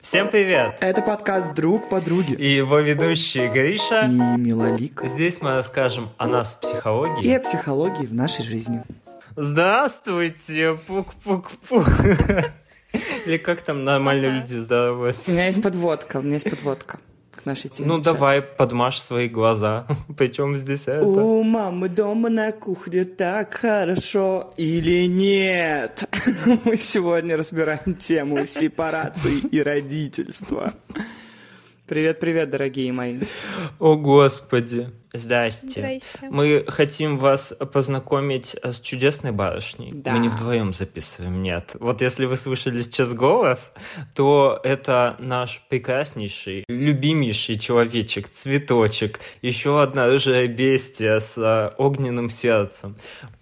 Всем 0.00 0.30
привет! 0.30 0.78
Это 0.80 1.02
подкаст 1.02 1.54
«Друг 1.54 1.90
подруги». 1.90 2.32
И 2.32 2.48
его 2.48 2.78
ведущие 2.78 3.50
Гриша 3.50 4.06
и 4.06 4.40
Милолик. 4.40 5.02
Здесь 5.04 5.42
мы 5.42 5.50
расскажем 5.50 6.08
о 6.16 6.26
нас 6.26 6.52
в 6.54 6.60
психологии. 6.60 7.22
И 7.22 7.34
о 7.34 7.40
психологии 7.40 8.06
в 8.06 8.14
нашей 8.14 8.42
жизни. 8.42 8.82
Здравствуйте, 9.36 10.78
пук-пук-пук. 10.86 11.86
Или 13.26 13.36
как 13.36 13.60
там 13.60 13.84
нормально 13.84 14.38
люди 14.38 14.54
здороваются? 14.54 15.30
У 15.30 15.34
меня 15.34 15.46
есть 15.46 15.62
подводка, 15.62 16.16
у 16.16 16.22
меня 16.22 16.34
есть 16.34 16.48
подводка 16.48 16.98
к 17.40 17.46
нашей 17.46 17.70
теме. 17.70 17.88
Ну, 17.88 17.96
сейчас. 17.96 18.04
давай, 18.04 18.42
подмажь 18.42 18.98
свои 18.98 19.28
глаза. 19.28 19.86
Причем 20.16 20.56
здесь 20.56 20.82
это? 20.82 21.04
У 21.04 21.42
мамы 21.42 21.88
дома 21.88 22.28
на 22.28 22.52
кухне 22.52 23.04
так 23.04 23.54
хорошо 23.54 24.52
или 24.56 25.06
нет? 25.06 26.04
Мы 26.64 26.76
сегодня 26.76 27.36
разбираем 27.36 27.94
тему 27.94 28.46
сепарации 28.46 29.38
и 29.50 29.62
родительства. 29.62 30.72
Привет-привет, 31.90 32.50
дорогие 32.50 32.92
мои. 32.92 33.18
О, 33.80 33.96
Господи. 33.96 34.90
Здрасте. 35.12 35.68
Здрасте. 35.70 36.30
Мы 36.30 36.64
хотим 36.68 37.18
вас 37.18 37.52
познакомить 37.72 38.54
с 38.62 38.78
чудесной 38.78 39.32
барышней. 39.32 39.90
Да. 39.92 40.12
Мы 40.12 40.20
не 40.20 40.28
вдвоем 40.28 40.72
записываем, 40.72 41.42
нет. 41.42 41.74
Вот 41.80 42.00
если 42.00 42.26
вы 42.26 42.36
слышали 42.36 42.80
сейчас 42.80 43.12
голос, 43.12 43.72
то 44.14 44.60
это 44.62 45.16
наш 45.18 45.62
прекраснейший, 45.68 46.64
любимейший 46.68 47.58
человечек, 47.58 48.28
цветочек, 48.28 49.18
еще 49.42 49.82
одна 49.82 50.06
рыжая 50.06 50.46
бестия 50.46 51.18
с 51.18 51.36
э, 51.38 51.74
огненным 51.76 52.30
сердцем. 52.30 52.94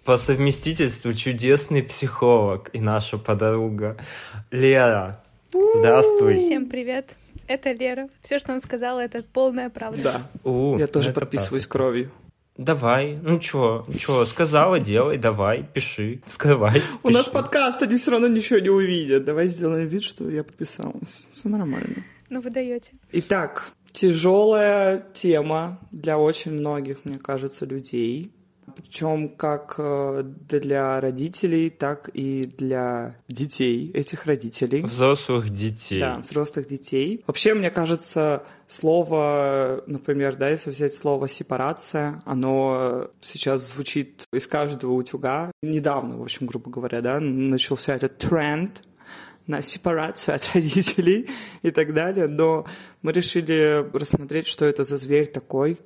По 0.03 0.17
совместительству 0.17 1.13
чудесный 1.13 1.83
психолог 1.83 2.71
и 2.73 2.79
наша 2.79 3.19
подруга 3.19 3.95
Лера. 4.49 5.23
Здравствуй. 5.75 6.33
Всем 6.33 6.67
привет. 6.67 7.15
Это 7.49 7.71
Лера. 7.71 8.09
Все, 8.21 8.37
что 8.37 8.53
он 8.53 8.59
сказал, 8.61 8.99
это 8.99 9.23
полная 9.23 9.71
правда. 9.71 10.01
Да, 10.03 10.29
У, 10.43 10.77
я 10.77 10.85
тоже 10.85 11.09
это 11.09 11.19
подписываюсь 11.19 11.65
правда. 11.65 11.89
кровью. 11.91 12.11
Давай, 12.57 13.17
ну 13.23 13.39
чё, 13.39 13.87
чё, 13.97 14.25
сказала, 14.25 14.79
делай, 14.79 15.17
давай, 15.17 15.63
пиши, 15.63 16.21
вскрывай. 16.25 16.83
У 17.03 17.09
нас 17.09 17.27
подкаст, 17.29 17.81
они 17.81 17.95
все 17.97 18.11
равно 18.11 18.27
ничего 18.27 18.59
не 18.59 18.69
увидят. 18.69 19.23
Давай 19.25 19.47
сделаем 19.47 19.87
вид, 19.87 20.03
что 20.03 20.29
я 20.29 20.43
подписалась. 20.43 21.25
Все 21.33 21.49
нормально. 21.49 22.03
Ну, 22.29 22.41
вы 22.41 22.51
даете. 22.51 22.91
Итак, 23.13 23.71
тяжелая 23.91 25.03
тема 25.13 25.79
для 25.91 26.19
очень 26.19 26.51
многих, 26.51 27.03
мне 27.05 27.17
кажется, 27.17 27.65
людей. 27.65 28.31
Причем 28.81 29.29
как 29.29 29.75
э, 29.77 30.23
для 30.23 31.01
родителей, 31.01 31.69
так 31.69 32.09
и 32.13 32.45
для 32.45 33.17
детей 33.27 33.91
этих 33.91 34.25
родителей. 34.25 34.81
Взрослых 34.83 35.49
детей. 35.49 35.99
Да, 35.99 36.17
взрослых 36.17 36.67
детей. 36.67 37.23
Вообще, 37.27 37.53
мне 37.53 37.69
кажется, 37.69 38.43
слово, 38.67 39.83
например, 39.85 40.35
да, 40.37 40.49
если 40.49 40.69
взять 40.69 40.93
слово 40.93 41.27
сепарация, 41.27 42.21
оно 42.25 43.09
сейчас 43.19 43.73
звучит 43.73 44.23
из 44.31 44.47
каждого 44.47 44.93
утюга. 44.93 45.51
Недавно, 45.61 46.17
в 46.17 46.21
общем, 46.21 46.47
грубо 46.47 46.71
говоря, 46.71 47.01
да, 47.01 47.19
начался 47.19 47.95
этот 47.95 48.17
тренд 48.17 48.81
на 49.47 49.61
сепарацию 49.61 50.35
от 50.35 50.49
родителей 50.53 51.27
и 51.63 51.71
так 51.71 51.93
далее. 51.93 52.27
Но 52.27 52.65
мы 53.01 53.11
решили 53.11 53.85
рассмотреть, 53.91 54.47
что 54.47 54.63
это 54.63 54.85
за 54.85 54.97
зверь 54.97 55.27
такой, 55.27 55.79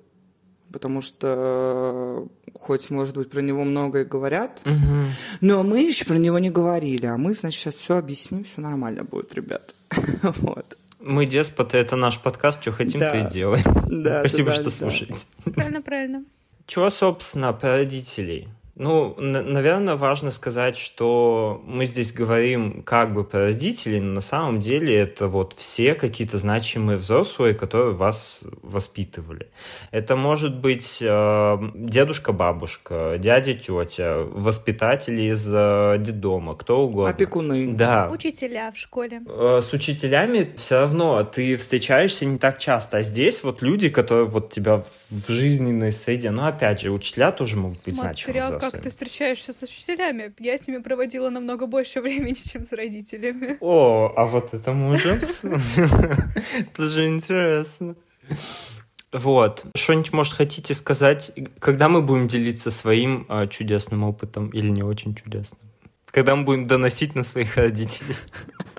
потому 0.74 1.02
что 1.02 2.28
хоть, 2.54 2.90
может 2.90 3.16
быть, 3.16 3.30
про 3.30 3.42
него 3.42 3.64
многое 3.64 4.04
говорят, 4.04 4.62
Мгм. 4.66 5.06
но 5.42 5.64
мы 5.64 5.82
еще 5.82 6.06
про 6.06 6.16
него 6.16 6.40
не 6.40 6.50
говорили, 6.50 7.06
а 7.06 7.16
мы, 7.18 7.34
значит, 7.34 7.62
сейчас 7.62 7.76
все 7.76 7.98
объясним, 7.98 8.44
все 8.44 8.60
нормально 8.62 9.04
будет, 9.04 9.34
ребят. 9.34 9.74
Вот. 10.42 10.78
Мы 11.00 11.26
деспоты, 11.26 11.78
это 11.78 11.96
наш 11.98 12.20
подкаст, 12.22 12.62
что 12.62 12.72
хотим, 12.72 13.00
Да. 13.02 13.12
то 13.12 13.18
и 13.18 13.30
делаем. 13.30 13.64
Да, 14.04 14.22
Спасибо, 14.22 14.50
да, 14.50 14.56
что 14.56 14.64
да. 14.66 14.70
слушаете. 14.70 15.26
Правильно, 15.54 15.82
правильно. 15.82 16.26
Чего, 16.66 16.90
собственно, 16.90 17.52
про 17.54 17.78
родителей? 17.78 18.48
Ну, 18.76 19.14
наверное, 19.20 19.96
важно 19.96 20.32
сказать, 20.32 20.76
что 20.76 21.62
мы 21.64 21.86
здесь 21.86 22.12
говорим 22.12 22.82
как 22.82 23.14
бы 23.14 23.24
про 23.24 23.46
родителей, 23.46 24.00
но 24.00 24.14
на 24.14 24.22
самом 24.22 24.60
деле 24.62 24.98
это 24.98 25.28
вот 25.28 25.54
все 25.56 25.94
какие-то 25.94 26.40
значимые 26.40 26.98
взрослые, 26.98 27.54
которые 27.54 27.92
вас 27.94 28.40
воспитывали. 28.64 29.52
Это 29.92 30.16
может 30.16 30.60
быть 30.60 30.98
э, 31.02 31.58
дедушка, 31.76 32.32
бабушка, 32.32 33.18
дядя, 33.20 33.54
тетя, 33.54 34.24
воспитатели 34.32 35.32
из 35.32 35.48
э, 35.54 35.98
детдома, 36.00 36.56
кто 36.56 36.82
угодно. 36.82 37.12
Опекуны. 37.12 37.74
Да. 37.74 38.10
Учителя 38.10 38.72
в 38.72 38.78
школе. 38.78 39.22
Э, 39.28 39.62
с 39.64 39.72
учителями 39.72 40.52
все 40.58 40.80
равно 40.80 41.24
ты 41.24 41.58
встречаешься 41.58 42.26
не 42.26 42.40
так 42.40 42.58
часто. 42.58 42.98
А 42.98 43.04
здесь 43.04 43.44
вот 43.44 43.62
люди, 43.62 43.90
которые 43.90 44.26
вот 44.26 44.52
тебя 44.52 44.84
в 45.12 45.32
жизненной 45.32 45.92
среде, 45.92 46.32
ну 46.32 46.48
опять 46.48 46.82
же, 46.82 46.90
учителя 46.90 47.32
тоже 47.32 47.56
могут 47.56 47.78
быть 47.86 47.96
значимыми 47.96 48.42
Смотря 48.42 48.63
как 48.72 48.82
ты 48.82 48.90
встречаешься 48.90 49.54
с 49.54 49.62
учителями. 49.62 50.34
Я 50.40 50.58
с 50.58 50.68
ними 50.68 50.80
проводила 50.80 51.30
намного 51.30 51.66
больше 51.66 52.02
времени, 52.06 52.34
чем 52.34 52.66
с 52.66 52.72
родителями. 52.72 53.58
О, 53.60 54.14
а 54.16 54.26
вот 54.26 54.54
это 54.54 54.74
мы 54.74 54.96
уже. 54.96 55.20
Это 56.60 56.88
же 56.88 57.08
интересно. 57.08 57.96
Вот. 59.12 59.66
Что-нибудь, 59.76 60.14
может, 60.14 60.34
хотите 60.34 60.74
сказать, 60.74 61.32
когда 61.60 61.88
мы 61.88 62.02
будем 62.02 62.28
делиться 62.28 62.72
своим 62.72 63.26
э, 63.30 63.48
чудесным 63.48 64.04
опытом 64.04 64.50
или 64.50 64.70
не 64.70 64.82
очень 64.82 65.14
чудесным? 65.14 65.62
Когда 66.06 66.36
мы 66.36 66.44
будем 66.44 66.68
доносить 66.68 67.16
на 67.16 67.24
своих 67.24 67.58
родителей? 67.58 68.16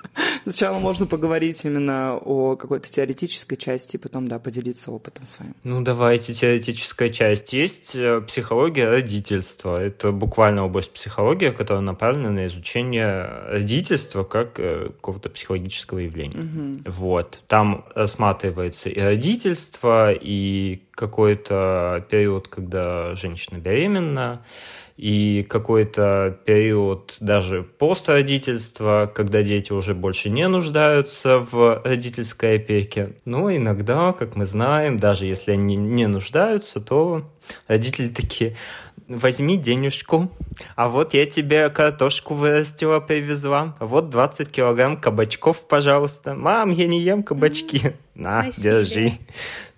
Сначала 0.45 0.79
можно 0.79 1.07
поговорить 1.07 1.65
именно 1.65 2.19
о 2.19 2.55
какой-то 2.57 2.91
теоретической 2.91 3.57
части, 3.57 3.97
и 3.97 3.99
потом, 3.99 4.29
да, 4.29 4.39
поделиться 4.39 4.93
опытом 4.93 5.27
своим. 5.27 5.55
Ну, 5.65 5.81
давайте, 5.81 6.35
теоретическая 6.35 7.09
часть. 7.09 7.55
Есть 7.55 7.97
э, 7.97 8.21
психология 8.21 8.89
родительства. 8.89 9.83
Это 9.83 10.13
буквально 10.13 10.67
область 10.67 10.93
психологии, 10.93 11.49
которая 11.49 11.83
направлена 11.83 12.31
на 12.31 12.47
изучение 12.47 13.27
родительства 13.49 14.23
как 14.23 14.61
э, 14.61 14.91
какого-то 14.91 15.31
психологического 15.31 16.01
явления. 16.01 16.39
Мгм. 16.39 16.85
Вот. 16.87 17.41
Там 17.47 17.87
рассматривается 17.95 18.91
и 18.91 19.01
родительство, 19.01 20.13
и 20.13 20.83
какой-то 20.91 22.07
период, 22.11 22.49
когда 22.49 23.15
женщина 23.15 23.59
беременна, 23.59 24.45
и 24.97 25.45
какой-то 25.49 26.39
период 26.45 27.17
даже 27.21 27.63
постродительства, 27.63 29.11
когда 29.13 29.43
дети 29.43 29.73
уже 29.73 29.95
больше 29.95 30.31
не 30.31 30.47
нуждаются 30.47 31.39
в 31.39 31.83
родительской 31.85 32.57
опеке. 32.57 33.17
Но 33.25 33.55
иногда, 33.55 34.13
как 34.13 34.37
мы 34.37 34.47
знаем, 34.47 34.99
даже 34.99 35.27
если 35.27 35.53
они 35.53 35.77
не 35.77 36.07
нуждаются, 36.07 36.81
то 36.81 37.29
родители 37.67 38.09
такие, 38.09 38.57
возьми 39.09 39.57
денежку, 39.57 40.31
а 40.77 40.89
вот 40.89 41.15
я 41.15 41.27
тебе 41.27 41.69
картошку 41.69 42.35
вырастила, 42.35 43.01
привезла, 43.01 43.77
а 43.79 43.87
вот 43.87 44.09
20 44.11 44.51
килограмм 44.51 44.97
кабачков, 44.97 45.67
пожалуйста. 45.67 46.35
Мам, 46.35 46.71
я 46.71 46.87
не 46.87 47.01
ем 47.01 47.23
кабачки. 47.23 47.95
На, 48.15 48.51
держи. 48.57 49.15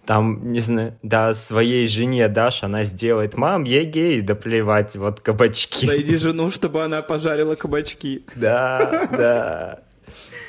Там, 0.07 0.53
не 0.53 0.61
знаю, 0.61 0.97
да, 1.03 1.35
своей 1.35 1.89
жене 1.89 2.29
дашь, 2.29 2.63
она 2.63 2.85
сделает, 2.85 3.37
мам, 3.37 3.65
я 3.65 3.83
гей, 3.83 4.21
да 4.21 4.37
плевать, 4.37 4.95
вот 4.95 5.21
кабачки. 5.21 5.87
Найди 5.87 6.17
жену, 6.17 6.51
чтобы 6.51 6.85
она 6.85 7.03
пожарила 7.03 7.57
кабачки. 7.57 8.25
Да, 8.37 9.09
да. 9.11 9.81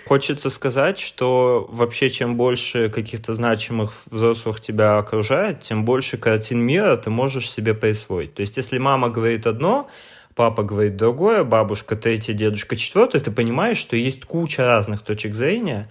Хочется 0.07 0.49
сказать, 0.49 0.99
что 0.99 1.67
вообще 1.69 2.09
чем 2.09 2.37
больше 2.37 2.89
каких-то 2.89 3.33
значимых 3.33 3.91
взрослых 4.09 4.61
тебя 4.61 4.99
окружает, 4.99 5.61
тем 5.61 5.83
больше 5.83 6.17
картин 6.17 6.59
мира 6.59 6.95
ты 6.95 7.09
можешь 7.09 7.51
себе 7.51 7.73
присвоить. 7.73 8.33
То 8.33 8.41
есть 8.41 8.55
если 8.55 8.77
мама 8.77 9.09
говорит 9.09 9.45
одно, 9.45 9.89
папа 10.33 10.63
говорит 10.63 10.95
другое, 10.95 11.43
бабушка 11.43 11.97
третье, 11.97 12.33
дедушка 12.33 12.77
четвертое, 12.77 13.19
ты 13.19 13.31
понимаешь, 13.31 13.79
что 13.79 13.97
есть 13.97 14.23
куча 14.23 14.65
разных 14.65 15.01
точек 15.01 15.33
зрения. 15.33 15.89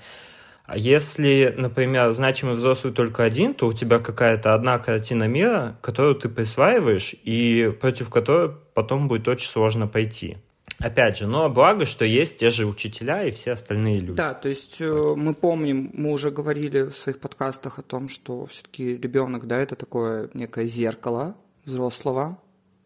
А 0.67 0.77
если, 0.77 1.55
например, 1.57 2.13
значимый 2.13 2.55
взрослый 2.55 2.93
только 2.93 3.23
один, 3.23 3.55
то 3.55 3.69
у 3.69 3.73
тебя 3.73 4.01
какая-то 4.01 4.53
одна 4.53 4.79
картина 4.79 5.25
мира, 5.25 5.79
которую 5.81 6.17
ты 6.17 6.29
присваиваешь, 6.29 7.15
и 7.23 7.73
против 7.81 8.11
которой 8.11 8.51
потом 8.75 9.07
будет 9.07 9.29
очень 9.29 9.49
сложно 9.49 9.87
пойти. 9.87 10.39
Опять 10.79 11.19
же, 11.19 11.27
но 11.27 11.49
благо, 11.49 11.87
что 11.87 12.05
есть 12.05 12.37
те 12.39 12.51
же 12.51 12.67
учителя 12.67 13.25
и 13.25 13.31
все 13.31 13.53
остальные 13.53 13.99
люди. 13.99 14.17
Да, 14.17 14.35
то 14.35 14.49
есть 14.49 14.81
э, 14.81 15.15
мы 15.17 15.35
помним, 15.35 15.91
мы 15.95 16.13
уже 16.13 16.31
говорили 16.31 16.83
в 16.83 16.93
своих 16.93 17.19
подкастах 17.19 17.79
о 17.79 17.83
том, 17.83 18.09
что 18.11 18.45
все-таки 18.45 18.97
ребенок, 18.97 19.47
да, 19.47 19.59
это 19.59 19.75
такое 19.75 20.29
некое 20.35 20.67
зеркало 20.67 21.35
взрослого, 21.65 22.39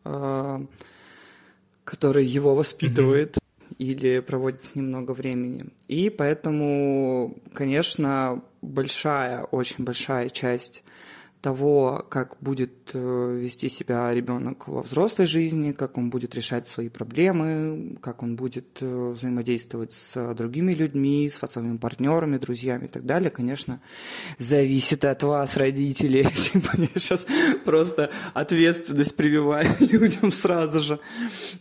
э, 0.04 0.60
который 1.82 2.26
его 2.26 2.54
воспитывает 2.54 3.38
или 3.80 4.20
проводит 4.20 4.60
с 4.60 4.74
ним 4.74 4.88
много 4.88 5.12
времени. 5.12 5.64
И 5.88 6.10
поэтому, 6.10 7.38
конечно, 7.54 8.44
большая, 8.60 9.44
очень 9.44 9.84
большая 9.84 10.28
часть 10.28 10.84
того, 11.40 12.04
как 12.08 12.36
будет 12.40 12.90
э, 12.92 13.38
вести 13.40 13.68
себя 13.68 14.12
ребенок 14.12 14.68
во 14.68 14.82
взрослой 14.82 15.26
жизни, 15.26 15.72
как 15.72 15.96
он 15.96 16.10
будет 16.10 16.34
решать 16.34 16.68
свои 16.68 16.88
проблемы, 16.88 17.96
как 18.02 18.22
он 18.22 18.36
будет 18.36 18.78
э, 18.80 19.10
взаимодействовать 19.10 19.92
с 19.92 20.34
другими 20.34 20.74
людьми, 20.74 21.30
с 21.30 21.38
своими 21.50 21.78
партнерами, 21.78 22.36
друзьями 22.36 22.84
и 22.84 22.88
так 22.88 23.04
далее, 23.04 23.30
конечно, 23.30 23.80
зависит 24.38 25.04
от 25.04 25.22
вас, 25.22 25.56
родителей. 25.56 26.22
Я 26.76 26.88
сейчас 26.94 27.26
просто 27.64 28.10
ответственность 28.34 29.16
прививаю 29.16 29.68
людям 29.80 30.32
сразу 30.32 30.80
же. 30.80 31.00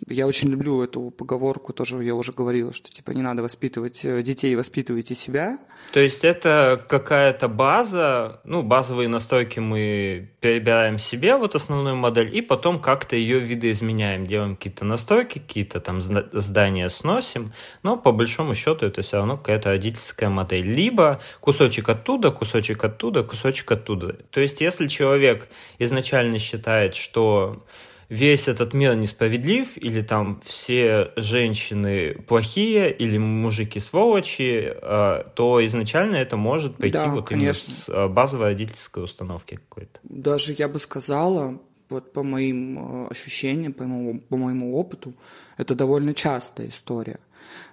Я 0.08 0.28
очень 0.28 0.50
люблю 0.50 0.82
эту 0.82 1.10
поговорку, 1.10 1.74
тоже 1.74 2.04
я 2.04 2.16
уже 2.16 2.32
говорила, 2.32 2.74
что 2.74 2.90
типа 2.90 3.12
не 3.12 3.22
надо 3.22 3.42
воспитывать 3.42 4.04
э, 4.04 4.22
детей, 4.22 4.56
воспитывайте 4.56 5.16
себя. 5.16 5.58
То 5.94 6.00
есть 6.00 6.24
это 6.24 6.84
какая-то 6.88 7.48
база, 7.48 8.42
ну, 8.44 8.64
базовые 8.64 9.08
настойки 9.08 9.60
мы 9.70 10.30
перебираем 10.42 11.00
себе, 11.00 11.36
вот 11.36 11.56
основную 11.56 11.96
модель, 11.96 12.36
и 12.36 12.42
потом 12.42 12.80
как-то 12.80 13.16
ее 13.16 13.40
видоизменяем, 13.40 14.26
делаем 14.26 14.56
какие-то 14.56 14.86
настройки, 14.86 15.40
какие-то 15.40 15.80
там 15.80 16.02
здания 16.02 16.90
сносим, 16.90 17.54
но 17.84 17.98
по 17.98 18.12
большому 18.12 18.56
счету 18.56 18.86
это 18.86 19.02
все 19.02 19.18
равно 19.18 19.38
какая-то 19.38 19.70
родительская 19.70 20.30
модель. 20.30 20.66
Либо 20.66 21.20
кусочек 21.40 21.90
оттуда, 21.90 22.32
кусочек 22.32 22.84
оттуда, 22.84 23.24
кусочек 23.24 23.72
оттуда. 23.72 24.14
То 24.32 24.40
есть 24.40 24.62
если 24.62 24.88
человек 24.88 25.50
изначально 25.78 26.40
считает, 26.40 26.96
что 26.96 27.64
весь 28.10 28.48
этот 28.48 28.74
мир 28.74 28.96
несправедлив, 28.96 29.78
или 29.78 30.02
там 30.02 30.42
все 30.44 31.12
женщины 31.16 32.16
плохие, 32.28 32.92
или 32.92 33.18
мужики 33.18 33.80
сволочи, 33.80 34.74
а, 34.82 35.24
то 35.36 35.64
изначально 35.66 36.16
это 36.18 36.36
может 36.36 36.78
пойти 36.78 36.94
да, 36.94 37.08
вот 37.08 37.28
конечно. 37.28 37.44
именно 37.44 37.54
с 37.54 37.90
а, 37.90 38.08
базовой 38.08 38.48
родительской 38.48 39.04
установки 39.04 39.56
какой-то. 39.56 40.00
Даже 40.04 40.54
я 40.54 40.68
бы 40.68 40.80
сказала, 40.80 41.62
вот 41.90 42.12
по 42.12 42.24
моим 42.24 42.80
а, 42.80 43.08
ощущениям, 43.10 43.74
по 43.74 43.84
моему, 43.84 44.20
по 44.20 44.38
моему 44.38 44.76
опыту, 44.76 45.14
это 45.58 45.76
довольно 45.76 46.14
частая 46.14 46.70
история. 46.70 47.20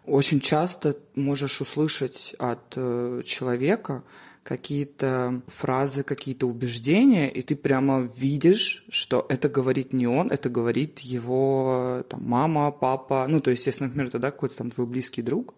Очень 0.04 0.40
часто 0.40 0.96
можешь 1.16 1.60
услышать 1.60 2.34
от 2.38 2.74
э, 2.76 3.22
человека, 3.24 4.04
какие-то 4.46 5.42
фразы, 5.48 6.04
какие-то 6.04 6.46
убеждения, 6.46 7.28
и 7.28 7.42
ты 7.42 7.56
прямо 7.56 8.08
видишь, 8.16 8.84
что 8.88 9.26
это 9.28 9.48
говорит 9.48 9.92
не 9.92 10.06
он, 10.06 10.30
это 10.30 10.48
говорит 10.48 11.00
его 11.00 12.04
там, 12.08 12.22
мама, 12.24 12.70
папа, 12.70 13.26
ну, 13.28 13.40
то 13.40 13.50
есть, 13.50 13.66
если, 13.66 13.84
например, 13.84 14.10
тогда 14.10 14.30
какой-то 14.30 14.56
там 14.56 14.70
твой 14.70 14.86
близкий 14.86 15.22
друг, 15.22 15.54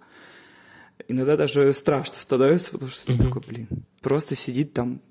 иногда 1.06 1.36
даже 1.36 1.72
страшно 1.74 2.14
становится, 2.14 2.72
потому 2.72 2.90
что 2.90 3.12
mm-hmm. 3.12 3.16
ты 3.16 3.24
такой, 3.24 3.42
блин, 3.46 3.68
просто 4.00 4.34
сидит 4.34 4.72
там 4.72 5.02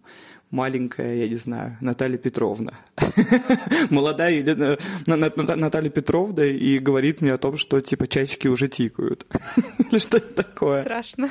маленькая, 0.49 1.13
я 1.15 1.27
не 1.27 1.35
знаю, 1.35 1.77
Наталья 1.79 2.17
Петровна. 2.17 2.73
Молодая 3.91 4.33
или 4.33 4.77
Наталья 5.05 5.89
Петровна 5.91 6.45
и 6.45 6.79
говорит 6.79 7.21
мне 7.21 7.33
о 7.33 7.37
том, 7.37 7.57
что 7.57 7.79
типа 7.79 8.07
часики 8.07 8.47
уже 8.47 8.69
тикают. 8.69 9.27
Или 9.91 9.99
что-то 9.99 10.33
такое. 10.33 10.81
Страшно. 10.83 11.29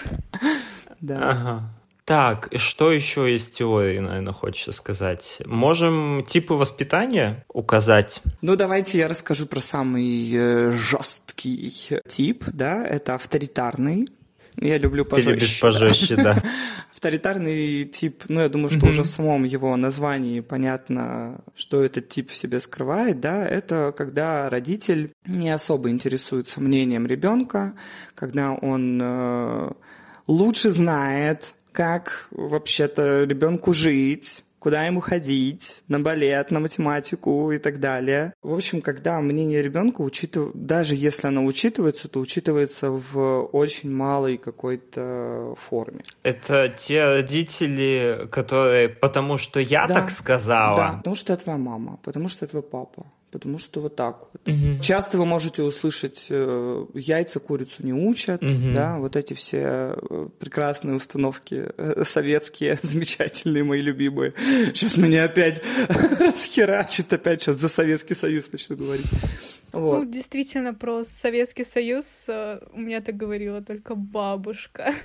Да. 1.01 1.31
Ага. 1.31 1.77
Так, 2.07 2.51
что 2.55 2.93
еще 2.93 3.35
из 3.35 3.51
теории, 3.51 3.99
наверное, 3.99 4.33
хочется 4.33 4.71
сказать? 4.71 5.39
Можем 5.45 6.25
типы 6.25 6.55
воспитания 6.55 7.45
указать? 7.53 8.23
Ну, 8.43 8.55
давайте 8.55 8.99
я 8.99 9.09
расскажу 9.09 9.47
про 9.47 9.61
самый 9.61 10.31
э, 10.33 10.71
жесткий 10.71 11.75
тип, 12.07 12.45
да, 12.47 12.87
это 12.87 13.17
авторитарный. 13.17 14.07
Я 14.57 14.79
люблю 14.79 15.05
пожестче. 15.05 15.33
Ты 15.33 15.35
любишь 15.35 15.61
пожестче, 15.61 16.15
да. 16.15 16.41
Авторитарный 16.93 17.85
тип, 17.87 18.23
ну, 18.29 18.41
я 18.41 18.49
думаю, 18.49 18.71
что 18.71 18.87
уже 18.87 19.03
в 19.03 19.09
самом 19.09 19.43
его 19.43 19.75
названии 19.77 20.39
понятно, 20.39 21.41
что 21.57 21.83
этот 21.83 22.09
тип 22.09 22.31
в 22.31 22.37
себе 22.37 22.61
скрывает, 22.61 23.19
да, 23.19 23.45
это 23.45 23.93
когда 23.97 24.49
родитель 24.49 25.13
не 25.27 25.51
особо 25.51 25.91
интересуется 25.91 26.61
мнением 26.61 27.05
ребенка, 27.05 27.75
когда 28.15 28.53
он 28.53 29.01
э, 29.03 29.73
лучше 30.29 30.71
знает, 30.71 31.56
как 31.77 32.29
вообще-то 32.31 33.25
ребенку 33.25 33.75
жить, 33.75 34.43
куда 34.59 34.87
ему 34.87 35.01
ходить, 35.01 35.83
на 35.89 36.01
балет, 36.01 36.51
на 36.51 36.59
математику 36.59 37.53
и 37.53 37.59
так 37.59 37.81
далее. 37.81 38.33
В 38.43 38.55
общем, 38.55 38.81
когда 38.81 39.21
мнение 39.21 39.63
ребенка 39.63 40.01
учитывается, 40.01 40.59
даже 40.59 40.97
если 40.97 41.27
оно 41.29 41.45
учитывается, 41.45 42.09
то 42.09 42.19
учитывается 42.19 42.91
в 42.91 43.43
очень 43.53 43.91
малой 43.93 44.39
какой-то 44.39 45.55
форме. 45.59 46.01
Это 46.23 46.71
те 46.71 47.05
родители, 47.05 48.27
которые, 48.33 48.89
потому 48.89 49.37
что 49.37 49.61
я 49.61 49.87
да, 49.87 49.97
так 49.97 50.11
сказала. 50.11 50.77
Да, 50.77 50.93
потому 50.97 51.15
что 51.15 51.35
это 51.35 51.45
твоя 51.45 51.59
мама, 51.59 51.99
потому 52.03 52.31
что 52.31 52.47
это 52.47 52.53
твой 52.53 52.63
папа, 52.63 53.07
потому 53.31 53.59
что 53.59 53.81
вот 53.81 53.97
так 53.97 54.29
вот. 54.33 54.49
Угу. 54.49 54.81
Часто 54.81 55.19
вы 55.19 55.27
можете 55.27 55.63
услышать 55.63 56.27
э, 56.31 56.87
яйца 56.95 57.41
курицу 57.41 57.85
не 57.85 57.93
учат, 57.93 58.43
угу. 58.43 58.73
да, 58.75 58.99
вот 58.99 59.17
эти 59.17 59.35
все 59.35 59.95
э, 59.97 60.29
прекрасные 60.39 60.95
установки 60.95 61.69
э, 61.77 62.05
советские, 62.05 62.79
замечательные, 62.83 63.65
мои 63.65 63.81
любимые. 63.81 64.35
Сейчас 64.75 64.97
меня 64.97 65.25
опять 65.25 65.63
расхерачит, 65.89 67.13
опять 67.13 67.43
сейчас 67.43 67.57
за 67.57 67.69
Советский 67.69 68.15
Союз 68.15 68.51
начну 68.53 68.77
говорить. 68.77 69.07
Вот. 69.73 70.05
Ну, 70.05 70.11
действительно, 70.11 70.73
про 70.73 71.05
Советский 71.05 71.65
Союз 71.65 72.29
у 72.29 72.79
меня 72.79 73.01
так 73.01 73.17
говорила 73.17 73.61
только 73.63 73.95
бабушка. 73.95 74.95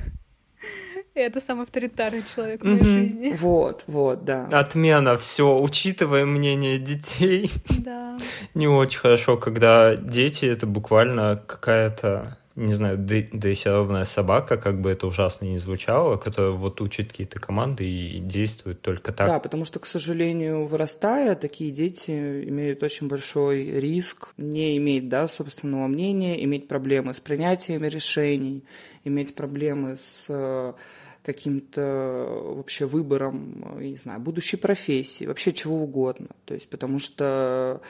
Это 1.16 1.42
самый 1.42 1.63
авторитарный 1.63 2.24
человек 2.34 2.62
в 2.62 2.66
моей 2.66 2.84
жизни. 2.84 3.36
Вот, 3.42 3.84
вот, 3.88 4.24
да. 4.24 4.46
Отмена, 4.52 5.18
все, 5.18 5.60
учитывая 5.60 6.25
мнение 6.25 6.80
детей. 6.80 7.52
Да. 7.81 8.18
Не 8.54 8.68
очень 8.68 9.00
хорошо, 9.00 9.38
когда 9.38 9.96
дети 9.96 10.46
это 10.46 10.68
буквально 10.68 11.42
какая-то 11.48 12.38
не 12.56 12.74
знаю, 12.74 12.98
дрессированная 12.98 14.04
собака, 14.06 14.58
как 14.58 14.81
бы 14.81 14.92
это 14.92 15.08
ужасно 15.08 15.46
не 15.46 15.58
звучало, 15.58 16.18
которая 16.18 16.52
вот 16.52 16.81
учит 16.81 17.10
какие-то 17.10 17.40
команды 17.40 17.86
и 17.86 18.19
действует 18.19 18.81
только 18.81 19.13
так. 19.13 19.25
Да, 19.28 19.40
потому 19.40 19.63
что, 19.63 19.80
к 19.80 19.86
сожалению, 19.86 20.66
вырастая, 20.66 21.36
такие 21.36 21.72
дети 21.72 22.12
имеют 22.12 22.84
очень 22.84 23.08
большой 23.08 23.80
риск 23.80 24.34
не 24.38 24.78
иметь, 24.78 25.08
да, 25.08 25.28
собственного 25.30 25.88
мнения, 25.88 26.44
иметь 26.44 26.68
проблемы 26.68 27.13
с 27.13 27.22
принятием 27.22 27.84
решений, 27.84 28.63
иметь 29.06 29.34
проблемы 29.34 29.96
с 29.96 30.25
э, 30.28 30.74
каким-то 31.23 32.27
вообще 32.56 32.85
выбором, 32.85 33.79
не 33.79 33.95
знаю, 33.95 34.19
будущей 34.19 34.57
профессии, 34.57 35.25
вообще 35.25 35.53
чего 35.53 35.83
угодно. 35.83 36.29
То 36.45 36.53
есть, 36.53 36.69
потому 36.69 37.00
что 37.00 37.81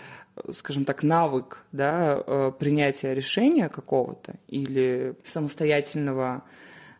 скажем 0.53 0.85
так, 0.85 1.03
навык 1.03 1.65
да, 1.71 2.23
э, 2.25 2.51
принятия 2.57 3.13
решения 3.13 3.69
какого-то 3.69 4.35
или 4.47 5.15
самостоятельного 5.23 6.43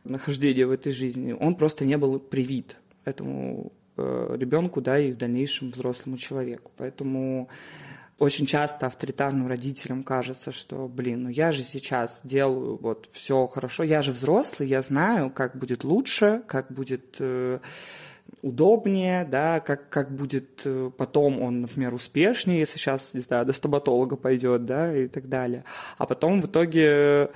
нахождения 0.04 0.66
в 0.66 0.72
этой 0.72 0.92
жизни, 0.92 1.33
он 1.33 1.56
просто 1.56 1.86
не 1.86 1.98
был 1.98 2.19
привит 2.19 2.77
этому 3.06 3.72
э, 3.98 4.36
ребенку, 4.38 4.82
да, 4.82 5.00
и 5.00 5.12
в 5.12 5.17
дальнейшем 5.17 5.72
взрослому 5.72 6.17
человеку. 6.17 6.72
Поэтому 6.77 7.50
очень 8.22 8.46
часто 8.46 8.86
авторитарным 8.86 9.48
родителям 9.48 10.04
кажется, 10.04 10.51
что, 10.51 10.88
блин, 10.88 11.24
ну 11.24 11.30
я 11.30 11.51
же 11.51 11.63
сейчас 11.63 12.22
делаю 12.24 12.78
вот 12.80 13.10
все 13.12 13.48
хорошо, 13.48 13.82
я 13.82 14.04
же 14.04 14.12
взрослый, 14.12 14.70
я 14.70 14.84
знаю, 14.84 15.32
как 15.32 15.58
будет 15.58 15.84
лучше, 15.84 16.44
как 16.46 16.72
будет 16.72 17.16
э, 17.18 17.58
удобнее, 18.44 19.25
да, 19.25 19.60
как, 19.60 19.90
как 19.90 20.13
будет 20.13 20.62
э, 20.66 20.92
потом 20.96 21.42
он, 21.42 21.62
например, 21.62 21.96
успешнее, 21.96 22.60
если 22.60 22.78
сейчас, 22.78 23.16
не 23.16 23.22
знаю, 23.22 23.44
до 23.48 23.54
стоматолога 23.54 24.18
пойдет, 24.18 24.66
да, 24.66 24.96
и 24.96 25.08
так 25.08 25.28
далее. 25.28 25.63
А 25.98 26.06
потом 26.06 26.42
в 26.42 26.46
итоге 26.46 27.32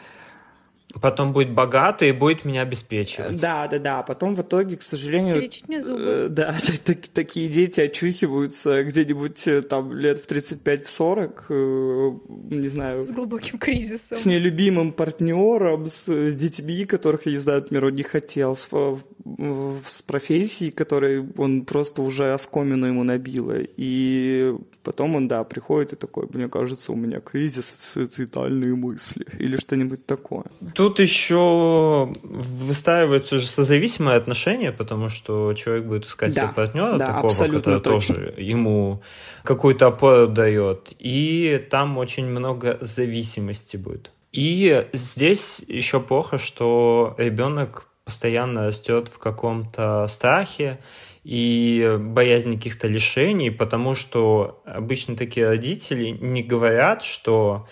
Потом 1.02 1.34
будет 1.34 1.52
богатый 1.52 2.10
и 2.10 2.12
будет 2.12 2.46
меня 2.46 2.62
обеспечивать. 2.62 3.40
Да, 3.42 3.68
да, 3.68 3.80
да. 3.80 4.04
Потом 4.04 4.36
в 4.36 4.42
итоге, 4.42 4.78
к 4.78 4.82
сожалению... 4.82 5.42
Лечить 5.42 5.68
мне 5.68 5.82
зубы. 5.82 6.04
Э, 6.04 6.28
да, 6.30 6.56
так, 6.84 6.98
такие 7.14 7.50
дети 7.50 7.82
очухиваются 7.82 8.84
где-нибудь 8.84 9.48
э, 9.48 9.62
там 9.62 9.92
лет 9.94 10.20
в 10.20 10.30
35-40, 10.30 11.44
э, 11.50 12.12
не 12.56 12.70
знаю... 12.70 13.04
С 13.04 13.12
глубоким 13.12 13.58
кризисом. 13.58 14.18
С 14.18 14.26
нелюбимым 14.26 14.94
партнером, 14.94 15.88
с 15.88 16.06
детьми, 16.34 16.86
которых, 16.86 17.26
я 17.26 17.34
не 17.34 17.38
знаю, 17.40 17.62
например, 17.62 17.86
он 17.86 17.94
не 17.94 18.04
хотел, 18.04 18.56
с, 18.56 18.68
с 18.68 20.02
профессией, 20.04 20.72
которой 20.72 21.26
он 21.38 21.66
просто 21.66 22.02
уже 22.02 22.32
оскомину 22.34 22.86
ему 22.86 23.04
набило. 23.04 23.56
И 23.58 24.56
потом 24.84 25.16
он, 25.16 25.28
да, 25.28 25.44
приходит 25.44 25.94
и 25.94 25.96
такой, 25.96 26.28
мне 26.32 26.48
кажется, 26.48 26.94
у 26.94 26.96
меня 26.96 27.20
кризис, 27.20 27.66
суицидальные 27.94 28.76
мысли 28.76 29.26
или 29.40 29.58
что-нибудь 29.58 30.06
такое. 30.06 30.46
Тут 30.74 30.85
еще 31.00 32.14
выстраиваются 32.24 33.40
же 33.40 33.48
созависимые 33.48 34.18
отношения, 34.18 34.72
потому 34.72 35.10
что 35.10 35.54
человек 35.54 35.86
будет 35.86 36.06
искать 36.06 36.34
да, 36.34 36.44
себе 36.44 36.54
партнера 36.54 36.98
да, 36.98 37.08
такого, 37.14 37.32
который 37.32 37.82
точно. 37.82 38.16
тоже 38.16 38.34
ему 38.38 39.02
какую-то 39.44 39.88
опору 39.88 40.28
дает. 40.28 40.94
И 41.00 41.66
там 41.70 41.98
очень 41.98 42.26
много 42.26 42.78
зависимости 42.82 43.78
будет. 43.78 44.12
И 44.32 44.88
здесь 44.94 45.64
еще 45.68 46.00
плохо, 46.00 46.38
что 46.38 47.16
ребенок 47.18 47.88
постоянно 48.04 48.68
растет 48.68 49.08
в 49.08 49.18
каком-то 49.18 50.06
страхе 50.08 50.80
и 51.24 51.98
боязни 52.00 52.56
каких-то 52.56 52.88
лишений, 52.88 53.50
потому 53.50 53.96
что 53.96 54.62
обычно 54.66 55.16
такие 55.16 55.48
родители 55.48 56.10
не 56.10 56.44
говорят, 56.44 57.04
что 57.04 57.68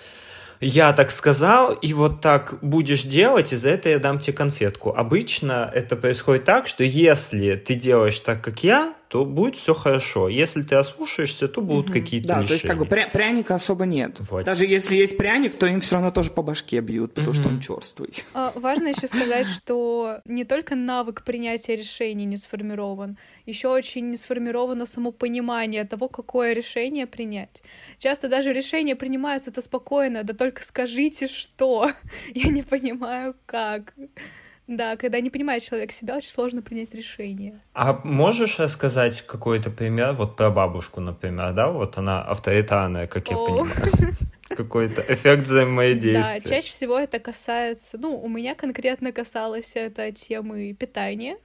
я 0.63 0.93
так 0.93 1.11
сказал, 1.11 1.73
и 1.73 1.93
вот 1.93 2.21
так 2.21 2.55
будешь 2.61 3.03
делать, 3.03 3.53
и 3.53 3.55
за 3.55 3.69
это 3.69 3.89
я 3.89 3.99
дам 3.99 4.19
тебе 4.19 4.33
конфетку. 4.33 4.93
Обычно 4.95 5.69
это 5.73 5.95
происходит 5.95 6.45
так, 6.45 6.67
что 6.67 6.83
если 6.83 7.55
ты 7.55 7.75
делаешь 7.75 8.19
так, 8.19 8.41
как 8.41 8.63
я, 8.63 8.93
то 9.13 9.25
будет 9.25 9.55
все 9.55 9.75
хорошо. 9.75 10.27
Если 10.27 10.63
ты 10.63 10.73
ослушаешься, 10.73 11.47
то 11.47 11.61
будут 11.61 11.85
угу. 11.85 11.93
какие-то 11.93 12.29
Да, 12.29 12.33
лишения. 12.41 12.47
то 12.47 12.53
есть 12.53 12.65
как 12.65 12.79
бы 12.79 12.85
пря- 12.85 13.11
пряника 13.11 13.53
особо 13.53 13.85
нет. 13.85 14.17
Вот. 14.31 14.43
Даже 14.43 14.65
если 14.65 14.95
есть 14.95 15.17
пряник, 15.17 15.55
то 15.55 15.67
им 15.67 15.81
все 15.81 15.93
равно 15.93 16.09
тоже 16.09 16.31
по 16.31 16.41
башке 16.41 16.79
бьют, 16.79 17.13
потому 17.13 17.29
угу. 17.29 17.37
что 17.37 17.49
он 17.49 17.59
черствый. 17.59 18.09
А, 18.33 18.51
важно 18.55 18.87
еще 18.87 19.07
сказать, 19.07 19.45
что 19.45 20.19
не 20.25 20.45
только 20.45 20.73
навык 20.73 21.23
принятия 21.23 21.75
решений 21.75 22.25
не 22.25 22.37
сформирован, 22.37 23.19
еще 23.45 23.67
очень 23.67 24.09
не 24.09 24.17
сформировано 24.17 24.87
само 24.87 25.11
понимание 25.11 25.83
того, 25.83 26.07
какое 26.07 26.53
решение 26.53 27.05
принять. 27.05 27.61
Часто 27.99 28.29
даже 28.29 28.51
решения 28.51 28.95
принимаются-то 28.95 29.61
спокойно, 29.61 30.23
да 30.23 30.33
только 30.33 30.63
скажите, 30.63 31.27
что. 31.27 31.91
Я 32.33 32.49
не 32.49 32.63
понимаю, 32.63 33.35
как. 33.45 33.93
Да, 34.67 34.95
когда 34.95 35.19
не 35.19 35.29
понимает 35.29 35.63
человек 35.63 35.91
себя, 35.91 36.15
очень 36.15 36.29
сложно 36.29 36.61
принять 36.61 36.93
решение. 36.95 37.59
А 37.73 37.99
можешь 38.05 38.59
рассказать 38.59 39.21
какой-то 39.23 39.69
пример, 39.69 40.13
вот 40.13 40.37
про 40.37 40.49
бабушку, 40.51 41.01
например, 41.01 41.53
да, 41.53 41.69
вот 41.69 41.97
она 41.97 42.21
авторитарная, 42.21 43.07
как 43.07 43.29
я 43.29 43.37
понимаю. 43.37 44.15
Какой-то 44.49 45.03
эффект 45.07 45.43
взаимодействия. 45.43 46.39
Да, 46.39 46.47
чаще 46.47 46.69
всего 46.69 46.99
это 46.99 47.17
касается, 47.17 47.97
ну, 47.97 48.21
у 48.21 48.29
меня 48.29 48.53
конкретно 48.53 49.11
касалось 49.11 49.71
это 49.73 50.11
темы 50.11 50.73
питания. 50.73 51.37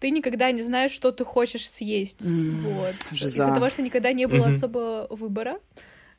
Ты 0.00 0.10
никогда 0.10 0.50
не 0.50 0.60
знаешь, 0.60 0.90
что 0.90 1.12
ты 1.12 1.24
хочешь 1.24 1.68
съесть. 1.68 2.22
вот. 2.22 2.94
Из-за 3.12 3.54
того, 3.54 3.70
что 3.70 3.82
никогда 3.82 4.12
не 4.12 4.26
было 4.26 4.48
особо 4.48 5.06
выбора. 5.10 5.60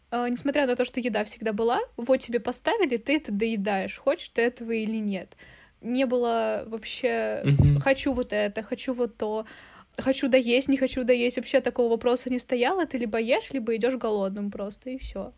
Uh, 0.10 0.29
несмотря 0.29 0.67
на 0.67 0.75
то, 0.75 0.83
что 0.83 1.00
еда 1.00 1.24
всегда 1.24 1.53
была, 1.53 1.79
вот 1.95 2.17
тебе 2.17 2.41
поставили, 2.41 2.98
ты 2.98 3.15
это 3.15 3.31
доедаешь, 3.31 3.98
хочешь 3.98 4.27
ты 4.27 4.41
этого 4.41 4.71
или 4.71 4.98
нет 4.98 5.38
не 5.81 6.05
было 6.05 6.63
вообще 6.67 7.41
mm-hmm. 7.43 7.79
хочу 7.79 8.13
вот 8.13 8.33
это, 8.33 8.63
хочу 8.63 8.93
вот 8.93 9.17
то, 9.17 9.45
хочу 9.97 10.27
доесть, 10.27 10.69
не 10.69 10.77
хочу 10.77 11.03
доесть. 11.03 11.38
Вообще 11.38 11.61
такого 11.61 11.89
вопроса 11.89 12.29
не 12.29 12.39
стояло. 12.39 12.85
Ты 12.85 12.97
либо 12.97 13.19
ешь, 13.19 13.51
либо 13.51 13.75
идешь 13.75 13.95
голодным 13.95 14.51
просто, 14.51 14.89
и 14.89 14.97
все. 14.97 15.33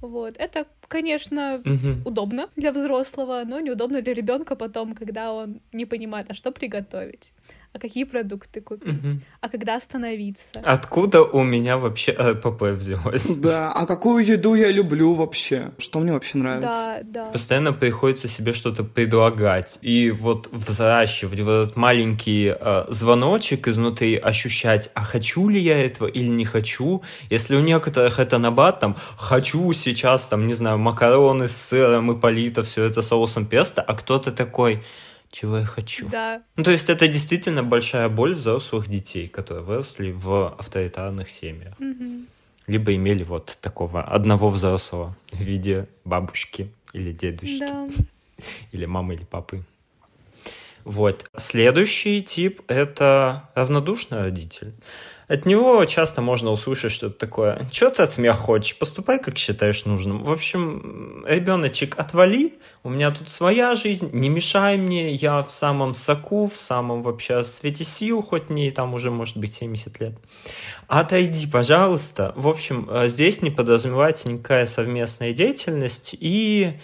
Вот. 0.00 0.36
Это, 0.38 0.66
конечно, 0.86 1.60
mm-hmm. 1.64 2.02
удобно 2.04 2.48
для 2.56 2.72
взрослого, 2.72 3.42
но 3.44 3.60
неудобно 3.60 4.00
для 4.02 4.14
ребенка 4.14 4.54
потом, 4.56 4.94
когда 4.94 5.32
он 5.32 5.60
не 5.72 5.86
понимает, 5.86 6.30
а 6.30 6.34
что 6.34 6.52
приготовить 6.52 7.32
а 7.72 7.78
какие 7.78 8.04
продукты 8.04 8.60
купить, 8.60 9.04
угу. 9.04 9.22
а 9.40 9.48
когда 9.48 9.76
остановиться. 9.76 10.60
Откуда 10.64 11.22
у 11.22 11.42
меня 11.42 11.76
вообще 11.76 12.12
АПП 12.12 12.62
взялось? 12.62 13.28
Да, 13.28 13.72
а 13.72 13.86
какую 13.86 14.24
еду 14.24 14.54
я 14.54 14.70
люблю 14.70 15.12
вообще? 15.12 15.72
Что 15.78 15.98
мне 16.00 16.12
вообще 16.12 16.38
нравится? 16.38 16.68
Да, 16.68 17.00
да. 17.02 17.24
Постоянно 17.26 17.72
приходится 17.72 18.26
себе 18.26 18.52
что-то 18.52 18.84
предлагать. 18.84 19.78
И 19.82 20.10
вот 20.10 20.48
взращивать 20.50 21.40
вот 21.40 21.50
этот 21.50 21.76
маленький 21.76 22.54
э, 22.58 22.84
звоночек 22.88 23.68
изнутри, 23.68 24.16
ощущать, 24.16 24.90
а 24.94 25.04
хочу 25.04 25.48
ли 25.48 25.60
я 25.60 25.78
этого 25.78 26.08
или 26.08 26.28
не 26.28 26.46
хочу. 26.46 27.02
Если 27.30 27.54
у 27.54 27.60
некоторых 27.60 28.18
это 28.18 28.38
набат, 28.38 28.80
там, 28.80 28.96
хочу 29.16 29.72
сейчас, 29.74 30.24
там, 30.24 30.46
не 30.46 30.54
знаю, 30.54 30.78
макароны 30.78 31.48
с 31.48 31.56
сыром 31.56 32.12
и 32.12 32.18
полито 32.18 32.62
все 32.62 32.84
это 32.84 33.02
соусом 33.02 33.46
песто, 33.46 33.82
а 33.82 33.94
кто-то 33.94 34.32
такой 34.32 34.82
чего 35.30 35.58
я 35.58 35.64
хочу. 35.64 36.08
Да. 36.08 36.42
Ну, 36.56 36.64
то 36.64 36.70
есть 36.70 36.88
это 36.88 37.08
действительно 37.08 37.62
большая 37.62 38.08
боль 38.08 38.34
взрослых 38.34 38.88
детей, 38.88 39.28
которые 39.28 39.64
выросли 39.64 40.10
в 40.10 40.54
авторитарных 40.58 41.30
семьях. 41.30 41.74
Угу. 41.78 42.24
Либо 42.66 42.94
имели 42.94 43.24
вот 43.24 43.58
такого 43.60 44.02
одного 44.02 44.48
взрослого 44.48 45.16
в 45.30 45.40
виде 45.40 45.88
бабушки 46.04 46.72
или 46.92 47.12
дедушки. 47.12 47.58
Да. 47.60 47.88
Или 48.70 48.86
мамы, 48.86 49.14
или 49.14 49.24
папы. 49.24 49.64
Вот. 50.84 51.28
Следующий 51.36 52.22
тип— 52.22 52.62
это 52.68 53.50
равнодушный 53.56 54.18
родитель. 54.18 54.72
От 55.28 55.44
него 55.44 55.84
часто 55.84 56.22
можно 56.22 56.50
услышать 56.50 56.90
что-то 56.90 57.18
такое. 57.18 57.68
Что 57.70 57.90
ты 57.90 58.02
от 58.02 58.16
меня 58.16 58.32
хочешь? 58.32 58.78
Поступай, 58.78 59.18
как 59.18 59.36
считаешь 59.36 59.84
нужным. 59.84 60.24
В 60.24 60.32
общем, 60.32 61.22
ребеночек, 61.28 61.98
отвали. 61.98 62.54
У 62.82 62.88
меня 62.88 63.10
тут 63.10 63.28
своя 63.28 63.74
жизнь. 63.74 64.08
Не 64.12 64.30
мешай 64.30 64.78
мне. 64.78 65.12
Я 65.12 65.42
в 65.42 65.50
самом 65.50 65.92
соку, 65.92 66.48
в 66.48 66.56
самом 66.56 67.02
вообще 67.02 67.44
свете 67.44 67.84
сил, 67.84 68.22
хоть 68.22 68.48
мне 68.48 68.70
там 68.70 68.94
уже 68.94 69.10
может 69.10 69.36
быть 69.36 69.52
70 69.52 70.00
лет. 70.00 70.14
Отойди, 70.86 71.46
пожалуйста. 71.46 72.32
В 72.34 72.48
общем, 72.48 72.88
э, 72.90 73.08
здесь 73.08 73.42
не 73.42 73.50
подразумевается 73.50 74.30
никакая 74.30 74.64
совместная 74.64 75.34
деятельность. 75.34 76.16
И 76.18 76.78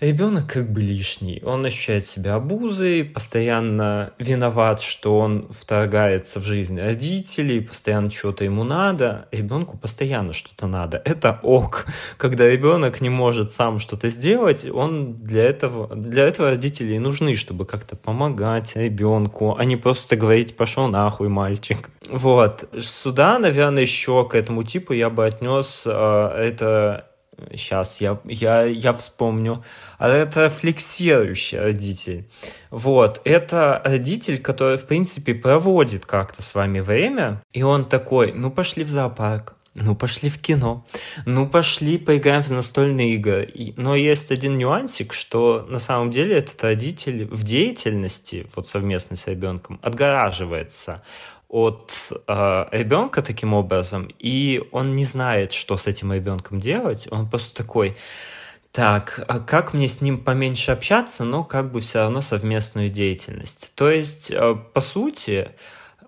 ребенок 0.00 0.46
как 0.46 0.72
бы 0.72 0.80
лишний. 0.80 1.42
Он 1.44 1.64
ощущает 1.64 2.06
себя 2.06 2.34
обузой, 2.34 3.04
постоянно 3.04 4.12
виноват, 4.18 4.80
что 4.80 5.18
он 5.18 5.48
вторгается 5.50 6.40
в 6.40 6.44
жизнь 6.44 6.80
родителей, 6.80 7.60
постоянно 7.60 8.10
что-то 8.10 8.44
ему 8.44 8.64
надо. 8.64 9.28
Ребенку 9.30 9.78
постоянно 9.78 10.32
что-то 10.32 10.66
надо. 10.66 11.00
Это 11.04 11.38
ок. 11.42 11.86
Когда 12.16 12.48
ребенок 12.48 13.00
не 13.00 13.10
может 13.10 13.52
сам 13.52 13.78
что-то 13.78 14.08
сделать, 14.08 14.68
он 14.68 15.14
для 15.22 15.44
этого, 15.44 15.94
для 15.94 16.24
этого 16.24 16.50
родители 16.50 16.94
и 16.94 16.98
нужны, 16.98 17.36
чтобы 17.36 17.64
как-то 17.66 17.96
помогать 17.96 18.76
ребенку, 18.76 19.56
а 19.58 19.64
не 19.64 19.76
просто 19.76 20.16
говорить 20.16 20.56
«пошел 20.56 20.88
нахуй, 20.88 21.28
мальчик». 21.28 21.90
Вот. 22.10 22.68
Сюда, 22.80 23.38
наверное, 23.38 23.82
еще 23.82 24.28
к 24.28 24.34
этому 24.34 24.64
типу 24.64 24.92
я 24.92 25.10
бы 25.10 25.26
отнес 25.26 25.84
э, 25.86 25.90
это 25.90 27.09
сейчас 27.52 28.00
я, 28.00 28.18
я, 28.24 28.64
я 28.64 28.92
вспомню, 28.92 29.64
а 29.98 30.08
это 30.08 30.48
флексирующий 30.48 31.58
родитель. 31.58 32.28
Вот, 32.70 33.20
это 33.24 33.80
родитель, 33.84 34.38
который, 34.38 34.76
в 34.76 34.86
принципе, 34.86 35.34
проводит 35.34 36.06
как-то 36.06 36.42
с 36.42 36.54
вами 36.54 36.80
время, 36.80 37.42
и 37.52 37.62
он 37.62 37.84
такой, 37.84 38.32
ну, 38.32 38.50
пошли 38.50 38.84
в 38.84 38.90
зоопарк, 38.90 39.54
ну, 39.74 39.94
пошли 39.94 40.28
в 40.28 40.38
кино, 40.38 40.84
ну, 41.26 41.48
пошли 41.48 41.96
поиграем 41.98 42.42
в 42.42 42.50
настольные 42.50 43.14
игры. 43.14 43.52
Но 43.76 43.94
есть 43.94 44.30
один 44.30 44.58
нюансик, 44.58 45.12
что 45.12 45.66
на 45.68 45.78
самом 45.78 46.10
деле 46.10 46.36
этот 46.36 46.62
родитель 46.62 47.26
в 47.26 47.44
деятельности, 47.44 48.48
вот 48.56 48.68
совместно 48.68 49.16
с 49.16 49.26
ребенком, 49.26 49.78
отгораживается 49.82 51.02
от 51.50 51.92
э, 52.10 52.66
ребенка 52.70 53.22
таким 53.22 53.54
образом, 53.54 54.08
и 54.18 54.62
он 54.70 54.94
не 54.94 55.04
знает, 55.04 55.52
что 55.52 55.76
с 55.76 55.86
этим 55.86 56.12
ребенком 56.12 56.60
делать. 56.60 57.08
Он 57.10 57.28
просто 57.28 57.56
такой, 57.56 57.96
так, 58.72 59.24
а 59.26 59.40
как 59.40 59.74
мне 59.74 59.88
с 59.88 60.00
ним 60.00 60.18
поменьше 60.18 60.70
общаться, 60.70 61.24
но 61.24 61.42
как 61.42 61.72
бы 61.72 61.80
все 61.80 62.00
равно 62.00 62.20
совместную 62.20 62.88
деятельность. 62.88 63.72
То 63.74 63.90
есть, 63.90 64.30
э, 64.30 64.54
по 64.72 64.80
сути, 64.80 65.50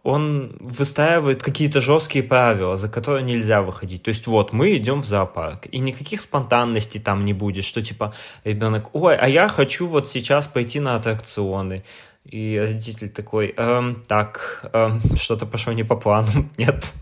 он 0.04 0.56
выстраивает 0.60 1.42
какие-то 1.42 1.80
жесткие 1.80 2.24
правила, 2.24 2.76
за 2.76 2.88
которые 2.88 3.22
нельзя 3.22 3.62
выходить. 3.62 4.02
То 4.02 4.08
есть 4.08 4.26
вот 4.26 4.52
мы 4.52 4.76
идем 4.76 5.02
в 5.02 5.06
зоопарк, 5.06 5.66
и 5.70 5.78
никаких 5.78 6.20
спонтанностей 6.20 7.00
там 7.00 7.24
не 7.24 7.32
будет, 7.32 7.64
что 7.64 7.82
типа 7.82 8.14
ребенок, 8.44 8.94
ой, 8.94 9.16
а 9.16 9.28
я 9.28 9.48
хочу 9.48 9.86
вот 9.86 10.08
сейчас 10.08 10.46
пойти 10.46 10.80
на 10.80 10.96
аттракционы. 10.96 11.84
И 12.24 12.56
родитель 12.56 13.10
такой, 13.10 13.52
эм, 13.56 14.04
так, 14.06 14.70
эм, 14.72 15.00
что-то 15.16 15.44
пошло 15.44 15.72
не 15.72 15.82
по 15.82 15.96
плану, 15.96 16.48
нет, 16.56 16.92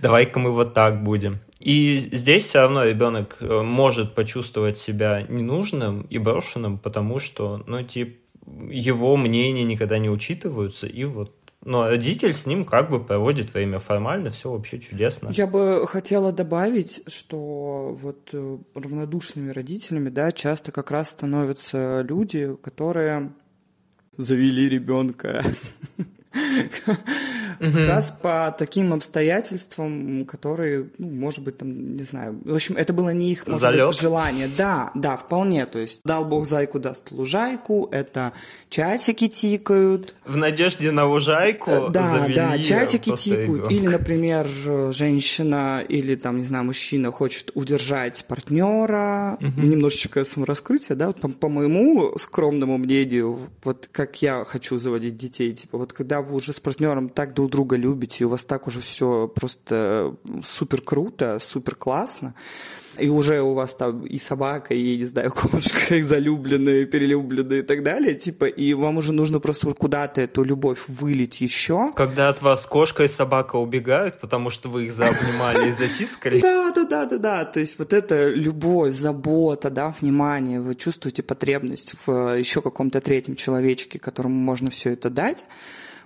давай-ка 0.00 0.38
мы 0.38 0.50
вот 0.50 0.74
так 0.74 1.02
будем. 1.02 1.40
И 1.60 1.96
здесь 1.96 2.46
все 2.46 2.60
равно 2.60 2.84
ребенок 2.84 3.36
э, 3.40 3.62
может 3.62 4.14
почувствовать 4.14 4.78
себя 4.78 5.22
ненужным 5.28 6.02
и 6.02 6.18
брошенным, 6.18 6.78
потому 6.78 7.18
что, 7.18 7.62
ну, 7.66 7.82
типа, 7.82 8.18
его 8.70 9.16
мнения 9.16 9.62
никогда 9.62 9.98
не 9.98 10.10
учитываются, 10.10 10.86
и 10.86 11.04
вот 11.04 11.32
но 11.64 11.88
родитель 11.88 12.32
с 12.32 12.46
ним 12.46 12.64
как 12.64 12.90
бы 12.90 13.02
проводит 13.02 13.54
время 13.54 13.78
формально, 13.78 14.30
все 14.30 14.50
вообще 14.50 14.80
чудесно. 14.80 15.30
Я 15.30 15.46
бы 15.46 15.86
хотела 15.86 16.32
добавить, 16.32 17.02
что 17.06 17.96
вот 17.96 18.30
э, 18.32 18.58
равнодушными 18.74 19.52
родителями, 19.52 20.08
да, 20.08 20.32
часто 20.32 20.72
как 20.72 20.90
раз 20.90 21.10
становятся 21.10 22.00
люди, 22.00 22.56
которые 22.62 23.30
завели 24.16 24.68
ребенка. 24.68 25.44
Угу. 27.62 27.72
как 27.72 27.88
раз 27.88 28.10
по 28.10 28.54
таким 28.58 28.92
обстоятельствам, 28.92 30.26
которые, 30.26 30.90
ну, 30.98 31.08
может 31.08 31.44
быть, 31.44 31.58
там, 31.58 31.96
не 31.96 32.02
знаю, 32.02 32.40
в 32.44 32.54
общем, 32.54 32.76
это 32.76 32.92
было 32.92 33.10
не 33.10 33.32
их, 33.32 33.46
может 33.46 33.70
быть, 33.70 34.00
желание. 34.00 34.48
Да, 34.56 34.90
да, 34.94 35.16
вполне, 35.16 35.66
то 35.66 35.78
есть 35.78 36.00
дал 36.04 36.24
бог 36.24 36.46
зайку, 36.46 36.78
даст 36.80 37.12
лужайку, 37.12 37.88
это 37.92 38.32
часики 38.68 39.28
тикают. 39.28 40.14
В 40.24 40.36
надежде 40.36 40.90
на 40.90 41.06
лужайку 41.06 41.70
э, 41.70 41.88
Да, 41.90 42.26
да, 42.34 42.58
часики 42.58 43.14
тикают. 43.16 43.70
Или, 43.70 43.86
например, 43.86 44.46
женщина 44.92 45.84
или, 45.88 46.16
там, 46.16 46.38
не 46.38 46.44
знаю, 46.44 46.64
мужчина 46.64 47.12
хочет 47.12 47.52
удержать 47.54 48.24
партнера, 48.26 49.38
угу. 49.40 49.60
немножечко 49.60 50.24
самораскрытие, 50.24 50.96
да, 50.96 51.08
вот 51.08 51.20
по, 51.20 51.28
по 51.28 51.48
моему 51.48 52.16
скромному 52.18 52.78
мнению, 52.78 53.38
вот 53.62 53.88
как 53.92 54.20
я 54.22 54.44
хочу 54.44 54.78
заводить 54.78 55.16
детей, 55.16 55.52
типа, 55.52 55.78
вот 55.78 55.92
когда 55.92 56.22
вы 56.22 56.34
уже 56.34 56.52
с 56.52 56.60
партнером 56.60 57.08
так 57.08 57.34
друг 57.34 57.51
друга 57.52 57.76
любите, 57.76 58.16
и 58.20 58.24
у 58.24 58.28
вас 58.28 58.44
так 58.44 58.66
уже 58.66 58.80
все 58.80 59.28
просто 59.28 60.16
супер 60.42 60.80
круто, 60.80 61.38
супер 61.40 61.76
классно, 61.76 62.34
и 62.98 63.08
уже 63.08 63.40
у 63.40 63.54
вас 63.54 63.74
там 63.74 64.04
и 64.04 64.18
собака, 64.18 64.74
и, 64.74 64.96
не 64.96 65.04
знаю, 65.04 65.32
кошка, 65.34 65.96
и 65.96 66.02
залюбленные, 66.02 66.86
перелюбленные 66.86 67.60
и 67.60 67.62
так 67.62 67.82
далее, 67.82 68.14
типа, 68.14 68.46
и 68.46 68.74
вам 68.74 68.98
уже 68.98 69.12
нужно 69.12 69.40
просто 69.40 69.72
куда-то 69.74 70.20
эту 70.20 70.42
любовь 70.42 70.84
вылить 70.88 71.40
еще. 71.40 71.92
Когда 71.94 72.28
от 72.28 72.42
вас 72.42 72.66
кошка 72.66 73.04
и 73.04 73.08
собака 73.08 73.56
убегают, 73.56 74.20
потому 74.20 74.50
что 74.50 74.68
вы 74.68 74.84
их 74.84 74.92
заобнимали 74.92 75.68
и 75.68 75.72
затискали. 75.72 76.42
Да, 76.52 76.70
да, 76.72 76.84
да, 76.84 77.06
да, 77.06 77.18
да, 77.18 77.44
то 77.44 77.60
есть 77.60 77.78
вот 77.78 77.92
это 77.92 78.28
любовь, 78.28 78.94
забота, 78.94 79.70
да, 79.70 79.94
внимание, 80.00 80.60
вы 80.60 80.74
чувствуете 80.74 81.22
потребность 81.22 81.94
в 82.04 82.38
еще 82.38 82.62
каком-то 82.62 83.00
третьем 83.00 83.36
человечке, 83.36 83.98
которому 83.98 84.34
можно 84.34 84.70
все 84.70 84.92
это 84.92 85.10
дать, 85.10 85.44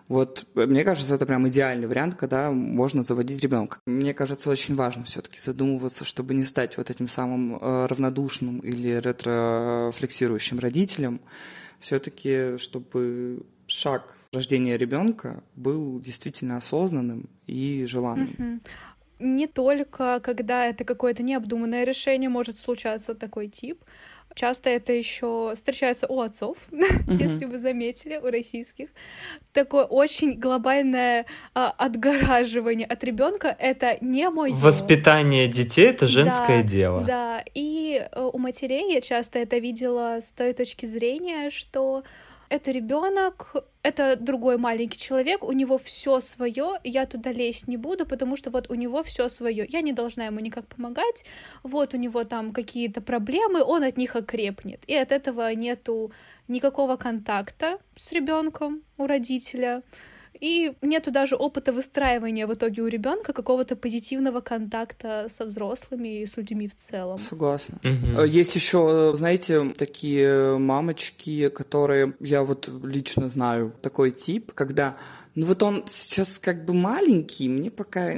вот 0.09 0.47
мне 0.55 0.85
кажется, 0.85 1.15
это 1.15 1.27
прям 1.27 1.49
идеальный 1.49 1.89
вариант, 1.89 2.15
когда 2.15 2.51
можно 2.51 3.03
заводить 3.03 3.43
ребенка. 3.43 3.79
Мне 3.87 4.15
кажется, 4.15 4.51
очень 4.51 4.75
важно 4.77 5.05
все-таки 5.05 5.41
задумываться, 5.41 6.05
чтобы 6.05 6.35
не 6.35 6.45
стать 6.45 6.77
вот 6.77 6.91
этим 6.91 7.09
самым 7.09 7.57
э, 7.57 7.87
равнодушным 7.87 8.61
или 8.61 9.01
ретрофлексирующим 9.01 10.59
родителем. 10.59 11.21
Все-таки, 11.81 12.57
чтобы 12.59 13.45
шаг 13.67 14.17
рождения 14.33 14.77
ребенка 14.77 15.43
был 15.57 16.01
действительно 16.01 16.59
осознанным 16.59 17.29
и 17.47 17.85
желанным. 17.87 18.63
Не 19.19 19.47
только 19.47 20.21
когда 20.21 20.67
это 20.67 20.85
какое-то 20.85 21.23
необдуманное 21.23 21.85
решение 21.85 22.29
может 22.29 22.59
случаться 22.59 23.15
такой 23.15 23.49
тип, 23.49 23.83
Часто 24.37 24.69
это 24.69 24.93
еще 24.93 25.55
встречается 25.55 26.07
у 26.07 26.21
отцов, 26.21 26.59
mm-hmm. 26.71 27.23
если 27.23 27.47
вы 27.47 27.59
заметили, 27.59 28.19
у 28.19 28.31
российских. 28.31 28.91
Такое 29.55 29.87
очень 29.87 30.39
глобальное 30.39 31.25
а, 31.55 31.71
отгораживание 31.71 32.87
от 32.87 33.03
ребенка 33.03 33.57
это 33.59 33.97
не 34.03 34.29
мой. 34.29 34.53
Воспитание 34.53 35.49
детей 35.49 35.87
это 35.87 36.07
женское 36.07 36.63
да, 36.63 36.69
дело. 36.69 37.01
Да, 37.01 37.45
и 37.55 38.07
э, 38.13 38.31
у 38.31 38.37
матерей 38.37 38.93
я 38.93 39.01
часто 39.01 39.39
это 39.39 39.57
видела 39.57 40.19
с 40.21 40.33
той 40.33 40.53
точки 40.53 40.85
зрения, 40.85 41.49
что 41.49 42.05
это 42.49 42.71
ребенок, 42.71 43.55
это 43.83 44.17
другой 44.17 44.59
маленький 44.59 44.99
человек, 44.99 45.43
у 45.43 45.53
него 45.53 45.79
все 45.79 46.21
свое, 46.21 46.81
я 46.85 47.07
туда 47.07 47.33
лезть 47.33 47.69
не 47.69 47.77
буду, 47.77 48.07
потому 48.07 48.37
что 48.37 48.51
вот 48.51 48.71
у 48.71 48.75
него 48.75 49.03
все 49.03 49.29
свое, 49.29 49.67
я 49.69 49.81
не 49.81 49.93
должна 49.93 50.27
ему 50.27 50.41
никак 50.41 50.67
помогать, 50.67 51.25
вот 51.63 51.95
у 51.95 51.97
него 51.97 52.25
там 52.25 52.53
какие-то 52.53 53.01
проблемы, 53.01 53.63
он 53.63 53.83
от 53.83 53.97
них 53.97 54.17
окрепнет, 54.17 54.83
и 54.87 54.95
от 54.95 55.13
этого 55.13 55.53
нету 55.55 56.13
никакого 56.49 56.97
контакта 56.97 57.79
с 57.97 58.13
ребенком 58.13 58.83
у 58.99 59.07
родителя, 59.07 59.83
и 60.41 60.73
нету 60.83 61.11
даже 61.11 61.37
опыта 61.37 61.73
выстраивания 61.73 62.47
в 62.47 62.55
итоге 62.55 62.83
у 62.83 62.87
ребенка 62.87 63.33
какого-то 63.33 63.77
позитивного 63.77 64.41
контакта 64.41 65.27
со 65.31 65.45
взрослыми 65.47 66.21
и 66.21 66.27
с 66.27 66.37
людьми 66.37 66.69
в 66.69 66.75
целом. 66.75 67.19
Согласна. 67.19 67.79
Угу. 67.83 68.23
Есть 68.23 68.55
еще, 68.55 69.13
знаете, 69.15 69.71
такие 69.77 70.59
мамочки, 70.59 71.49
которые 71.49 72.15
я 72.21 72.43
вот 72.43 72.69
лично 72.83 73.29
знаю 73.29 73.75
такой 73.83 74.11
тип, 74.11 74.53
когда 74.53 74.97
ну 75.35 75.45
вот 75.47 75.63
он 75.63 75.85
сейчас 75.87 76.39
как 76.39 76.65
бы 76.65 76.73
маленький, 76.73 77.49
мне 77.49 77.71
пока 77.71 78.15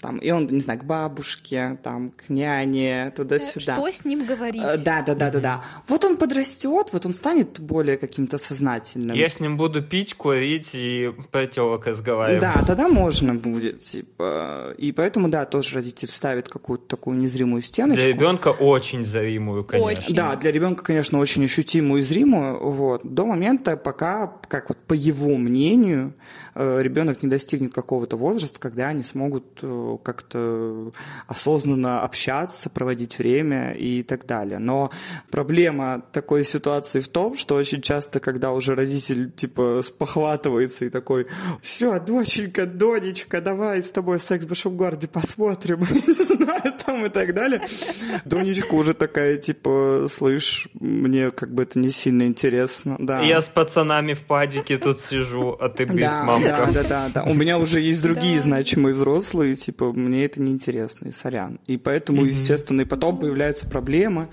там, 0.00 0.18
и 0.18 0.30
он, 0.30 0.46
не 0.46 0.60
знаю, 0.60 0.80
к 0.80 0.84
бабушке, 0.84 1.78
там, 1.82 2.10
к 2.10 2.28
няне, 2.28 3.12
туда-сюда. 3.16 3.74
Что 3.74 3.90
с 3.90 4.04
ним 4.04 4.26
говорить? 4.26 4.62
Да, 4.84 5.02
да, 5.02 5.14
да, 5.14 5.30
да, 5.30 5.40
да. 5.40 5.64
Вот 5.88 6.04
он 6.04 6.16
подрастет, 6.16 6.88
вот 6.92 7.06
он 7.06 7.14
станет 7.14 7.60
более 7.60 7.96
каким-то 7.96 8.38
сознательным. 8.38 9.16
Я 9.16 9.28
с 9.28 9.40
ним 9.40 9.56
буду 9.56 9.82
пить, 9.82 10.14
курить 10.14 10.74
и 10.74 11.12
про 11.30 11.46
телок 11.46 11.86
разговаривать. 11.86 12.40
Да, 12.40 12.62
тогда 12.66 12.88
можно 12.88 13.34
будет, 13.34 13.82
типа. 13.82 14.74
И 14.78 14.92
поэтому, 14.92 15.28
да, 15.28 15.44
тоже 15.44 15.76
родитель 15.76 16.08
ставит 16.08 16.48
какую-то 16.48 16.86
такую 16.86 17.18
незримую 17.18 17.62
стеночку. 17.62 18.02
Для 18.02 18.12
ребенка 18.12 18.48
очень 18.48 19.04
зримую, 19.04 19.64
конечно. 19.64 20.02
Очень. 20.02 20.14
Да, 20.14 20.36
для 20.36 20.52
ребенка, 20.52 20.84
конечно, 20.84 21.18
очень 21.18 21.44
ощутимую 21.44 22.00
и 22.00 22.04
зримую, 22.04 22.58
вот, 22.70 23.00
до 23.04 23.24
момента, 23.26 23.76
пока, 23.76 24.32
как 24.48 24.68
вот 24.68 24.78
по 24.78 24.92
его 24.92 25.36
мнению, 25.36 25.96
Э, 25.96 26.12
ребенок 26.56 27.22
не 27.22 27.28
достигнет 27.28 27.74
какого-то 27.74 28.16
возраста, 28.16 28.58
когда 28.58 28.88
они 28.88 29.02
смогут 29.02 29.58
э, 29.62 29.96
как-то 30.02 30.92
осознанно 31.26 32.00
общаться, 32.00 32.70
проводить 32.70 33.18
время 33.18 33.72
и 33.72 34.02
так 34.02 34.26
далее. 34.26 34.58
Но 34.58 34.90
проблема 35.30 36.02
такой 36.12 36.44
ситуации 36.44 37.00
в 37.00 37.08
том, 37.08 37.34
что 37.34 37.56
очень 37.56 37.82
часто, 37.82 38.20
когда 38.20 38.52
уже 38.52 38.74
родитель 38.74 39.30
типа 39.30 39.82
спохватывается 39.84 40.86
и 40.86 40.88
такой, 40.88 41.26
все, 41.60 42.00
доченька, 42.00 42.64
донечка, 42.64 43.42
давай 43.42 43.82
с 43.82 43.90
тобой 43.90 44.18
секс 44.18 44.44
в 44.44 44.48
большом 44.48 44.76
городе 44.76 45.08
посмотрим, 45.08 45.80
не 46.06 46.12
знаю, 46.12 46.72
там 46.84 47.04
и 47.04 47.10
так 47.10 47.34
далее. 47.34 47.62
Донечка 48.24 48.74
уже 48.74 48.94
такая, 48.94 49.36
типа, 49.36 50.06
слышь, 50.08 50.68
мне 50.74 51.30
как 51.30 51.52
бы 51.52 51.64
это 51.64 51.78
не 51.78 51.90
сильно 51.90 52.22
интересно, 52.22 52.96
да. 52.98 53.20
Я 53.20 53.42
с 53.42 53.48
пацанами 53.50 54.14
в 54.14 54.22
падике 54.22 54.78
тут 54.78 55.02
сижу, 55.02 55.56
а 55.60 55.68
ты 55.68 55.84
без 55.84 56.18
мамы 56.20 56.45
да, 56.46 56.70
да, 56.72 56.82
да, 56.82 57.08
да. 57.14 57.22
У 57.24 57.34
меня 57.34 57.58
уже 57.58 57.80
есть 57.80 58.02
другие 58.02 58.40
значимые 58.40 58.94
взрослые, 58.94 59.54
типа, 59.54 59.92
мне 59.92 60.24
это 60.24 60.40
неинтересно, 60.40 61.08
и 61.08 61.12
сорян. 61.12 61.58
И 61.66 61.76
поэтому, 61.76 62.24
естественно, 62.24 62.82
и 62.82 62.84
потом 62.84 63.18
появляются 63.18 63.68
проблемы, 63.68 64.28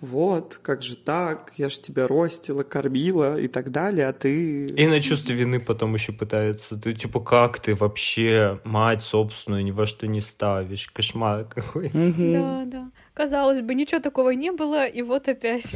вот, 0.00 0.58
как 0.62 0.82
же 0.82 0.96
так, 0.96 1.52
я 1.56 1.68
же 1.68 1.78
тебя 1.78 2.06
ростила, 2.06 2.62
кормила 2.62 3.38
и 3.38 3.48
так 3.48 3.70
далее, 3.70 4.08
а 4.08 4.14
ты... 4.14 4.64
И 4.64 4.86
на 4.86 4.98
чувство 5.00 5.32
вины 5.34 5.60
потом 5.60 5.92
еще 5.92 6.12
пытается. 6.12 6.76
Ты 6.76 6.94
типа, 6.94 7.20
как 7.20 7.60
ты 7.60 7.74
вообще 7.74 8.60
мать 8.64 9.02
собственную 9.02 9.62
ни 9.62 9.72
во 9.72 9.84
что 9.84 10.06
не 10.06 10.22
ставишь? 10.22 10.88
Кошмар 10.90 11.44
какой. 11.44 11.90
Да, 11.92 12.64
да. 12.64 12.90
Казалось 13.12 13.60
бы, 13.60 13.74
ничего 13.74 14.00
такого 14.00 14.30
не 14.30 14.52
было, 14.52 14.86
и 14.86 15.02
вот 15.02 15.28
опять. 15.28 15.66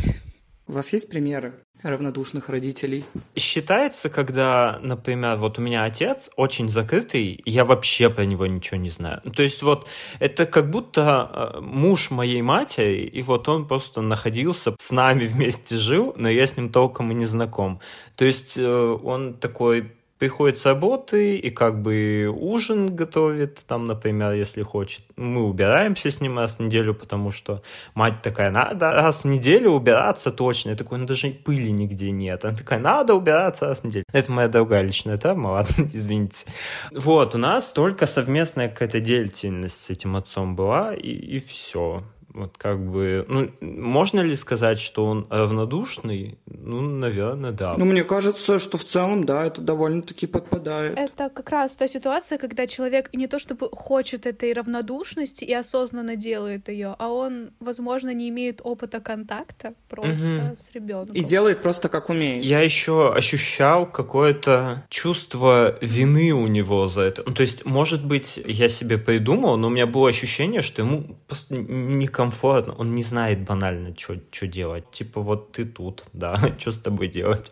У 0.67 0.73
вас 0.73 0.95
есть 0.95 1.11
примеры 1.11 1.53
равнодушных 1.83 2.49
родителей? 2.49 3.05
Считается, 3.37 4.09
когда, 4.09 4.79
например, 4.83 5.37
вот 5.37 5.59
у 5.59 5.63
меня 5.63 5.85
отец 5.85 6.31
очень 6.37 6.71
закрытый, 6.71 7.43
я 7.45 7.67
вообще 7.67 8.09
про 8.09 8.25
него 8.25 8.47
ничего 8.47 8.79
не 8.79 8.89
знаю. 8.89 9.21
То 9.37 9.43
есть 9.43 9.63
вот 9.63 9.87
это 10.21 10.47
как 10.47 10.71
будто 10.71 11.53
э, 11.57 11.61
муж 11.61 12.11
моей 12.11 12.41
матери, 12.41 13.03
и 13.03 13.23
вот 13.23 13.47
он 13.49 13.69
просто 13.69 14.01
находился 14.01 14.75
с 14.79 14.91
нами 14.91 15.27
вместе 15.33 15.77
жил, 15.77 16.15
но 16.17 16.31
я 16.31 16.47
с 16.47 16.57
ним 16.57 16.71
толком 16.71 17.11
и 17.13 17.15
не 17.15 17.27
знаком. 17.27 17.81
То 18.17 18.25
есть 18.25 18.57
э, 18.57 18.65
он 18.65 19.35
такой 19.35 19.93
приходит 20.25 20.59
с 20.59 20.65
работы 20.65 21.37
и 21.37 21.51
как 21.51 21.83
бы 21.83 22.35
ужин 22.35 22.97
готовит, 22.97 23.63
там, 23.67 23.85
например, 23.85 24.33
если 24.33 24.63
хочет. 24.63 25.03
Мы 25.17 25.43
убираемся 25.43 26.11
с 26.11 26.23
ним 26.23 26.39
раз 26.39 26.57
в 26.57 26.61
неделю, 26.61 26.95
потому 26.95 27.31
что 27.31 27.63
мать 27.95 28.23
такая, 28.23 28.51
надо 28.51 28.91
раз 28.91 29.25
в 29.25 29.27
неделю 29.27 29.73
убираться 29.73 30.31
точно. 30.31 30.71
Я 30.71 30.77
такой, 30.77 30.99
ну 30.99 31.05
даже 31.05 31.29
пыли 31.29 31.71
нигде 31.71 32.11
нет. 32.11 32.43
Она 32.47 32.57
такая, 32.57 32.79
надо 32.79 33.15
убираться 33.15 33.67
раз 33.67 33.81
в 33.81 33.85
неделю. 33.85 34.05
Это 34.15 34.33
моя 34.33 34.49
другая 34.49 34.81
личная 34.81 35.19
травма, 35.19 35.49
ладно, 35.53 35.91
извините. 35.93 36.47
Вот, 36.91 37.35
у 37.35 37.39
нас 37.39 37.67
только 37.67 38.07
совместная 38.07 38.71
какая-то 38.71 39.01
деятельность 39.01 39.85
с 39.85 39.91
этим 39.91 40.17
отцом 40.17 40.57
была, 40.57 40.95
и, 40.95 41.11
и 41.11 41.39
все. 41.39 42.03
Вот 42.35 42.59
как 42.59 42.85
бы, 42.85 43.25
ну, 43.29 43.51
можно 43.61 44.21
ли 44.21 44.35
сказать, 44.35 44.79
что 44.79 45.07
он 45.07 45.27
равнодушный? 45.31 46.37
Ну, 46.47 46.81
наверное, 46.81 47.53
да. 47.53 47.75
Ну, 47.79 47.85
мне 47.85 48.03
кажется, 48.03 48.59
что 48.59 48.77
в 48.77 48.85
целом, 48.85 49.25
да, 49.25 49.47
это 49.47 49.61
довольно-таки 49.61 50.27
подпадает. 50.27 50.99
Это 50.99 51.31
как 51.31 51.51
раз 51.51 51.77
та 51.77 51.87
ситуация, 51.87 52.37
когда 52.39 52.67
человек 52.67 53.09
не 53.13 53.29
то 53.29 53.39
чтобы 53.39 53.69
хочет 53.71 54.27
этой 54.27 54.53
равнодушности 54.53 55.45
и 55.45 55.53
осознанно 55.53 56.17
делает 56.17 56.69
ее, 56.69 56.97
а 56.99 57.09
он, 57.09 57.53
возможно, 57.61 58.13
не 58.13 58.29
имеет 58.31 58.61
опыта 58.65 59.01
контакта 59.01 59.75
просто 59.89 60.29
угу. 60.29 60.57
с 60.57 60.73
ребенком. 60.73 61.15
И 61.15 61.23
делает 61.23 61.63
просто 61.63 61.89
как 61.89 62.11
умеет. 62.11 62.45
Я 62.45 62.63
еще 62.63 63.15
ощущал 63.15 63.87
какое-то 63.87 64.85
чувство 64.89 65.79
вины 65.81 66.33
у 66.33 66.49
него 66.49 66.89
за 66.89 67.03
это. 67.03 67.23
Ну, 67.25 67.33
то 67.33 67.43
есть, 67.43 67.65
может 67.65 68.05
быть, 68.05 68.41
я 68.45 68.69
себе 68.69 68.99
придумал, 68.99 69.57
но 69.57 69.69
у 69.69 69.71
меня 69.71 69.87
было 69.87 70.09
ощущение, 70.09 70.63
что 70.63 70.83
ему 70.83 71.17
просто 71.29 71.55
никому 71.55 72.24
некомфортно, 72.25 72.75
он 72.75 72.95
не 72.95 73.03
знает 73.03 73.45
банально, 73.45 73.95
что 73.97 74.47
делать. 74.47 74.91
Типа, 74.91 75.21
вот 75.21 75.53
ты 75.53 75.65
тут, 75.65 76.05
да, 76.13 76.37
что 76.59 76.73
с 76.73 76.79
тобой 76.79 77.09
делать? 77.09 77.51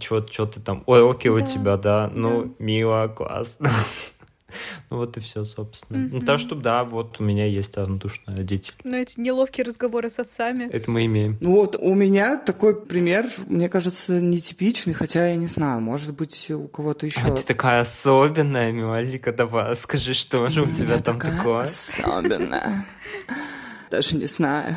Что 0.00 0.46
ты 0.46 0.60
там, 0.60 0.82
ой, 0.86 1.08
окей, 1.08 1.30
да. 1.30 1.36
у 1.36 1.40
тебя, 1.46 1.76
да, 1.76 2.10
ну, 2.14 2.44
да. 2.44 2.50
мило, 2.58 3.08
классно. 3.08 3.70
Ну 4.90 4.98
вот 4.98 5.16
и 5.16 5.20
все, 5.20 5.44
собственно. 5.44 5.98
Mm-hmm. 5.98 6.08
Ну 6.12 6.20
так 6.20 6.38
что 6.38 6.54
да, 6.54 6.84
вот 6.84 7.20
у 7.20 7.24
меня 7.24 7.46
есть 7.46 7.76
равнодушный 7.76 8.36
родитель. 8.36 8.74
Ну 8.84 8.96
эти 8.96 9.18
неловкие 9.18 9.64
разговоры 9.66 10.08
с 10.08 10.20
отцами. 10.20 10.70
Это 10.72 10.88
мы 10.88 11.04
имеем. 11.04 11.36
Ну 11.40 11.56
вот 11.56 11.76
у 11.76 11.94
меня 11.94 12.38
такой 12.38 12.80
пример, 12.80 13.26
мне 13.48 13.68
кажется, 13.68 14.20
нетипичный, 14.20 14.94
хотя 14.94 15.26
я 15.26 15.36
не 15.36 15.48
знаю, 15.48 15.80
может 15.80 16.14
быть 16.14 16.48
у 16.52 16.68
кого-то 16.68 17.06
еще. 17.06 17.20
А 17.24 17.32
ты 17.32 17.42
такая 17.42 17.80
особенная, 17.80 18.70
Милалика, 18.70 19.32
давай 19.32 19.74
скажи, 19.74 20.14
что 20.14 20.48
же 20.48 20.62
у 20.62 20.66
тебя 20.66 21.00
там 21.00 21.18
такое? 21.18 21.64
Особенная. 21.64 22.86
Даже 23.96 24.16
не 24.16 24.26
знаю. 24.26 24.76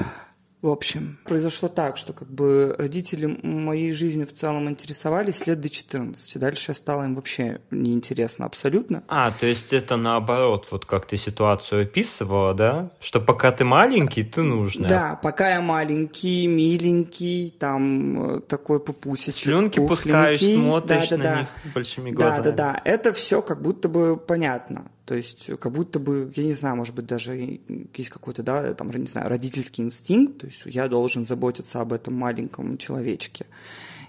В 0.61 0.69
общем, 0.69 1.17
произошло 1.25 1.67
так, 1.67 1.97
что 1.97 2.13
как 2.13 2.29
бы 2.29 2.73
родители 2.77 3.25
моей 3.43 3.91
жизни 3.91 4.23
в 4.23 4.33
целом 4.33 4.69
интересовались 4.69 5.45
лет 5.45 5.59
до 5.59 5.69
14. 5.69 6.39
Дальше 6.39 6.73
стало 6.73 7.03
им 7.03 7.15
вообще 7.15 7.59
неинтересно 7.69 8.45
абсолютно. 8.45 9.03
А, 9.09 9.31
то 9.31 9.45
есть 9.45 9.73
это 9.73 9.97
наоборот, 9.97 10.67
вот 10.71 10.85
как 10.85 11.05
ты 11.05 11.17
ситуацию 11.17 11.83
описывала, 11.83 12.53
да? 12.53 12.91
Что 13.01 13.19
пока 13.19 13.51
ты 13.51 13.65
маленький, 13.65 14.23
ты 14.23 14.41
нужна. 14.41 14.87
Да, 14.87 15.19
пока 15.21 15.49
я 15.49 15.61
маленький, 15.61 16.47
миленький, 16.47 17.53
там 17.57 18.37
э, 18.37 18.39
такой 18.39 18.79
пупусечек. 18.79 19.35
Слюнки 19.35 19.85
пускаешь, 19.85 20.39
смотришь 20.39 21.09
да, 21.09 21.17
да, 21.17 21.17
на 21.17 21.23
да. 21.23 21.39
них 21.39 21.73
большими 21.73 22.11
глазами. 22.11 22.43
Да, 22.43 22.51
да, 22.51 22.73
да. 22.73 22.81
Это 22.85 23.11
все 23.11 23.41
как 23.41 23.61
будто 23.61 23.89
бы 23.89 24.15
понятно. 24.15 24.89
То 25.09 25.15
есть 25.15 25.49
как 25.59 25.71
будто 25.71 25.97
бы, 25.97 26.31
я 26.35 26.43
не 26.43 26.53
знаю, 26.53 26.75
может 26.75 26.93
быть, 26.93 27.07
даже 27.07 27.59
есть 27.95 28.09
какой-то, 28.09 28.43
да, 28.43 28.75
там, 28.75 28.91
не 28.91 29.07
знаю, 29.07 29.27
родительский 29.27 29.83
инстинкт, 29.83 30.41
то 30.41 30.45
есть 30.45 30.61
я 30.65 30.87
должен 30.87 31.25
заботиться 31.25 31.81
об 31.81 31.93
этом 31.93 32.13
маленьком 32.13 32.77
человечке 32.77 33.47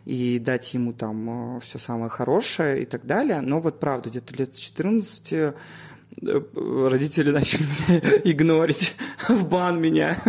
и 0.05 0.39
дать 0.39 0.75
ему 0.75 0.93
там 0.93 1.57
э, 1.57 1.61
все 1.61 1.79
самое 1.79 2.11
хорошее 2.11 2.83
и 2.83 2.85
так 2.85 3.07
далее. 3.07 3.41
Но 3.41 3.63
вот 3.63 3.81
правда, 3.81 4.11
где-то 4.11 4.37
лет 4.37 4.55
с 4.55 4.59
14 4.59 5.33
Э, 5.33 5.55
родители 6.23 7.31
начали 7.33 7.63
меня 7.63 8.01
игнорить, 8.25 8.95
в 9.29 9.49
бан 9.49 9.81
меня 9.81 10.23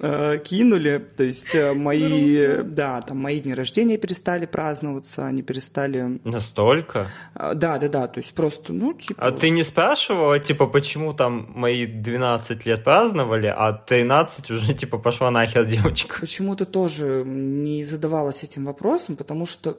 э, 0.00 0.38
кинули, 0.44 1.04
то 1.16 1.24
есть 1.24 1.54
э, 1.54 1.72
мои, 1.72 2.62
да, 2.62 3.00
там 3.00 3.18
мои 3.18 3.40
дни 3.40 3.54
рождения 3.54 3.96
перестали 3.96 4.46
праздноваться, 4.46 5.26
они 5.26 5.42
перестали... 5.42 6.20
Настолько? 6.24 7.08
Да, 7.34 7.78
да, 7.78 7.88
да, 7.88 8.06
то 8.06 8.20
есть 8.20 8.34
просто, 8.34 8.72
ну, 8.72 8.94
типа... 8.94 9.22
А 9.22 9.32
ты 9.32 9.50
не 9.50 9.64
спрашивала, 9.64 10.38
типа, 10.38 10.66
почему 10.66 11.14
там 11.14 11.50
мои 11.54 11.86
12 11.86 12.66
лет 12.66 12.84
праздновали, 12.84 13.52
а 13.54 13.72
13 13.72 14.50
уже, 14.50 14.74
типа, 14.74 14.98
пошла 14.98 15.30
нахер 15.30 15.64
девочка? 15.64 16.20
Почему-то 16.20 16.64
тоже 16.64 17.24
не 17.26 17.84
задавалась 17.84 18.42
этим 18.44 18.64
вопросом, 18.64 19.16
потому 19.16 19.46
что, 19.46 19.78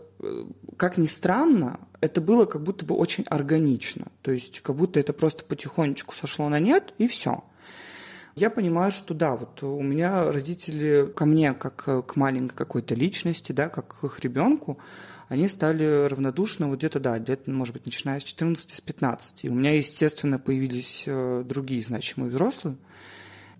как 0.77 0.97
ни 0.97 1.07
странно, 1.07 1.79
это 2.03 2.19
было 2.19 2.45
как 2.45 2.63
будто 2.63 2.85
бы 2.85 2.95
очень 2.95 3.23
органично. 3.29 4.07
То 4.23 4.31
есть 4.31 4.59
как 4.59 4.75
будто 4.75 4.99
это 4.99 5.13
просто 5.13 5.45
потихонечку 5.45 6.13
сошло 6.13 6.49
на 6.49 6.59
нет, 6.59 6.93
и 6.97 7.07
все. 7.07 7.45
Я 8.35 8.49
понимаю, 8.49 8.91
что 8.91 9.13
да, 9.13 9.37
вот 9.37 9.63
у 9.63 9.81
меня 9.81 10.29
родители 10.29 11.09
ко 11.15 11.25
мне, 11.25 11.53
как 11.53 12.05
к 12.05 12.15
маленькой 12.17 12.55
какой-то 12.55 12.93
личности, 12.93 13.53
да, 13.53 13.69
как 13.69 13.99
к 13.99 14.03
их 14.03 14.19
ребенку, 14.19 14.79
они 15.29 15.47
стали 15.47 16.07
равнодушны 16.07 16.65
вот 16.65 16.79
где-то, 16.79 16.99
да, 16.99 17.19
где-то, 17.19 17.49
может 17.51 17.73
быть, 17.73 17.85
начиная 17.85 18.19
с 18.19 18.23
14, 18.23 18.69
с 18.69 18.81
15. 18.81 19.45
И 19.45 19.49
у 19.49 19.53
меня, 19.53 19.73
естественно, 19.73 20.39
появились 20.39 21.03
э, 21.05 21.43
другие 21.45 21.81
значимые 21.83 22.31
взрослые, 22.31 22.75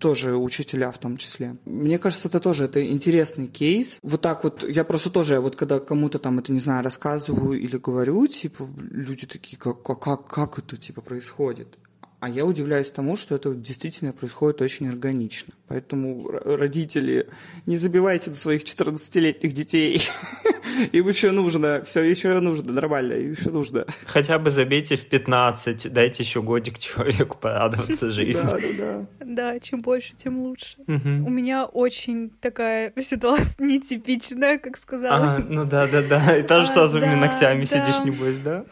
тоже 0.04 0.36
учителя 0.36 0.90
в 0.90 0.98
том 0.98 1.16
числе. 1.16 1.56
Мне 1.64 1.98
кажется, 1.98 2.28
это 2.28 2.38
тоже 2.38 2.66
это 2.66 2.86
интересный 2.86 3.46
кейс. 3.46 3.98
Вот 4.02 4.20
так 4.20 4.44
вот, 4.44 4.62
я 4.62 4.84
просто 4.84 5.08
тоже, 5.08 5.40
вот 5.40 5.56
когда 5.56 5.80
кому-то 5.80 6.18
там 6.18 6.38
это, 6.38 6.52
не 6.52 6.60
знаю, 6.60 6.84
рассказываю 6.84 7.58
или 7.58 7.78
говорю, 7.78 8.26
типа, 8.26 8.68
люди 8.90 9.26
такие, 9.26 9.56
как, 9.56 9.82
как, 9.82 10.26
как 10.26 10.58
это, 10.58 10.76
типа, 10.76 11.00
происходит? 11.00 11.78
А 12.20 12.28
я 12.28 12.44
удивляюсь 12.44 12.90
тому, 12.90 13.16
что 13.16 13.34
это 13.34 13.54
действительно 13.54 14.12
происходит 14.12 14.60
очень 14.60 14.88
органично. 14.88 15.54
Поэтому, 15.66 16.28
родители, 16.28 17.26
не 17.64 17.78
забивайте 17.78 18.30
до 18.30 18.36
своих 18.36 18.64
14-летних 18.64 19.52
детей. 19.54 20.02
Им 20.92 21.08
еще 21.08 21.30
нужно, 21.30 21.82
все 21.84 22.02
еще 22.02 22.38
нужно, 22.40 22.72
нормально, 22.72 23.12
им 23.14 23.32
еще 23.32 23.50
нужно. 23.50 23.86
Хотя 24.06 24.38
бы 24.38 24.50
забейте 24.50 24.96
в 24.96 25.06
15, 25.06 25.92
дайте 25.92 26.22
еще 26.22 26.42
годик 26.42 26.78
человеку 26.84 27.38
порадоваться 27.38 28.10
жизни. 28.10 28.46
Да, 28.46 28.58
да, 28.58 28.68
да. 28.78 29.06
Да, 29.24 29.60
чем 29.60 29.78
больше, 29.78 30.14
тем 30.16 30.40
лучше. 30.40 30.76
У 30.86 31.30
меня 31.30 31.64
очень 31.64 32.30
такая 32.40 32.92
ситуация 33.00 33.54
нетипичная, 33.58 34.58
как 34.58 34.76
сказала. 34.76 35.36
А, 35.36 35.38
ну 35.38 35.64
да, 35.64 35.86
да, 35.86 36.02
да. 36.02 36.36
И 36.38 36.42
тоже 36.42 36.66
с 36.66 36.76
розовыми 36.76 37.14
ногтями 37.14 37.64
сидишь, 37.64 38.00
небось, 38.04 38.38
да? 38.38 38.64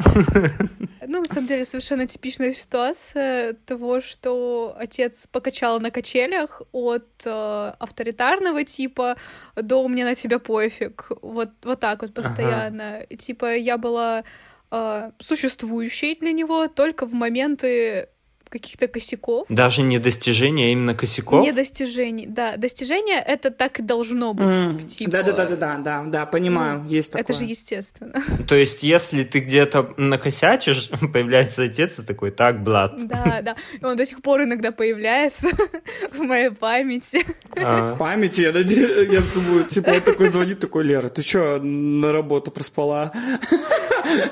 Ну, 1.06 1.20
на 1.20 1.28
самом 1.28 1.46
деле, 1.46 1.64
совершенно 1.64 2.06
типичная 2.06 2.52
ситуация 2.52 3.54
того, 3.66 4.00
что 4.00 4.74
отец 4.78 5.26
покачал 5.30 5.80
на 5.80 5.90
качелях 5.90 6.62
от 6.82 7.26
э, 7.26 7.72
авторитарного 7.78 8.64
типа 8.64 9.16
до 9.56 9.86
«мне 9.88 10.04
на 10.04 10.14
тебя 10.14 10.38
пофиг». 10.38 11.10
Вот, 11.22 11.50
вот 11.62 11.80
так 11.80 12.02
вот 12.02 12.14
постоянно. 12.14 12.96
Ага. 12.98 13.16
Типа 13.16 13.56
я 13.56 13.78
была 13.78 14.24
э, 14.70 15.10
существующей 15.18 16.14
для 16.14 16.32
него 16.32 16.68
только 16.68 17.06
в 17.06 17.12
моменты 17.14 18.08
каких-то 18.52 18.86
косяков. 18.86 19.46
Даже 19.48 19.80
не 19.82 19.98
достижения, 19.98 20.66
а 20.66 20.72
именно 20.72 20.94
косяков? 20.94 21.42
Не 21.42 21.52
достижений, 21.52 22.26
да. 22.26 22.56
Достижение— 22.58 23.18
это 23.26 23.50
так 23.50 23.80
и 23.80 23.82
должно 23.82 24.34
быть. 24.34 24.54
Mm. 24.54 24.86
Типа... 24.86 25.10
Да-да-да, 25.10 25.78
да, 25.78 26.04
да, 26.06 26.26
понимаю, 26.26 26.82
ну, 26.84 26.90
есть 26.90 27.12
такое. 27.12 27.22
Это 27.22 27.32
же 27.32 27.44
естественно. 27.44 28.22
То 28.48 28.54
есть, 28.54 28.82
если 28.82 29.24
ты 29.24 29.40
где-то 29.40 29.94
накосячишь, 29.96 30.90
появляется 31.12 31.62
отец 31.62 31.98
и 31.98 32.02
такой, 32.02 32.30
так, 32.30 32.62
блад. 32.62 33.06
Да, 33.06 33.40
да. 33.42 33.56
И 33.80 33.84
он 33.84 33.96
до 33.96 34.04
сих 34.04 34.20
пор 34.20 34.42
иногда 34.42 34.70
появляется 34.70 35.48
в 36.12 36.18
моей 36.18 36.50
памяти. 36.50 37.24
А. 37.56 37.94
В 37.94 37.98
памяти? 37.98 38.42
Я, 38.42 38.52
надеюсь, 38.52 39.10
я 39.10 39.22
думаю, 39.34 39.64
типа, 39.64 39.90
он 39.90 40.00
такой 40.02 40.28
звонит, 40.28 40.60
такой, 40.60 40.84
Лера, 40.84 41.08
ты 41.08 41.22
что, 41.22 41.58
на 41.58 42.12
работу 42.12 42.50
проспала? 42.50 43.12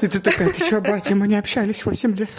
И 0.02 0.06
ты 0.06 0.18
такая, 0.18 0.52
ты 0.52 0.64
что, 0.64 0.80
батя, 0.80 1.14
мы 1.14 1.26
не 1.26 1.36
общались 1.36 1.86
8 1.86 2.16
лет. 2.16 2.30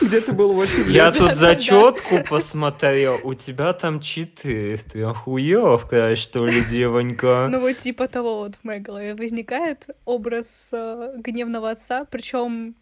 Где 0.00 0.20
ты 0.20 0.32
был 0.32 0.54
8 0.54 0.84
лет? 0.84 0.94
Я 1.10 1.26
тут 1.28 1.36
зачетку 1.36 2.22
посмотрел, 2.28 3.20
у 3.24 3.34
тебя 3.34 3.72
там 3.72 4.00
читы. 4.00 4.78
Ты 4.92 5.02
охуевка, 5.02 6.14
что 6.16 6.46
ли, 6.46 6.64
девонька? 6.64 7.48
Ну 7.50 7.60
вот 7.60 7.78
типа 7.78 8.08
того 8.08 8.38
вот 8.38 8.56
в 8.56 8.64
моей 8.64 8.80
голове 8.80 9.14
возникает 9.14 9.86
образ 10.04 10.70
э, 10.72 11.14
гневного 11.16 11.70
отца, 11.70 12.04
причем 12.04 12.76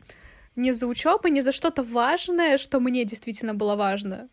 не 0.57 0.73
за 0.73 0.87
учебу, 0.87 1.29
не 1.29 1.41
за 1.41 1.53
что-то 1.53 1.83
важное, 1.83 2.59
что 2.59 2.81
мне 2.81 3.05
действительно 3.05 3.55
было 3.55 3.77
важно, 3.77 4.29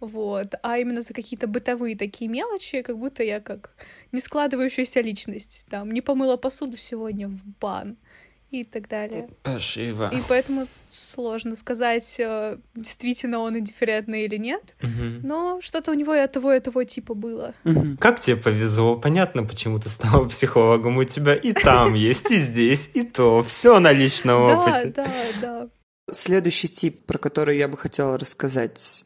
вот, 0.00 0.54
а 0.62 0.78
именно 0.78 1.02
за 1.02 1.14
какие-то 1.14 1.46
бытовые 1.46 1.96
такие 1.96 2.28
мелочи, 2.28 2.82
как 2.82 2.98
будто 2.98 3.22
я 3.22 3.40
как 3.40 3.70
не 4.12 4.20
складывающаяся 4.20 5.00
личность, 5.00 5.66
там, 5.70 5.90
не 5.90 6.00
помыла 6.00 6.36
посуду 6.36 6.76
сегодня 6.76 7.28
в 7.28 7.40
бан, 7.60 7.96
и 8.50 8.64
так 8.64 8.88
далее. 8.88 9.28
Спасибо. 9.42 10.10
И 10.12 10.20
поэтому 10.28 10.66
сложно 10.90 11.54
сказать, 11.56 12.16
э, 12.18 12.56
действительно 12.74 13.40
он 13.40 13.58
индифферентный 13.58 14.24
или 14.24 14.36
нет, 14.36 14.74
угу. 14.82 15.20
но 15.22 15.60
что-то 15.60 15.90
у 15.90 15.94
него 15.94 16.14
и 16.14 16.18
от 16.18 16.32
того, 16.32 16.52
и 16.52 16.60
того 16.60 16.84
типа 16.84 17.14
было. 17.14 17.54
Угу. 17.64 17.98
Как 18.00 18.20
тебе 18.20 18.36
повезло? 18.36 18.96
Понятно, 18.96 19.44
почему 19.44 19.78
ты 19.78 19.88
стала 19.88 20.26
психологом. 20.28 20.96
У 20.96 21.04
тебя 21.04 21.34
и 21.34 21.52
там 21.52 21.94
есть, 22.10 22.30
и 22.30 22.38
здесь, 22.38 22.90
и 22.94 23.02
то. 23.02 23.42
Все 23.42 23.78
на 23.80 23.92
личном 23.92 24.42
опыте. 24.42 24.92
Да, 24.94 25.04
да, 25.04 25.12
да. 25.42 25.68
Следующий 26.10 26.68
тип, 26.68 27.04
про 27.04 27.18
который 27.18 27.58
я 27.58 27.68
бы 27.68 27.76
хотела 27.76 28.16
рассказать, 28.16 29.04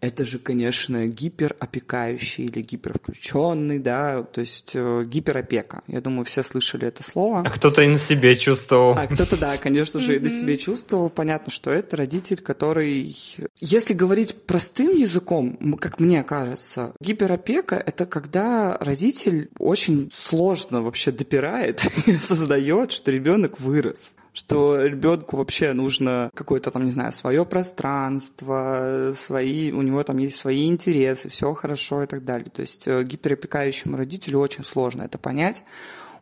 это 0.00 0.24
же, 0.24 0.38
конечно, 0.38 1.06
гиперопекающий 1.06 2.44
или 2.44 2.60
гипервключенный, 2.60 3.78
да, 3.78 4.22
то 4.22 4.40
есть 4.40 4.72
э, 4.74 5.04
гиперопека. 5.06 5.82
Я 5.86 6.00
думаю, 6.00 6.24
все 6.24 6.42
слышали 6.42 6.86
это 6.86 7.02
слово. 7.02 7.40
А 7.40 7.50
кто-то 7.50 7.82
и 7.82 7.88
на 7.88 7.98
себе 7.98 8.36
чувствовал. 8.36 8.96
А 8.96 9.06
кто-то, 9.06 9.36
да, 9.36 9.56
конечно 9.56 10.00
же, 10.00 10.16
и 10.16 10.20
на 10.20 10.28
себе 10.28 10.56
чувствовал. 10.56 11.08
Понятно, 11.08 11.50
что 11.50 11.70
это 11.70 11.96
родитель, 11.96 12.40
который... 12.40 13.16
Если 13.60 13.94
говорить 13.94 14.42
простым 14.42 14.94
языком, 14.94 15.56
как 15.80 15.98
мне 15.98 16.22
кажется, 16.22 16.92
гиперопека— 17.00 17.76
это 17.86 18.06
когда 18.06 18.76
родитель 18.80 19.50
очень 19.58 20.10
сложно 20.12 20.82
вообще 20.82 21.10
допирает 21.10 21.82
и 22.06 22.16
создает, 22.18 22.92
что 22.92 23.10
ребенок 23.10 23.58
вырос 23.60 24.12
что 24.36 24.84
ребенку 24.84 25.38
вообще 25.38 25.72
нужно 25.72 26.30
какое-то 26.34 26.70
там, 26.70 26.84
не 26.84 26.90
знаю, 26.90 27.10
свое 27.12 27.46
пространство, 27.46 29.12
свои, 29.14 29.72
у 29.72 29.80
него 29.80 30.02
там 30.02 30.18
есть 30.18 30.36
свои 30.36 30.68
интересы, 30.68 31.30
все 31.30 31.54
хорошо 31.54 32.02
и 32.02 32.06
так 32.06 32.22
далее. 32.22 32.50
То 32.50 32.60
есть 32.60 32.86
э, 32.86 33.02
гиперопекающему 33.02 33.96
родителю 33.96 34.40
очень 34.40 34.62
сложно 34.62 35.04
это 35.04 35.16
понять, 35.16 35.62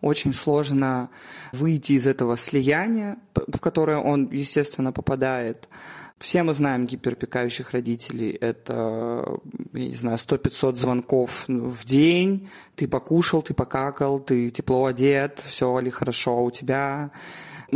очень 0.00 0.32
сложно 0.32 1.10
выйти 1.52 1.94
из 1.94 2.06
этого 2.06 2.36
слияния, 2.36 3.16
в 3.34 3.58
которое 3.58 3.98
он, 3.98 4.30
естественно, 4.30 4.92
попадает. 4.92 5.68
Все 6.18 6.44
мы 6.44 6.54
знаем 6.54 6.86
гиперопекающих 6.86 7.72
родителей. 7.72 8.30
Это, 8.30 9.26
я 9.72 9.86
не 9.88 9.94
знаю, 9.94 10.18
100-500 10.18 10.76
звонков 10.76 11.48
в 11.48 11.84
день. 11.84 12.48
Ты 12.76 12.86
покушал, 12.86 13.42
ты 13.42 13.54
покакал, 13.54 14.20
ты 14.20 14.50
тепло 14.50 14.86
одет, 14.86 15.44
все 15.44 15.76
ли 15.80 15.90
хорошо 15.90 16.44
у 16.44 16.52
тебя. 16.52 17.10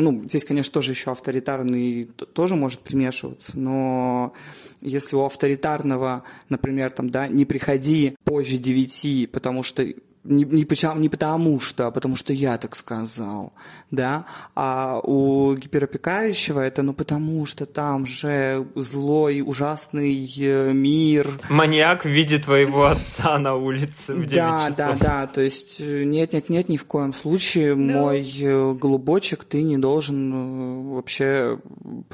Ну, 0.01 0.23
здесь, 0.23 0.45
конечно, 0.45 0.73
тоже 0.75 0.93
еще 0.93 1.11
авторитарный 1.11 2.05
тоже 2.33 2.55
может 2.55 2.79
примешиваться, 2.79 3.59
но 3.59 4.33
если 4.81 5.17
у 5.17 5.25
авторитарного, 5.25 6.23
например, 6.49 6.93
там, 6.93 7.11
да, 7.11 7.27
не 7.27 7.45
приходи 7.45 8.15
позже 8.23 8.59
девяти, 8.59 9.27
потому 9.27 9.65
что 9.65 9.85
не, 10.29 10.45
не, 10.45 10.65
потому, 10.65 11.01
не 11.01 11.09
потому 11.09 11.61
что, 11.61 11.87
а 11.87 11.91
потому 11.91 12.17
что 12.17 12.33
я 12.33 12.59
так 12.59 12.77
сказал, 12.77 13.53
да, 13.91 14.27
а 14.55 15.01
у 15.03 15.55
гиперопекающего 15.55 16.61
это 16.61 16.83
ну 16.83 16.93
потому 16.93 17.47
что 17.47 17.65
там 17.67 18.05
же 18.07 18.67
злой, 18.75 19.43
ужасный 19.45 20.31
э, 20.39 20.73
мир. 20.73 21.41
Маньяк 21.49 22.05
в 22.05 22.09
виде 22.09 22.39
твоего 22.39 22.85
отца 22.87 23.39
на 23.39 23.55
улице 23.55 24.15
в 24.15 24.27
9 24.27 24.31
да, 24.31 24.69
часов. 24.69 24.77
Да, 24.77 24.95
да, 24.99 25.27
то 25.27 25.41
есть 25.41 25.81
э, 25.81 26.05
нет-нет-нет, 26.05 26.69
ни 26.69 26.77
в 26.77 26.85
коем 26.85 27.15
случае, 27.15 27.73
no. 27.73 27.93
мой 27.93 28.31
э, 28.41 28.73
голубочек, 28.75 29.45
ты 29.45 29.63
не 29.63 29.79
должен 29.79 30.91
вообще 30.91 31.59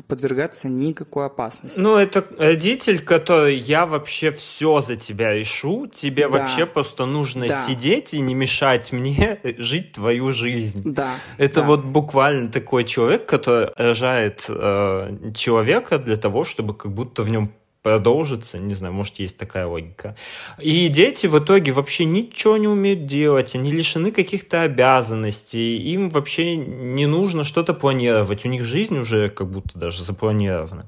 подвергаться 0.07 0.69
никакой 0.69 1.27
опасности. 1.27 1.81
Ну, 1.81 1.97
это 1.97 2.25
родитель, 2.39 3.03
который 3.03 3.57
я 3.57 3.87
вообще 3.87 4.31
все 4.31 4.81
за 4.81 4.97
тебя 4.97 5.33
решу, 5.33 5.87
тебе 5.87 6.29
да. 6.29 6.39
вообще 6.39 6.67
просто 6.67 7.07
нужно 7.07 7.49
да. 7.49 7.63
сидеть 7.67 8.04
сидеть 8.05 8.15
и 8.15 8.21
не 8.21 8.35
мешать 8.35 8.93
мне 8.93 9.39
жить 9.59 9.93
твою 9.93 10.33
жизнь. 10.33 10.83
Да. 10.85 11.15
Это 11.39 11.61
да. 11.61 11.67
вот 11.67 11.85
буквально 11.85 12.51
такой 12.51 12.85
человек, 12.85 13.27
который 13.27 13.69
рожает 13.77 14.45
э, 14.49 15.33
человека 15.35 15.99
для 15.99 16.17
того, 16.17 16.45
чтобы 16.45 16.75
как 16.75 16.93
будто 16.93 17.23
в 17.23 17.31
нем 17.31 17.51
продолжится, 17.83 18.59
не 18.59 18.73
знаю, 18.73 18.95
может, 18.95 19.19
есть 19.19 19.37
такая 19.37 19.67
логика. 19.67 20.17
И 20.59 20.89
дети 20.89 21.27
в 21.27 21.39
итоге 21.39 21.73
вообще 21.73 22.07
ничего 22.07 22.57
не 22.57 22.67
умеют 22.67 23.05
делать, 23.05 23.55
они 23.55 23.71
лишены 23.73 24.11
каких-то 24.11 24.63
обязанностей, 24.63 25.77
им 25.93 26.09
вообще 26.09 26.57
не 26.57 27.07
нужно 27.07 27.45
что-то 27.45 27.75
планировать, 27.75 28.47
у 28.47 28.49
них 28.49 28.65
жизнь 28.65 28.97
уже 28.97 29.29
как 29.29 29.51
будто 29.51 29.79
даже 29.79 30.03
запланирована 30.03 30.87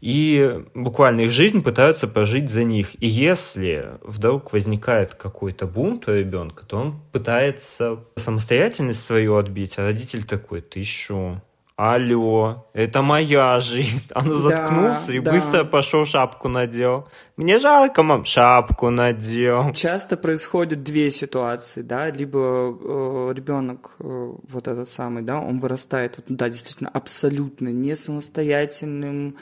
и 0.00 0.64
буквально 0.74 1.22
их 1.22 1.30
жизнь 1.30 1.62
пытаются 1.62 2.08
прожить 2.08 2.50
за 2.50 2.64
них. 2.64 3.00
И 3.02 3.06
если 3.06 3.98
вдруг 4.02 4.52
возникает 4.52 5.14
какой-то 5.14 5.66
бунт 5.66 6.08
у 6.08 6.14
ребенка, 6.14 6.64
то 6.66 6.78
он 6.78 7.00
пытается 7.12 8.00
самостоятельность 8.16 9.04
свою 9.04 9.36
отбить, 9.36 9.78
а 9.78 9.82
родитель 9.82 10.24
такой, 10.24 10.62
ты 10.62 10.82
что? 10.84 11.42
Алло, 11.82 12.66
это 12.74 13.00
моя 13.00 13.58
жизнь. 13.58 14.08
А 14.14 14.22
ну 14.22 14.36
заткнулся 14.36 15.06
да, 15.06 15.14
и 15.14 15.18
да. 15.20 15.32
быстро 15.32 15.64
пошел 15.64 16.04
шапку 16.04 16.48
надел. 16.48 17.08
Мне 17.36 17.58
жалко, 17.58 18.02
мам, 18.02 18.26
шапку 18.26 18.90
надел. 18.90 19.72
Часто 19.72 20.18
происходят 20.18 20.82
две 20.82 21.10
ситуации, 21.10 21.80
да, 21.80 22.10
либо 22.10 22.38
э, 22.38 23.32
ребенок 23.34 23.92
э, 23.98 24.32
вот 24.48 24.68
этот 24.68 24.90
самый, 24.90 25.22
да, 25.22 25.40
он 25.40 25.58
вырастает, 25.60 26.18
вот, 26.18 26.26
да, 26.28 26.50
действительно 26.50 26.90
абсолютно 26.90 27.68
не 27.68 27.96
самостоятельным, 27.96 29.36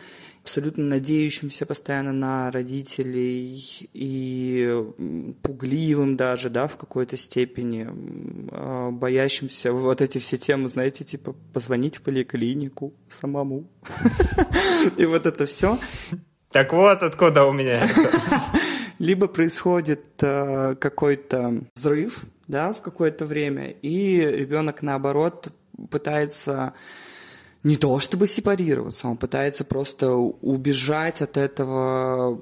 абсолютно 0.48 0.84
надеющимся 0.84 1.66
постоянно 1.66 2.12
на 2.14 2.50
родителей 2.50 3.62
и 3.92 4.82
пугливым 5.42 6.16
даже, 6.16 6.48
да, 6.48 6.68
в 6.68 6.78
какой-то 6.78 7.18
степени, 7.18 7.86
а, 8.50 8.90
боящимся 8.90 9.72
вот 9.72 10.00
эти 10.00 10.16
все 10.16 10.38
темы, 10.38 10.70
знаете, 10.70 11.04
типа 11.04 11.34
позвонить 11.52 11.96
в 11.96 12.00
поликлинику 12.00 12.94
самому. 13.10 13.68
И 14.96 15.04
вот 15.04 15.26
это 15.26 15.44
все. 15.44 15.78
Так 16.50 16.72
вот, 16.72 17.02
откуда 17.02 17.44
у 17.44 17.52
меня. 17.52 17.86
Либо 18.98 19.28
происходит 19.28 20.22
э, 20.22 20.76
какой-то 20.76 21.60
взрыв, 21.76 22.24
да, 22.46 22.72
в 22.72 22.80
какое-то 22.80 23.26
время, 23.26 23.70
и 23.82 24.16
ребенок 24.16 24.80
наоборот 24.80 25.52
пытается 25.90 26.72
не 27.64 27.76
то 27.76 27.98
чтобы 27.98 28.28
сепарироваться, 28.28 29.08
он 29.08 29.16
пытается 29.16 29.64
просто 29.64 30.12
убежать 30.12 31.20
от 31.22 31.36
этого, 31.36 32.40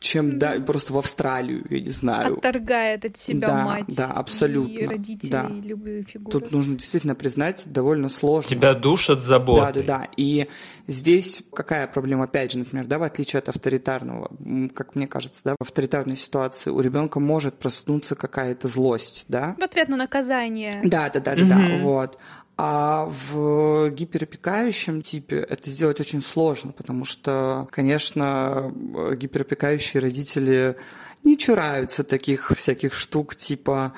чем 0.00 0.38
да, 0.38 0.58
просто 0.60 0.92
в 0.92 0.98
Австралию, 0.98 1.64
я 1.70 1.80
не 1.80 1.90
знаю. 1.90 2.38
Отторгает 2.38 3.04
от 3.04 3.16
себя 3.16 3.46
да, 3.46 3.64
мать 3.64 3.84
да, 3.88 4.06
абсолютно, 4.10 4.72
и 4.72 4.86
родителей, 4.86 5.30
да. 5.30 5.46
и 5.48 5.60
любые 5.60 6.02
фигуры. 6.02 6.40
Тут 6.40 6.50
нужно 6.50 6.76
действительно 6.76 7.14
признать, 7.14 7.64
довольно 7.66 8.08
сложно. 8.08 8.48
Тебя 8.48 8.74
душат 8.74 9.22
заботой. 9.22 9.84
Да, 9.84 9.98
да, 9.98 9.98
да. 10.00 10.08
И 10.16 10.48
здесь 10.88 11.44
какая 11.52 11.86
проблема, 11.86 12.24
опять 12.24 12.50
же, 12.50 12.58
например, 12.58 12.86
да, 12.86 12.98
в 12.98 13.04
отличие 13.04 13.38
от 13.38 13.48
авторитарного, 13.48 14.28
как 14.74 14.96
мне 14.96 15.06
кажется, 15.06 15.40
да, 15.44 15.54
в 15.56 15.62
авторитарной 15.62 16.16
ситуации 16.16 16.70
у 16.70 16.80
ребенка 16.80 17.20
может 17.20 17.54
проснуться 17.54 18.16
какая-то 18.16 18.66
злость, 18.66 19.24
да? 19.28 19.54
В 19.56 19.62
ответ 19.62 19.88
на 19.88 19.96
наказание. 19.96 20.80
Да, 20.82 21.08
да, 21.10 21.20
да, 21.20 21.36
да, 21.36 21.44
да, 21.44 21.76
вот. 21.80 22.18
А 22.60 23.04
в 23.04 23.88
гиперопекающем 23.90 25.00
типе 25.00 25.36
это 25.36 25.70
сделать 25.70 26.00
очень 26.00 26.20
сложно, 26.20 26.72
потому 26.72 27.04
что, 27.04 27.68
конечно, 27.70 28.74
гиперопекающие 29.14 30.02
родители 30.02 30.76
не 31.22 31.38
чураются 31.38 32.02
таких 32.02 32.50
всяких 32.56 32.94
штук 32.94 33.36
типа 33.36 33.92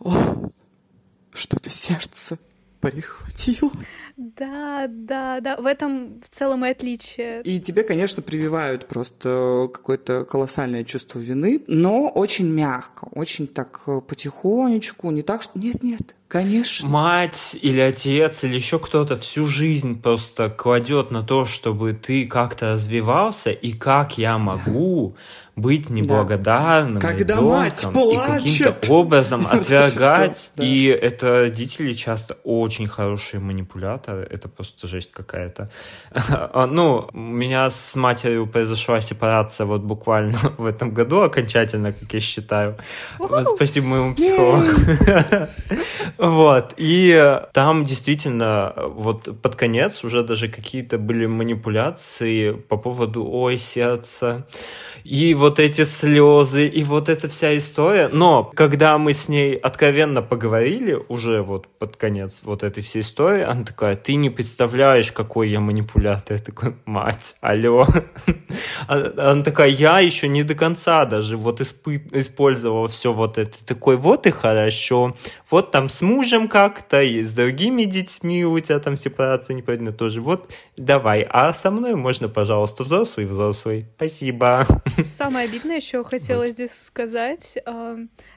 «О, 0.00 0.50
что-то 1.32 1.70
сердце 1.70 2.38
прихватило». 2.80 3.72
Да, 4.18 4.84
да, 4.86 5.40
да, 5.40 5.56
в 5.56 5.64
этом 5.64 6.20
в 6.20 6.28
целом 6.28 6.66
и 6.66 6.68
отличие. 6.68 7.42
И 7.42 7.58
тебе, 7.58 7.84
конечно, 7.84 8.22
прививают 8.22 8.86
просто 8.86 9.70
какое-то 9.72 10.26
колоссальное 10.26 10.84
чувство 10.84 11.20
вины, 11.20 11.62
но 11.68 12.10
очень 12.10 12.48
мягко, 12.48 13.08
очень 13.12 13.46
так 13.46 13.86
потихонечку, 14.06 15.10
не 15.10 15.22
так, 15.22 15.40
что 15.40 15.58
нет-нет, 15.58 16.14
Конечно. 16.34 16.88
Мать 16.88 17.56
или 17.62 17.78
отец 17.78 18.42
или 18.42 18.56
еще 18.56 18.80
кто-то 18.80 19.16
всю 19.16 19.46
жизнь 19.46 20.02
просто 20.02 20.50
кладет 20.50 21.12
на 21.12 21.22
то, 21.22 21.44
чтобы 21.44 21.92
ты 21.92 22.26
как-то 22.26 22.72
развивался, 22.72 23.52
и 23.52 23.70
как 23.70 24.18
я 24.18 24.36
могу 24.36 25.14
быть 25.56 25.88
неблагодарным 25.88 26.94
да. 26.94 27.00
Когда 27.00 27.40
мать 27.40 27.86
плачет. 27.92 28.46
и 28.46 28.62
каким-то 28.62 28.92
образом 28.92 29.46
отвергать. 29.50 30.50
И 30.56 30.86
это 30.86 31.30
родители 31.30 31.92
часто 31.92 32.36
очень 32.42 32.88
хорошие 32.88 33.40
манипуляторы. 33.40 34.26
Это 34.28 34.48
просто 34.48 34.88
жесть 34.88 35.12
какая-то. 35.12 35.70
А, 36.54 36.66
ну, 36.66 37.08
у 37.12 37.18
меня 37.18 37.68
с 37.70 37.94
матерью 37.94 38.46
произошла 38.46 39.00
сепарация 39.00 39.66
вот 39.66 39.82
буквально 39.82 40.38
в 40.58 40.66
этом 40.66 40.92
году 40.92 41.20
окончательно, 41.20 41.92
как 41.92 42.12
я 42.12 42.20
считаю. 42.20 42.76
Спасибо 43.54 43.86
моему 43.86 44.14
психологу. 44.14 44.68
Вот. 46.24 46.72
И 46.78 47.42
там 47.52 47.84
действительно 47.84 48.72
вот 48.76 49.40
под 49.42 49.56
конец 49.56 50.04
уже 50.04 50.22
даже 50.22 50.48
какие-то 50.48 50.96
были 50.96 51.26
манипуляции 51.26 52.52
по 52.52 52.78
поводу 52.78 53.28
«Ой, 53.30 53.58
сердце», 53.58 54.46
и 55.04 55.34
вот 55.34 55.58
эти 55.58 55.84
слезы, 55.84 56.66
и 56.66 56.82
вот 56.82 57.10
эта 57.10 57.28
вся 57.28 57.56
история. 57.56 58.08
Но 58.08 58.50
когда 58.54 58.96
мы 58.96 59.12
с 59.12 59.28
ней 59.28 59.54
откровенно 59.54 60.22
поговорили, 60.22 60.98
уже 61.08 61.42
вот 61.42 61.68
под 61.78 61.96
конец 61.96 62.40
вот 62.44 62.62
этой 62.62 62.82
всей 62.82 63.02
истории, 63.02 63.42
она 63.42 63.64
такая, 63.64 63.96
ты 63.96 64.14
не 64.14 64.30
представляешь, 64.30 65.12
какой 65.12 65.50
я 65.50 65.60
манипулятор. 65.60 66.38
Я 66.38 66.42
такой, 66.42 66.74
мать, 66.86 67.36
алло. 67.42 67.86
А, 68.88 69.32
она 69.32 69.42
такая, 69.42 69.68
я 69.68 70.00
еще 70.00 70.26
не 70.26 70.42
до 70.42 70.54
конца 70.54 71.04
даже 71.04 71.36
вот 71.36 71.60
использовала 71.60 72.88
все 72.88 73.12
вот 73.12 73.36
это. 73.36 73.62
Такой, 73.64 73.96
вот 73.96 74.26
и 74.26 74.30
хорошо. 74.30 75.14
Вот 75.50 75.70
там 75.70 75.88
с 75.88 76.00
мужем 76.04 76.48
как-то, 76.48 77.02
и 77.02 77.22
с 77.22 77.32
другими 77.32 77.84
детьми 77.84 78.44
у 78.44 78.60
тебя 78.60 78.78
там 78.78 78.96
сепарация 78.96 79.54
непонятно 79.54 79.90
тоже. 79.92 80.20
Вот 80.20 80.52
давай, 80.76 81.26
а 81.28 81.52
со 81.52 81.70
мной 81.70 81.94
можно, 81.96 82.28
пожалуйста, 82.28 82.84
взрослый, 82.84 83.26
взрослый. 83.26 83.86
Спасибо. 83.96 84.66
Самое 85.04 85.48
обидное 85.48 85.76
еще 85.76 86.04
хотела 86.04 86.46
здесь 86.46 86.72
сказать. 86.72 87.58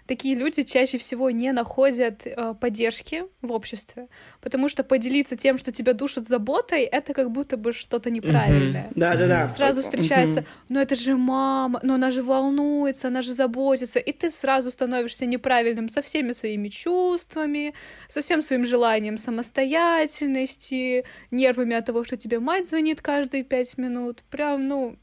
Такие 0.08 0.36
люди 0.36 0.64
чаще 0.64 0.98
всего 0.98 1.30
не 1.32 1.52
находят 1.52 2.26
а, 2.26 2.54
поддержки 2.54 3.26
в 3.42 3.52
обществе, 3.52 4.08
потому 4.42 4.70
что 4.70 4.84
поделиться 4.84 5.36
тем, 5.36 5.58
что 5.58 5.72
тебя 5.72 5.94
душат 5.94 6.28
заботой, 6.28 6.84
это 6.84 7.14
как 7.14 7.32
будто 7.32 7.58
бы 7.58 7.74
что-то 7.74 8.10
неправильное. 8.10 8.90
Да, 8.96 9.16
да, 9.16 9.28
да. 9.28 9.50
Сразу 9.50 9.82
встречается, 9.82 10.46
ну 10.70 10.80
это 10.80 10.96
же 10.96 11.18
мама, 11.18 11.80
но 11.84 11.96
она 11.96 12.12
же 12.12 12.24
волнуется, 12.24 13.10
она 13.10 13.22
же 13.22 13.34
заботится, 13.34 14.00
и 14.00 14.12
ты 14.12 14.30
сразу 14.30 14.72
становишься 14.72 15.26
неправильным 15.26 15.90
со 15.90 16.02
всеми 16.02 16.32
своими 16.32 16.70
чувствами, 16.70 17.74
со 18.08 18.22
всем 18.22 18.42
своим 18.42 18.66
желанием 18.66 19.18
самостоятельности, 19.18 21.04
нервами 21.32 21.76
от 21.76 21.86
того, 21.86 22.04
что 22.04 22.18
тебе 22.18 22.40
мать 22.40 22.68
звонит 22.68 23.02
каждые 23.02 23.44
пять 23.44 23.78
минут. 23.78 24.24
Прям, 24.30 24.68
ну, 24.68 24.98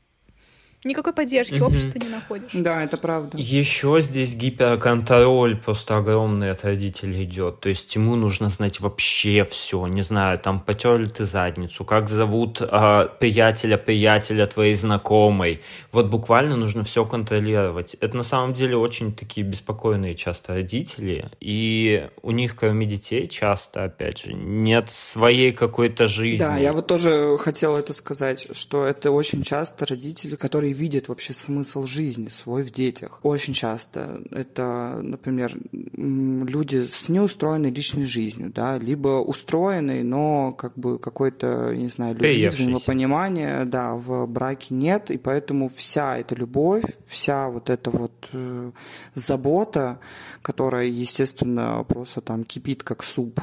никакой 0.85 1.13
поддержки 1.13 1.57
угу. 1.57 1.67
общества 1.67 1.99
не 1.99 2.09
находишь. 2.09 2.53
Да, 2.53 2.83
это 2.83 2.97
правда. 2.97 3.37
Еще 3.39 3.99
здесь 4.01 4.35
гиперконтроль 4.35 5.57
просто 5.57 5.99
огромный 5.99 6.51
от 6.51 6.65
родителей 6.65 7.25
идет. 7.25 7.61
То 7.61 7.69
есть 7.69 7.95
ему 7.95 8.17
нужно 8.17 8.49
знать 8.51 8.81
вообще 8.81 9.45
все. 9.45 9.87
Не 9.87 10.03
знаю, 10.03 10.39
там 10.39 10.61
потерли 10.61 11.07
ты 11.07 11.25
задницу, 11.25 11.85
как 11.85 12.09
зовут 12.09 12.59
а, 12.61 13.07
приятеля 13.07 13.79
приятеля 13.79 14.47
твоей 14.47 14.75
знакомой. 14.75 15.63
Вот 15.93 16.07
буквально 16.07 16.57
нужно 16.57 16.85
все 16.85 17.05
контролировать. 17.05 17.95
Это 18.01 18.17
на 18.17 18.23
самом 18.23 18.55
деле 18.55 18.77
очень 18.77 19.15
такие 19.15 19.47
беспокойные 19.47 20.15
часто 20.15 20.55
родители. 20.55 21.31
И 21.41 22.09
у 22.23 22.31
них, 22.31 22.57
кроме 22.57 22.87
детей, 22.87 23.27
часто, 23.29 23.85
опять 23.85 24.19
же, 24.19 24.35
нет 24.35 24.91
своей 24.91 25.53
какой-то 25.53 26.09
жизни. 26.09 26.39
Да, 26.39 26.57
я 26.57 26.73
вот 26.73 26.87
тоже 26.87 27.37
хотела 27.39 27.79
это 27.79 27.93
сказать, 27.93 28.49
что 28.53 28.85
это 28.85 29.11
очень 29.11 29.43
часто 29.43 29.87
родители, 29.87 30.37
которые 30.37 30.74
видят 30.75 31.09
вообще 31.09 31.33
смысл 31.33 31.87
жизни 31.87 32.29
свой 32.29 32.63
в 32.63 32.71
детях. 32.71 33.21
Очень 33.23 33.55
часто 33.55 34.23
это, 34.31 35.01
например, 35.03 35.57
люди 35.73 36.87
с 36.87 37.09
неустроенной 37.09 37.71
личной 37.71 38.05
жизнью, 38.05 38.53
да, 38.55 38.79
либо 38.79 39.21
устроенной, 39.21 40.03
но 40.03 40.53
как 40.53 40.77
бы 40.77 40.99
какой-то, 40.99 41.73
не 41.75 41.89
знаю, 41.89 42.15
любви, 42.15 42.49
взаимопонимания, 42.49 43.65
да, 43.65 43.95
в 43.95 44.27
браке 44.27 44.75
нет, 44.75 45.11
и 45.11 45.17
поэтому 45.17 45.71
вся 45.75 46.19
эта 46.19 46.35
любовь, 46.35 46.85
вся 47.07 47.49
вот 47.49 47.71
эта 47.71 47.91
вот 47.91 48.29
э, 48.33 48.73
забота, 49.15 50.01
которая, 50.43 50.87
естественно, 50.87 51.85
просто 51.89 52.21
там 52.21 52.45
кипит 52.45 52.83
как 52.83 53.03
суп, 53.03 53.41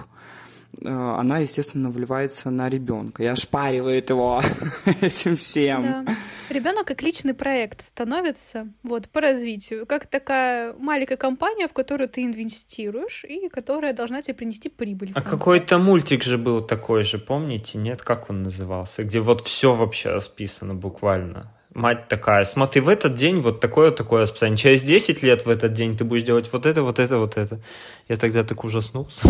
она, 0.84 1.40
естественно, 1.40 1.90
вливается 1.92 2.50
на 2.50 2.70
ребенка 2.70 3.24
и 3.24 3.26
ошпаривает 3.26 4.10
его 4.10 4.42
этим 5.02 5.36
всем. 5.36 5.82
Да. 5.82 6.16
Ребенок 6.50 6.88
как 6.88 7.02
личный 7.02 7.34
проект 7.34 7.82
становится 7.82 8.68
вот, 8.84 9.10
по 9.10 9.22
развитию, 9.22 9.86
как 9.86 10.08
такая 10.08 10.74
маленькая 10.74 11.18
компания, 11.18 11.68
в 11.68 11.74
которую 11.74 12.10
ты 12.10 12.24
инвестируешь 12.24 13.24
и 13.24 13.50
которая 13.50 13.94
должна 13.94 14.22
тебе 14.22 14.36
принести 14.36 14.70
прибыль. 14.70 15.12
А 15.16 15.22
какой-то 15.22 15.78
мультик 15.78 16.24
же 16.24 16.38
был 16.38 16.62
такой 16.62 17.04
же, 17.04 17.20
помните, 17.20 17.78
нет? 17.78 18.02
Как 18.02 18.30
он 18.30 18.44
назывался? 18.44 19.04
Где 19.04 19.20
вот 19.20 19.46
все 19.46 19.74
вообще 19.74 20.10
расписано 20.10 20.74
буквально 20.74 21.52
мать 21.74 22.08
такая, 22.08 22.44
смотри, 22.44 22.82
в 22.82 22.90
этот 22.90 23.14
день 23.14 23.40
вот 23.40 23.60
такое-такое 23.60 24.24
расписание. 24.24 24.58
Через 24.58 24.84
10 24.84 25.24
лет 25.24 25.46
в 25.46 25.50
этот 25.50 25.74
день 25.74 25.96
ты 25.96 26.04
будешь 26.04 26.24
делать 26.24 26.52
вот 26.52 26.66
это, 26.66 26.84
вот 26.84 27.00
это, 27.00 27.18
вот 27.18 27.38
это. 27.38 27.60
Я 28.08 28.18
тогда 28.18 28.44
так 28.44 28.64
ужаснулся. 28.64 29.28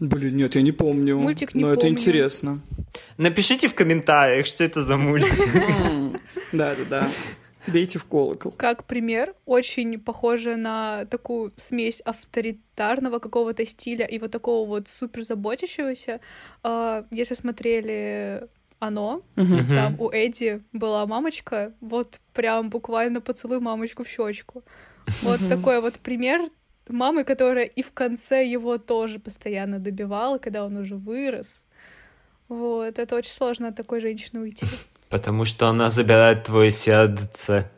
Блин, 0.00 0.36
нет, 0.36 0.54
я 0.54 0.62
не 0.62 0.72
помню. 0.72 1.18
Мультик 1.18 1.54
не 1.54 1.62
Но 1.62 1.68
помню. 1.68 1.78
это 1.78 1.88
интересно. 1.88 2.60
Напишите 3.16 3.68
в 3.68 3.74
комментариях, 3.74 4.46
что 4.46 4.64
это 4.64 4.84
за 4.84 4.96
мультик. 4.96 5.34
Да-да-да. 6.52 7.08
Бейте 7.66 7.98
в 7.98 8.04
колокол. 8.06 8.52
Как 8.52 8.84
пример, 8.84 9.34
очень 9.44 9.98
похоже 10.00 10.56
на 10.56 11.04
такую 11.06 11.52
смесь 11.56 12.00
авторитарного 12.00 13.18
какого-то 13.18 13.66
стиля 13.66 14.06
и 14.06 14.18
вот 14.18 14.30
такого 14.30 14.66
вот 14.66 14.88
супер 14.88 15.22
заботящегося. 15.22 16.20
А, 16.62 17.04
если 17.10 17.34
смотрели 17.34 18.48
оно, 18.78 19.22
там 19.34 20.00
у 20.00 20.08
Эдди 20.10 20.62
была 20.72 21.04
мамочка, 21.06 21.72
вот 21.80 22.20
прям 22.32 22.70
буквально 22.70 23.20
поцелуй 23.20 23.60
мамочку 23.60 24.04
в 24.04 24.08
щечку. 24.08 24.62
Вот 25.22 25.40
такой 25.48 25.80
вот 25.80 25.94
пример 25.94 26.48
мамы, 26.90 27.24
которая 27.24 27.64
и 27.64 27.82
в 27.82 27.92
конце 27.92 28.46
его 28.46 28.78
тоже 28.78 29.18
постоянно 29.18 29.78
добивала, 29.78 30.38
когда 30.38 30.64
он 30.64 30.76
уже 30.76 30.96
вырос. 30.96 31.64
Вот, 32.48 32.98
это 32.98 33.16
очень 33.16 33.32
сложно 33.32 33.68
от 33.68 33.76
такой 33.76 34.00
женщины 34.00 34.40
уйти. 34.40 34.66
Потому 35.08 35.46
что 35.46 35.68
она 35.68 35.88
забирает 35.88 36.44
твое 36.44 36.70
сердце. 36.70 37.70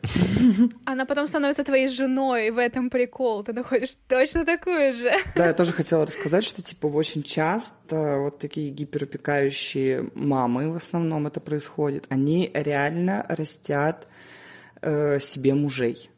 Она 0.85 1.05
потом 1.05 1.27
становится 1.27 1.63
твоей 1.63 1.87
женой, 1.87 2.47
и 2.47 2.51
в 2.51 2.57
этом 2.57 2.89
прикол. 2.89 3.43
Ты 3.43 3.53
находишь 3.53 3.95
точно 4.09 4.45
такую 4.45 4.91
же. 4.91 5.11
Да, 5.35 5.47
я 5.47 5.53
тоже 5.53 5.71
хотела 5.71 6.05
рассказать, 6.05 6.43
что 6.43 6.61
типа 6.61 6.87
очень 6.87 7.23
часто 7.23 8.17
вот 8.19 8.39
такие 8.39 8.69
гиперопекающие 8.71 10.09
мамы, 10.13 10.71
в 10.71 10.75
основном 10.75 11.27
это 11.27 11.39
происходит, 11.39 12.05
они 12.09 12.51
реально 12.53 13.25
растят 13.29 14.07
э, 14.81 15.19
себе 15.19 15.53
мужей. 15.53 16.09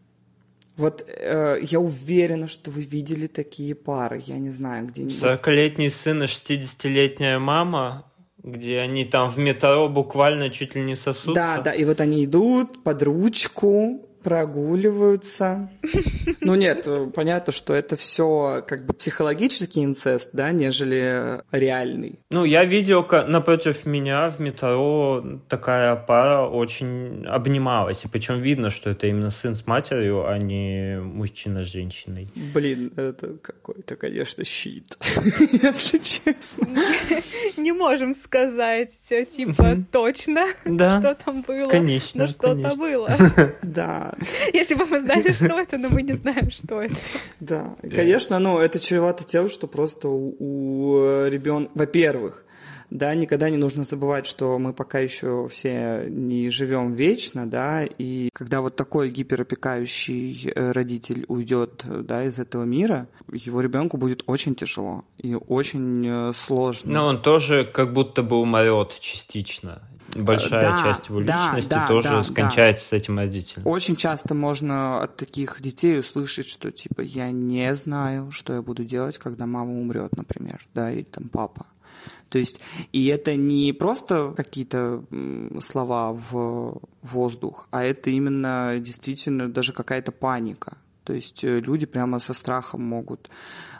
Вот 0.77 1.05
э, 1.07 1.59
я 1.61 1.79
уверена, 1.79 2.47
что 2.47 2.71
вы 2.71 2.81
видели 2.81 3.27
такие 3.27 3.75
пары, 3.75 4.21
я 4.25 4.39
не 4.39 4.49
знаю, 4.49 4.87
где-нибудь. 4.87 5.21
40-летний 5.21 5.89
сын 5.89 6.23
и 6.23 6.25
60-летняя 6.25 7.37
мама, 7.37 8.11
где 8.41 8.79
они 8.79 9.05
там 9.05 9.29
в 9.29 9.37
метро 9.37 9.87
буквально 9.87 10.49
чуть 10.49 10.75
ли 10.75 10.81
не 10.81 10.95
сосутся. 10.95 11.33
Да, 11.33 11.61
да, 11.61 11.73
и 11.73 11.85
вот 11.85 12.01
они 12.01 12.25
идут 12.25 12.83
под 12.83 13.03
ручку, 13.03 14.01
прогуливаются. 14.23 15.69
Ну 16.45 16.55
нет, 16.55 16.87
понятно, 17.15 17.53
что 17.53 17.73
это 17.73 17.95
все 17.95 18.63
как 18.67 18.85
бы 18.85 18.93
психологический 18.93 19.83
инцест, 19.83 20.31
да, 20.33 20.51
нежели 20.51 21.41
реальный. 21.51 22.19
Ну, 22.31 22.43
я 22.43 22.65
видел, 22.65 23.07
напротив 23.27 23.85
меня 23.85 24.29
в 24.29 24.39
метро 24.39 25.23
такая 25.47 25.95
пара 25.95 26.45
очень 26.45 27.25
обнималась, 27.25 28.03
и 28.03 28.07
причем 28.09 28.41
видно, 28.41 28.71
что 28.71 28.89
это 28.89 29.07
именно 29.07 29.31
сын 29.31 29.55
с 29.55 29.65
матерью, 29.67 30.27
а 30.27 30.37
не 30.37 30.99
мужчина 30.99 31.63
с 31.63 31.67
женщиной. 31.67 32.29
Блин, 32.53 32.91
это 32.97 33.37
какой-то, 33.37 33.95
конечно, 33.95 34.43
щит, 34.43 34.97
если 35.61 35.97
честно. 35.97 36.67
Не 37.57 37.71
можем 37.71 38.13
сказать, 38.13 38.91
типа, 39.31 39.77
точно, 39.91 40.47
что 40.63 41.17
там 41.23 41.41
было. 41.41 41.69
Конечно, 41.69 42.23
Но 42.23 42.27
что-то 42.27 42.75
было. 42.75 43.09
Да, 43.61 44.12
Если 44.53 44.75
бы 44.75 44.85
мы 44.85 44.99
знали, 44.99 45.31
что 45.31 45.59
это, 45.59 45.77
но 45.77 45.89
мы 45.89 46.03
не 46.03 46.13
знаем, 46.13 46.51
что 46.51 46.81
это. 46.81 46.95
Да, 47.39 47.75
конечно, 47.81 48.39
но 48.39 48.61
это 48.61 48.79
чревато 48.79 49.23
тем, 49.23 49.49
что 49.49 49.67
просто 49.67 50.07
у, 50.09 50.35
у 50.39 51.27
ребенка, 51.27 51.71
во-первых, 51.75 52.45
да, 52.93 53.15
никогда 53.15 53.49
не 53.49 53.57
нужно 53.57 53.85
забывать, 53.85 54.27
что 54.27 54.59
мы 54.59 54.71
пока 54.71 54.99
еще 54.99 55.47
все 55.49 56.05
не 56.07 56.49
живем 56.49 56.93
вечно, 56.93 57.49
да, 57.49 57.83
и 57.83 58.29
когда 58.33 58.61
вот 58.61 58.75
такой 58.75 59.09
гиперопекающий 59.09 60.51
э, 60.53 60.71
родитель 60.71 61.25
уйдет, 61.27 61.83
да, 61.87 62.23
из 62.23 62.37
этого 62.37 62.63
мира, 62.65 63.07
его 63.31 63.61
ребенку 63.61 63.97
будет 63.97 64.23
очень 64.27 64.53
тяжело 64.53 65.05
и 65.17 65.33
очень 65.33 66.05
э, 66.07 66.33
сложно. 66.35 66.93
Но 66.93 67.07
он 67.07 67.21
тоже 67.23 67.65
как 67.65 67.93
будто 67.93 68.21
бы 68.21 68.39
умрет 68.39 68.99
частично 68.99 69.81
большая 70.15 70.61
да, 70.61 70.83
часть 70.83 71.09
его 71.09 71.21
да, 71.21 71.47
личности 71.47 71.69
да, 71.69 71.87
тоже 71.87 72.09
да, 72.09 72.23
скончается 72.23 72.85
да. 72.85 72.89
с 72.89 72.93
этим 72.93 73.17
родителем. 73.17 73.67
Очень 73.67 73.95
часто 73.95 74.33
можно 74.33 75.03
от 75.03 75.17
таких 75.17 75.61
детей 75.61 75.99
услышать, 75.99 76.47
что 76.47 76.71
типа 76.71 77.01
я 77.01 77.31
не 77.31 77.73
знаю, 77.75 78.31
что 78.31 78.53
я 78.53 78.61
буду 78.61 78.83
делать, 78.83 79.17
когда 79.17 79.45
мама 79.45 79.71
умрет, 79.71 80.15
например, 80.15 80.61
да, 80.73 80.91
или 80.91 81.03
там 81.03 81.29
папа. 81.29 81.65
То 82.29 82.39
есть, 82.39 82.59
и 82.91 83.07
это 83.07 83.35
не 83.35 83.73
просто 83.73 84.33
какие-то 84.35 85.03
слова 85.61 86.13
в 86.13 86.81
воздух, 87.03 87.67
а 87.69 87.83
это 87.83 88.09
именно 88.09 88.75
действительно 88.79 89.51
даже 89.51 89.71
какая-то 89.71 90.11
паника. 90.11 90.77
То 91.03 91.13
есть 91.13 91.43
э, 91.43 91.59
люди 91.59 91.85
прямо 91.85 92.19
со 92.19 92.33
страхом 92.33 92.81
могут 92.81 93.29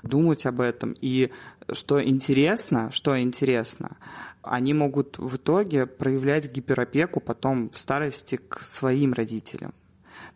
думать 0.04 0.46
об 0.46 0.62
этом. 0.62 0.96
И 1.00 1.32
что 1.72 2.04
интересно, 2.04 2.92
что 2.92 3.20
интересно, 3.20 3.98
они 4.44 4.74
могут 4.74 5.18
в 5.18 5.36
итоге 5.38 5.86
проявлять 5.86 6.52
гиперопеку 6.52 7.20
потом 7.20 7.70
в 7.70 7.78
старости 7.78 8.36
к 8.36 8.60
своим 8.62 9.14
родителям. 9.14 9.74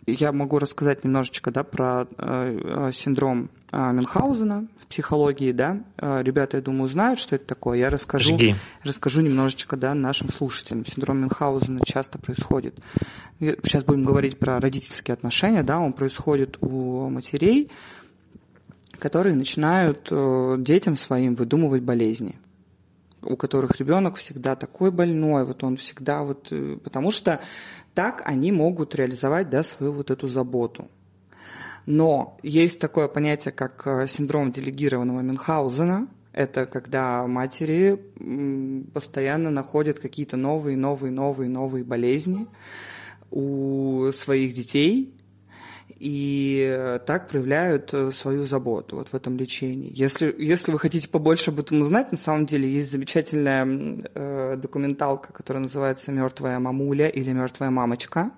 Я 0.05 0.31
могу 0.31 0.57
рассказать 0.57 1.03
немножечко 1.03 1.51
да, 1.51 1.65
про 1.65 2.07
э, 2.17 2.91
синдром 2.93 3.49
э, 3.73 3.91
Мюнхгаузена 3.91 4.67
в 4.79 4.87
психологии. 4.87 5.51
Да? 5.51 5.83
Э, 5.97 6.21
ребята, 6.23 6.57
я 6.57 6.63
думаю, 6.63 6.87
знают, 6.87 7.19
что 7.19 7.35
это 7.35 7.45
такое. 7.45 7.77
Я 7.77 7.89
расскажу, 7.89 8.39
расскажу 8.83 9.19
немножечко 9.19 9.75
да, 9.75 9.93
нашим 9.93 10.29
слушателям. 10.29 10.85
Синдром 10.85 11.19
Мюнхгаузена 11.19 11.81
часто 11.85 12.19
происходит. 12.19 12.79
Сейчас 13.39 13.83
будем 13.83 14.05
говорить 14.05 14.39
про 14.39 14.61
родительские 14.61 15.13
отношения. 15.13 15.63
Да? 15.63 15.79
Он 15.79 15.91
происходит 15.91 16.57
у 16.61 17.09
матерей, 17.09 17.69
которые 18.99 19.35
начинают 19.35 20.07
э, 20.09 20.55
детям 20.59 20.95
своим 20.95 21.35
выдумывать 21.35 21.81
болезни 21.81 22.39
у 23.27 23.35
которых 23.35 23.79
ребенок 23.79 24.15
всегда 24.15 24.55
такой 24.55 24.91
больной, 24.91 25.45
вот 25.45 25.63
он 25.63 25.77
всегда 25.77 26.23
вот, 26.23 26.47
э, 26.51 26.77
потому 26.83 27.11
что 27.11 27.39
так 27.93 28.21
они 28.25 28.51
могут 28.51 28.95
реализовать, 28.95 29.49
да, 29.49 29.63
свою 29.63 29.91
вот 29.91 30.11
эту 30.11 30.27
заботу. 30.27 30.87
Но 31.85 32.37
есть 32.43 32.79
такое 32.79 33.07
понятие, 33.07 33.53
как 33.53 33.87
э, 33.87 34.07
синдром 34.07 34.51
делегированного 34.51 35.21
Мюнхгаузена. 35.21 36.07
Это 36.33 36.65
когда 36.65 37.25
матери 37.25 37.99
постоянно 38.93 39.49
находят 39.49 39.97
какие-то 39.97 40.37
новые, 40.37 40.77
новые, 40.77 41.11
новые, 41.11 41.49
новые 41.49 41.83
болезни 41.83 42.45
у 43.31 44.11
своих 44.13 44.53
детей, 44.53 45.16
и 45.99 46.99
так 47.05 47.27
проявляют 47.27 47.93
э, 47.93 48.11
свою 48.11 48.43
заботу 48.43 48.97
вот 48.97 49.09
в 49.09 49.13
этом 49.13 49.37
лечении. 49.37 49.91
Если, 49.93 50.33
если 50.37 50.71
вы 50.71 50.79
хотите 50.79 51.09
побольше 51.09 51.51
об 51.51 51.59
этом 51.59 51.81
узнать, 51.81 52.11
на 52.11 52.17
самом 52.17 52.45
деле 52.45 52.69
есть 52.69 52.91
замечательная 52.91 53.65
э, 54.13 54.55
документалка, 54.57 55.33
которая 55.33 55.63
называется 55.63 56.11
«Мертвая 56.11 56.59
мамуля» 56.59 57.07
или 57.07 57.31
«Мертвая 57.31 57.69
мамочка». 57.69 58.31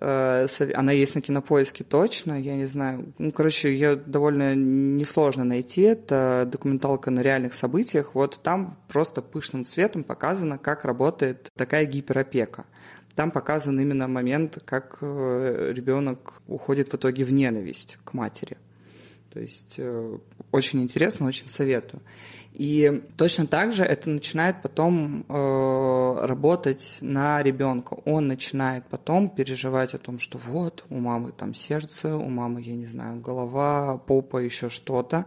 Э, 0.00 0.46
она 0.74 0.92
есть 0.92 1.14
на 1.14 1.20
кинопоиске 1.20 1.84
точно, 1.84 2.40
я 2.40 2.54
не 2.54 2.66
знаю. 2.66 3.12
Ну, 3.18 3.32
короче, 3.32 3.72
ее 3.72 3.96
довольно 3.96 4.54
несложно 4.54 5.44
найти. 5.44 5.82
Это 5.82 6.46
документалка 6.50 7.10
на 7.10 7.20
реальных 7.20 7.54
событиях. 7.54 8.14
Вот 8.14 8.40
там 8.42 8.76
просто 8.88 9.22
пышным 9.22 9.64
цветом 9.64 10.04
показано, 10.04 10.58
как 10.58 10.84
работает 10.84 11.50
такая 11.56 11.86
гиперопека. 11.86 12.66
Там 13.16 13.30
показан 13.30 13.80
именно 13.80 14.06
момент, 14.08 14.58
как 14.66 14.98
э, 15.00 15.72
ребенок 15.74 16.42
уходит 16.46 16.90
в 16.92 16.96
итоге 16.96 17.24
в 17.24 17.32
ненависть 17.32 17.98
к 18.04 18.12
матери. 18.12 18.58
То 19.32 19.40
есть 19.40 19.76
э, 19.78 20.18
очень 20.52 20.82
интересно, 20.82 21.26
очень 21.26 21.48
советую. 21.48 22.02
И 22.52 23.02
точно 23.16 23.46
так 23.46 23.72
же 23.72 23.84
это 23.84 24.10
начинает 24.10 24.60
потом 24.60 25.24
э, 25.28 26.26
работать 26.26 26.98
на 27.00 27.42
ребенка. 27.42 27.94
Он 28.04 28.28
начинает 28.28 28.84
потом 28.84 29.30
переживать 29.30 29.94
о 29.94 29.98
том, 29.98 30.18
что 30.18 30.36
вот 30.36 30.84
у 30.90 30.98
мамы 30.98 31.32
там 31.32 31.54
сердце, 31.54 32.14
у 32.16 32.28
мамы, 32.28 32.60
я 32.60 32.74
не 32.74 32.86
знаю, 32.86 33.18
голова, 33.20 33.96
попа, 33.96 34.38
еще 34.38 34.68
что-то. 34.68 35.24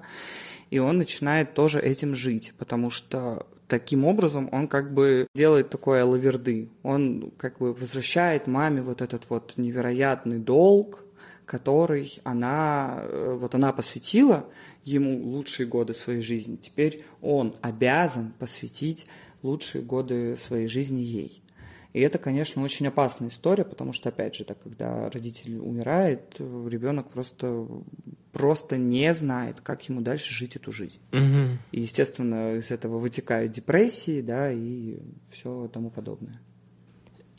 И 0.70 0.78
он 0.78 1.00
начинает 1.00 1.56
тоже 1.56 1.80
этим 1.80 2.16
жить, 2.16 2.54
потому 2.60 2.92
что 2.92 3.48
таким 3.70 4.04
образом 4.04 4.50
он 4.52 4.68
как 4.68 4.94
бы 4.94 5.28
делает 5.34 5.70
такое 5.70 6.04
лаверды. 6.04 6.70
Он 6.84 7.32
как 7.38 7.60
бы 7.60 7.74
возвращает 7.74 8.48
маме 8.48 8.82
вот 8.82 9.02
этот 9.02 9.30
вот 9.30 9.54
невероятный 9.56 10.40
долг, 10.40 11.06
который 11.46 12.20
она, 12.24 13.00
э, 13.04 13.38
вот 13.40 13.56
она 13.56 13.72
посвятила 13.72 14.46
ему 14.84 15.24
лучшие 15.24 15.68
годы 15.68 15.94
своей 15.94 16.22
жизни. 16.22 16.58
Теперь 16.58 17.04
он 17.22 17.54
обязан 17.62 18.34
посвятить 18.38 19.06
лучшие 19.44 19.84
годы 19.84 20.36
своей 20.36 20.68
жизни 20.68 21.00
ей. 21.00 21.42
И 21.94 22.02
это, 22.02 22.20
конечно, 22.20 22.62
очень 22.64 22.88
опасная 22.88 23.30
история, 23.30 23.66
потому 23.66 23.94
что, 23.94 24.10
опять 24.10 24.36
же, 24.36 24.44
так, 24.44 24.62
когда 24.62 25.10
родитель 25.10 25.58
умирает, 25.58 26.36
ребенок 26.40 27.10
просто, 27.10 27.68
просто 28.32 28.78
не 28.78 29.12
знает, 29.14 29.62
как 29.62 29.90
ему 29.90 30.02
дальше 30.02 30.32
жить 30.32 30.56
эту 30.56 30.72
жизнь. 30.72 31.00
Угу. 31.12 31.58
И, 31.72 31.82
естественно, 31.82 32.56
из 32.56 32.70
этого 32.70 33.00
вытекают 33.00 33.52
депрессии, 33.52 34.22
да, 34.22 34.52
и 34.52 35.00
все 35.32 35.68
тому 35.74 35.90
подобное. 35.90 36.40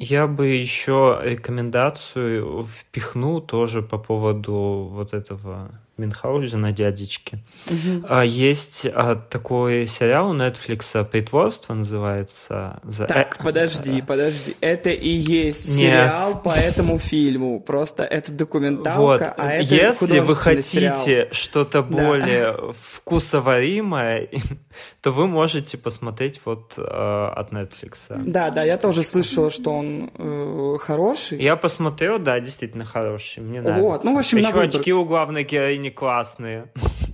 Я 0.02 0.26
бы 0.26 0.46
еще 0.48 1.20
рекомендацию 1.22 2.62
впихнул 2.62 3.42
тоже 3.42 3.82
по 3.82 3.98
поводу 3.98 4.88
вот 4.90 5.12
этого 5.12 5.78
Мюнхгаузена 6.00 6.72
дядечки. 6.72 7.38
Угу. 7.66 8.22
Есть 8.22 8.86
а, 8.92 9.14
такой 9.16 9.86
сериал 9.86 10.30
у 10.30 10.34
Netflix 10.34 11.04
«Притворство» 11.04 11.74
называется. 11.74 12.80
За... 12.84 13.06
Так, 13.06 13.36
э... 13.40 13.44
подожди, 13.44 14.02
подожди. 14.02 14.56
Это 14.60 14.90
и 14.90 15.08
есть 15.08 15.68
Нет. 15.68 15.92
сериал 15.92 16.40
по 16.42 16.50
этому 16.50 16.98
фильму. 16.98 17.60
Просто 17.60 18.04
это 18.04 18.32
документалка, 18.32 19.00
вот. 19.00 19.22
а 19.36 19.52
это 19.52 19.74
Если 19.74 20.20
вы 20.20 20.34
хотите 20.34 21.28
что-то 21.32 21.82
более 21.82 22.52
да. 22.52 22.72
вкусоваримое, 22.78 24.28
то 25.02 25.12
вы 25.12 25.26
можете 25.26 25.76
посмотреть 25.76 26.40
вот 26.44 26.74
э, 26.76 26.82
от 26.82 27.52
Netflix. 27.52 27.94
Да, 28.08 28.50
да, 28.50 28.62
я 28.62 28.76
тоже 28.76 29.02
слышала, 29.02 29.50
что 29.50 29.72
он 29.72 30.10
э, 30.16 30.76
хороший. 30.80 31.40
Я 31.42 31.56
посмотрел, 31.56 32.18
да, 32.18 32.40
действительно 32.40 32.84
хороший. 32.84 33.42
Мне 33.42 33.60
нравится. 33.60 33.82
Вот, 33.82 34.04
ну, 34.04 34.14
в 34.14 34.18
общем, 34.18 34.38
Еще 34.38 34.60
очки 34.60 34.92
у 34.92 35.04
главной 35.04 35.44
героини 35.44 35.89
они 35.90 35.94
классные. 35.94 36.68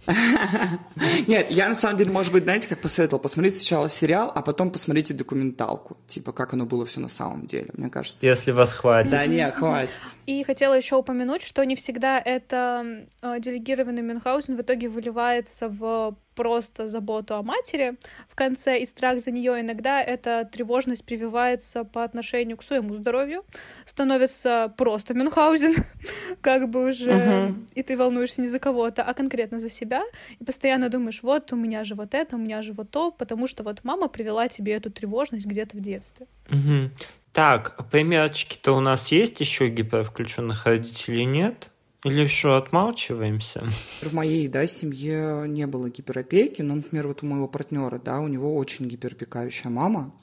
Нет, 1.27 1.51
я 1.51 1.69
на 1.69 1.75
самом 1.75 1.97
деле, 1.97 2.13
может 2.13 2.33
быть, 2.33 2.45
знаете, 2.45 2.69
как 2.69 2.81
посоветовал, 2.81 3.21
посмотреть 3.21 3.57
сначала 3.57 3.89
сериал, 3.89 4.31
а 4.35 4.43
потом 4.43 4.71
посмотрите 4.71 5.15
документалку, 5.15 5.97
типа, 6.07 6.33
как 6.33 6.53
оно 6.53 6.65
было 6.65 6.85
все 6.87 7.01
на 7.01 7.09
самом 7.09 7.47
деле, 7.47 7.71
мне 7.73 7.89
кажется. 7.89 8.25
Если 8.25 8.53
вас 8.53 8.73
хватит. 8.73 9.11
Да, 9.11 9.27
не, 9.27 9.51
хватит. 9.51 10.01
И 10.27 10.43
хотела 10.45 10.75
еще 10.75 10.97
упомянуть, 10.97 11.43
что 11.43 11.65
не 11.65 11.75
всегда 11.75 12.21
это 12.21 13.07
э, 13.23 13.41
делегированный 13.41 14.03
Мюнхгаузен 14.03 14.57
в 14.57 14.61
итоге 14.61 14.89
выливается 14.89 15.69
в 15.69 16.17
просто 16.37 16.87
заботу 16.87 17.35
о 17.35 17.43
матери 17.43 17.97
в 18.29 18.37
конце 18.37 18.79
и 18.79 18.87
страх 18.87 19.21
за 19.21 19.33
нее. 19.33 19.61
Иногда 19.61 20.01
эта 20.01 20.45
тревожность 20.45 21.05
прививается 21.05 21.85
по 21.85 22.05
отношению 22.05 22.57
к 22.57 22.63
своему 22.63 22.95
здоровью, 22.95 23.45
становится 23.87 24.73
просто 24.77 25.15
Мюнхгаузен, 25.15 25.75
как 26.41 26.69
бы 26.69 26.91
уже, 26.91 27.11
uh-huh. 27.11 27.55
и 27.75 27.83
ты 27.83 27.97
волнуешься 27.97 28.43
не 28.43 28.47
за 28.47 28.59
кого-то, 28.59 29.03
а 29.03 29.15
конкретно 29.15 29.59
за 29.59 29.71
себя, 29.71 30.03
и 30.39 30.45
постоянно 30.45 30.89
думаешь, 30.89 31.23
вот 31.23 31.53
у 31.53 31.57
меня 31.57 31.83
же 31.83 31.95
вот 31.95 32.15
это, 32.15 32.37
у 32.37 32.39
меня 32.39 32.63
же 32.63 32.73
вот 32.73 32.91
то, 32.91 33.11
потому 33.11 33.49
что 33.49 33.65
вот 33.65 33.81
мама 33.83 34.09
привела 34.09 34.49
тебе 34.49 34.75
эту 34.75 34.91
тревожность 34.91 35.47
где-то 35.47 35.77
в 35.77 35.81
детстве. 35.81 36.27
Uh-huh. 36.49 36.91
Так, 37.33 37.89
примерочки-то 37.91 38.73
у 38.73 38.81
нас 38.81 39.09
есть 39.13 39.41
еще 39.41 39.69
гипервключенных 39.69 40.67
родителей 40.67 41.25
нет? 41.25 41.71
Или 42.07 42.27
что, 42.27 42.57
отмалчиваемся? 42.57 43.67
В 44.01 44.13
моей, 44.13 44.47
да, 44.47 44.65
семье 44.69 45.45
не 45.49 45.67
было 45.67 45.91
гиперопеки, 45.91 46.63
но, 46.63 46.77
например, 46.77 47.09
вот 47.09 47.25
у 47.25 47.27
моего 47.27 47.49
партнера, 47.49 47.99
да, 47.99 48.21
у 48.21 48.29
него 48.29 48.55
очень 48.55 48.87
гиперопекающая 48.87 49.71
мама, 49.71 50.15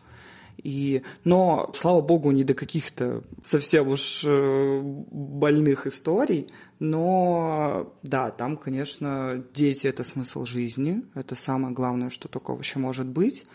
и, 0.64 1.02
но, 1.26 1.72
слава 1.74 2.00
богу, 2.00 2.32
не 2.32 2.46
до 2.46 2.54
каких-то 2.54 3.24
совсем 3.42 3.90
уж 3.90 4.24
э, 4.24 4.80
больных 4.82 5.86
историй. 5.86 6.48
Но 6.80 7.94
да, 8.02 8.32
там, 8.32 8.56
конечно, 8.56 9.44
дети 9.54 9.88
это 9.88 10.06
смысл 10.06 10.46
жизни. 10.46 11.02
Это 11.16 11.36
самое 11.36 11.74
главное, 11.74 12.10
что 12.10 12.30
только 12.30 12.52
вообще 12.52 12.80
может 12.80 13.08
быть. 13.08 13.46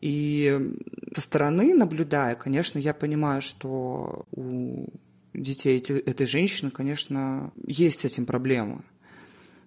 И 0.00 0.72
со 1.12 1.20
стороны 1.20 1.74
наблюдая, 1.74 2.36
конечно, 2.36 2.78
я 2.78 2.94
понимаю, 2.94 3.42
что 3.42 4.24
у 4.30 4.86
детей 5.36 5.78
этой 5.78 6.26
женщины, 6.26 6.70
конечно, 6.70 7.52
есть 7.66 8.00
с 8.00 8.04
этим 8.04 8.26
проблемы. 8.26 8.82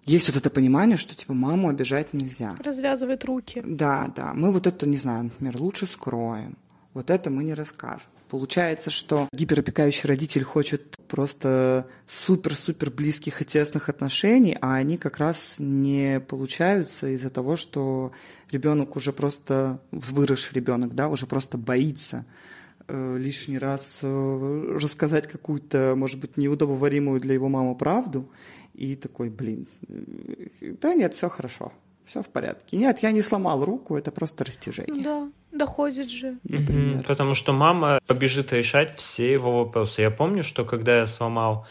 Есть 0.05 0.27
вот 0.27 0.37
это 0.37 0.49
понимание, 0.49 0.97
что 0.97 1.15
типа 1.15 1.33
маму 1.33 1.69
обижать 1.69 2.13
нельзя. 2.13 2.55
Развязывает 2.63 3.25
руки. 3.25 3.61
Да, 3.65 4.11
да. 4.15 4.33
Мы 4.33 4.51
вот 4.51 4.65
это, 4.65 4.87
не 4.87 4.97
знаю, 4.97 5.25
например, 5.25 5.57
лучше 5.57 5.85
скроем. 5.85 6.57
Вот 6.93 7.11
это 7.11 7.29
мы 7.29 7.43
не 7.43 7.53
расскажем. 7.53 8.07
Получается, 8.29 8.91
что 8.91 9.27
гиперопекающий 9.31 10.07
родитель 10.07 10.43
хочет 10.43 10.97
просто 11.07 11.87
супер-супер 12.07 12.91
близких 12.91 13.41
и 13.41 13.45
тесных 13.45 13.89
отношений, 13.89 14.55
а 14.61 14.75
они 14.75 14.97
как 14.97 15.17
раз 15.17 15.55
не 15.57 16.19
получаются 16.19 17.07
из-за 17.07 17.31
того, 17.31 17.55
что 17.55 18.11
ребенок 18.51 18.95
уже 18.95 19.13
просто, 19.13 19.81
выросший 19.91 20.55
ребенок, 20.55 20.93
да, 20.93 21.09
уже 21.09 21.25
просто 21.25 21.57
боится 21.57 22.25
лишний 23.17 23.57
раз 23.57 23.99
э, 24.01 24.77
рассказать 24.81 25.27
какую-то, 25.27 25.93
может 25.95 26.19
быть, 26.19 26.37
неудобоваримую 26.37 27.19
для 27.19 27.33
его 27.33 27.49
мамы 27.49 27.75
правду, 27.75 28.29
и 28.73 28.95
такой, 28.95 29.29
блин, 29.29 29.67
э, 29.87 30.73
да 30.81 30.93
нет, 30.93 31.13
все 31.13 31.29
хорошо, 31.29 31.71
все 32.05 32.21
в 32.21 32.27
порядке. 32.27 32.77
Нет, 32.77 32.99
я 32.99 33.11
не 33.11 33.21
сломал 33.21 33.63
руку, 33.63 33.97
это 33.97 34.11
просто 34.11 34.45
растяжение. 34.45 35.03
Да, 35.03 35.31
доходит 35.51 36.09
же. 36.09 36.37
Например. 36.43 37.03
Потому 37.05 37.35
что 37.35 37.53
мама 37.53 37.99
побежит 38.07 38.53
решать 38.53 38.95
все 38.95 39.31
его 39.31 39.63
вопросы. 39.63 40.01
Я 40.01 40.11
помню, 40.11 40.43
что 40.43 40.65
когда 40.65 40.99
я 40.99 41.07
сломал 41.07 41.67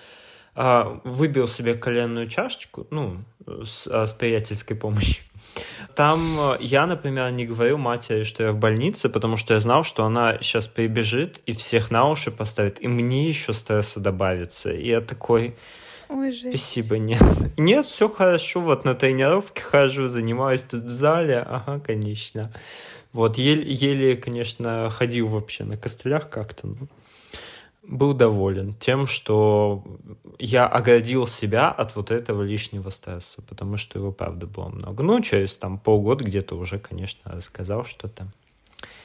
а, 0.60 1.00
выбил 1.04 1.46
себе 1.46 1.74
коленную 1.74 2.28
чашечку, 2.28 2.88
ну, 2.90 3.18
с, 3.46 3.86
а, 3.86 4.06
с 4.08 4.12
приятельской 4.12 4.76
помощью, 4.76 5.22
там 5.99 6.53
э, 6.53 6.59
я, 6.61 6.86
например, 6.86 7.32
не 7.32 7.44
говорил 7.44 7.76
матери, 7.76 8.22
что 8.22 8.44
я 8.44 8.53
в 8.53 8.57
больнице, 8.57 9.09
потому 9.09 9.36
что 9.36 9.55
я 9.55 9.61
знал, 9.61 9.82
что 9.82 10.05
она 10.05 10.38
сейчас 10.40 10.68
прибежит 10.68 11.40
и 11.44 11.53
всех 11.53 11.90
на 11.90 12.09
уши 12.09 12.30
поставит, 12.30 12.80
и 12.80 12.86
мне 12.86 13.26
еще 13.26 13.53
стресса 13.53 13.99
добавится. 13.99 14.70
И 14.70 14.90
я 14.90 15.01
такой... 15.01 15.57
Ой, 16.09 16.30
жесть. 16.30 16.57
Спасибо, 16.57 16.99
нет. 16.99 17.20
Нет, 17.57 17.84
все 17.84 18.09
хорошо, 18.09 18.61
вот 18.61 18.84
на 18.84 18.94
тренировке 18.94 19.61
хожу, 19.61 20.07
занимаюсь 20.07 20.62
тут 20.62 20.84
в 20.84 20.88
зале, 20.88 21.40
ага, 21.40 21.80
конечно. 21.80 22.53
Вот, 23.12 23.36
еле, 23.36 23.64
еле 23.68 24.16
конечно, 24.16 24.90
ходил 24.90 25.26
вообще 25.26 25.64
на 25.64 25.76
костылях 25.76 26.30
как-то, 26.30 26.68
ну 26.68 26.76
был 27.89 28.12
доволен 28.12 28.74
тем, 28.74 29.07
что 29.07 29.82
я 30.39 30.66
оградил 30.66 31.26
себя 31.26 31.70
от 31.70 31.97
вот 31.97 32.11
этого 32.11 32.43
лишнего 32.43 32.91
стресса, 32.91 33.43
потому 33.43 33.76
что 33.76 33.99
его, 33.99 34.12
правда, 34.12 34.47
было 34.47 34.68
много. 34.68 35.03
Ну, 35.03 35.20
через 35.20 35.55
там 35.55 35.78
полгода 35.78 36.22
где-то 36.22 36.55
уже, 36.55 36.78
конечно, 36.78 37.32
рассказал 37.32 37.84
что-то. 37.84 38.28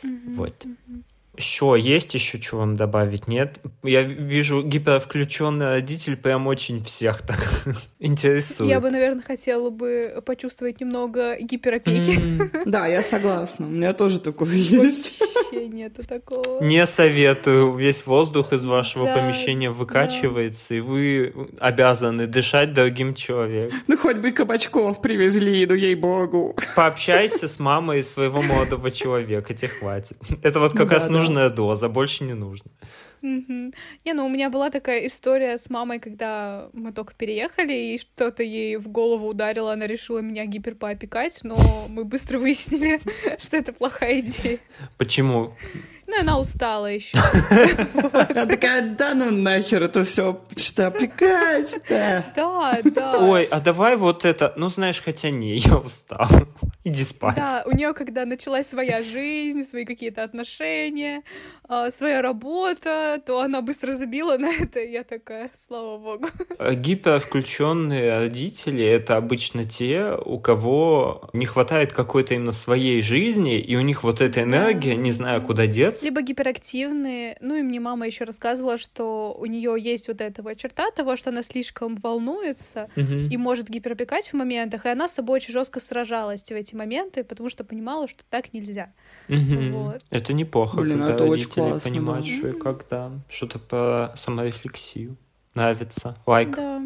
Mm-hmm. 0.04 0.34
Вот. 0.36 0.66
Mm-hmm. 0.66 1.04
Еще 1.36 1.76
есть 1.80 2.14
еще 2.14 2.40
что 2.40 2.58
вам 2.58 2.76
добавить? 2.76 3.28
Нет? 3.28 3.60
Я 3.82 4.04
вижу 4.04 4.62
гипервключенный 4.62 5.68
родитель 5.68 6.16
прям 6.16 6.46
очень 6.46 6.84
всех 6.84 7.24
так 7.24 7.40
интересует. 8.00 8.70
Я 8.70 8.80
бы, 8.80 8.92
наверное, 8.92 9.24
хотела 9.24 9.72
бы 9.72 10.22
почувствовать 10.26 10.80
немного 10.80 11.38
гиперопеки. 11.40 12.20
Да, 12.66 12.88
я 12.88 13.04
согласна. 13.04 13.66
У 13.66 13.70
меня 13.70 13.94
тоже 13.94 14.20
такое 14.20 14.54
есть. 14.54 15.22
Вообще 15.22 15.68
нету 15.68 16.04
такого. 16.08 16.64
Не 16.64 16.86
советую. 16.86 17.76
Весь 17.76 18.06
воздух 18.06 18.54
из 18.54 18.66
вашего 18.66 19.06
помещения 19.08 19.70
выкачивается, 19.70 20.76
и 20.76 20.80
вы 20.80 21.34
обязаны 21.60 22.28
дышать 22.28 22.74
другим 22.74 23.14
человеком. 23.16 23.80
Ну, 23.88 23.98
хоть 23.98 24.18
бы 24.18 24.32
кабачков 24.32 25.02
привезли, 25.02 25.66
ну, 25.66 25.74
ей-богу. 25.74 26.56
Пообщайся 26.76 27.48
с 27.48 27.60
мамой 27.60 28.04
своего 28.04 28.42
молодого 28.42 28.92
человека, 28.92 29.54
тебе 29.54 29.70
хватит. 29.70 30.18
Это 30.42 30.60
вот 30.60 30.74
как 30.74 30.92
раз 30.92 31.10
нужно 31.10 31.22
нужная 31.24 31.49
доза, 31.49 31.89
больше 31.89 32.24
не 32.24 32.34
нужно. 32.34 32.71
Не, 33.21 34.13
ну 34.13 34.26
у 34.26 34.30
меня 34.30 34.49
была 34.49 34.69
такая 34.69 35.05
история 35.05 35.57
с 35.57 35.69
мамой, 35.69 35.99
когда 35.99 36.69
мы 36.74 36.91
только 36.91 37.13
переехали, 37.13 37.74
и 37.74 37.97
что-то 37.97 38.43
ей 38.43 38.76
в 38.76 38.89
голову 38.89 39.30
ударило, 39.30 39.71
она 39.71 39.88
решила 39.88 40.19
меня 40.19 40.45
гиперпоопекать, 40.45 41.39
но 41.43 41.55
мы 41.88 42.03
быстро 42.03 42.38
выяснили, 42.38 42.99
что 43.41 43.55
это 43.57 43.71
плохая 43.71 44.19
идея. 44.19 44.59
Почему? 44.97 45.55
Ну, 46.08 46.20
она 46.20 46.39
устала 46.39 46.88
еще. 46.88 47.18
Она 48.14 48.45
такая, 48.45 48.95
да 48.95 49.14
ну 49.16 49.32
нахер 49.32 49.84
это 49.84 50.04
все, 50.04 50.41
что 50.58 50.88
опекать 50.88 51.74
Да, 51.89 52.24
да. 52.84 53.20
Ой, 53.20 53.45
а 53.45 53.60
давай 53.60 53.95
вот 53.95 54.26
это, 54.26 54.54
ну 54.56 54.70
знаешь, 54.70 55.01
хотя 55.01 55.30
не, 55.30 55.56
я 55.58 55.78
устал. 55.78 56.28
Иди 56.84 57.04
спать. 57.04 57.36
Да, 57.36 57.64
у 57.66 57.76
нее, 57.76 57.93
когда 57.93 58.26
началась 58.26 58.68
своя 58.68 59.04
жизнь, 59.04 59.64
свои 59.64 59.86
какие-то 59.86 60.24
отношения, 60.24 61.24
а, 61.68 61.89
своя 61.91 62.22
работа, 62.22 63.22
то 63.26 63.39
она 63.39 63.62
быстро 63.62 63.93
забила 63.93 64.38
на 64.38 64.54
это, 64.54 64.82
и 64.82 64.91
я 64.91 65.04
такая, 65.04 65.49
слава 65.68 65.97
богу. 65.97 66.28
А 66.60 66.74
гипервключенные 66.74 68.20
родители— 68.20 68.86
это 68.86 69.16
обычно 69.16 69.64
те, 69.64 70.18
у 70.26 70.39
кого 70.39 71.30
не 71.32 71.45
хватает 71.45 71.93
какой-то 71.93 72.34
именно 72.34 72.51
своей 72.51 73.01
жизни, 73.01 73.60
и 73.60 73.78
у 73.78 73.82
них 73.82 74.04
вот 74.04 74.20
эта 74.20 74.43
энергия, 74.43 74.97
не 74.97 75.14
знаю, 75.14 75.41
куда 75.41 75.68
деться. 75.68 75.93
Либо 76.02 76.22
гиперактивные, 76.22 77.38
ну 77.41 77.56
и 77.56 77.62
мне 77.62 77.80
мама 77.80 78.06
еще 78.06 78.24
рассказывала, 78.24 78.78
что 78.78 79.36
у 79.38 79.46
нее 79.46 79.76
есть 79.78 80.08
вот 80.08 80.22
этого 80.22 80.56
черта 80.56 80.89
того, 80.91 81.16
что 81.18 81.30
она 81.30 81.44
слишком 81.44 81.96
волнуется 81.96 82.89
угу. 82.96 83.14
и 83.30 83.38
может 83.38 83.70
гиперопекать 83.70 84.30
в 84.30 84.34
моментах, 84.34 84.86
и 84.86 84.89
она 84.89 85.08
с 85.08 85.14
собой 85.14 85.36
очень 85.38 85.54
жестко 85.54 85.80
сражалась 85.80 86.44
в 86.44 86.52
эти 86.52 86.76
моменты, 86.76 87.24
потому 87.24 87.50
что 87.50 87.64
понимала, 87.64 88.08
что 88.08 88.24
так 88.30 88.54
нельзя. 88.54 88.91
Угу. 89.30 89.78
Вот. 89.78 90.06
Это 90.10 90.34
неплохо, 90.34 90.78
Блин, 90.78 91.00
когда 91.00 91.14
это 91.14 91.26
родители 91.26 91.41
очень 91.41 91.50
классно, 91.50 91.80
понимают, 91.80 92.26
да. 92.26 92.32
что 92.32 92.48
и 92.50 92.54
когда, 92.54 93.12
что-то 93.30 93.60
про 93.60 94.14
саморефлексию 94.18 95.18
нравится. 95.56 96.18
Лайк. 96.26 96.56
Да. 96.56 96.82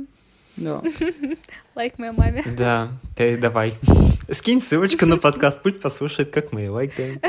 Да. 0.58 0.82
Лайк 1.76 2.00
моей 2.00 2.14
маме. 2.14 2.44
Да, 2.58 2.92
передавай. 3.16 3.76
Скинь 4.32 4.60
ссылочку 4.60 5.06
на 5.06 5.18
подкаст, 5.18 5.62
пусть 5.62 5.80
послушает, 5.80 6.32
как 6.32 6.52
мы 6.52 6.70
лайкаем. 6.70 7.22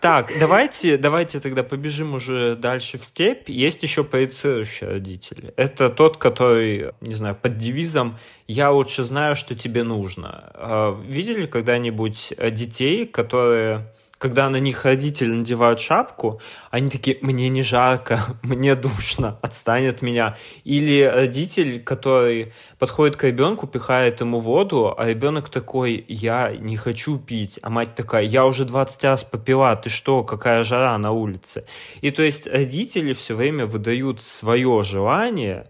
Так, 0.00 0.32
давайте, 0.38 0.98
давайте 0.98 1.38
тогда 1.40 1.62
побежим 1.62 2.14
уже 2.14 2.56
дальше 2.56 2.98
в 2.98 3.04
степь. 3.04 3.48
Есть 3.48 3.82
еще 3.82 4.02
проецирующие 4.02 4.90
родители. 4.90 5.54
Это 5.56 5.88
тот, 5.88 6.16
который, 6.16 6.92
не 7.00 7.14
знаю, 7.14 7.36
под 7.40 7.56
девизом 7.56 8.18
«я 8.48 8.72
лучше 8.72 9.04
знаю, 9.04 9.36
что 9.36 9.54
тебе 9.54 9.84
нужно». 9.84 10.50
А, 10.54 11.00
видели 11.02 11.46
когда-нибудь 11.46 12.34
детей, 12.50 13.06
которые 13.06 13.92
когда 14.18 14.48
на 14.48 14.56
них 14.56 14.84
родители 14.84 15.32
надевают 15.32 15.80
шапку, 15.80 16.40
они 16.70 16.88
такие, 16.88 17.18
мне 17.20 17.48
не 17.48 17.62
жарко, 17.62 18.20
мне 18.42 18.74
душно, 18.74 19.38
отстань 19.42 19.88
от 19.88 20.02
меня. 20.02 20.36
Или 20.64 21.02
родитель, 21.02 21.82
который 21.82 22.52
подходит 22.78 23.16
к 23.16 23.24
ребенку, 23.24 23.66
пихает 23.66 24.20
ему 24.20 24.40
воду, 24.40 24.94
а 24.96 25.06
ребенок 25.06 25.50
такой, 25.50 26.04
я 26.08 26.54
не 26.56 26.76
хочу 26.76 27.18
пить. 27.18 27.58
А 27.62 27.70
мать 27.70 27.94
такая, 27.94 28.24
я 28.24 28.46
уже 28.46 28.64
20 28.64 29.04
раз 29.04 29.24
попила, 29.24 29.76
ты 29.76 29.90
что, 29.90 30.24
какая 30.24 30.64
жара 30.64 30.96
на 30.98 31.12
улице. 31.12 31.66
И 32.00 32.10
то 32.10 32.22
есть 32.22 32.46
родители 32.46 33.12
все 33.12 33.34
время 33.34 33.66
выдают 33.66 34.22
свое 34.22 34.82
желание, 34.82 35.68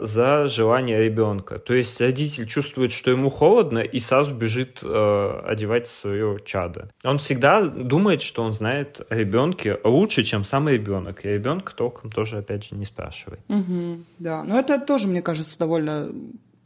за 0.00 0.48
желание 0.48 1.02
ребенка. 1.04 1.58
То 1.58 1.74
есть 1.74 2.00
родитель 2.00 2.46
чувствует, 2.46 2.92
что 2.92 3.10
ему 3.10 3.28
холодно, 3.28 3.80
и 3.80 4.00
сразу 4.00 4.34
бежит 4.34 4.80
э, 4.82 5.40
одевать 5.44 5.86
свое 5.88 6.38
чадо. 6.44 6.90
Он 7.04 7.18
всегда 7.18 7.62
думает, 7.62 8.22
что 8.22 8.42
он 8.42 8.54
знает 8.54 9.00
о 9.10 9.14
ребенке 9.14 9.78
лучше, 9.84 10.22
чем 10.22 10.44
сам 10.44 10.68
ребенок. 10.68 11.24
И 11.24 11.28
ребенка 11.28 11.74
толком 11.74 12.10
тоже, 12.10 12.38
опять 12.38 12.64
же, 12.64 12.74
не 12.74 12.84
спрашивает. 12.84 13.40
Угу, 13.48 14.04
да, 14.18 14.44
но 14.44 14.58
это 14.58 14.78
тоже, 14.80 15.08
мне 15.08 15.22
кажется, 15.22 15.58
довольно 15.58 16.08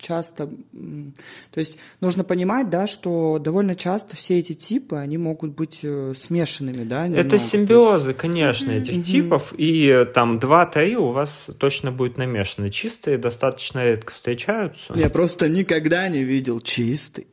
часто, 0.01 0.47
то 0.47 1.61
есть 1.61 1.79
нужно 2.01 2.25
понимать, 2.25 2.71
да, 2.71 2.87
что 2.87 3.39
довольно 3.39 3.75
часто 3.75 4.17
все 4.17 4.39
эти 4.39 4.55
типы, 4.55 4.97
они 4.97 5.19
могут 5.19 5.55
быть 5.55 5.81
э, 5.83 6.15
смешанными, 6.17 6.85
да? 6.85 7.07
Немного. 7.07 7.27
Это 7.27 7.39
симбиозы, 7.39 8.15
конечно, 8.15 8.71
этих 8.71 8.95
mm-hmm. 8.95 9.03
типов, 9.03 9.55
и 9.57 9.87
э, 9.87 10.05
там 10.05 10.39
два-три 10.39 10.97
у 10.97 11.09
вас 11.09 11.51
точно 11.59 11.93
будет 11.93 12.17
намешаны. 12.17 12.71
Чистые 12.71 13.19
достаточно 13.19 13.85
редко 13.85 14.13
встречаются. 14.13 14.95
Я 14.97 15.11
просто 15.11 15.49
никогда 15.49 16.09
не 16.09 16.25
видел 16.25 16.61
чистый. 16.61 17.27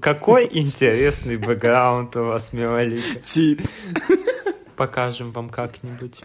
Какой 0.00 0.48
интересный 0.50 1.36
бэкграунд 1.36 2.16
у 2.16 2.24
вас, 2.24 2.52
Милолика. 2.52 3.20
Тип. 3.22 3.62
Покажем 4.76 5.32
вам 5.32 5.50
как-нибудь. 5.50 6.22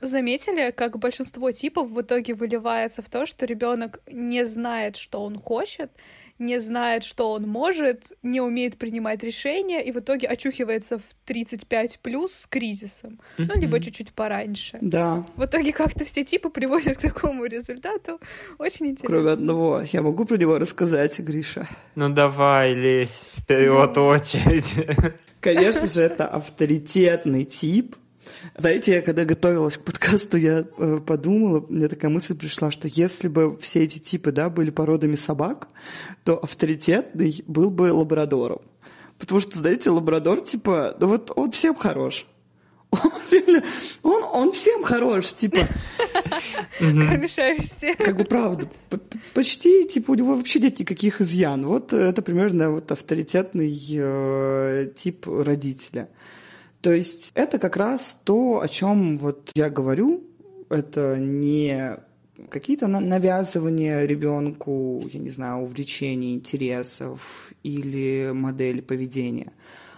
Заметили, 0.00 0.70
как 0.70 0.98
большинство 0.98 1.50
типов 1.50 1.90
в 1.90 2.00
итоге 2.00 2.34
выливается 2.34 3.02
в 3.02 3.08
то, 3.08 3.26
что 3.26 3.46
ребенок 3.46 4.00
не 4.10 4.44
знает, 4.44 4.96
что 4.96 5.22
он 5.22 5.38
хочет, 5.38 5.90
не 6.38 6.58
знает, 6.58 7.04
что 7.04 7.32
он 7.32 7.46
может, 7.46 8.12
не 8.22 8.40
умеет 8.40 8.76
принимать 8.76 9.22
решения 9.22 9.84
и 9.84 9.92
в 9.92 9.98
итоге 9.98 10.26
очухивается 10.26 10.98
в 10.98 11.02
35 11.24 12.00
плюс 12.00 12.32
с 12.32 12.46
кризисом. 12.46 13.20
Mm-hmm. 13.38 13.50
Ну, 13.54 13.60
либо 13.60 13.80
чуть-чуть 13.80 14.12
пораньше. 14.12 14.78
Да. 14.80 15.24
В 15.36 15.44
итоге 15.44 15.72
как-то 15.72 16.04
все 16.04 16.24
типы 16.24 16.50
приводят 16.50 16.96
к 16.96 17.00
такому 17.00 17.44
результату. 17.44 18.20
Очень 18.58 18.86
интересно. 18.86 19.06
Кроме 19.06 19.30
одного. 19.30 19.82
Я 19.92 20.02
могу 20.02 20.24
про 20.24 20.36
него 20.36 20.58
рассказать, 20.58 21.18
Гриша? 21.20 21.68
Ну 21.94 22.08
давай, 22.08 22.74
лезь 22.74 23.32
вперед 23.36 23.92
да. 23.94 24.02
очередь. 24.02 24.74
Конечно 25.40 25.88
же, 25.88 26.02
это 26.02 26.26
авторитетный 26.26 27.44
тип, 27.44 27.96
знаете, 28.56 28.94
я 28.94 29.02
когда 29.02 29.24
готовилась 29.24 29.76
к 29.76 29.84
подкасту, 29.84 30.36
я 30.36 30.64
э, 30.78 31.00
подумала, 31.06 31.64
мне 31.68 31.88
такая 31.88 32.10
мысль 32.10 32.34
пришла, 32.34 32.70
что 32.70 32.88
если 32.88 33.28
бы 33.28 33.56
все 33.58 33.84
эти 33.84 33.98
типы, 33.98 34.32
да, 34.32 34.50
были 34.50 34.70
породами 34.70 35.16
собак, 35.16 35.68
то 36.24 36.38
авторитетный 36.42 37.44
был 37.46 37.70
бы 37.70 37.92
лабрадором. 37.92 38.60
Потому 39.18 39.40
что, 39.40 39.58
знаете, 39.58 39.90
лабрадор, 39.90 40.40
типа, 40.40 40.96
ну 40.98 41.08
вот 41.08 41.30
он 41.36 41.50
всем 41.50 41.74
хорош. 41.74 42.26
Он 42.92 43.10
реально, 43.30 43.64
он, 44.02 44.22
он 44.22 44.52
всем 44.52 44.82
хорош, 44.82 45.32
типа. 45.32 45.66
Кроме 46.78 47.26
шерсти. 47.26 47.94
Как 47.94 48.16
бы 48.16 48.24
правда. 48.24 48.68
Почти, 49.32 49.88
типа, 49.88 50.10
у 50.10 50.14
него 50.14 50.36
вообще 50.36 50.60
нет 50.60 50.78
никаких 50.78 51.20
изъян. 51.20 51.64
Вот 51.66 51.92
это 51.92 52.20
примерно 52.20 52.70
вот 52.70 52.92
авторитетный 52.92 53.74
э, 53.90 54.90
тип 54.94 55.26
родителя. 55.26 56.08
То 56.82 56.92
есть 56.92 57.30
это 57.34 57.58
как 57.58 57.76
раз 57.76 58.18
то, 58.24 58.60
о 58.60 58.68
чем 58.68 59.16
вот 59.16 59.50
я 59.54 59.70
говорю. 59.70 60.24
Это 60.68 61.16
не 61.18 61.96
какие-то 62.48 62.88
навязывания 62.88 64.04
ребенку, 64.04 65.02
я 65.12 65.20
не 65.20 65.30
знаю, 65.30 65.62
увлечений, 65.62 66.34
интересов 66.34 67.52
или 67.62 68.32
модели 68.34 68.80
поведения. 68.80 69.52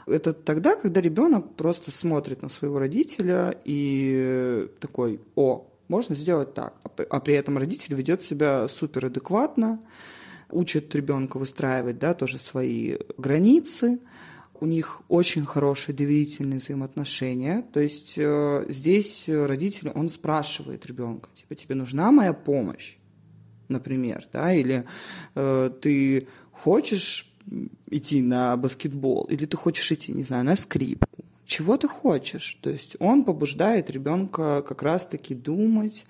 Это 0.07 0.35
тогда, 0.35 0.77
когда 0.77 1.01
ребенок 1.01 1.55
просто 1.55 1.91
смотрит 1.91 2.43
на 2.43 2.51
своего 2.51 2.79
родителя 2.79 3.59
и 3.65 4.69
такой, 4.79 5.21
о, 5.35 5.67
можно 5.89 6.15
сделать 6.15 6.53
так. 6.53 6.75
А 7.09 7.21
при 7.21 7.35
этом 7.35 7.57
родитель 7.57 7.95
ведет 7.95 8.23
себя 8.23 8.69
супер 8.69 9.07
адекватно, 9.07 9.81
учит 10.51 10.95
ребенка 10.95 11.39
выстраивать 11.39 11.99
да, 11.99 12.13
тоже 12.13 12.39
свои 12.39 12.99
границы, 13.17 14.01
у 14.61 14.67
них 14.67 15.03
очень 15.09 15.45
хорошие 15.45 15.95
доверительные 15.95 16.59
взаимоотношения. 16.59 17.65
То 17.73 17.81
есть 17.81 18.15
э, 18.17 18.65
здесь 18.69 19.25
родитель, 19.29 19.91
он 19.95 20.11
спрашивает 20.11 20.87
ребенка, 20.87 21.29
типа, 21.35 21.55
тебе 21.55 21.75
нужна 21.75 22.11
моя 22.13 22.33
помощь, 22.33 22.97
например, 23.69 24.27
да, 24.33 24.53
или 24.55 24.85
э, 25.35 25.71
ты 25.81 26.27
хочешь 26.53 27.31
идти 27.91 28.23
на 28.23 28.57
баскетбол, 28.57 29.25
или 29.25 29.45
ты 29.45 29.57
хочешь 29.57 29.91
идти, 29.93 30.13
не 30.13 30.23
знаю, 30.23 30.45
на 30.45 30.57
скрипку. 30.57 31.25
Чего 31.47 31.77
ты 31.77 31.89
хочешь? 31.89 32.59
То 32.63 32.71
есть 32.71 32.97
он 33.01 33.25
побуждает 33.25 33.91
ребенка 33.91 34.63
как 34.63 34.83
раз-таки 34.83 35.35
думать, 35.35 36.07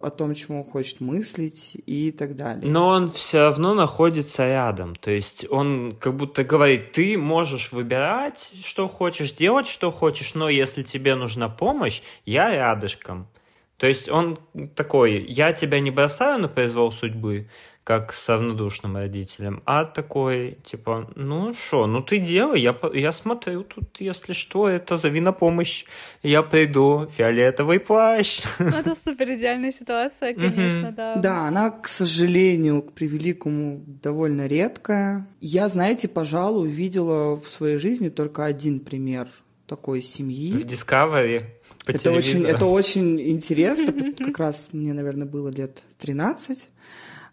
о 0.00 0.10
том, 0.10 0.34
чему 0.34 0.62
он 0.62 0.70
хочет 0.70 1.00
мыслить 1.00 1.76
и 1.86 2.10
так 2.10 2.36
далее. 2.36 2.70
Но 2.70 2.88
он 2.88 3.12
все 3.12 3.40
равно 3.40 3.74
находится 3.74 4.46
рядом. 4.46 4.94
То 4.96 5.10
есть 5.10 5.46
он 5.50 5.96
как 6.00 6.16
будто 6.16 6.44
говорит, 6.44 6.92
ты 6.92 7.16
можешь 7.16 7.72
выбирать, 7.72 8.52
что 8.62 8.88
хочешь, 8.88 9.32
делать, 9.32 9.66
что 9.66 9.90
хочешь, 9.90 10.34
но 10.34 10.48
если 10.48 10.82
тебе 10.82 11.14
нужна 11.14 11.48
помощь, 11.48 12.02
я 12.24 12.54
рядышком. 12.54 13.28
То 13.76 13.88
есть 13.88 14.08
он 14.08 14.38
такой, 14.76 15.24
я 15.24 15.52
тебя 15.52 15.80
не 15.80 15.90
бросаю 15.90 16.40
на 16.40 16.48
произвол 16.48 16.92
судьбы, 16.92 17.48
как 17.84 18.14
с 18.14 18.30
равнодушным 18.30 18.96
родителем, 18.96 19.62
а 19.66 19.84
такой, 19.84 20.56
типа, 20.64 21.10
ну 21.16 21.54
что, 21.54 21.86
ну 21.86 22.02
ты 22.02 22.18
делай, 22.18 22.60
я, 22.60 22.74
я 22.94 23.12
смотрю 23.12 23.62
тут, 23.62 24.00
если 24.00 24.32
что, 24.32 24.68
это 24.68 24.96
зови 24.96 25.20
на 25.20 25.32
помощь, 25.32 25.84
я 26.22 26.42
приду, 26.42 27.06
фиолетовый 27.14 27.78
плащ. 27.78 28.42
Ну, 28.58 28.68
это 28.68 28.94
супер 28.94 29.34
идеальная 29.34 29.70
ситуация, 29.70 30.34
конечно, 30.34 30.92
да. 30.92 31.16
Да, 31.16 31.46
она, 31.46 31.70
к 31.70 31.86
сожалению, 31.86 32.82
к 32.82 32.92
превеликому, 32.92 33.82
довольно 33.86 34.46
редкая. 34.46 35.28
Я, 35.40 35.68
знаете, 35.68 36.08
пожалуй, 36.08 36.70
видела 36.70 37.36
в 37.36 37.46
своей 37.50 37.76
жизни 37.76 38.08
только 38.08 38.46
один 38.46 38.80
пример 38.80 39.28
такой 39.66 40.00
семьи. 40.00 40.56
В 40.56 40.64
Discovery 40.64 41.44
по 41.84 41.90
это 41.90 42.12
очень, 42.12 42.46
это 42.46 42.64
очень 42.64 43.20
интересно. 43.20 43.92
Как 44.18 44.38
раз 44.38 44.70
мне, 44.72 44.94
наверное, 44.94 45.26
было 45.26 45.50
лет 45.50 45.82
13. 45.98 46.68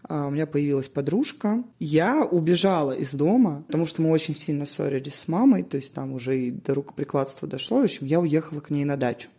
А, 0.04 0.28
у 0.28 0.32
меня 0.32 0.46
появилась 0.46 0.88
подружка. 0.88 1.64
Я 1.80 2.24
убежала 2.24 2.92
из 2.92 3.14
дома, 3.14 3.64
потому 3.68 3.86
что 3.86 4.02
мы 4.02 4.12
очень 4.12 4.36
сильно 4.36 4.66
ссорились 4.66 5.16
с 5.16 5.28
мамой, 5.28 5.64
то 5.64 5.78
есть 5.78 5.94
там 5.94 6.14
уже 6.14 6.40
и 6.40 6.52
до 6.52 6.74
рукоприкладства 6.74 7.48
дошло. 7.48 7.82
В 7.82 7.84
общем, 7.84 8.06
я 8.06 8.20
уехала 8.20 8.60
к 8.60 8.70
ней 8.70 8.86
на 8.86 8.98
дачу. 8.98 9.30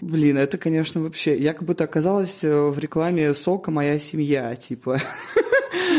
Блин, 0.00 0.36
это, 0.36 0.58
конечно, 0.58 1.00
вообще... 1.00 1.38
Я 1.38 1.54
как 1.54 1.62
будто 1.62 1.84
оказалась 1.84 2.44
э, 2.44 2.68
в 2.68 2.78
рекламе 2.78 3.32
сока 3.32 3.70
«Моя 3.70 3.98
семья», 3.98 4.54
типа. 4.54 5.00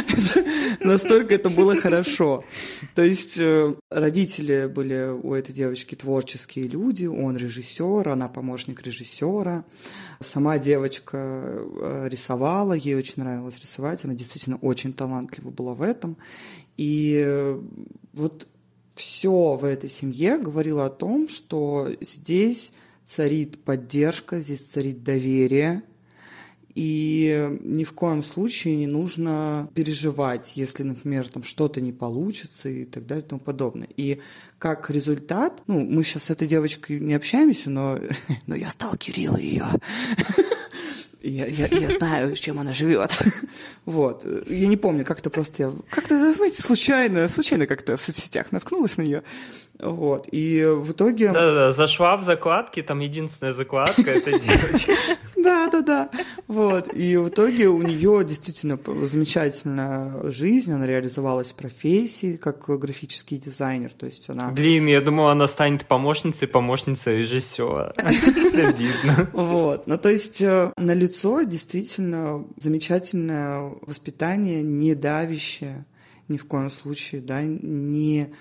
Настолько 0.79 1.35
это 1.35 1.49
было 1.49 1.75
хорошо. 1.75 2.43
То 2.95 3.03
есть 3.03 3.37
э, 3.39 3.75
родители 3.89 4.67
были 4.67 5.09
у 5.11 5.33
этой 5.33 5.53
девочки 5.53 5.95
творческие 5.95 6.67
люди, 6.67 7.05
он 7.05 7.37
режиссер, 7.37 8.09
она 8.09 8.27
помощник 8.27 8.81
режиссера. 8.83 9.65
Сама 10.19 10.59
девочка 10.59 11.17
э, 11.17 12.07
рисовала, 12.09 12.73
ей 12.73 12.95
очень 12.95 13.15
нравилось 13.17 13.59
рисовать, 13.59 14.05
она 14.05 14.13
действительно 14.13 14.57
очень 14.57 14.93
талантлива 14.93 15.49
была 15.49 15.73
в 15.73 15.81
этом. 15.81 16.17
И 16.77 17.55
вот 18.13 18.47
все 18.93 19.55
в 19.55 19.63
этой 19.63 19.89
семье 19.89 20.37
говорило 20.37 20.85
о 20.85 20.89
том, 20.89 21.29
что 21.29 21.89
здесь 22.01 22.73
царит 23.05 23.63
поддержка, 23.63 24.39
здесь 24.39 24.67
царит 24.67 25.03
доверие. 25.03 25.83
И 26.77 27.57
ни 27.63 27.83
в 27.83 27.93
коем 27.93 28.21
случае 28.21 28.75
не 28.75 28.85
нужно 28.85 29.67
переживать, 29.73 30.51
если, 30.53 30.83
например, 30.83 31.27
там 31.27 31.41
что-то 31.41 31.81
не 31.81 31.91
получится 31.91 32.69
и 32.69 32.85
так 32.85 33.07
далее 33.07 33.25
и 33.25 33.27
тому 33.27 33.41
подобное. 33.41 33.87
И 33.97 34.21
как 34.59 34.91
результат, 34.91 35.63
ну, 35.65 35.83
мы 35.83 36.03
сейчас 36.03 36.25
с 36.25 36.29
этой 36.29 36.47
девочкой 36.47 36.99
не 36.99 37.15
общаемся, 37.15 37.71
но, 37.71 37.97
но 38.45 38.53
я 38.53 38.69
сталкерила 38.69 39.37
ее. 39.37 39.65
Я, 41.23 41.47
я, 41.47 41.67
я 41.67 41.89
знаю, 41.89 42.35
чем 42.35 42.59
она 42.59 42.73
живет. 42.73 43.17
Вот. 43.85 44.25
Я 44.47 44.67
не 44.67 44.77
помню, 44.77 45.05
как-то 45.05 45.29
просто 45.29 45.63
я... 45.63 45.73
Как-то, 45.89 46.33
знаете, 46.33 46.61
случайно, 46.61 47.27
случайно 47.29 47.65
как-то 47.65 47.95
в 47.95 48.01
соцсетях 48.01 48.51
наткнулась 48.51 48.97
на 48.97 49.01
нее. 49.01 49.23
Вот. 49.79 50.27
И 50.31 50.63
в 50.63 50.91
итоге... 50.91 51.31
Да-да-да, 51.31 51.71
зашла 51.71 52.17
в 52.17 52.23
закладки, 52.23 52.81
там 52.81 52.99
единственная 52.99 53.53
закладка— 53.53 54.01
это 54.11 54.39
девочка. 54.39 54.93
Да-да-да. 55.35 56.09
Вот. 56.47 56.93
И 56.93 57.15
в 57.17 57.29
итоге 57.29 57.67
у 57.67 57.81
нее 57.81 58.23
действительно 58.25 58.79
замечательная 59.03 60.31
жизнь, 60.31 60.71
она 60.71 60.87
реализовалась 60.87 61.51
в 61.51 61.55
профессии 61.55 62.37
как 62.37 62.67
графический 62.67 63.37
дизайнер, 63.37 63.91
то 63.93 64.07
есть 64.07 64.29
она... 64.29 64.49
Блин, 64.49 64.87
я 64.87 65.01
думала, 65.01 65.31
она 65.31 65.47
станет 65.47 65.85
помощницей, 65.85 66.47
помощницей 66.47 67.19
режиссера. 67.19 67.93
Обидно. 67.97 69.29
Вот. 69.33 69.85
Ну, 69.85 69.97
то 69.97 70.09
есть 70.09 70.41
э, 70.41 70.71
на 70.75 70.93
лицо 70.93 71.43
действительно 71.43 72.45
замечательное 72.57 73.73
воспитание, 73.81 74.63
не 74.63 74.95
давящее 74.95 75.85
ни 76.27 76.37
в 76.37 76.45
коем 76.45 76.69
случае, 76.69 77.21
да, 77.21 77.41
не 77.43 78.33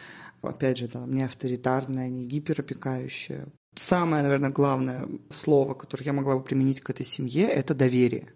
опять 0.42 0.78
же, 0.78 0.88
там, 0.88 1.12
не 1.14 1.22
авторитарная, 1.22 2.08
не 2.08 2.24
гиперопекающая. 2.24 3.48
Самое, 3.74 4.22
наверное, 4.22 4.50
главное 4.50 5.08
слово, 5.30 5.74
которое 5.74 6.04
я 6.04 6.12
могла 6.12 6.36
бы 6.36 6.42
применить 6.42 6.80
к 6.80 6.90
этой 6.90 7.04
семье, 7.04 7.46
это 7.46 7.74
доверие. 7.74 8.32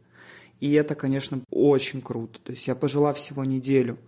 И 0.61 0.73
это, 0.73 0.95
конечно, 0.95 1.41
очень 1.51 2.03
круто. 2.03 2.39
То 2.41 2.53
есть 2.53 2.67
я 2.67 2.75
пожила 2.75 3.13
всего 3.13 3.45
неделю 3.45 3.99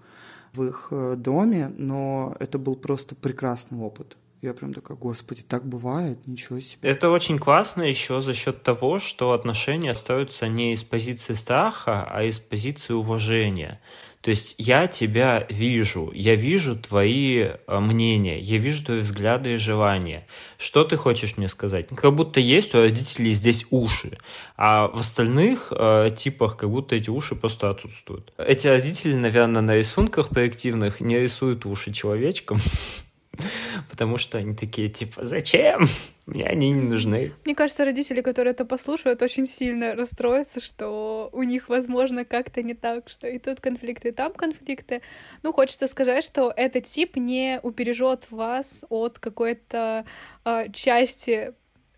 в 0.52 0.64
их 0.64 0.88
э, 0.90 1.14
доме, 1.16 1.72
но 1.76 2.36
это 2.38 2.58
был 2.58 2.76
просто 2.76 3.14
прекрасный 3.14 3.78
опыт. 3.78 4.18
Я 4.42 4.54
прям 4.54 4.74
такая, 4.74 4.96
господи, 4.96 5.42
так 5.42 5.64
бывает, 5.64 6.26
ничего 6.26 6.58
себе. 6.58 6.90
Это 6.90 7.10
очень 7.10 7.38
классно 7.38 7.82
еще 7.82 8.20
за 8.20 8.34
счет 8.34 8.64
того, 8.64 8.98
что 8.98 9.32
отношения 9.32 9.92
остаются 9.92 10.48
не 10.48 10.72
из 10.72 10.82
позиции 10.82 11.34
страха, 11.34 12.04
а 12.10 12.24
из 12.24 12.40
позиции 12.40 12.92
уважения. 12.92 13.80
То 14.22 14.30
есть 14.30 14.54
я 14.56 14.86
тебя 14.86 15.46
вижу, 15.50 16.12
я 16.14 16.36
вижу 16.36 16.76
твои 16.76 17.38
э, 17.40 17.78
мнения, 17.80 18.38
я 18.38 18.56
вижу 18.56 18.84
твои 18.84 19.00
взгляды 19.00 19.54
и 19.54 19.56
желания. 19.56 20.26
Что 20.58 20.84
ты 20.84 20.96
хочешь 20.96 21.36
мне 21.36 21.48
сказать? 21.48 21.88
Как 21.88 22.14
будто 22.14 22.38
есть 22.38 22.72
у 22.74 22.78
родителей 22.78 23.32
здесь 23.32 23.66
уши, 23.70 24.18
а 24.56 24.86
в 24.86 25.00
остальных 25.00 25.72
э, 25.72 26.10
типах 26.16 26.56
как 26.56 26.70
будто 26.70 26.94
эти 26.94 27.10
уши 27.10 27.34
просто 27.34 27.70
отсутствуют. 27.70 28.32
Эти 28.38 28.68
родители, 28.68 29.14
наверное, 29.14 29.60
на 29.60 29.76
рисунках 29.76 30.28
проективных 30.28 31.00
не 31.00 31.18
рисуют 31.18 31.66
уши 31.66 31.92
человечкам, 31.92 32.58
потому 33.90 34.16
что 34.16 34.38
они 34.38 34.54
такие, 34.54 34.88
типа, 34.88 35.24
зачем? 35.24 35.86
Мне 36.26 36.44
они 36.44 36.70
не 36.70 36.82
нужны. 36.82 37.32
Мне 37.44 37.54
кажется, 37.54 37.84
родители, 37.84 38.20
которые 38.20 38.52
это 38.52 38.64
послушают, 38.64 39.22
очень 39.22 39.46
сильно 39.46 39.94
расстроятся, 39.94 40.60
что 40.60 41.30
у 41.32 41.42
них, 41.42 41.68
возможно, 41.68 42.24
как-то 42.24 42.62
не 42.62 42.74
так, 42.74 43.08
что 43.08 43.26
и 43.26 43.38
тут 43.38 43.60
конфликты, 43.60 44.08
и 44.08 44.12
там 44.12 44.32
конфликты. 44.32 45.02
Ну, 45.42 45.52
хочется 45.52 45.86
сказать, 45.86 46.24
что 46.24 46.52
этот 46.54 46.84
тип 46.86 47.16
не 47.16 47.58
убережет 47.62 48.30
вас 48.30 48.84
от 48.88 49.18
какой-то 49.18 50.04
э, 50.44 50.70
части 50.72 51.54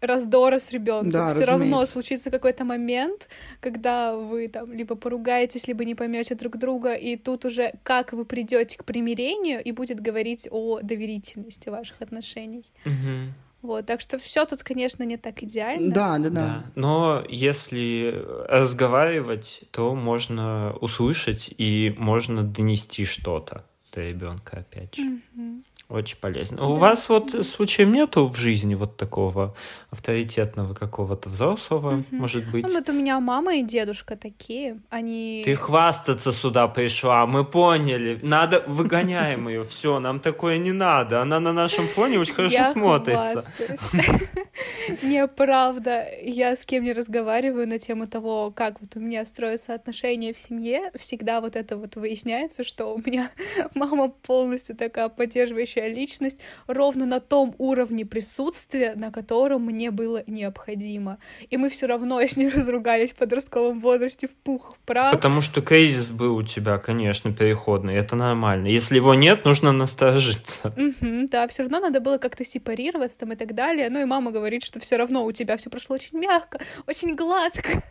раздора 0.07 0.59
с 0.59 0.71
ребенком. 0.71 1.11
Да, 1.11 1.31
Все 1.31 1.45
равно 1.45 1.85
случится 1.87 2.31
какой-то 2.31 2.65
момент, 2.65 3.29
когда 3.61 4.15
вы 4.17 4.49
там 4.49 4.73
либо 4.73 4.95
поругаетесь, 4.95 5.69
либо 5.69 5.85
не 5.85 5.95
поймете 5.95 6.35
друг 6.35 6.57
друга, 6.57 6.95
и 6.95 7.17
тут 7.17 7.45
уже 7.45 7.75
как 7.83 8.13
вы 8.13 8.25
придете 8.25 8.79
к 8.79 8.85
примирению 8.85 9.63
и 9.63 9.73
будет 9.73 10.01
говорить 10.01 10.49
о 10.51 10.81
доверительности 10.83 11.69
ваших 11.69 12.01
отношений. 12.01 12.65
Угу. 12.85 13.35
Вот, 13.63 13.87
так 13.87 14.03
что 14.03 14.19
все 14.19 14.45
тут, 14.45 14.63
конечно, 14.63 15.05
не 15.05 15.17
так 15.17 15.43
идеально. 15.43 15.91
Да, 15.91 16.19
да, 16.19 16.29
да, 16.29 16.31
да. 16.31 16.65
Но 16.75 17.25
если 17.31 18.23
разговаривать, 18.47 19.63
то 19.71 19.95
можно 19.95 20.77
услышать 20.83 21.55
и 21.57 21.95
можно 21.97 22.43
донести 22.43 23.07
что-то 23.07 23.65
до 23.91 24.03
ребенка, 24.03 24.59
опять 24.59 24.95
же. 24.95 25.03
Угу. 25.35 25.63
Очень 25.89 26.17
полезно. 26.17 26.57
Да. 26.59 26.65
У 26.65 26.75
вас 26.75 27.09
вот 27.09 27.47
случаем 27.47 27.93
нету 27.93 28.29
в 28.29 28.37
жизни 28.37 28.75
вот 28.75 28.97
такого 28.97 29.55
авторитетного 29.91 30.75
какого-то 30.75 31.29
взрослого, 31.29 31.97
угу. 31.97 32.05
может 32.11 32.51
быть? 32.51 32.67
Ну, 32.67 32.75
вот 32.75 32.89
у 32.89 32.93
меня 32.93 33.21
мама 33.21 33.57
и 33.57 33.63
дедушка 33.63 34.17
такие, 34.17 34.81
они... 34.91 35.43
Ты 35.45 35.55
хвастаться 35.57 36.33
сюда 36.33 36.69
пришла, 36.69 37.27
мы 37.27 37.45
поняли. 37.45 38.19
Надо, 38.23 38.63
выгоняем 38.67 39.47
ее, 39.49 39.63
все, 39.63 40.01
нам 40.01 40.21
такое 40.21 40.59
не 40.59 40.73
надо. 40.73 41.21
Она 41.21 41.39
на 41.39 41.53
нашем 41.53 41.87
фоне 41.87 42.19
очень 42.19 42.35
хорошо 42.35 42.65
смотрится. 42.65 43.45
Неправда. 45.03 46.07
Я 46.23 46.57
с 46.57 46.65
кем 46.65 46.85
не 46.85 46.93
разговариваю 46.93 47.69
на 47.69 47.79
тему 47.79 48.07
того, 48.07 48.51
как 48.51 48.81
вот 48.81 48.97
у 48.97 49.01
меня 49.01 49.25
строятся 49.27 49.75
отношения 49.75 50.33
в 50.33 50.39
семье, 50.39 50.91
всегда 50.97 51.41
вот 51.41 51.57
это 51.57 51.77
вот 51.77 51.97
выясняется, 51.97 52.65
что 52.65 52.87
у 52.95 52.99
меня 52.99 53.31
мама 53.75 54.09
полностью 54.09 54.77
такая 54.77 55.09
поддерживающая 55.09 55.74
следующая 55.75 55.89
личность 55.89 56.39
ровно 56.67 57.07
на 57.07 57.21
том 57.21 57.55
уровне 57.59 58.05
присутствия, 58.05 58.95
на 58.95 59.11
котором 59.11 59.63
мне 59.63 59.91
было 59.91 60.23
необходимо. 60.27 61.19
И 61.51 61.57
мы 61.57 61.69
все 61.69 61.87
равно 61.87 62.21
с 62.21 62.37
ней 62.37 62.49
разругались 62.55 63.13
в 63.13 63.17
подростковом 63.17 63.81
возрасте 63.81 64.29
в 64.29 64.35
пух, 64.35 64.77
в 64.77 64.87
прах. 64.87 65.13
Потому 65.13 65.41
что 65.41 65.61
кризис 65.61 66.11
был 66.11 66.37
у 66.37 66.43
тебя, 66.43 66.79
конечно, 66.79 67.33
переходный, 67.33 67.95
это 67.95 68.17
нормально. 68.17 68.69
Если 68.69 68.97
его 68.97 69.15
нет, 69.15 69.45
нужно 69.45 69.73
насторожиться. 69.73 70.69
Угу, 70.77 71.29
да, 71.31 71.47
все 71.49 71.63
равно 71.63 71.81
надо 71.81 72.01
было 72.01 72.19
как-то 72.19 72.45
сепарироваться 72.45 73.19
там 73.19 73.33
и 73.33 73.37
так 73.37 73.55
далее. 73.55 73.91
Ну 73.91 74.01
и 74.01 74.05
мама 74.05 74.31
говорит, 74.31 74.65
что 74.65 74.81
все 74.81 74.97
равно 74.97 75.25
у 75.25 75.33
тебя 75.33 75.57
все 75.57 75.71
прошло 75.71 75.97
очень 75.97 76.19
мягко, 76.19 76.61
очень 76.87 77.15
гладко. 77.15 77.83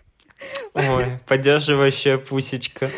Ой, 0.73 1.05
поддерживающая 1.27 2.17
пусечка. 2.17 2.89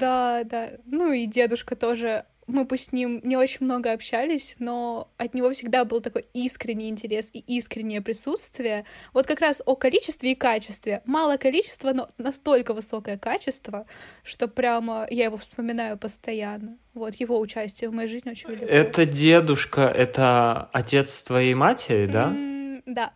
Да, 0.00 0.42
да. 0.44 0.70
Ну 0.86 1.12
и 1.12 1.26
дедушка 1.26 1.74
тоже 1.74 2.24
мы 2.46 2.64
бы 2.64 2.76
с 2.76 2.92
ним 2.92 3.20
не 3.22 3.36
очень 3.36 3.64
много 3.64 3.92
общались, 3.92 4.56
но 4.58 5.08
от 5.16 5.34
него 5.34 5.50
всегда 5.52 5.84
был 5.84 6.00
такой 6.00 6.26
искренний 6.34 6.88
интерес 6.88 7.30
и 7.32 7.38
искреннее 7.38 8.00
присутствие. 8.00 8.84
Вот 9.12 9.26
как 9.26 9.40
раз 9.40 9.62
о 9.64 9.76
количестве 9.76 10.32
и 10.32 10.34
качестве. 10.34 11.02
Мало 11.04 11.36
количества, 11.36 11.92
но 11.92 12.08
настолько 12.18 12.74
высокое 12.74 13.18
качество, 13.18 13.86
что 14.22 14.48
прямо 14.48 15.06
я 15.10 15.24
его 15.24 15.36
вспоминаю 15.36 15.98
постоянно. 15.98 16.76
Вот 16.94 17.14
его 17.16 17.38
участие 17.40 17.90
в 17.90 17.92
моей 17.92 18.08
жизни 18.08 18.30
очень 18.30 18.50
велико. 18.50 18.66
Это 18.66 19.06
дедушка, 19.06 19.82
это 19.82 20.68
отец 20.72 21.22
твоей 21.22 21.54
матери, 21.54 22.06
да? 22.06 22.28
Mm 22.28 22.53
Да. 22.86 23.12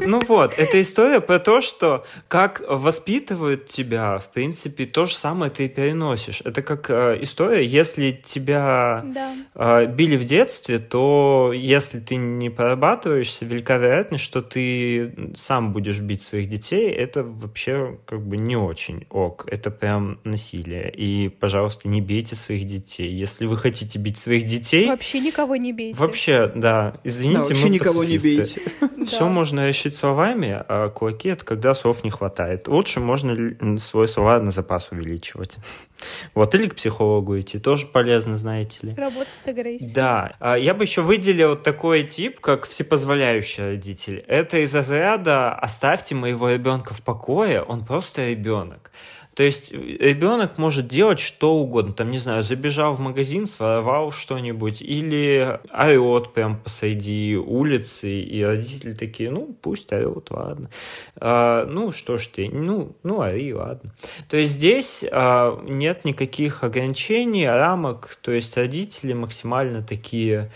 Ну 0.00 0.20
вот, 0.26 0.54
это 0.58 0.80
история 0.80 1.20
про 1.20 1.38
то, 1.38 1.60
что 1.60 2.04
как 2.26 2.62
воспитывают 2.68 3.68
тебя, 3.68 4.18
в 4.18 4.32
принципе, 4.32 4.86
то 4.86 5.04
же 5.04 5.14
самое 5.14 5.50
ты 5.50 5.68
переносишь. 5.68 6.40
Это 6.44 6.62
как 6.62 6.90
э, 6.90 7.18
история, 7.20 7.64
если 7.64 8.10
тебя 8.10 9.04
да. 9.04 9.34
э, 9.54 9.86
били 9.86 10.16
в 10.16 10.24
детстве, 10.24 10.78
то 10.78 11.52
если 11.54 12.00
ты 12.00 12.16
не 12.16 12.50
прорабатываешься, 12.50 13.44
велика 13.44 13.76
вероятность, 13.76 14.24
что 14.24 14.42
ты 14.42 15.32
сам 15.36 15.72
будешь 15.72 16.00
бить 16.00 16.22
своих 16.22 16.48
детей. 16.48 16.90
Это 16.90 17.22
вообще 17.22 17.98
как 18.06 18.26
бы 18.26 18.36
не 18.36 18.56
очень 18.56 19.06
ок. 19.10 19.46
Это 19.46 19.70
прям 19.70 20.18
насилие. 20.24 20.92
И, 20.92 21.28
пожалуйста, 21.28 21.88
не 21.88 22.00
бейте 22.00 22.34
своих 22.34 22.64
детей. 22.64 23.12
Если 23.12 23.46
вы 23.46 23.56
хотите 23.58 23.98
бить 23.98 24.18
своих 24.18 24.44
детей... 24.44 24.88
Вообще 24.88 25.20
никого 25.20 25.56
не 25.56 25.72
бейте. 25.72 26.00
Вообще, 26.00 26.50
да. 26.54 26.98
Извините, 27.04 27.38
да, 27.38 27.44
вообще 27.44 27.68
никого 27.68 28.00
пацифисты. 28.00 28.60
не 28.60 28.76
бейте. 28.78 29.03
Все 29.04 29.28
можно 29.28 29.68
решить 29.68 29.94
словами, 29.94 30.62
а 30.68 30.88
кулаки— 30.88 31.28
это 31.30 31.44
когда 31.44 31.74
слов 31.74 32.04
не 32.04 32.10
хватает. 32.10 32.68
Лучше 32.68 33.00
можно 33.00 33.78
свой 33.78 34.08
словарный 34.08 34.52
запас 34.52 34.90
увеличивать. 34.90 35.58
Вот, 36.34 36.54
или 36.54 36.68
к 36.68 36.74
психологу 36.74 37.38
идти, 37.40 37.58
тоже 37.58 37.86
полезно, 37.86 38.36
знаете 38.36 38.78
ли. 38.82 38.94
Работа 38.94 39.30
с 39.32 39.46
агрессией. 39.46 39.92
Да. 39.94 40.34
А 40.38 40.56
я 40.56 40.74
бы 40.74 40.84
еще 40.84 41.00
выделил 41.00 41.56
такой 41.56 42.02
тип, 42.02 42.40
как 42.40 42.66
всепозволяющий 42.66 43.64
родитель. 43.64 44.22
Это 44.26 44.58
из 44.58 44.74
разряда 44.74 45.54
«оставьте 45.54 46.14
моего 46.14 46.50
ребенка 46.50 46.92
в 46.92 47.00
покое, 47.00 47.62
он 47.62 47.86
просто 47.86 48.28
ребенок». 48.28 48.90
То 49.34 49.42
есть 49.42 49.72
э, 49.72 49.76
ребенок 49.76 50.58
может 50.58 50.86
делать 50.86 51.18
что 51.18 51.54
угодно. 51.54 51.92
Там, 51.92 52.10
не 52.10 52.18
знаю, 52.18 52.42
забежал 52.42 52.94
в 52.94 53.00
магазин, 53.00 53.46
своровал 53.46 54.12
что-нибудь, 54.12 54.80
или 54.80 55.58
орет 55.72 56.32
прям 56.32 56.58
посреди 56.58 57.36
улицы, 57.36 58.20
и 58.20 58.42
родители 58.42 58.92
такие, 58.92 59.30
ну, 59.30 59.56
пусть 59.60 59.92
орет, 59.92 60.30
ладно. 60.30 60.70
А, 61.16 61.66
ну, 61.66 61.92
что 61.92 62.16
ж 62.16 62.26
ты, 62.28 62.48
ну, 62.48 62.96
ну, 63.02 63.20
ори, 63.20 63.52
ладно. 63.52 63.92
То 64.28 64.36
есть 64.36 64.54
здесь 64.54 65.04
а, 65.10 65.60
нет 65.64 66.04
никаких 66.04 66.62
ограничений, 66.62 67.46
рамок, 67.46 68.18
то 68.22 68.32
есть 68.32 68.56
родители 68.56 69.12
максимально 69.12 69.82
такие 69.82 70.50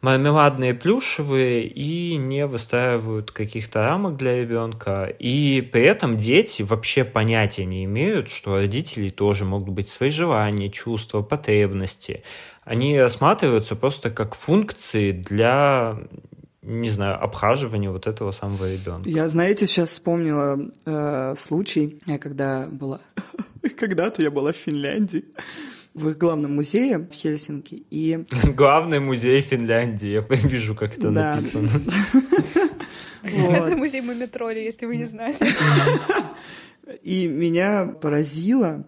мармеладные 0.00 0.74
плюшевые 0.74 1.66
и 1.66 2.16
не 2.16 2.46
выстраивают 2.46 3.30
каких-то 3.30 3.82
рамок 3.82 4.16
для 4.16 4.36
ребенка. 4.36 5.04
И 5.18 5.60
при 5.60 5.82
этом 5.82 6.16
дети 6.16 6.62
вообще 6.62 7.04
понятия 7.04 7.64
не 7.64 7.84
имеют, 7.84 8.30
что 8.30 8.52
у 8.52 8.54
родителей 8.56 9.10
тоже 9.10 9.44
могут 9.44 9.70
быть 9.70 9.88
свои 9.88 10.10
желания, 10.10 10.70
чувства, 10.70 11.22
потребности. 11.22 12.22
Они 12.64 12.98
рассматриваются 12.98 13.76
просто 13.76 14.10
как 14.10 14.34
функции 14.34 15.12
для 15.12 15.98
не 16.62 16.90
знаю, 16.90 17.22
обхаживания 17.22 17.90
вот 17.90 18.08
этого 18.08 18.32
самого 18.32 18.68
ребенка. 18.68 19.08
Я, 19.08 19.28
знаете, 19.28 19.68
сейчас 19.68 19.90
вспомнила 19.90 20.58
э, 20.84 21.34
случай, 21.36 22.00
я 22.06 22.18
когда 22.18 22.66
была... 22.66 23.00
Когда-то 23.78 24.20
я 24.22 24.32
была 24.32 24.52
в 24.52 24.56
Финляндии 24.56 25.24
в 25.96 26.10
их 26.10 26.18
главном 26.18 26.54
музее 26.54 26.98
в 26.98 27.12
Хельсинки. 27.12 27.86
И... 27.90 28.24
Главный 28.54 29.00
музей 29.00 29.40
Финляндии. 29.40 30.08
Я 30.08 30.20
вижу, 30.20 30.74
как 30.74 30.96
это 30.96 31.10
да. 31.10 31.34
написано. 31.34 31.70
Это 33.22 33.76
музей 33.76 34.02
Мумитроли, 34.02 34.60
если 34.60 34.86
вы 34.86 34.96
не 34.96 35.04
знали. 35.04 35.34
И 37.02 37.26
меня 37.26 37.86
поразило 37.86 38.86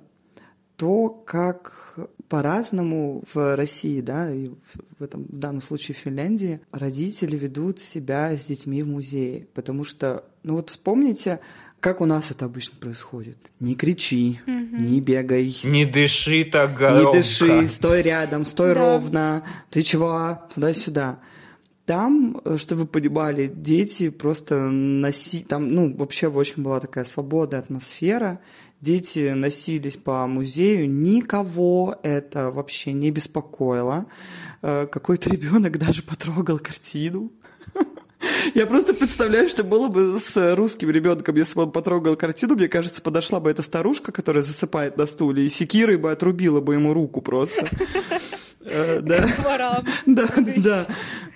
то, 0.77 1.09
как 1.09 1.99
по-разному 2.29 3.25
в 3.33 3.57
России, 3.57 4.01
да, 4.01 4.33
и 4.33 4.51
в, 4.99 5.03
этом 5.03 5.25
в 5.25 5.37
данном 5.37 5.63
случае 5.63 5.97
в 5.97 5.99
Финляндии 5.99 6.61
родители 6.71 7.37
ведут 7.37 7.81
себя 7.81 8.37
с 8.37 8.47
детьми 8.47 8.85
в 8.85 8.87
музее. 8.87 9.49
Потому 9.55 9.83
что, 9.83 10.25
ну 10.45 10.55
вот 10.55 10.71
вспомните, 10.71 11.41
как 11.81 12.01
у 12.01 12.07
нас 12.07 12.31
это 12.31 12.47
обычно 12.47 12.77
происходит? 12.79 13.37
Не 13.61 13.75
кричи, 13.75 14.41
угу. 14.47 14.83
не 14.83 15.01
бегай. 15.01 15.57
Не 15.65 15.85
дыши 15.85 16.45
так 16.45 16.75
громко. 16.75 17.17
Не 17.17 17.23
дыши, 17.23 17.69
стой 17.69 18.03
рядом, 18.03 18.45
стой 18.45 18.75
да. 18.75 18.81
ровно. 18.81 19.45
Ты 19.71 19.83
чего? 19.83 20.39
Туда-сюда. 20.55 21.21
Там, 21.87 22.41
э, 22.45 22.57
чтобы 22.59 22.83
вы 22.83 22.87
понимали, 22.87 23.47
дети 23.47 24.11
просто 24.11 24.57
носи... 24.57 25.41
Там, 25.41 25.73
ну, 25.73 25.95
вообще 25.97 26.29
очень 26.29 26.63
была 26.63 26.81
такая 26.81 27.05
свободная 27.05 27.61
атмосфера. 27.61 28.41
Дети 28.81 29.33
носились 29.33 29.97
по 29.97 30.27
музею, 30.27 30.89
никого 30.91 31.99
это 32.03 32.51
вообще 32.51 32.93
не 32.93 33.11
беспокоило. 33.11 34.07
Э, 34.63 34.87
какой-то 34.87 35.31
ребенок 35.31 35.79
даже 35.87 36.03
потрогал 36.03 36.59
картину. 36.59 37.33
Я 38.55 38.67
просто 38.67 38.95
представляю, 38.95 39.49
что 39.49 39.65
было 39.65 39.89
бы 39.89 40.19
с 40.19 40.57
русским 40.57 40.91
ребенком, 40.91 41.37
если 41.37 41.55
бы 41.55 41.63
он 41.63 41.73
потрогал 41.73 42.17
картину, 42.17 42.55
мне 42.55 42.69
кажется, 42.69 43.03
подошла 43.03 43.41
бы 43.41 43.51
эта 43.51 43.63
старушка, 43.63 44.13
которая 44.13 44.43
засыпает 44.43 44.97
на 44.97 45.07
стуле, 45.07 45.47
и 45.47 45.49
секирой 45.49 45.97
бы 45.97 46.11
отрубила 46.11 46.61
бы 46.61 46.75
ему 46.75 46.95
руку 46.95 47.21
просто. 47.21 47.69
Э, 48.71 49.01
да. 49.01 49.27
Да, 50.05 50.29
да. 50.57 50.87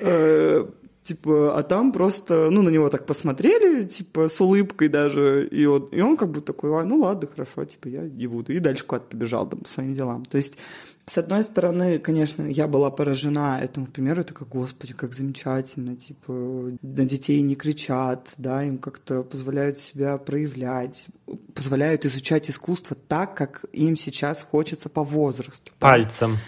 Э, 0.01 0.65
типа, 1.03 1.59
а 1.59 1.63
там 1.63 1.93
просто, 1.93 2.51
ну, 2.51 2.63
на 2.63 2.69
него 2.69 2.89
так 2.89 3.07
посмотрели, 3.07 3.85
типа, 3.85 4.29
с 4.29 4.41
улыбкой 4.41 4.89
даже, 4.89 5.47
и 5.51 5.65
он, 5.65 5.85
и 5.87 6.01
он 6.01 6.17
как 6.17 6.31
бы 6.31 6.41
такой, 6.41 6.79
а, 6.79 6.85
ну 6.85 6.99
ладно, 6.99 7.29
хорошо, 7.33 7.65
типа, 7.65 7.89
я 7.89 8.03
не 8.03 8.27
буду, 8.27 8.53
и 8.53 8.59
дальше 8.59 8.85
куда-то 8.85 9.07
побежал 9.07 9.49
там 9.49 9.61
по 9.61 9.69
своим 9.69 9.95
делам. 9.95 10.25
То 10.25 10.37
есть 10.37 10.59
с 11.07 11.19
одной 11.19 11.43
стороны, 11.43 11.99
конечно, 11.99 12.43
я 12.43 12.69
была 12.69 12.91
поражена 12.91 13.59
этому 13.61 13.87
примеру, 13.87 14.21
это 14.21 14.35
как, 14.35 14.49
господи, 14.49 14.93
как 14.93 15.15
замечательно, 15.15 15.97
типа, 15.97 16.33
на 16.33 17.05
детей 17.05 17.43
не 17.43 17.57
кричат, 17.57 18.33
да, 18.39 18.63
им 18.63 18.79
как-то 18.79 19.23
позволяют 19.25 19.79
себя 19.79 20.17
проявлять, 20.19 21.07
позволяют 21.55 22.05
изучать 22.07 22.49
искусство 22.49 22.97
так, 23.09 23.37
как 23.37 23.65
им 23.73 23.97
сейчас 23.97 24.43
хочется 24.43 24.89
по 24.89 25.03
возрасту. 25.03 25.73
Пальцем. 25.81 26.39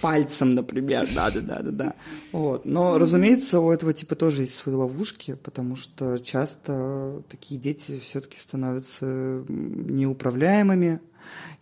Пальцем, 0.00 0.54
например, 0.54 1.08
да-да-да-да-да. 1.14 1.94
Вот. 2.30 2.64
Но, 2.64 2.98
разумеется, 2.98 3.58
у 3.58 3.72
этого 3.72 3.92
типа 3.92 4.14
тоже 4.14 4.42
есть 4.42 4.54
свои 4.54 4.74
ловушки, 4.76 5.34
потому 5.34 5.74
что 5.74 6.18
часто 6.18 7.22
такие 7.28 7.60
дети 7.60 7.98
все-таки 7.98 8.38
становятся 8.38 9.04
неуправляемыми, 9.48 11.00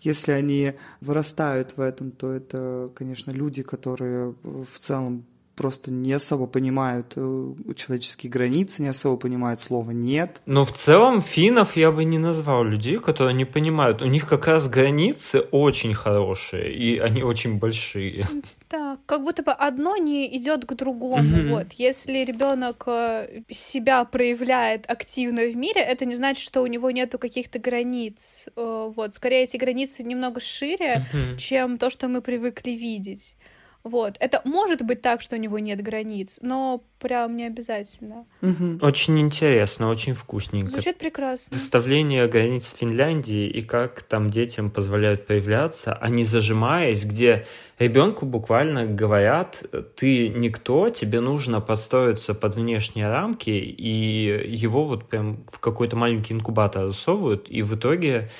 если 0.00 0.32
они 0.32 0.74
вырастают 1.00 1.76
в 1.76 1.80
этом, 1.80 2.10
то 2.10 2.32
это, 2.32 2.90
конечно, 2.94 3.30
люди, 3.30 3.62
которые 3.62 4.34
в 4.42 4.78
целом 4.78 5.24
просто 5.54 5.90
не 5.90 6.12
особо 6.12 6.46
понимают 6.46 7.12
э, 7.16 7.54
человеческие 7.76 8.30
границы, 8.30 8.82
не 8.82 8.88
особо 8.88 9.16
понимают 9.16 9.60
слово 9.60 9.92
«нет». 9.92 10.40
Но 10.46 10.64
в 10.64 10.72
целом 10.72 11.20
финнов 11.20 11.76
я 11.76 11.90
бы 11.90 12.04
не 12.04 12.18
назвал 12.18 12.64
людей, 12.64 12.98
которые 12.98 13.34
не 13.34 13.44
понимают. 13.44 14.02
У 14.02 14.06
них 14.06 14.28
как 14.28 14.46
раз 14.46 14.68
границы 14.68 15.40
очень 15.40 15.94
хорошие, 15.94 16.72
и 16.72 16.98
они 16.98 17.22
очень 17.22 17.58
большие. 17.58 18.26
Да, 18.70 18.98
как 19.06 19.22
будто 19.22 19.42
бы 19.42 19.52
одно 19.52 19.96
не 19.96 20.36
идет 20.36 20.64
к 20.64 20.74
другому. 20.74 21.22
Mm-hmm. 21.22 21.48
Вот. 21.50 21.72
Если 21.74 22.24
ребенок 22.24 22.84
э, 22.86 23.42
себя 23.48 24.04
проявляет 24.04 24.90
активно 24.90 25.42
в 25.42 25.56
мире, 25.56 25.80
это 25.80 26.04
не 26.04 26.14
значит, 26.14 26.42
что 26.42 26.60
у 26.62 26.66
него 26.66 26.90
нету 26.90 27.18
каких-то 27.18 27.60
границ. 27.60 28.48
Э, 28.56 28.92
вот. 28.94 29.14
Скорее, 29.14 29.44
эти 29.44 29.56
границы 29.56 30.02
немного 30.02 30.40
шире, 30.40 31.06
mm-hmm. 31.12 31.36
чем 31.36 31.78
то, 31.78 31.88
что 31.88 32.08
мы 32.08 32.20
привыкли 32.20 32.72
видеть. 32.72 33.36
Вот. 33.84 34.16
Это 34.18 34.40
может 34.44 34.80
быть 34.82 35.02
так, 35.02 35.20
что 35.20 35.36
у 35.36 35.38
него 35.38 35.58
нет 35.58 35.82
границ, 35.82 36.38
но 36.40 36.82
прям 36.98 37.36
не 37.36 37.46
обязательно. 37.46 38.24
Угу. 38.40 38.78
Очень 38.80 39.20
интересно, 39.20 39.90
очень 39.90 40.14
вкусненько. 40.14 40.70
Звучит 40.70 40.96
прекрасно. 40.96 41.50
Представление 41.50 42.26
границ 42.26 42.74
Финляндии 42.74 43.46
и 43.46 43.60
как 43.60 44.02
там 44.02 44.30
детям 44.30 44.70
позволяют 44.70 45.26
проявляться, 45.26 45.92
а 45.92 46.08
не 46.08 46.24
зажимаясь, 46.24 47.04
где 47.04 47.46
ребенку 47.78 48.24
буквально 48.24 48.86
говорят, 48.86 49.62
ты 49.96 50.30
никто, 50.30 50.88
тебе 50.88 51.20
нужно 51.20 51.60
подстроиться 51.60 52.32
под 52.32 52.54
внешние 52.54 53.10
рамки, 53.10 53.50
и 53.50 54.48
его 54.48 54.84
вот 54.84 55.10
прям 55.10 55.44
в 55.52 55.58
какой-то 55.58 55.94
маленький 55.94 56.32
инкубатор 56.32 56.86
засовывают, 56.86 57.50
и 57.50 57.60
в 57.60 57.74
итоге 57.74 58.30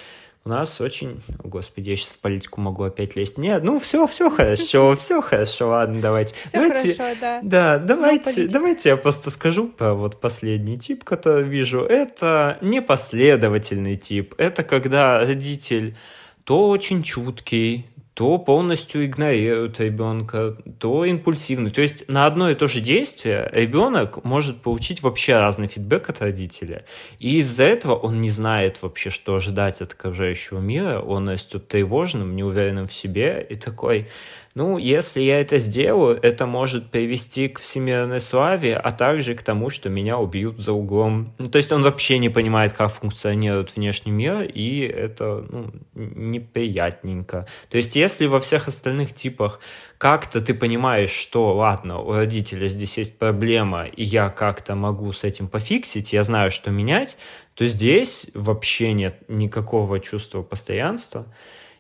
у 0.45 0.51
нас 0.51 0.79
очень... 0.81 1.23
Господи, 1.43 1.91
я 1.91 1.97
сейчас 1.97 2.11
в 2.11 2.19
политику 2.19 2.61
могу 2.61 2.83
опять 2.83 3.17
лезть. 3.17 3.39
Нет, 3.39 3.65
ну 3.65 3.79
все, 3.79 4.07
все 4.07 4.31
хорошо, 4.31 4.95
все 4.95 5.23
хорошо, 5.23 5.71
ладно, 5.71 6.03
давайте. 6.03 6.35
Все 6.35 6.51
давайте, 6.53 6.95
хорошо, 6.95 7.19
да. 7.21 7.41
Да, 7.43 7.79
давайте, 7.79 8.49
давайте 8.49 8.91
я 8.91 8.97
просто 8.99 9.31
скажу 9.31 9.69
про 9.69 9.95
вот 9.95 10.21
последний 10.21 10.79
тип, 10.79 11.03
который 11.03 11.45
вижу. 11.45 11.81
Это 11.81 12.59
непоследовательный 12.61 13.97
тип. 13.97 14.35
Это 14.37 14.65
когда 14.65 15.21
родитель 15.21 15.97
то 16.45 16.69
очень 16.69 17.03
чуткий, 17.03 17.87
то 18.15 18.39
полностью 18.39 19.05
игнорируют 19.05 19.81
ребенка, 19.81 20.57
то 20.79 21.05
импульсивный. 21.05 21.73
То 21.73 21.83
есть 21.83 22.09
на 22.09 22.27
одно 22.27 22.49
и 22.49 22.55
то 22.55 22.69
же 22.69 22.81
действие 22.81 23.51
ребенок 23.53 24.23
может 24.23 24.62
получить 24.62 25.03
вообще 25.03 25.35
разный 25.35 25.67
фидбэк 25.67 26.11
от 26.11 26.21
родителя. 26.21 26.85
И 27.19 27.39
из-за 27.39 27.65
этого 27.65 27.97
он 27.97 28.21
не 28.21 28.31
знает 28.31 28.81
вообще, 28.83 29.11
что 29.11 29.35
ожидать 29.35 29.81
от 29.81 29.95
окружающего 29.95 30.61
мира. 30.61 31.01
Он 31.01 31.29
растет 31.29 31.67
тревожным, 31.67 32.37
неуверенным 32.37 32.87
в 32.87 32.95
себе 32.95 33.45
и 33.51 33.57
такой, 33.57 34.09
Ну, 34.55 34.79
если 34.79 35.21
я 35.21 35.41
это 35.41 35.59
сделаю, 35.59 36.17
это 36.23 36.47
может 36.47 36.89
привести 36.89 37.49
к 37.49 37.59
всемирной 37.59 38.21
славе, 38.21 38.77
а 38.77 38.93
также 38.93 39.35
к 39.35 39.43
тому, 39.43 39.69
что 39.69 39.89
меня 39.89 40.17
убьют 40.17 40.61
за 40.61 40.73
углом. 40.73 41.35
Ну, 41.39 41.47
то 41.47 41.59
есть 41.59 41.73
он 41.73 41.83
вообще 41.83 42.19
не 42.19 42.29
понимает, 42.29 42.73
как 42.73 42.93
функционирует 42.93 43.75
внешний 43.75 44.13
мир, 44.13 44.43
и 44.43 44.81
это 44.83 45.45
ну, 45.51 45.73
неприятненько. 45.95 47.49
То 47.69 47.79
есть 47.79 47.97
если 47.97 48.27
во 48.27 48.39
всех 48.39 48.69
остальных 48.69 49.13
типах 49.13 49.59
как-то 49.99 50.41
ты 50.41 50.55
понимаешь, 50.55 51.11
что, 51.11 51.57
ладно, 51.57 51.99
у 51.99 52.13
родителя 52.13 52.69
здесь 52.69 52.97
есть 52.97 53.19
проблема, 53.19 53.87
и 53.87 54.05
я 54.05 54.29
как-то 54.29 54.77
могу 54.77 55.11
с 55.11 55.25
этим 55.25 55.49
пофиксить, 55.49 56.13
я 56.13 56.23
знаю, 56.23 56.53
что 56.53 56.71
менять, 56.71 57.17
то 57.55 57.67
здесь 57.67 58.31
вообще 58.35 58.93
нет 58.93 59.17
никакого 59.27 59.99
чувства 59.99 60.43
постоянства. 60.43 61.27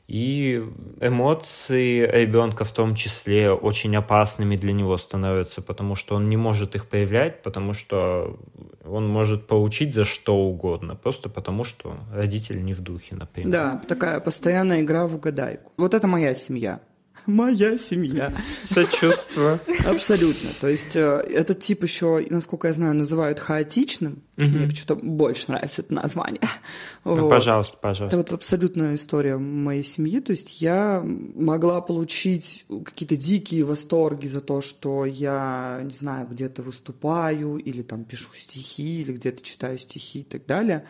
И 0.06 0.62
эмоции 1.00 2.00
ребенка 2.00 2.64
в 2.64 2.72
том 2.72 2.94
числе 2.94 3.50
очень 3.50 3.96
опасными 3.96 4.56
для 4.56 4.74
него 4.74 4.98
становятся, 4.98 5.62
потому 5.62 5.96
что 5.96 6.16
он 6.16 6.28
не 6.28 6.36
может 6.36 6.74
их 6.74 6.86
проявлять, 6.88 7.42
потому 7.42 7.72
что 7.72 8.38
он 8.84 9.08
может 9.08 9.46
получить 9.46 9.94
за 9.94 10.04
что 10.04 10.36
угодно, 10.36 10.94
просто 10.94 11.30
потому 11.30 11.64
что 11.64 11.96
родитель 12.12 12.62
не 12.62 12.74
в 12.74 12.80
духе, 12.80 13.14
например. 13.14 13.50
Да, 13.50 13.80
такая 13.88 14.20
постоянная 14.20 14.82
игра 14.82 15.06
в 15.06 15.14
угадайку. 15.16 15.72
Вот 15.78 15.94
это 15.94 16.06
моя 16.06 16.34
семья 16.34 16.80
моя 17.26 17.78
семья. 17.78 18.32
Сочувствую. 18.62 19.60
Абсолютно. 19.86 20.50
То 20.60 20.68
есть 20.68 20.96
э, 20.96 21.00
этот 21.00 21.60
тип 21.60 21.82
еще, 21.82 22.24
насколько 22.30 22.68
я 22.68 22.74
знаю, 22.74 22.94
называют 22.94 23.40
хаотичным. 23.40 24.22
Угу. 24.36 24.46
Мне 24.46 24.66
почему-то 24.66 24.96
больше 24.96 25.46
нравится 25.48 25.82
это 25.82 25.94
название. 25.94 26.40
Ну, 27.04 27.22
вот. 27.22 27.30
Пожалуйста, 27.30 27.76
пожалуйста. 27.80 28.18
Это 28.20 28.30
вот 28.30 28.32
абсолютная 28.32 28.94
история 28.94 29.36
моей 29.36 29.84
семьи. 29.84 30.20
То 30.20 30.32
есть 30.32 30.60
я 30.60 31.02
могла 31.04 31.80
получить 31.80 32.66
какие-то 32.84 33.16
дикие 33.16 33.64
восторги 33.64 34.26
за 34.26 34.40
то, 34.40 34.60
что 34.60 35.04
я, 35.04 35.80
не 35.84 35.94
знаю, 35.94 36.26
где-то 36.30 36.62
выступаю, 36.62 37.56
или 37.56 37.82
там 37.82 38.04
пишу 38.04 38.30
стихи, 38.34 39.02
или 39.02 39.12
где-то 39.12 39.42
читаю 39.42 39.78
стихи 39.78 40.20
и 40.20 40.24
так 40.24 40.46
далее. 40.46 40.84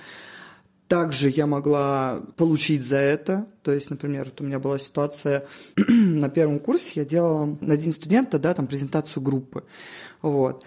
Также 0.95 1.28
я 1.28 1.49
могла 1.49 2.22
получить 2.36 2.86
за 2.86 2.99
это. 2.99 3.49
То 3.64 3.72
есть, 3.72 3.90
например, 3.90 4.26
вот 4.26 4.40
у 4.40 4.45
меня 4.45 4.61
была 4.61 4.78
ситуация 4.78 5.45
на 5.88 6.28
первом 6.28 6.61
курсе, 6.61 7.01
я 7.01 7.05
делала 7.05 7.59
на 7.61 7.76
День 7.76 7.92
студента, 7.92 8.38
да, 8.38 8.55
там 8.55 8.68
презентацию 8.68 9.20
группы. 9.20 9.64
Вот. 10.22 10.64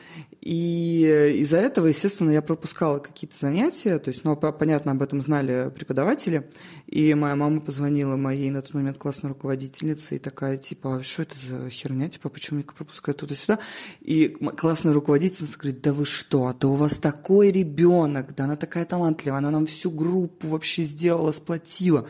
И 0.47 1.01
из-за 1.39 1.57
этого, 1.57 1.87
естественно, 1.87 2.29
я 2.31 2.41
пропускала 2.41 2.99
какие-то 2.99 3.35
занятия, 3.37 3.99
то 3.99 4.11
есть, 4.11 4.23
ну, 4.23 4.33
понятно, 4.37 4.93
об 4.93 5.01
этом 5.01 5.21
знали 5.21 5.69
преподаватели, 5.75 6.49
и 6.85 7.13
моя 7.15 7.35
мама 7.35 7.59
позвонила 7.59 8.15
моей 8.15 8.49
на 8.49 8.61
тот 8.61 8.73
момент 8.73 8.97
классной 8.97 9.31
руководительнице 9.31 10.15
и 10.15 10.19
такая, 10.19 10.55
типа, 10.55 10.99
а 10.99 11.03
что 11.03 11.23
это 11.23 11.35
за 11.37 11.69
херня, 11.69 12.07
типа, 12.07 12.29
почему 12.29 12.59
меня 12.59 12.69
пропускают 12.73 13.17
туда-сюда? 13.17 13.59
И 13.99 14.29
классная 14.29 14.93
руководительница 14.93 15.57
говорит, 15.57 15.81
да 15.81 15.91
вы 15.91 16.05
что, 16.05 16.55
да 16.57 16.69
у 16.69 16.75
вас 16.75 16.97
такой 16.97 17.51
ребенок, 17.51 18.33
да 18.33 18.45
она 18.45 18.55
такая 18.55 18.85
талантливая, 18.85 19.39
она 19.39 19.51
нам 19.51 19.65
всю 19.65 19.91
группу 19.91 20.47
вообще 20.47 20.83
сделала, 20.83 21.33
сплотила. 21.33 22.07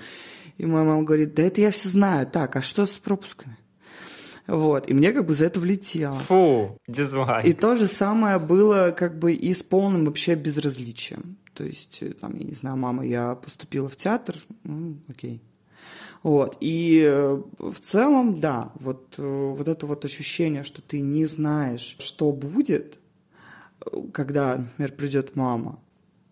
И 0.59 0.67
моя 0.67 0.83
мама 0.85 1.01
говорит, 1.01 1.33
да 1.33 1.41
это 1.41 1.59
я 1.59 1.71
все 1.71 1.89
знаю, 1.89 2.27
так, 2.27 2.55
а 2.55 2.61
что 2.61 2.85
с 2.85 2.99
пропусками? 2.99 3.57
Вот. 4.47 4.89
И 4.89 4.93
мне 4.93 5.11
как 5.11 5.25
бы 5.25 5.33
за 5.33 5.45
это 5.45 5.59
влетело. 5.59 6.17
Фу, 6.19 6.79
дизлайк. 6.87 7.45
И 7.45 7.53
то 7.53 7.75
же 7.75 7.87
самое 7.87 8.39
было 8.39 8.95
как 8.97 9.19
бы 9.19 9.33
и 9.33 9.53
с 9.53 9.61
полным 9.61 10.05
вообще 10.05 10.35
безразличием. 10.35 11.37
То 11.53 11.63
есть, 11.63 12.01
э, 12.01 12.13
там, 12.13 12.35
я 12.37 12.45
не 12.45 12.53
знаю, 12.53 12.77
мама, 12.77 13.05
я 13.05 13.35
поступила 13.35 13.89
в 13.89 13.97
театр, 13.97 14.35
ну, 14.63 14.97
окей. 15.09 15.41
Вот. 16.23 16.57
И 16.61 17.01
э, 17.05 17.41
в 17.57 17.79
целом, 17.81 18.39
да, 18.39 18.71
вот, 18.75 19.15
э, 19.17 19.21
вот 19.21 19.67
это 19.67 19.85
вот 19.85 20.05
ощущение, 20.05 20.63
что 20.63 20.81
ты 20.81 21.01
не 21.01 21.25
знаешь, 21.25 21.97
что 21.99 22.31
будет, 22.31 22.99
когда, 24.13 24.57
например, 24.57 24.91
придет 24.93 25.35
мама, 25.35 25.79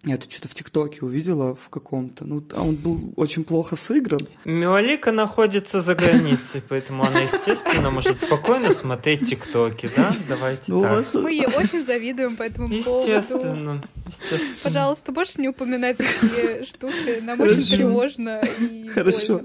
я 0.05 0.15
это 0.15 0.29
что-то 0.29 0.47
в 0.47 0.53
ТикТоке 0.53 0.99
увидела 1.01 1.55
в 1.55 1.69
каком-то. 1.69 2.25
Ну, 2.25 2.43
а 2.55 2.61
он 2.61 2.75
был 2.75 3.13
очень 3.15 3.43
плохо 3.43 3.75
сыгран. 3.75 4.27
Милолика 4.45 5.11
находится 5.11 5.79
за 5.79 5.95
границей, 5.95 6.61
поэтому 6.67 7.03
она, 7.03 7.21
естественно, 7.21 7.89
может 7.89 8.19
спокойно 8.19 8.71
смотреть 8.71 9.29
ТикТоки, 9.29 9.89
да? 9.95 10.13
Давайте 10.29 10.71
ну, 10.71 10.81
так. 10.81 11.13
Мы 11.15 11.33
ей 11.33 11.47
очень 11.47 11.83
завидуем 11.83 12.35
по 12.35 12.43
этому 12.43 12.67
естественно, 12.67 13.81
поводу. 13.81 13.81
Естественно. 14.05 14.63
Пожалуйста, 14.63 15.11
больше 15.11 15.41
не 15.41 15.49
упоминать 15.49 15.97
такие 15.97 16.63
штуки. 16.63 17.19
Нам 17.21 17.37
Хорошо. 17.39 17.57
очень 17.57 17.75
тревожно 17.75 18.41
и 18.59 18.87
Хорошо. 18.89 19.41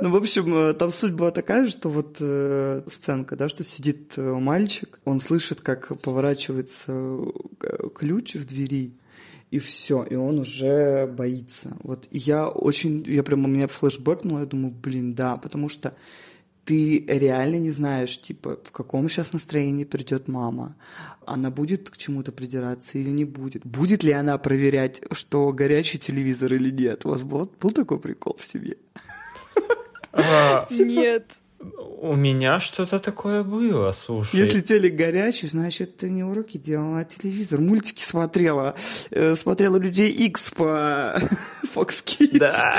Ну, 0.00 0.10
в 0.10 0.16
общем, 0.16 0.54
э, 0.54 0.72
там 0.72 0.90
суть 0.90 1.12
была 1.12 1.32
такая, 1.32 1.66
что 1.66 1.90
вот 1.90 2.16
э, 2.20 2.82
сценка, 2.90 3.36
да, 3.36 3.50
что 3.50 3.62
сидит 3.62 4.14
э, 4.16 4.22
мальчик, 4.22 5.00
он 5.04 5.20
слышит, 5.20 5.60
как 5.60 6.00
поворачивается 6.00 6.92
э, 6.92 7.88
ключ 7.94 8.36
в 8.36 8.46
двери, 8.46 8.94
и 9.50 9.58
все, 9.58 10.04
и 10.04 10.14
он 10.14 10.38
уже 10.38 11.06
боится. 11.06 11.76
Вот 11.82 12.06
я 12.10 12.48
очень, 12.48 13.02
я 13.06 13.22
прямо, 13.22 13.44
у 13.44 13.50
меня 13.50 13.66
флешбэкнуло, 13.66 14.40
я 14.40 14.46
думаю, 14.46 14.72
блин, 14.72 15.14
да, 15.14 15.36
потому 15.36 15.68
что 15.68 15.94
ты 16.64 16.98
реально 17.06 17.56
не 17.56 17.70
знаешь, 17.70 18.20
типа, 18.20 18.58
в 18.62 18.72
каком 18.72 19.08
сейчас 19.08 19.32
настроении 19.32 19.84
придет 19.84 20.28
мама. 20.28 20.76
Она 21.24 21.50
будет 21.50 21.88
к 21.88 21.96
чему-то 21.96 22.30
придираться 22.30 22.98
или 22.98 23.08
не 23.08 23.24
будет? 23.24 23.64
Будет 23.64 24.02
ли 24.02 24.12
она 24.12 24.36
проверять, 24.36 25.00
что 25.12 25.50
горячий 25.54 25.98
телевизор 25.98 26.52
или 26.52 26.70
нет? 26.70 27.06
У 27.06 27.08
вас 27.08 27.22
был, 27.22 27.50
был 27.58 27.70
такой 27.70 27.98
прикол 27.98 28.36
в 28.38 28.44
семье? 28.44 28.76
А, 30.12 30.66
типа, 30.66 30.88
нет. 30.88 31.32
У 31.60 32.14
меня 32.14 32.60
что-то 32.60 33.00
такое 33.00 33.42
было, 33.42 33.90
слушай. 33.92 34.36
Если 34.36 34.60
телек 34.60 34.94
горячий, 34.94 35.48
значит, 35.48 35.96
ты 35.96 36.08
не 36.08 36.22
уроки 36.22 36.56
делала, 36.56 37.00
а 37.00 37.04
телевизор. 37.04 37.60
Мультики 37.60 38.02
смотрела. 38.02 38.76
Э, 39.10 39.34
смотрела 39.34 39.76
Людей 39.76 40.10
X 40.10 40.52
по 40.52 41.20
Fox 41.74 42.04
Kids. 42.04 42.38
Да. 42.38 42.76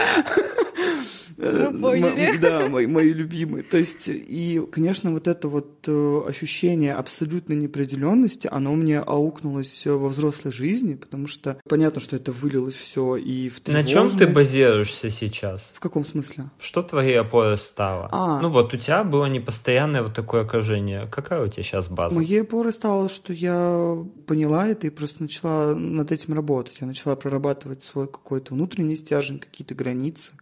Мы 1.40 2.38
Да, 2.42 2.68
мои, 2.68 2.86
мои 2.86 3.14
любимые. 3.14 3.64
То 3.64 3.78
есть, 3.78 4.08
и, 4.08 4.62
конечно, 4.72 5.12
вот 5.12 5.28
это 5.28 5.48
вот 5.48 5.86
э, 5.88 6.22
ощущение 6.28 6.94
абсолютной 6.94 7.56
неопределенности, 7.56 8.50
оно 8.52 8.74
мне 8.74 9.00
аукнулось 9.00 9.86
во 9.86 10.10
взрослой 10.10 10.52
жизни, 10.52 10.96
потому 10.96 11.28
что 11.28 11.58
понятно, 11.68 12.02
что 12.02 12.16
это 12.16 12.32
вылилось 12.32 12.76
все 12.76 13.16
и 13.16 13.50
в 13.50 13.62
тревожность. 13.62 13.96
На 13.96 14.02
чем 14.02 14.18
ты 14.18 14.28
базируешься 14.28 15.10
сейчас? 15.10 15.74
В 15.76 15.80
каком 15.80 16.06
смысле? 16.06 16.46
Что 16.60 16.82
твоей 16.82 17.20
опорой 17.20 17.58
стало? 17.58 18.10
А. 18.12 18.42
Ну 18.42 18.50
вот 18.50 18.74
у 18.74 18.78
тебя 18.78 19.04
было 19.04 19.28
непостоянное 19.28 20.04
вот 20.04 20.14
такое 20.14 20.42
окружение. 20.42 21.08
Какая 21.12 21.46
у 21.46 21.48
тебя 21.48 21.64
сейчас 21.64 21.88
база? 21.88 22.16
Моей 22.16 22.42
опорой 22.42 22.74
стало, 22.74 23.08
что 23.08 23.32
я 23.32 23.98
поняла 24.28 24.68
это 24.68 24.88
и 24.88 24.90
просто 24.90 25.24
начала 25.24 25.74
над 25.74 26.12
этим 26.12 26.34
работать. 26.34 26.78
Я 26.82 26.88
начала 26.88 27.16
прорабатывать 27.16 27.84
свой 27.84 28.08
какой-то 28.08 28.54
внутренний 28.54 28.96
стержень, 28.96 29.40
какие-то 29.40 29.76
границы 29.76 30.34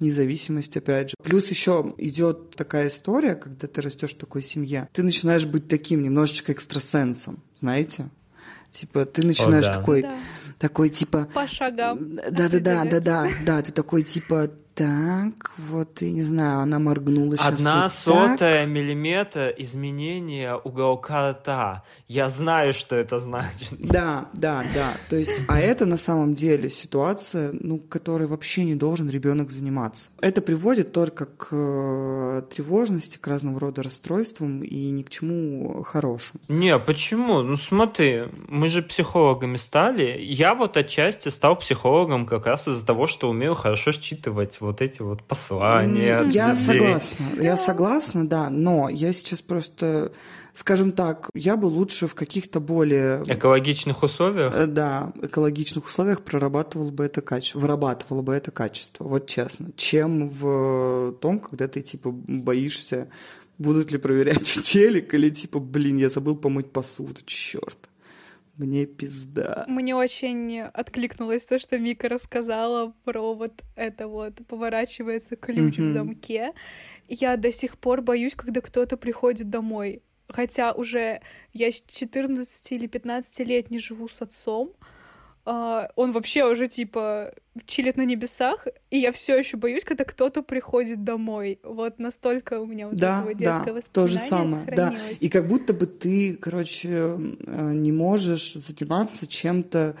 независимость, 0.00 0.76
опять 0.76 1.10
же. 1.10 1.14
Плюс 1.22 1.48
еще 1.48 1.94
идет 1.98 2.56
такая 2.56 2.88
история, 2.88 3.34
когда 3.34 3.66
ты 3.66 3.80
растешь 3.80 4.14
в 4.14 4.18
такой 4.18 4.42
семье, 4.42 4.88
ты 4.92 5.02
начинаешь 5.02 5.46
быть 5.46 5.68
таким 5.68 6.02
немножечко 6.02 6.52
экстрасенсом, 6.52 7.42
знаете? 7.60 8.08
Типа, 8.70 9.04
ты 9.04 9.26
начинаешь 9.26 9.66
О, 9.66 9.72
да. 9.72 9.78
такой, 9.78 10.02
да. 10.02 10.16
такой 10.58 10.90
типа... 10.90 11.28
По 11.34 11.46
шагам. 11.46 12.16
Да-да-да, 12.30 12.84
да-да, 12.84 13.28
да, 13.44 13.62
ты 13.62 13.72
такой 13.72 14.04
типа, 14.04 14.50
так, 14.80 15.52
вот, 15.58 16.00
я 16.00 16.10
не 16.10 16.22
знаю, 16.22 16.60
она 16.60 16.78
моргнула 16.78 17.36
сейчас 17.36 17.52
Одна 17.52 17.82
вот 17.82 17.92
сотая 17.92 18.64
так. 18.64 18.68
миллиметра 18.68 19.48
изменения 19.48 20.54
уголка 20.54 21.32
рта. 21.32 21.84
Я 22.08 22.30
знаю, 22.30 22.72
что 22.72 22.96
это 22.96 23.18
значит. 23.18 23.74
Да, 23.78 24.28
да, 24.32 24.64
да. 24.74 24.94
То 25.10 25.16
есть, 25.16 25.42
а 25.48 25.60
это 25.60 25.84
на 25.84 25.98
самом 25.98 26.34
деле 26.34 26.70
ситуация, 26.70 27.50
ну, 27.52 27.78
которой 27.78 28.26
вообще 28.26 28.64
не 28.64 28.74
должен 28.74 29.10
ребенок 29.10 29.50
заниматься. 29.50 30.08
Это 30.22 30.40
приводит 30.40 30.92
только 30.92 31.26
к 31.26 31.48
э, 31.50 32.42
тревожности, 32.50 33.18
к 33.18 33.26
разного 33.26 33.60
рода 33.60 33.82
расстройствам 33.82 34.62
и 34.62 34.90
ни 34.90 35.02
к 35.02 35.10
чему 35.10 35.82
хорошему. 35.82 36.40
Не, 36.48 36.78
почему? 36.78 37.42
Ну, 37.42 37.56
смотри, 37.58 38.22
мы 38.48 38.70
же 38.70 38.80
психологами 38.80 39.58
стали. 39.58 40.18
Я 40.22 40.54
вот 40.54 40.78
отчасти 40.78 41.28
стал 41.28 41.56
психологом 41.56 42.24
как 42.24 42.46
раз 42.46 42.66
из-за 42.66 42.86
того, 42.86 43.06
что 43.06 43.28
умею 43.28 43.54
хорошо 43.54 43.92
считывать 43.92 44.58
вот 44.62 44.69
эти 44.78 45.02
вот 45.02 45.22
послания. 45.24 46.24
Я 46.30 46.56
согласна, 46.56 47.26
я 47.40 47.56
согласна, 47.56 48.28
да, 48.28 48.50
но 48.50 48.88
я 48.88 49.12
сейчас 49.12 49.42
просто, 49.42 50.12
скажем 50.54 50.92
так, 50.92 51.28
я 51.34 51.56
бы 51.56 51.66
лучше 51.66 52.06
в 52.06 52.14
каких-то 52.14 52.60
более... 52.60 53.22
Экологичных 53.26 54.02
условиях? 54.02 54.54
Э, 54.54 54.66
да, 54.66 55.12
экологичных 55.22 55.86
условиях 55.86 56.22
прорабатывал 56.22 56.90
бы 56.90 57.04
это 57.04 57.20
качество, 57.20 57.58
вырабатывал 57.58 58.22
бы 58.22 58.34
это 58.34 58.50
качество, 58.50 59.04
вот 59.04 59.26
честно, 59.26 59.70
чем 59.76 60.28
в 60.28 61.12
том, 61.20 61.40
когда 61.40 61.66
ты, 61.68 61.82
типа, 61.82 62.10
боишься, 62.12 63.08
будут 63.58 63.90
ли 63.92 63.98
проверять 63.98 64.44
телек, 64.64 65.12
или, 65.14 65.30
типа, 65.30 65.58
блин, 65.58 65.96
я 65.96 66.08
забыл 66.08 66.36
помыть 66.36 66.70
посуду, 66.70 67.20
черт 67.26 67.90
мне 68.60 68.84
пизда. 68.84 69.64
Мне 69.68 69.96
очень 69.96 70.60
откликнулось 70.60 71.46
то, 71.46 71.58
что 71.58 71.78
Мика 71.78 72.08
рассказала 72.08 72.94
про 73.04 73.34
вот 73.34 73.62
это 73.74 74.06
вот 74.06 74.46
поворачивается 74.46 75.36
ключ 75.36 75.78
mm-hmm. 75.78 75.82
в 75.82 75.92
замке. 75.92 76.52
я 77.08 77.36
до 77.36 77.50
сих 77.50 77.78
пор 77.78 78.02
боюсь, 78.02 78.34
когда 78.34 78.60
кто-то 78.60 78.96
приходит 78.96 79.48
домой. 79.48 80.02
Хотя 80.28 80.72
уже 80.72 81.22
я 81.52 81.72
с 81.72 81.82
14 81.82 82.72
или 82.72 82.86
15 82.86 83.46
лет 83.46 83.70
не 83.70 83.78
живу 83.78 84.08
с 84.08 84.20
отцом, 84.20 84.74
а, 85.44 85.90
он 85.96 86.12
вообще 86.12 86.44
уже 86.44 86.66
типа 86.66 87.32
чилит 87.66 87.96
на 87.96 88.04
небесах, 88.04 88.66
и 88.90 88.98
я 88.98 89.10
все 89.12 89.36
еще 89.36 89.56
боюсь, 89.56 89.84
когда 89.84 90.04
кто-то 90.04 90.42
приходит 90.42 91.04
домой. 91.04 91.58
Вот 91.62 91.98
настолько 91.98 92.60
у 92.60 92.66
меня 92.66 92.88
вот 92.88 92.96
да, 92.96 93.20
этого 93.20 93.34
детское 93.34 93.74
да, 93.74 93.80
то 93.92 94.06
же 94.06 94.18
самое, 94.18 94.64
да. 94.66 94.94
И 95.20 95.28
как 95.28 95.48
будто 95.48 95.72
бы 95.72 95.86
ты, 95.86 96.34
короче, 96.34 96.88
э, 96.88 97.16
не 97.72 97.92
можешь 97.92 98.54
заниматься 98.54 99.26
чем-то 99.26 99.96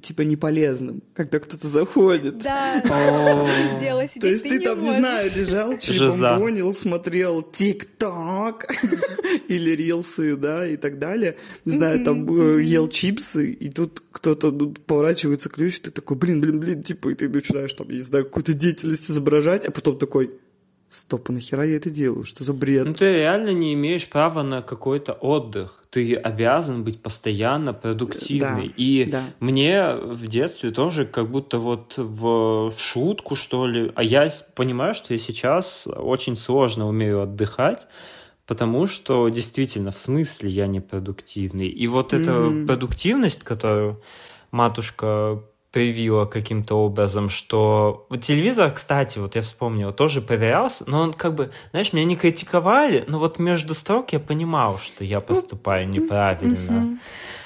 типа 0.00 0.22
не 0.22 0.36
полезным, 0.36 1.02
когда 1.14 1.40
кто-то 1.40 1.68
заходит. 1.68 2.38
Да, 2.38 2.80
дело 3.80 4.06
То 4.20 4.28
есть 4.28 4.44
ты 4.44 4.60
там, 4.60 4.82
не 4.82 4.92
знаю, 4.92 5.30
лежал, 5.34 6.38
понял, 6.38 6.74
смотрел 6.74 7.42
ТикТок 7.42 8.66
или 9.48 9.70
рилсы, 9.72 10.36
да, 10.36 10.66
и 10.66 10.76
так 10.76 10.98
далее. 10.98 11.36
Не 11.64 11.72
знаю, 11.72 12.04
там 12.04 12.28
э, 12.30 12.62
ел 12.62 12.88
чипсы, 12.88 13.50
и 13.50 13.70
тут 13.70 14.02
кто-то 14.12 14.52
ну, 14.52 14.72
поворачивается 14.72 15.48
ключ, 15.48 15.80
ты 15.80 15.90
такой, 15.90 16.16
блин, 16.16 16.40
блин, 16.40 16.60
блин, 16.60 16.82
типа, 16.82 17.10
и 17.10 17.14
ты 17.14 17.28
начинаешь 17.28 17.72
там, 17.72 17.88
я 17.88 17.96
не 17.96 18.02
знаю, 18.02 18.24
какую-то 18.24 18.54
деятельность 18.54 19.10
изображать, 19.10 19.64
а 19.64 19.72
потом 19.72 19.98
такой, 19.98 20.30
стоп, 20.92 21.30
а 21.30 21.32
нахера 21.32 21.64
я 21.64 21.76
это 21.76 21.90
делаю? 21.90 22.24
Что 22.24 22.44
за 22.44 22.52
бред? 22.52 22.86
Ну, 22.86 22.94
ты 22.94 23.16
реально 23.16 23.50
не 23.50 23.74
имеешь 23.74 24.08
права 24.08 24.42
на 24.42 24.62
какой-то 24.62 25.12
отдых. 25.14 25.84
Ты 25.90 26.14
обязан 26.14 26.84
быть 26.84 27.02
постоянно 27.02 27.72
продуктивный. 27.72 28.68
Да, 28.68 28.74
и 28.76 29.04
да. 29.10 29.24
мне 29.40 29.94
в 29.94 30.26
детстве 30.26 30.70
тоже 30.70 31.06
как 31.06 31.30
будто 31.30 31.58
вот 31.58 31.94
в 31.96 32.72
шутку, 32.78 33.36
что 33.36 33.66
ли. 33.66 33.92
А 33.94 34.02
я 34.02 34.30
понимаю, 34.54 34.94
что 34.94 35.12
я 35.12 35.18
сейчас 35.18 35.86
очень 35.86 36.36
сложно 36.36 36.88
умею 36.88 37.22
отдыхать, 37.22 37.86
потому 38.46 38.86
что 38.86 39.28
действительно, 39.28 39.90
в 39.90 39.98
смысле 39.98 40.50
я 40.50 40.66
не 40.66 40.80
продуктивный. 40.80 41.68
И 41.68 41.86
вот 41.86 42.12
эта 42.12 42.30
mm-hmm. 42.30 42.66
продуктивность, 42.66 43.42
которую 43.42 44.02
матушка 44.50 45.42
привила 45.72 46.26
каким-то 46.26 46.76
образом, 46.76 47.28
что... 47.28 48.06
Вот 48.10 48.20
телевизор, 48.20 48.70
кстати, 48.72 49.18
вот 49.18 49.34
я 49.34 49.42
вспомнил, 49.42 49.92
тоже 49.92 50.20
проверялся, 50.20 50.84
но 50.86 51.00
он 51.00 51.12
как 51.14 51.34
бы, 51.34 51.50
знаешь, 51.70 51.92
меня 51.92 52.04
не 52.04 52.16
критиковали, 52.16 53.04
но 53.08 53.18
вот 53.18 53.38
между 53.38 53.74
строк 53.74 54.12
я 54.12 54.20
понимал, 54.20 54.78
что 54.78 55.02
я 55.02 55.20
поступаю 55.20 55.88
неправильно 55.88 56.98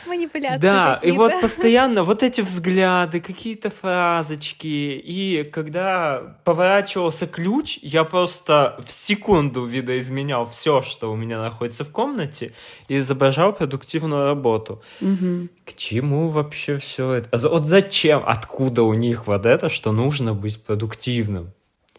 манипуляции 0.06 0.60
Да, 0.60 1.00
и 1.02 1.10
вот 1.12 1.40
постоянно 1.40 2.02
вот 2.02 2.22
эти 2.22 2.40
взгляды, 2.40 3.20
какие-то 3.20 3.70
фразочки, 3.70 4.66
и 4.66 5.42
когда 5.52 6.36
поворачивался 6.44 7.26
ключ, 7.26 7.78
я 7.82 8.04
просто 8.04 8.76
в 8.84 8.90
секунду 8.90 9.64
видоизменял 9.64 10.46
все, 10.46 10.82
что 10.82 11.12
у 11.12 11.16
меня 11.16 11.40
находится 11.40 11.84
в 11.84 11.90
комнате, 11.90 12.52
и 12.88 12.98
изображал 12.98 13.52
продуктивную 13.52 14.24
работу. 14.24 14.82
Угу. 15.00 15.48
К 15.64 15.74
чему 15.74 16.28
вообще 16.28 16.76
все 16.76 17.12
это? 17.12 17.48
Вот 17.48 17.66
зачем? 17.66 18.22
Откуда 18.24 18.82
у 18.82 18.94
них 18.94 19.26
вот 19.26 19.46
это, 19.46 19.68
что 19.68 19.92
нужно 19.92 20.34
быть 20.34 20.62
продуктивным? 20.62 21.52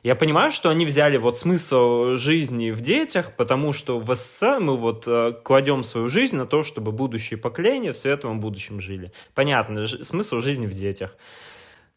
Я 0.07 0.15
понимаю, 0.15 0.53
что 0.53 0.69
они 0.69 0.85
взяли 0.85 1.17
вот 1.17 1.37
смысл 1.37 2.15
жизни 2.15 2.71
в 2.71 2.79
детях, 2.79 3.33
потому 3.35 3.73
что 3.73 3.99
в 3.99 4.15
СССР 4.15 4.61
мы 4.61 4.77
вот 4.77 5.03
э, 5.05 5.33
кладем 5.43 5.83
свою 5.83 6.07
жизнь 6.07 6.37
на 6.37 6.45
то, 6.45 6.63
чтобы 6.63 6.93
будущие 6.93 7.37
поколения 7.37 7.91
в 7.91 7.97
светлом 7.97 8.39
будущем 8.39 8.79
жили. 8.79 9.11
Понятно, 9.35 9.85
смысл 9.85 10.39
жизни 10.39 10.65
в 10.65 10.73
детях. 10.73 11.17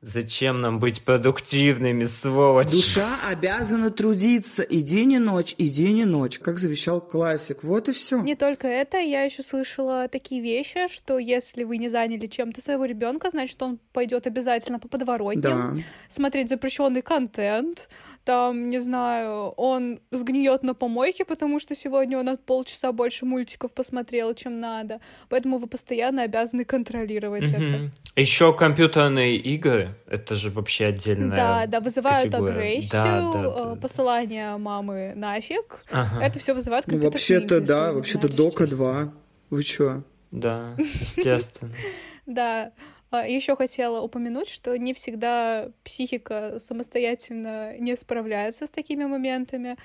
Зачем 0.03 0.62
нам 0.62 0.78
быть 0.78 1.03
продуктивными, 1.03 2.05
сволочь? 2.05 2.70
Душа 2.70 3.18
обязана 3.28 3.90
трудиться 3.90 4.62
и 4.62 4.80
день, 4.80 5.12
и 5.12 5.18
ночь, 5.18 5.55
и 5.59 5.68
день, 5.68 5.98
и 5.98 6.05
ночь, 6.07 6.38
как 6.38 6.59
завещал 6.59 7.03
классик. 7.03 7.62
Вот 7.62 7.90
и 7.90 7.92
все. 7.92 8.22
Не 8.22 8.34
только 8.34 8.66
это, 8.66 8.96
я 8.96 9.24
еще 9.24 9.42
слышала 9.42 10.09
такие 10.09 10.40
вещи, 10.40 10.88
что 10.88 11.18
если 11.18 11.64
вы 11.64 11.76
не 11.76 11.88
заняли 11.88 12.26
чем-то 12.28 12.62
своего 12.62 12.86
ребенка, 12.86 13.28
значит, 13.28 13.62
он 13.62 13.78
пойдет 13.92 14.26
обязательно 14.26 14.78
по 14.78 14.88
подворотням, 14.88 15.76
да. 15.76 15.82
смотреть 16.09 16.48
запрещенный 16.48 17.03
контент, 17.03 17.90
там, 18.24 18.68
не 18.68 18.78
знаю, 18.78 19.50
он 19.56 20.00
сгниет 20.10 20.62
на 20.62 20.74
помойке, 20.74 21.24
потому 21.24 21.58
что 21.58 21.74
сегодня 21.74 22.18
он 22.18 22.28
от 22.28 22.44
полчаса 22.44 22.92
больше 22.92 23.24
мультиков 23.24 23.72
посмотрел, 23.72 24.34
чем 24.34 24.60
надо. 24.60 25.00
Поэтому 25.28 25.58
вы 25.58 25.66
постоянно 25.66 26.22
обязаны 26.22 26.64
контролировать 26.64 27.52
угу. 27.52 27.62
это. 27.62 27.90
Еще 28.16 28.52
компьютерные 28.52 29.36
игры, 29.36 29.96
это 30.06 30.34
же 30.34 30.50
вообще 30.50 30.86
отдельная 30.86 31.36
Да, 31.36 31.66
да, 31.66 31.80
вызывают 31.80 32.30
категория. 32.30 32.52
агрессию, 32.52 32.90
да, 32.92 33.32
да, 33.32 33.64
да, 33.64 33.74
посылание 33.76 34.56
мамы 34.58 35.12
нафиг. 35.16 35.84
Ага. 35.90 36.22
Это 36.24 36.38
все 36.38 36.54
вызывает 36.54 36.86
ну, 36.86 37.00
компьютерные 37.00 37.40
ну, 37.40 37.46
вообще-то, 37.46 37.60
да, 37.60 37.92
вообще-то 37.92 38.36
Дока 38.36 38.66
2. 38.66 39.12
Вы 39.50 39.62
чё? 39.62 40.02
Да, 40.30 40.74
естественно. 41.00 41.72
Да. 42.26 42.72
А, 43.11 43.26
Еще 43.26 43.56
хотела 43.56 44.00
упомянуть, 44.00 44.48
что 44.48 44.76
не 44.76 44.92
всегда 44.94 45.70
психика 45.84 46.58
самостоятельно 46.58 47.76
не 47.78 47.96
справляется 47.96 48.66
с 48.66 48.70
такими 48.70 49.04
моментами. 49.04 49.76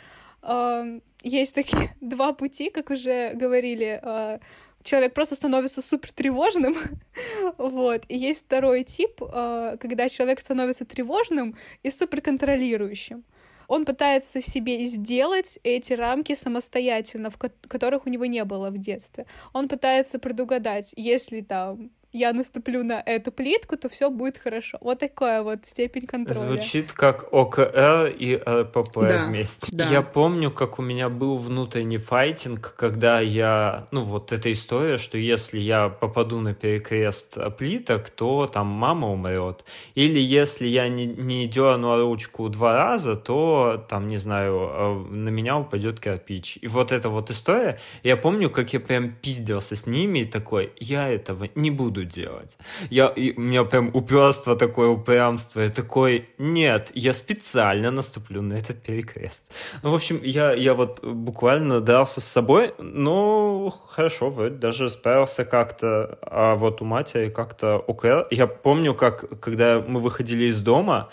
Есть 1.24 1.56
такие 1.56 1.96
два 2.02 2.34
пути, 2.34 2.70
как 2.70 2.92
уже 2.92 3.34
говорили. 3.34 4.00
А, 4.04 4.40
человек 4.84 5.14
просто 5.14 5.36
становится 5.36 5.82
супер 5.82 6.12
тревожным, 6.12 6.78
вот. 7.58 8.04
И 8.08 8.18
есть 8.18 8.46
второй 8.46 8.84
тип, 8.84 9.22
а, 9.22 9.76
когда 9.78 10.08
человек 10.08 10.40
становится 10.40 10.86
тревожным 10.86 11.58
и 11.84 11.92
супер 11.92 12.22
контролирующим 12.22 13.26
он 13.68 13.84
пытается 13.84 14.42
себе 14.42 14.86
сделать 14.86 15.58
эти 15.64 15.94
рамки 15.94 16.36
самостоятельно, 16.36 17.32
в 17.32 17.38
которых 17.38 18.06
у 18.06 18.10
него 18.10 18.26
не 18.26 18.44
было 18.44 18.70
в 18.70 18.78
детстве. 18.78 19.26
Он 19.54 19.68
пытается 19.68 20.20
предугадать, 20.20 20.94
если 20.96 21.42
там 21.42 21.90
я 22.16 22.32
наступлю 22.32 22.84
на 22.84 23.04
эту 23.06 23.32
плитку, 23.32 23.76
то 23.76 23.90
все 23.90 24.10
будет 24.10 24.38
хорошо. 24.38 24.78
Вот 24.80 25.00
такая 25.00 25.44
вот 25.44 25.66
степень 25.66 26.08
контроля. 26.08 26.40
Звучит 26.40 26.94
как 26.94 27.34
ОКР 27.34 28.16
и 28.18 28.36
РПП 28.38 29.02
да, 29.02 29.26
вместе. 29.28 29.76
Да. 29.76 29.90
Я 29.90 30.02
помню, 30.02 30.50
как 30.50 30.80
у 30.80 30.82
меня 30.82 31.10
был 31.10 31.38
внутренний 31.38 31.98
файтинг, 31.98 32.74
когда 32.78 33.20
я, 33.20 33.88
ну 33.92 34.04
вот 34.04 34.32
эта 34.32 34.52
история, 34.54 34.98
что 34.98 35.18
если 35.18 35.60
я 35.60 35.90
попаду 35.90 36.40
на 36.40 36.54
перекрест 36.54 37.38
плиток, 37.58 38.10
то 38.10 38.48
там 38.48 38.68
мама 38.68 39.12
умрет. 39.12 39.66
Или 39.96 40.20
если 40.20 40.68
я 40.68 40.88
не, 40.88 41.06
не 41.06 41.48
дерну 41.48 41.98
ручку 41.98 42.48
два 42.48 42.78
раза, 42.78 43.18
то 43.18 43.86
там, 43.90 44.08
не 44.08 44.18
знаю, 44.18 44.70
э, 44.72 44.94
на 45.12 45.30
меня 45.30 45.58
упадет 45.58 46.00
кирпич. 46.00 46.60
И 46.62 46.68
вот 46.68 46.94
эта 46.94 47.10
вот 47.10 47.30
история, 47.30 47.78
я 48.04 48.16
помню, 48.16 48.50
как 48.50 48.72
я 48.72 48.80
прям 48.80 49.12
пиздился 49.12 49.76
с 49.76 49.86
ними 49.86 50.20
и 50.20 50.26
такой, 50.26 50.72
я 50.80 51.10
этого 51.10 51.50
не 51.56 51.72
буду 51.72 52.05
делать. 52.06 52.58
Я, 52.90 53.08
и 53.08 53.34
у 53.36 53.42
меня 53.42 53.64
прям 53.64 53.90
упорство 53.94 54.56
такое, 54.56 54.90
упрямство. 54.90 55.62
Я 55.62 55.70
такой, 55.70 56.30
нет, 56.38 56.92
я 56.94 57.14
специально 57.14 57.92
наступлю 57.92 58.42
на 58.42 58.54
этот 58.54 58.82
перекрест. 58.82 59.52
Ну, 59.84 59.92
в 59.92 59.96
общем, 59.96 60.20
я, 60.24 60.54
я 60.54 60.74
вот 60.74 61.04
буквально 61.04 61.82
дрался 61.82 62.22
с 62.22 62.26
собой, 62.26 62.74
но 62.78 63.70
хорошо, 63.90 64.30
вроде 64.30 64.56
даже 64.56 64.90
справился 64.90 65.46
как-то. 65.46 66.18
А 66.22 66.56
вот 66.56 66.82
у 66.82 66.86
матери 66.86 67.30
как-то 67.30 67.78
ОКР. 67.78 68.28
Я 68.32 68.48
помню, 68.48 68.94
как, 68.94 69.40
когда 69.40 69.84
мы 69.86 70.00
выходили 70.00 70.46
из 70.46 70.62
дома, 70.62 71.10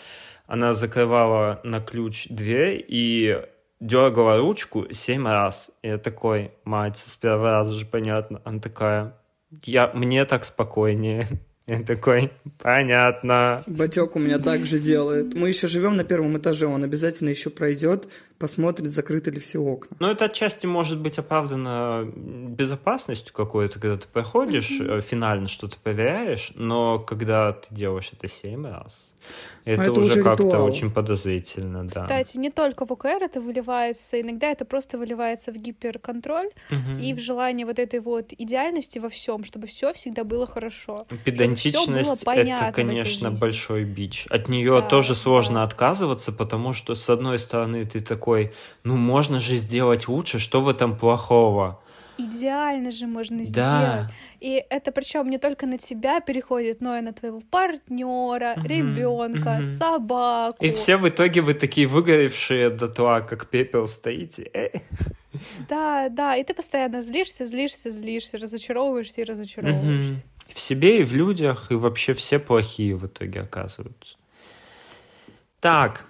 она 0.46 0.72
закрывала 0.72 1.60
на 1.64 1.80
ключ 1.80 2.26
дверь 2.28 2.84
и 2.86 3.42
дергала 3.82 4.38
ручку 4.38 4.86
семь 4.92 5.26
раз. 5.26 5.70
И 5.82 5.88
я 5.88 5.98
такой, 5.98 6.52
мать, 6.64 6.98
с 6.98 7.16
первого 7.16 7.50
раза 7.50 7.74
же 7.74 7.84
понятно. 7.84 8.40
Она 8.44 8.60
такая, 8.60 9.16
я, 9.64 9.90
мне 9.94 10.24
так 10.24 10.44
спокойнее. 10.44 11.26
Я 11.64 11.80
такой, 11.84 12.32
понятно. 12.58 13.62
Батек 13.68 14.16
у 14.16 14.18
меня 14.18 14.40
так 14.40 14.66
же 14.66 14.80
делает. 14.80 15.34
Мы 15.34 15.46
еще 15.48 15.68
живем 15.68 15.96
на 15.96 16.02
первом 16.02 16.36
этаже, 16.36 16.66
он 16.66 16.82
обязательно 16.82 17.28
еще 17.28 17.50
пройдет, 17.50 18.08
посмотрит, 18.36 18.90
закрыты 18.90 19.30
ли 19.30 19.38
все 19.38 19.60
окна. 19.60 19.96
Ну, 20.00 20.10
это 20.10 20.24
отчасти 20.24 20.66
может 20.66 20.98
быть 21.00 21.20
оправдано 21.20 22.04
безопасностью 22.04 23.32
какой-то, 23.32 23.78
когда 23.78 23.96
ты 23.96 24.08
проходишь, 24.12 24.72
mm-hmm. 24.72 25.02
финально 25.02 25.46
что-то 25.46 25.76
проверяешь, 25.78 26.50
но 26.56 26.98
когда 26.98 27.52
ты 27.52 27.72
делаешь 27.72 28.10
это 28.12 28.26
семь 28.26 28.66
раз, 28.66 29.11
это, 29.64 29.82
это 29.82 29.92
уже, 29.92 30.22
как-то 30.22 30.62
очень 30.62 30.90
подозрительно, 30.90 31.86
да. 31.86 32.02
Кстати, 32.02 32.36
не 32.36 32.50
только 32.50 32.84
в 32.84 32.92
ОКР 32.92 33.22
это 33.22 33.40
выливается, 33.40 34.20
иногда 34.20 34.48
это 34.48 34.64
просто 34.64 34.98
выливается 34.98 35.52
в 35.52 35.56
гиперконтроль 35.56 36.48
угу. 36.70 37.00
и 37.00 37.14
в 37.14 37.20
желание 37.20 37.64
вот 37.64 37.78
этой 37.78 38.00
вот 38.00 38.32
идеальности 38.36 38.98
во 38.98 39.08
всем, 39.08 39.44
чтобы 39.44 39.66
все 39.66 39.92
всегда 39.92 40.24
было 40.24 40.46
хорошо. 40.46 41.06
Педантичность 41.24 42.24
это, 42.24 42.72
конечно, 42.72 43.30
большой 43.30 43.84
бич. 43.84 44.26
От 44.30 44.48
нее 44.48 44.80
да, 44.80 44.82
тоже 44.82 45.14
сложно 45.14 45.56
да. 45.56 45.64
отказываться, 45.64 46.32
потому 46.32 46.72
что, 46.72 46.94
с 46.94 47.08
одной 47.08 47.38
стороны, 47.38 47.84
ты 47.84 48.00
такой, 48.00 48.52
ну 48.84 48.96
можно 48.96 49.40
же 49.40 49.56
сделать 49.56 50.08
лучше, 50.08 50.38
что 50.38 50.60
в 50.60 50.68
этом 50.68 50.96
плохого? 50.96 51.80
Идеально 52.18 52.90
же 52.90 53.06
можно 53.06 53.44
сделать. 53.44 53.70
Да. 53.70 54.10
И 54.40 54.64
это 54.70 54.92
причем 54.92 55.30
не 55.30 55.38
только 55.38 55.66
на 55.66 55.78
тебя 55.78 56.20
переходит, 56.20 56.80
но 56.80 56.98
и 56.98 57.00
на 57.00 57.12
твоего 57.12 57.40
партнера, 57.40 58.54
угу, 58.56 58.66
ребенка, 58.66 59.56
угу. 59.58 59.62
собаку. 59.62 60.64
И 60.64 60.70
все 60.70 60.96
в 60.96 61.08
итоге 61.08 61.40
вы 61.40 61.54
такие 61.54 61.86
выгоревшие 61.86 62.70
до 62.70 62.88
того, 62.88 63.24
как 63.26 63.48
пепел 63.48 63.86
стоите. 63.86 64.50
Эй. 64.52 64.72
Да, 65.68 66.08
да, 66.08 66.36
и 66.36 66.44
ты 66.44 66.54
постоянно 66.54 67.02
злишься, 67.02 67.46
злишься, 67.46 67.90
злишься, 67.90 68.38
разочаровываешься 68.38 69.20
и 69.20 69.24
разочаровываешься. 69.24 70.12
Угу. 70.12 70.54
В 70.54 70.60
себе 70.60 71.00
и 71.00 71.04
в 71.04 71.14
людях, 71.14 71.70
и 71.70 71.74
вообще 71.74 72.12
все 72.12 72.38
плохие 72.38 72.94
в 72.94 73.06
итоге 73.06 73.40
оказываются. 73.40 74.16
Так, 75.60 76.04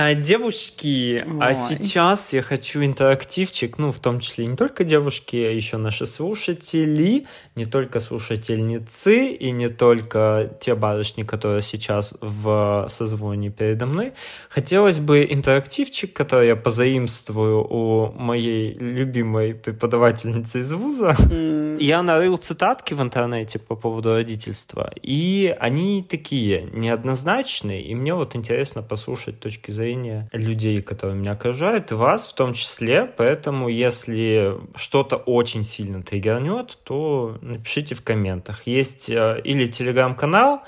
а, 0.00 0.14
девушки, 0.14 1.20
а 1.24 1.28
Ой. 1.28 1.38
а 1.40 1.54
сейчас 1.54 2.32
я 2.32 2.40
хочу 2.40 2.84
интерактивчик, 2.84 3.78
ну, 3.78 3.90
в 3.90 3.98
том 3.98 4.20
числе 4.20 4.46
не 4.46 4.54
только 4.54 4.84
девушки, 4.84 5.34
а 5.34 5.50
еще 5.50 5.76
наши 5.76 6.06
слушатели, 6.06 7.26
не 7.56 7.66
только 7.66 7.98
слушательницы 7.98 9.26
и 9.26 9.50
не 9.50 9.68
только 9.68 10.56
те 10.60 10.76
барышни, 10.76 11.24
которые 11.24 11.62
сейчас 11.62 12.14
в 12.20 12.86
созвоне 12.88 13.50
передо 13.50 13.86
мной. 13.86 14.12
Хотелось 14.48 15.00
бы 15.00 15.26
интерактивчик, 15.28 16.12
который 16.12 16.46
я 16.46 16.54
позаимствую 16.54 17.66
у 17.68 18.12
моей 18.12 18.74
любимой 18.74 19.52
преподавательницы 19.52 20.60
из 20.60 20.72
вуза. 20.74 21.16
Mm. 21.18 21.82
Я 21.82 22.04
нарыл 22.04 22.36
цитатки 22.36 22.94
в 22.94 23.02
интернете 23.02 23.58
по 23.58 23.74
поводу 23.74 24.14
родительства, 24.14 24.92
и 25.02 25.52
они 25.58 26.06
такие 26.08 26.68
неоднозначные, 26.72 27.82
и 27.82 27.96
мне 27.96 28.14
вот 28.14 28.36
интересно 28.36 28.82
послушать 28.82 29.40
точки 29.40 29.72
зрения 29.72 29.87
зрения 29.88 30.28
людей, 30.32 30.82
которые 30.82 31.16
меня 31.16 31.32
окружают, 31.32 31.90
и 31.90 31.94
вас 31.94 32.28
в 32.28 32.34
том 32.34 32.52
числе. 32.52 33.04
Поэтому, 33.04 33.68
если 33.68 34.54
что-то 34.74 35.16
очень 35.16 35.64
сильно 35.64 36.02
триггернет, 36.02 36.78
то 36.84 37.38
напишите 37.40 37.94
в 37.94 38.02
комментах. 38.02 38.66
Есть 38.66 39.08
э, 39.08 39.40
или 39.44 39.66
телеграм-канал, 39.66 40.62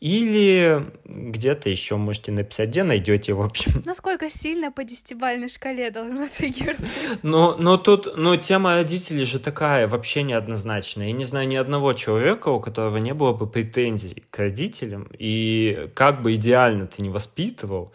или 0.00 0.84
где-то 1.04 1.70
еще 1.70 1.96
можете 1.96 2.32
написать, 2.32 2.70
где 2.70 2.82
найдете, 2.82 3.34
в 3.34 3.40
общем. 3.40 3.82
Насколько 3.84 4.30
сильно 4.30 4.72
по 4.72 4.82
десятибальной 4.82 5.48
шкале 5.48 5.90
должно 5.90 6.26
триггернуть? 6.26 6.88
Но, 7.22 7.56
но 7.56 7.76
тут, 7.76 8.16
но 8.16 8.36
тема 8.36 8.74
родителей 8.74 9.24
же 9.24 9.38
такая, 9.38 9.86
вообще 9.86 10.24
неоднозначная. 10.24 11.06
Я 11.06 11.12
не 11.12 11.24
знаю 11.24 11.46
ни 11.46 11.54
одного 11.56 11.92
человека, 11.92 12.48
у 12.48 12.60
которого 12.60 12.96
не 12.96 13.14
было 13.14 13.32
бы 13.32 13.46
претензий 13.46 14.24
к 14.30 14.38
родителям, 14.38 15.08
и 15.16 15.88
как 15.94 16.22
бы 16.22 16.34
идеально 16.34 16.88
ты 16.88 17.02
не 17.02 17.10
воспитывал, 17.10 17.92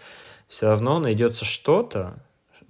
все 0.48 0.68
равно 0.68 1.00
найдется 1.00 1.46
что-то, 1.46 2.20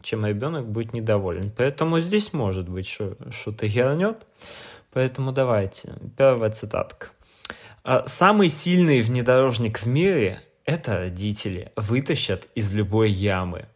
чем 0.01 0.25
ребенок 0.25 0.67
будет 0.67 0.93
недоволен. 0.93 1.51
Поэтому 1.55 1.99
здесь 1.99 2.33
может 2.33 2.69
быть 2.69 2.87
что-то 2.87 3.67
гернет. 3.67 4.25
Поэтому 4.91 5.31
давайте. 5.31 5.95
Первая 6.17 6.51
цитатка. 6.51 7.09
«А 7.83 8.05
«Самый 8.07 8.49
сильный 8.49 9.01
внедорожник 9.01 9.79
в 9.79 9.85
мире– 9.85 10.41
это 10.65 10.97
родители. 10.97 11.71
Вытащат 11.75 12.47
из 12.55 12.73
любой 12.73 13.11
ямы». 13.11 13.67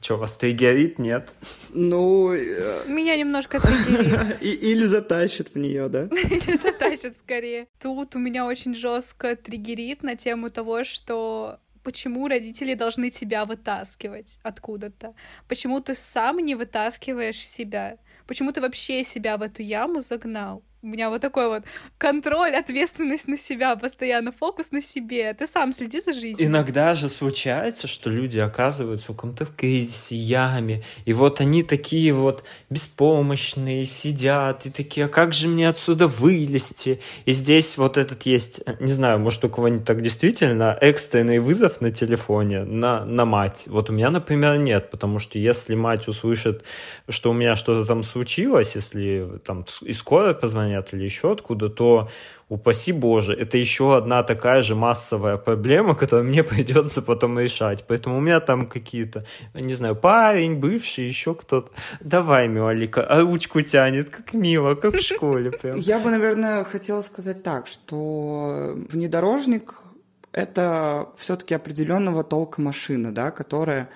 Что, 0.00 0.18
вас 0.18 0.32
триггерит? 0.32 0.98
Нет? 0.98 1.32
Ну... 1.70 2.30
Э, 2.34 2.84
Меня 2.86 3.16
немножко 3.16 3.58
триггерит. 3.58 4.42
Или 4.42 4.84
затащит 4.84 5.54
в 5.54 5.58
нее, 5.58 5.88
да? 5.88 6.04
Или 6.04 6.56
затащит 6.56 7.16
скорее. 7.16 7.68
Тут 7.80 8.14
у 8.14 8.18
меня 8.18 8.44
очень 8.44 8.74
жестко 8.74 9.34
триггерит 9.34 10.02
на 10.02 10.14
тему 10.14 10.50
того, 10.50 10.84
что 10.84 11.58
почему 11.84 12.26
родители 12.28 12.74
должны 12.74 13.10
тебя 13.10 13.44
вытаскивать 13.44 14.38
откуда-то? 14.42 15.14
Почему 15.48 15.80
ты 15.80 15.94
сам 15.94 16.38
не 16.38 16.56
вытаскиваешь 16.56 17.46
себя? 17.46 17.98
Почему 18.26 18.50
ты 18.52 18.60
вообще 18.60 19.04
себя 19.04 19.36
в 19.36 19.42
эту 19.42 19.62
яму 19.62 20.00
загнал? 20.00 20.64
У 20.84 20.86
меня 20.86 21.08
вот 21.08 21.22
такой 21.22 21.48
вот 21.48 21.62
контроль, 21.96 22.54
ответственность 22.54 23.26
на 23.26 23.38
себя, 23.38 23.74
постоянно 23.74 24.32
фокус 24.32 24.70
на 24.70 24.82
себе. 24.82 25.32
Ты 25.32 25.46
сам 25.46 25.72
следи 25.72 25.98
за 25.98 26.12
жизнью. 26.12 26.46
Иногда 26.46 26.92
же 26.92 27.08
случается, 27.08 27.88
что 27.88 28.10
люди 28.10 28.38
оказываются 28.38 29.12
в 29.12 29.16
каком-то 29.16 29.46
кризисе, 29.46 30.14
яме, 30.14 30.82
и 31.06 31.14
вот 31.14 31.40
они 31.40 31.62
такие 31.62 32.12
вот 32.12 32.44
беспомощные, 32.68 33.86
сидят, 33.86 34.66
и 34.66 34.70
такие, 34.70 35.06
а 35.06 35.08
как 35.08 35.32
же 35.32 35.48
мне 35.48 35.70
отсюда 35.70 36.06
вылезти? 36.06 37.00
И 37.24 37.32
здесь 37.32 37.78
вот 37.78 37.96
этот 37.96 38.26
есть, 38.26 38.60
не 38.78 38.92
знаю, 38.92 39.18
может, 39.18 39.42
у 39.44 39.48
кого-нибудь 39.48 39.86
так 39.86 40.02
действительно, 40.02 40.76
экстренный 40.78 41.38
вызов 41.38 41.80
на 41.80 41.92
телефоне 41.92 42.64
на, 42.64 43.06
на 43.06 43.24
мать. 43.24 43.64
Вот 43.68 43.88
у 43.88 43.94
меня, 43.94 44.10
например, 44.10 44.58
нет, 44.58 44.90
потому 44.90 45.18
что 45.18 45.38
если 45.38 45.74
мать 45.74 46.08
услышит, 46.08 46.64
что 47.08 47.30
у 47.30 47.32
меня 47.32 47.56
что-то 47.56 47.86
там 47.86 48.02
случилось, 48.02 48.74
если 48.74 49.40
там 49.44 49.64
и 49.80 49.94
скорая 49.94 50.34
позвонит, 50.34 50.73
звонят 50.74 50.94
или 50.94 51.04
еще 51.04 51.32
откуда, 51.32 51.68
то 51.68 52.08
упаси 52.48 52.92
Боже, 52.92 53.32
это 53.32 53.58
еще 53.58 53.96
одна 53.96 54.22
такая 54.22 54.62
же 54.62 54.74
массовая 54.74 55.36
проблема, 55.36 55.94
которую 55.94 56.28
мне 56.28 56.42
придется 56.44 57.02
потом 57.02 57.38
решать. 57.38 57.84
Поэтому 57.86 58.18
у 58.18 58.20
меня 58.20 58.40
там 58.40 58.66
какие-то, 58.66 59.24
не 59.54 59.74
знаю, 59.74 59.96
парень, 59.96 60.56
бывший, 60.56 61.06
еще 61.08 61.34
кто-то. 61.34 61.70
Давай, 62.00 62.48
Милалика, 62.48 63.02
а 63.02 63.20
ручку 63.20 63.62
тянет, 63.62 64.10
как 64.10 64.34
мило, 64.34 64.74
как 64.74 64.94
в 64.94 65.00
школе 65.00 65.50
прям. 65.50 65.78
Я 65.78 65.98
бы, 65.98 66.10
наверное, 66.10 66.64
хотела 66.64 67.02
сказать 67.02 67.42
так, 67.42 67.66
что 67.66 68.74
внедорожник— 68.90 69.74
это 70.32 71.06
все-таки 71.16 71.54
определенного 71.54 72.24
толка 72.24 72.60
машина, 72.60 73.12
да, 73.12 73.30
которая 73.30 73.88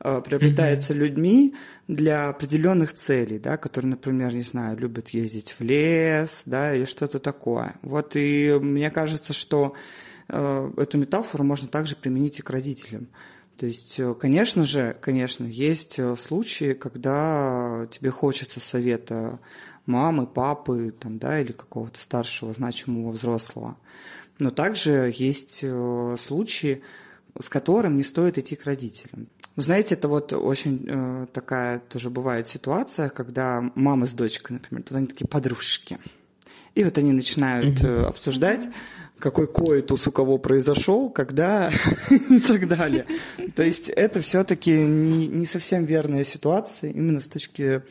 приобретается 0.00 0.92
mm-hmm. 0.92 0.96
людьми 0.96 1.54
для 1.88 2.28
определенных 2.30 2.94
целей, 2.94 3.38
да, 3.38 3.56
которые, 3.56 3.90
например, 3.90 4.32
не 4.34 4.42
знаю, 4.42 4.78
любят 4.78 5.10
ездить 5.10 5.54
в 5.58 5.60
лес, 5.60 6.44
да, 6.46 6.74
или 6.74 6.84
что-то 6.84 7.18
такое. 7.18 7.74
Вот 7.82 8.16
и 8.16 8.58
мне 8.60 8.90
кажется, 8.90 9.32
что 9.32 9.74
э, 10.28 10.72
эту 10.76 10.98
метафору 10.98 11.44
можно 11.44 11.68
также 11.68 11.96
применить 11.96 12.38
и 12.38 12.42
к 12.42 12.50
родителям. 12.50 13.08
То 13.58 13.66
есть, 13.66 14.00
э, 14.00 14.14
конечно 14.14 14.64
же, 14.64 14.96
конечно, 15.02 15.44
есть 15.44 15.98
э, 15.98 16.16
случаи, 16.16 16.72
когда 16.72 17.86
тебе 17.90 18.10
хочется 18.10 18.58
совета 18.58 19.38
мамы, 19.84 20.26
папы, 20.26 20.94
там, 20.98 21.18
да, 21.18 21.40
или 21.40 21.52
какого-то 21.52 22.00
старшего 22.00 22.54
значимого 22.54 23.10
взрослого. 23.10 23.76
Но 24.38 24.50
также 24.50 25.12
есть 25.14 25.62
случаи, 26.18 26.82
с 27.38 27.48
которым 27.50 27.98
не 27.98 28.02
стоит 28.02 28.38
идти 28.38 28.56
к 28.56 28.64
родителям. 28.64 29.28
Ну, 29.56 29.62
знаете, 29.62 29.94
это 29.94 30.08
вот 30.08 30.32
очень 30.32 30.84
э, 30.88 31.26
такая 31.32 31.80
тоже 31.80 32.08
бывает 32.08 32.48
ситуация, 32.48 33.08
когда 33.08 33.70
мама 33.74 34.06
с 34.06 34.12
дочкой, 34.12 34.54
например, 34.54 34.84
вот 34.88 34.96
они 34.96 35.06
такие 35.06 35.26
подружки. 35.26 35.98
И 36.74 36.84
вот 36.84 36.96
они 36.98 37.12
начинают 37.12 37.82
э, 37.82 38.04
обсуждать, 38.04 38.68
какой 39.18 39.46
коитус 39.46 40.06
у 40.06 40.12
кого 40.12 40.38
произошел, 40.38 41.10
когда 41.10 41.70
и 42.10 42.40
так 42.40 42.68
далее. 42.68 43.06
То 43.54 43.62
есть 43.62 43.88
это 43.88 44.20
все-таки 44.20 44.72
не, 44.72 45.26
не 45.28 45.46
совсем 45.46 45.84
верная 45.84 46.24
ситуация, 46.24 46.90
именно 46.90 47.20
с 47.20 47.26
точки 47.26 47.82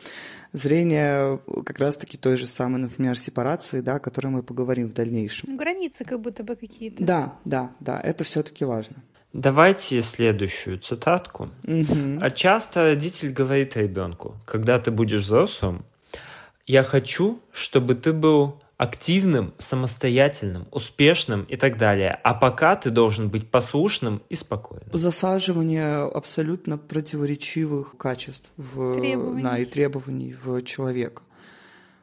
зрения 0.51 1.39
как 1.65 1.79
раз-таки 1.79 2.17
той 2.17 2.35
же 2.35 2.47
самой, 2.47 2.81
например, 2.81 3.17
сепарации, 3.17 3.81
да, 3.81 3.95
о 3.95 3.99
которой 3.99 4.27
мы 4.27 4.43
поговорим 4.43 4.87
в 4.87 4.93
дальнейшем. 4.93 5.55
Границы 5.57 6.03
как 6.05 6.19
будто 6.19 6.43
бы 6.43 6.55
какие-то. 6.55 7.03
Да, 7.03 7.35
да, 7.45 7.71
да, 7.79 7.99
это 8.01 8.23
все-таки 8.23 8.65
важно. 8.65 8.97
Давайте 9.33 10.01
следующую 10.01 10.79
цитатку. 10.79 11.49
Угу. 11.63 12.19
А 12.21 12.31
часто 12.31 12.83
родитель 12.83 13.31
говорит 13.31 13.77
ребенку, 13.77 14.35
когда 14.45 14.79
ты 14.79 14.91
будешь 14.91 15.21
взрослым, 15.21 15.85
я 16.65 16.83
хочу, 16.83 17.39
чтобы 17.51 17.95
ты 17.95 18.11
был 18.13 18.59
активным, 18.77 19.53
самостоятельным, 19.57 20.65
успешным 20.71 21.43
и 21.43 21.57
так 21.57 21.77
далее. 21.77 22.17
А 22.23 22.33
пока 22.33 22.77
ты 22.77 22.89
должен 22.89 23.27
быть 23.27 23.51
послушным 23.51 24.21
и 24.29 24.35
спокойным. 24.35 24.87
Засаживание 24.93 26.07
абсолютно 26.07 26.77
противоречивых 26.77 27.97
качеств 27.97 28.49
в, 28.55 28.99
требований. 28.99 29.43
Да, 29.43 29.57
и 29.57 29.65
требований 29.65 30.33
в 30.33 30.61
человека 30.63 31.23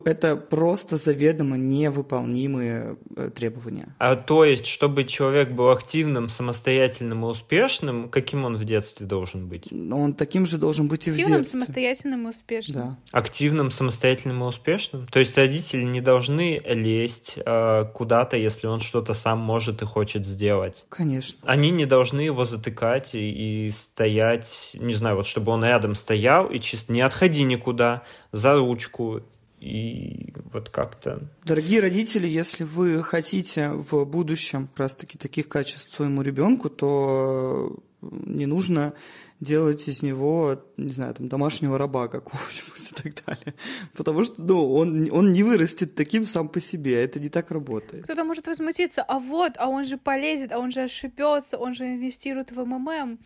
это 0.07 0.37
просто 0.37 0.97
заведомо 0.97 1.57
невыполнимые 1.57 2.97
э, 3.17 3.31
требования. 3.35 3.95
А 3.99 4.15
то 4.15 4.45
есть, 4.45 4.67
чтобы 4.67 5.03
человек 5.03 5.51
был 5.51 5.71
активным, 5.71 6.29
самостоятельным 6.29 7.25
и 7.25 7.29
успешным, 7.29 8.09
каким 8.09 8.45
он 8.45 8.57
в 8.57 8.65
детстве 8.65 9.05
должен 9.05 9.49
быть? 9.49 9.73
Он 9.73 10.15
таким 10.15 10.47
же 10.47 10.59
должен 10.59 10.87
быть 10.87 11.09
и 11.09 11.11
активным, 11.11 11.35
в 11.35 11.39
детстве. 11.39 11.61
Активным, 11.61 11.67
самостоятельным 11.67 12.27
и 12.27 12.31
успешным. 12.31 12.79
Да. 12.79 12.99
Активным, 13.11 13.71
самостоятельным 13.73 14.45
и 14.45 14.47
успешным? 14.47 15.09
То 15.09 15.19
есть 15.19 15.37
родители 15.37 15.83
не 15.83 16.01
должны 16.01 16.63
лезть 16.65 17.39
э, 17.45 17.85
куда-то, 17.93 18.37
если 18.37 18.69
он 18.69 18.79
что-то 18.79 19.13
сам 19.13 19.41
может 19.41 19.83
и 19.83 19.87
хочет 19.87 20.25
сделать? 20.25 20.85
Конечно. 20.89 21.41
Они 21.43 21.71
не 21.71 21.85
должны 21.85 22.21
его 22.21 22.45
затыкать 22.45 23.17
и, 23.17 23.67
и 23.67 23.71
стоять, 23.73 24.77
не 24.79 24.95
знаю, 24.95 25.17
вот 25.17 25.27
чтобы 25.27 25.51
он 25.51 25.65
рядом 25.65 25.97
стоял 25.97 26.47
и 26.47 26.61
чисто 26.61 26.93
не 26.93 27.01
отходи 27.01 27.43
никуда, 27.43 28.05
за 28.33 28.55
ручку, 28.55 29.23
и 29.61 30.33
вот 30.53 30.69
как-то... 30.69 31.29
Дорогие 31.45 31.81
родители, 31.81 32.27
если 32.27 32.65
вы 32.65 33.03
хотите 33.03 33.71
в 33.71 34.05
будущем 34.05 34.69
как 34.69 34.81
раз-таки 34.81 35.19
таких 35.19 35.49
качеств 35.49 35.95
своему 35.95 36.23
ребенку, 36.23 36.69
то 36.69 37.77
не 38.01 38.47
нужно 38.47 38.93
делать 39.41 39.87
из 39.89 40.03
него, 40.03 40.63
не 40.77 40.93
знаю, 40.93 41.15
там, 41.15 41.29
домашнего 41.29 41.79
раба 41.79 42.09
какого-нибудь 42.09 42.91
и 42.91 43.03
так 43.03 43.25
далее. 43.27 43.55
Потому 43.95 44.25
что, 44.25 44.41
ну, 44.43 44.75
он, 44.75 45.09
он 45.13 45.33
не 45.33 45.43
вырастет 45.43 45.95
таким 45.95 46.25
сам 46.25 46.49
по 46.49 46.61
себе, 46.61 47.03
это 47.03 47.21
не 47.21 47.29
так 47.29 47.51
работает. 47.51 48.05
Кто-то 48.05 48.25
может 48.25 48.47
возмутиться, 48.47 49.03
а 49.03 49.19
вот, 49.19 49.53
а 49.57 49.69
он 49.69 49.85
же 49.85 49.99
полезет, 49.99 50.53
а 50.53 50.59
он 50.59 50.71
же 50.71 50.83
ошибется, 50.83 51.59
он 51.59 51.75
же 51.75 51.85
инвестирует 51.87 52.53
в 52.53 52.65
МММ. 52.65 53.19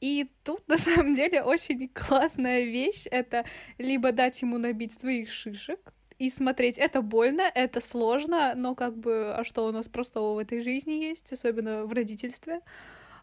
И 0.00 0.30
тут, 0.44 0.66
на 0.68 0.78
самом 0.78 1.14
деле, 1.14 1.42
очень 1.42 1.88
классная 1.88 2.62
вещь— 2.62 3.06
это 3.10 3.44
либо 3.78 4.12
дать 4.12 4.40
ему 4.42 4.58
набить 4.58 4.92
своих 4.92 5.30
шишек, 5.30 5.92
и 6.18 6.30
смотреть. 6.30 6.78
Это 6.78 7.00
больно, 7.00 7.42
это 7.54 7.80
сложно, 7.80 8.54
но 8.56 8.74
как 8.74 8.96
бы, 8.96 9.34
а 9.34 9.44
что 9.44 9.66
у 9.66 9.72
нас 9.72 9.88
простого 9.88 10.34
в 10.34 10.38
этой 10.38 10.62
жизни 10.62 10.92
есть, 10.92 11.32
особенно 11.32 11.84
в 11.84 11.92
родительстве. 11.92 12.60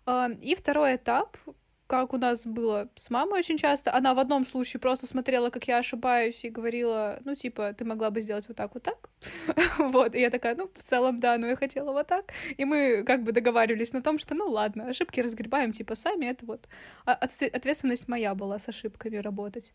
А, 0.06 0.30
и 0.42 0.56
второй 0.56 0.96
этап, 0.96 1.38
как 1.88 2.14
у 2.14 2.18
нас 2.18 2.46
было 2.46 2.90
с 2.96 3.10
мамой 3.10 3.40
очень 3.40 3.58
часто, 3.58 3.94
она 3.94 4.14
в 4.14 4.20
одном 4.20 4.46
случае 4.46 4.80
просто 4.80 5.08
смотрела, 5.08 5.50
как 5.50 5.68
я 5.68 5.78
ошибаюсь, 5.78 6.44
и 6.44 6.50
говорила, 6.50 7.20
ну, 7.26 7.36
типа, 7.36 7.74
ты 7.74 7.86
могла 7.86 8.10
бы 8.10 8.22
сделать 8.22 8.48
вот 8.48 8.58
так, 8.58 8.74
вот 8.74 8.84
так. 8.84 9.10
вот, 9.78 10.16
и 10.16 10.20
я 10.20 10.30
такая, 10.30 10.56
ну, 10.56 10.70
в 10.74 10.84
целом, 10.84 11.20
да, 11.20 11.38
но 11.38 11.48
я 11.48 11.56
хотела 11.56 11.92
вот 11.92 12.08
так. 12.08 12.34
И 12.58 12.66
мы 12.66 13.04
как 13.04 13.24
бы 13.24 13.32
договаривались 13.32 13.94
на 13.94 14.02
том, 14.02 14.18
что, 14.18 14.36
ну, 14.36 14.50
ладно, 14.50 14.88
ошибки 14.88 15.20
разгребаем, 15.20 15.72
типа, 15.72 15.96
сами, 15.96 16.26
это 16.26 16.46
вот 16.46 16.68
а, 17.06 17.14
ответственность 17.14 18.08
моя 18.08 18.34
была 18.36 18.60
с 18.60 18.68
ошибками 18.68 19.18
работать. 19.18 19.74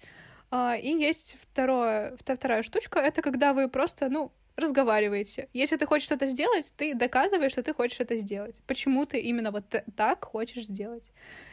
А, 0.50 0.76
и 0.76 0.90
есть 0.90 1.36
второе, 1.40 2.16
вторая 2.16 2.62
штучка, 2.62 2.98
это 2.98 3.22
когда 3.22 3.52
вы 3.52 3.68
просто, 3.68 4.08
ну, 4.08 4.32
разговариваете. 4.56 5.48
Если 5.52 5.76
ты 5.76 5.86
хочешь 5.86 6.06
что-то 6.06 6.26
сделать, 6.26 6.74
ты 6.76 6.94
доказываешь, 6.94 7.52
что 7.52 7.62
ты 7.62 7.72
хочешь 7.72 8.00
это 8.00 8.16
сделать. 8.16 8.60
Почему 8.66 9.06
ты 9.06 9.20
именно 9.20 9.50
вот 9.50 9.64
так 9.96 10.24
хочешь 10.24 10.66
сделать. 10.66 11.12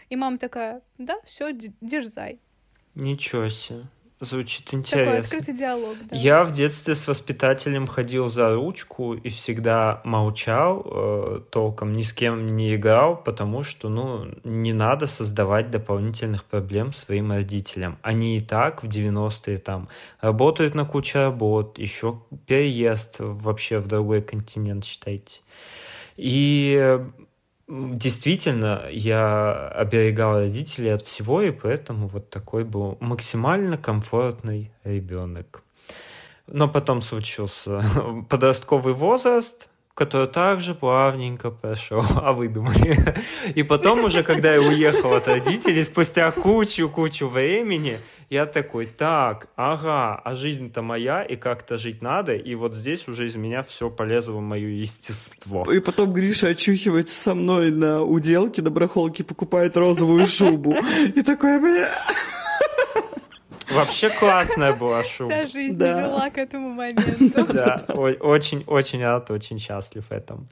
И 0.10 0.16
мама 0.16 0.38
такая, 0.38 0.82
да, 0.98 1.18
все, 1.26 1.52
дерзай. 1.82 2.40
Ничего 2.96 3.50
себе. 3.50 3.86
Звучит 4.20 4.74
интересно. 4.74 5.06
Такой 5.06 5.20
открытый 5.20 5.54
диалог, 5.54 5.96
да. 6.10 6.16
Я 6.16 6.44
в 6.44 6.52
детстве 6.52 6.96
с 6.96 7.08
воспитателем 7.08 7.86
ходил 7.86 8.30
за 8.30 8.52
ручку 8.52 9.14
и 9.14 9.30
всегда 9.30 10.02
молчал, 10.04 10.84
э, 10.90 11.42
толком 11.52 11.94
ни 11.94 12.02
с 12.02 12.14
кем 12.14 12.48
не 12.48 12.74
играл, 12.74 13.16
потому 13.16 13.62
что, 13.62 13.90
ну, 13.90 14.28
не 14.44 14.74
надо 14.74 15.06
создавать 15.06 15.70
дополнительных 15.70 16.46
проблем 16.46 16.94
своим 16.94 17.32
родителям. 17.32 18.00
Они 18.02 18.38
и 18.38 18.40
так 18.40 18.82
в 18.82 18.88
90-е 18.88 19.60
там 19.60 19.88
работают 20.20 20.74
на 20.74 20.86
куче 20.86 21.20
работ, 21.20 21.78
еще 21.78 22.20
переезд 22.48 23.18
вообще 23.20 23.78
в 23.78 23.86
другой 23.86 24.24
континент, 24.24 24.84
считайте. 24.84 25.42
И 26.16 27.00
Действительно, 27.68 28.84
я 28.90 29.68
оберегал 29.70 30.40
родителей 30.40 30.92
от 30.94 31.02
всего, 31.02 31.42
и 31.42 31.52
поэтому 31.52 32.08
вот 32.08 32.30
такой 32.30 32.64
был 32.64 32.98
максимально 33.02 33.78
комфортный 33.78 34.72
ребенок. 34.86 35.64
Но 36.48 36.70
потом 36.70 37.02
случился 37.02 37.84
подростковый 38.30 38.94
возраст, 38.94 39.70
который 39.98 40.28
также 40.28 40.76
плавненько 40.76 41.50
прошел. 41.50 42.06
А 42.28 42.34
вы 42.34 42.50
думали? 42.50 43.16
И 43.56 43.64
потом 43.64 44.04
уже, 44.04 44.22
когда 44.22 44.54
я 44.54 44.62
уехал 44.62 45.14
от 45.14 45.28
родителей, 45.28 45.84
спустя 45.84 46.32
кучу-кучу 46.32 47.28
времени, 47.28 48.00
я 48.30 48.46
такой, 48.46 48.86
так, 48.86 49.48
ага, 49.56 50.22
а 50.24 50.36
жизнь-то 50.36 50.82
моя, 50.82 51.24
и 51.24 51.36
как-то 51.36 51.78
жить 51.78 52.02
надо, 52.02 52.36
и 52.36 52.54
вот 52.56 52.76
здесь 52.76 53.08
уже 53.08 53.26
из 53.26 53.36
меня 53.36 53.64
все 53.64 53.90
полезло 53.90 54.34
в 54.34 54.42
мое 54.42 54.68
естество. 54.68 55.64
И 55.72 55.80
потом 55.80 56.14
Гриша 56.14 56.50
очухивается 56.50 57.18
со 57.18 57.34
мной 57.34 57.72
на 57.72 58.04
уделке, 58.04 58.62
на 58.62 58.70
барахолке, 58.70 59.24
покупает 59.24 59.78
розовую 59.78 60.28
шубу. 60.28 60.76
И 61.16 61.22
такой, 61.24 61.60
бля... 61.60 61.90
Вообще 63.78 64.10
классная 64.10 64.74
была 64.74 65.04
шуба. 65.04 65.42
Вся 65.42 65.50
жизнь 65.50 65.78
да. 65.78 66.02
жила 66.02 66.30
к 66.30 66.38
этому 66.38 66.70
моменту. 66.70 67.46
Да, 67.54 67.84
очень-очень 67.96 69.04
рад, 69.04 69.32
очень 69.32 69.60
счастлив 69.60 70.06
в 70.08 70.12
этом. 70.12 70.50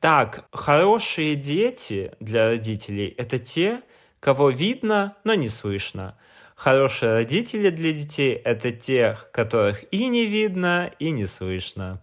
Так, 0.00 0.44
хорошие 0.52 1.34
дети 1.36 2.12
для 2.20 2.48
родителей— 2.48 3.08
это 3.18 3.38
те, 3.38 3.82
кого 4.20 4.50
видно, 4.50 5.16
но 5.24 5.34
не 5.34 5.48
слышно. 5.48 6.18
Хорошие 6.54 7.12
родители 7.12 7.70
для 7.70 7.92
детей— 7.92 8.32
это 8.44 8.70
тех, 8.70 9.30
которых 9.30 9.84
и 9.92 10.08
не 10.08 10.26
видно, 10.26 10.90
и 10.98 11.10
не 11.10 11.26
слышно. 11.26 12.02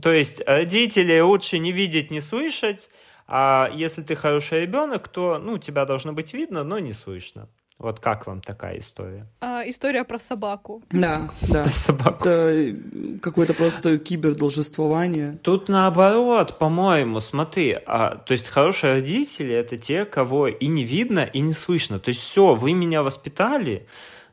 То 0.00 0.12
есть 0.12 0.40
родителей 0.46 1.20
лучше 1.20 1.58
не 1.58 1.72
видеть, 1.72 2.10
не 2.10 2.20
слышать, 2.20 2.90
а 3.26 3.70
если 3.72 4.02
ты 4.02 4.16
хороший 4.16 4.62
ребенок, 4.62 5.08
то 5.08 5.38
ну, 5.38 5.58
тебя 5.58 5.84
должно 5.84 6.12
быть 6.12 6.32
видно, 6.32 6.64
но 6.64 6.78
не 6.78 6.92
слышно. 6.92 7.48
Вот 7.80 7.98
как 7.98 8.26
вам 8.26 8.42
такая 8.42 8.78
история? 8.78 9.26
А, 9.40 9.62
история 9.66 10.04
про 10.04 10.18
собаку. 10.18 10.82
Да, 10.90 11.30
да. 11.48 11.64
собаку. 11.66 12.28
Это 12.28 12.76
какое-то 13.22 13.54
просто 13.54 13.98
кибердолжествование. 13.98 15.38
Тут 15.42 15.70
наоборот, 15.70 16.58
по-моему, 16.58 17.20
смотри, 17.20 17.78
а, 17.86 18.16
то 18.16 18.32
есть 18.32 18.48
хорошие 18.48 18.94
родители 18.94 19.54
это 19.54 19.78
те, 19.78 20.04
кого 20.04 20.46
и 20.46 20.66
не 20.66 20.84
видно, 20.84 21.20
и 21.20 21.40
не 21.40 21.54
слышно. 21.54 21.98
То 21.98 22.10
есть 22.10 22.20
все, 22.20 22.54
вы 22.54 22.74
меня 22.74 23.02
воспитали, 23.02 23.86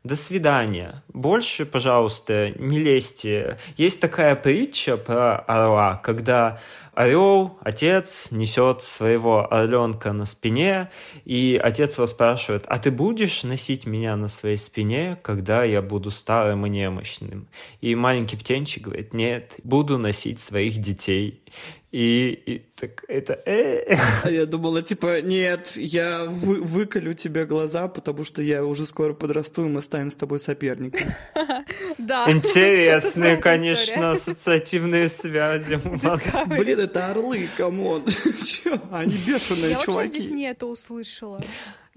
до 0.03 0.15
свидания. 0.15 1.03
Больше, 1.13 1.65
пожалуйста, 1.65 2.51
не 2.57 2.79
лезьте. 2.79 3.57
Есть 3.75 3.99
такая 3.99 4.35
притча 4.35 4.97
про 4.97 5.37
орла, 5.37 5.97
когда 5.97 6.59
орел, 6.97 7.59
отец 7.61 8.29
несет 8.31 8.81
своего 8.81 9.53
орленка 9.53 10.13
на 10.13 10.25
спине, 10.25 10.89
и 11.25 11.59
отец 11.61 11.97
его 11.97 12.07
спрашивает, 12.07 12.65
а 12.67 12.79
ты 12.79 12.89
будешь 12.89 13.43
носить 13.43 13.85
меня 13.85 14.15
на 14.15 14.27
своей 14.27 14.57
спине, 14.57 15.17
когда 15.21 15.63
я 15.63 15.83
буду 15.83 16.09
старым 16.09 16.65
и 16.65 16.69
немощным? 16.69 17.47
И 17.81 17.93
маленький 17.93 18.35
птенчик 18.35 18.85
говорит, 18.85 19.13
нет, 19.13 19.57
буду 19.63 19.99
носить 19.99 20.39
своих 20.39 20.77
детей. 20.79 21.43
И, 21.91 22.41
и 22.45 22.59
так 22.75 23.05
это... 23.07 23.41
Э. 23.45 23.95
А 24.23 24.29
я 24.29 24.45
думала, 24.45 24.81
типа, 24.81 25.21
нет, 25.21 25.77
я 25.77 26.25
вы, 26.25 26.61
выколю 26.61 27.13
тебе 27.13 27.45
глаза, 27.45 27.87
потому 27.87 28.25
что 28.25 28.41
я 28.41 28.65
уже 28.65 28.85
скоро 28.85 29.13
подрасту, 29.13 29.65
и 29.65 29.69
мы 29.69 29.81
станем 29.81 30.11
с 30.11 30.15
тобой 30.15 30.39
соперниками. 30.39 31.15
Да. 31.97 32.31
Интересные, 32.31 33.37
конечно, 33.37 34.11
ассоциативные 34.11 35.09
связи. 35.09 35.75
Блин, 36.47 36.79
это 36.79 37.07
орлы, 37.07 37.49
come 37.57 37.85
on. 37.85 38.05
Они 38.91 39.15
бешеные 39.25 39.75
чуваки. 39.75 39.85
Я 39.87 39.93
вообще 39.93 40.11
здесь 40.11 40.29
не 40.29 40.45
это 40.45 40.65
услышала. 40.65 41.41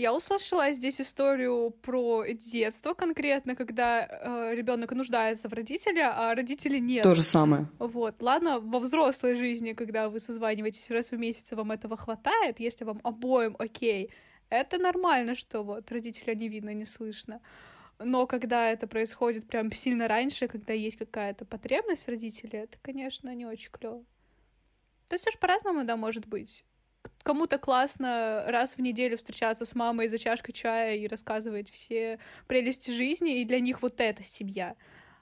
Я 0.00 0.14
услышала 0.14 0.72
здесь 0.72 0.98
историю 0.98 1.72
про 1.82 2.24
детство 2.32 2.94
конкретно, 2.94 3.54
когда 3.54 4.06
э, 4.08 4.54
ребенок 4.54 4.92
нуждается 4.92 5.46
в 5.50 5.52
родителе, 5.52 6.04
а 6.04 6.34
родителей 6.34 6.80
нет. 6.80 7.02
То 7.02 7.14
же 7.14 7.22
самое. 7.22 7.68
Вот. 7.78 8.22
Ладно, 8.22 8.60
во 8.60 8.78
взрослой 8.78 9.34
жизни, 9.34 9.74
когда 9.74 10.08
вы 10.08 10.18
созваниваетесь 10.18 10.90
раз 10.90 11.10
в 11.10 11.18
месяц, 11.18 11.52
вам 11.52 11.72
этого 11.72 11.98
хватает, 11.98 12.60
если 12.60 12.84
вам 12.84 13.00
обоим 13.02 13.56
окей, 13.58 14.10
это 14.48 14.78
нормально, 14.78 15.34
что 15.34 15.62
вот 15.62 15.92
родителя 15.92 16.34
не 16.34 16.48
видно, 16.48 16.72
не 16.72 16.86
слышно. 16.86 17.42
Но 17.98 18.26
когда 18.26 18.70
это 18.70 18.86
происходит 18.86 19.48
прям 19.48 19.70
сильно 19.70 20.08
раньше, 20.08 20.48
когда 20.48 20.72
есть 20.72 20.96
какая-то 20.96 21.44
потребность 21.44 22.04
в 22.04 22.08
родителе, 22.08 22.60
это, 22.60 22.78
конечно, 22.80 23.34
не 23.34 23.44
очень 23.44 23.70
клево. 23.70 24.02
То 25.08 25.14
есть 25.16 25.24
все 25.24 25.30
же 25.30 25.36
по-разному, 25.36 25.84
да, 25.84 25.98
может 25.98 26.26
быть 26.26 26.64
кому-то 27.22 27.58
классно 27.58 28.44
раз 28.46 28.76
в 28.76 28.80
неделю 28.80 29.16
встречаться 29.16 29.64
с 29.64 29.74
мамой 29.74 30.08
за 30.08 30.18
чашкой 30.18 30.52
чая 30.52 30.96
и 30.96 31.06
рассказывать 31.06 31.70
все 31.70 32.18
прелести 32.46 32.90
жизни, 32.90 33.40
и 33.40 33.44
для 33.44 33.60
них 33.60 33.82
вот 33.82 34.00
это 34.00 34.22
семья. 34.24 34.74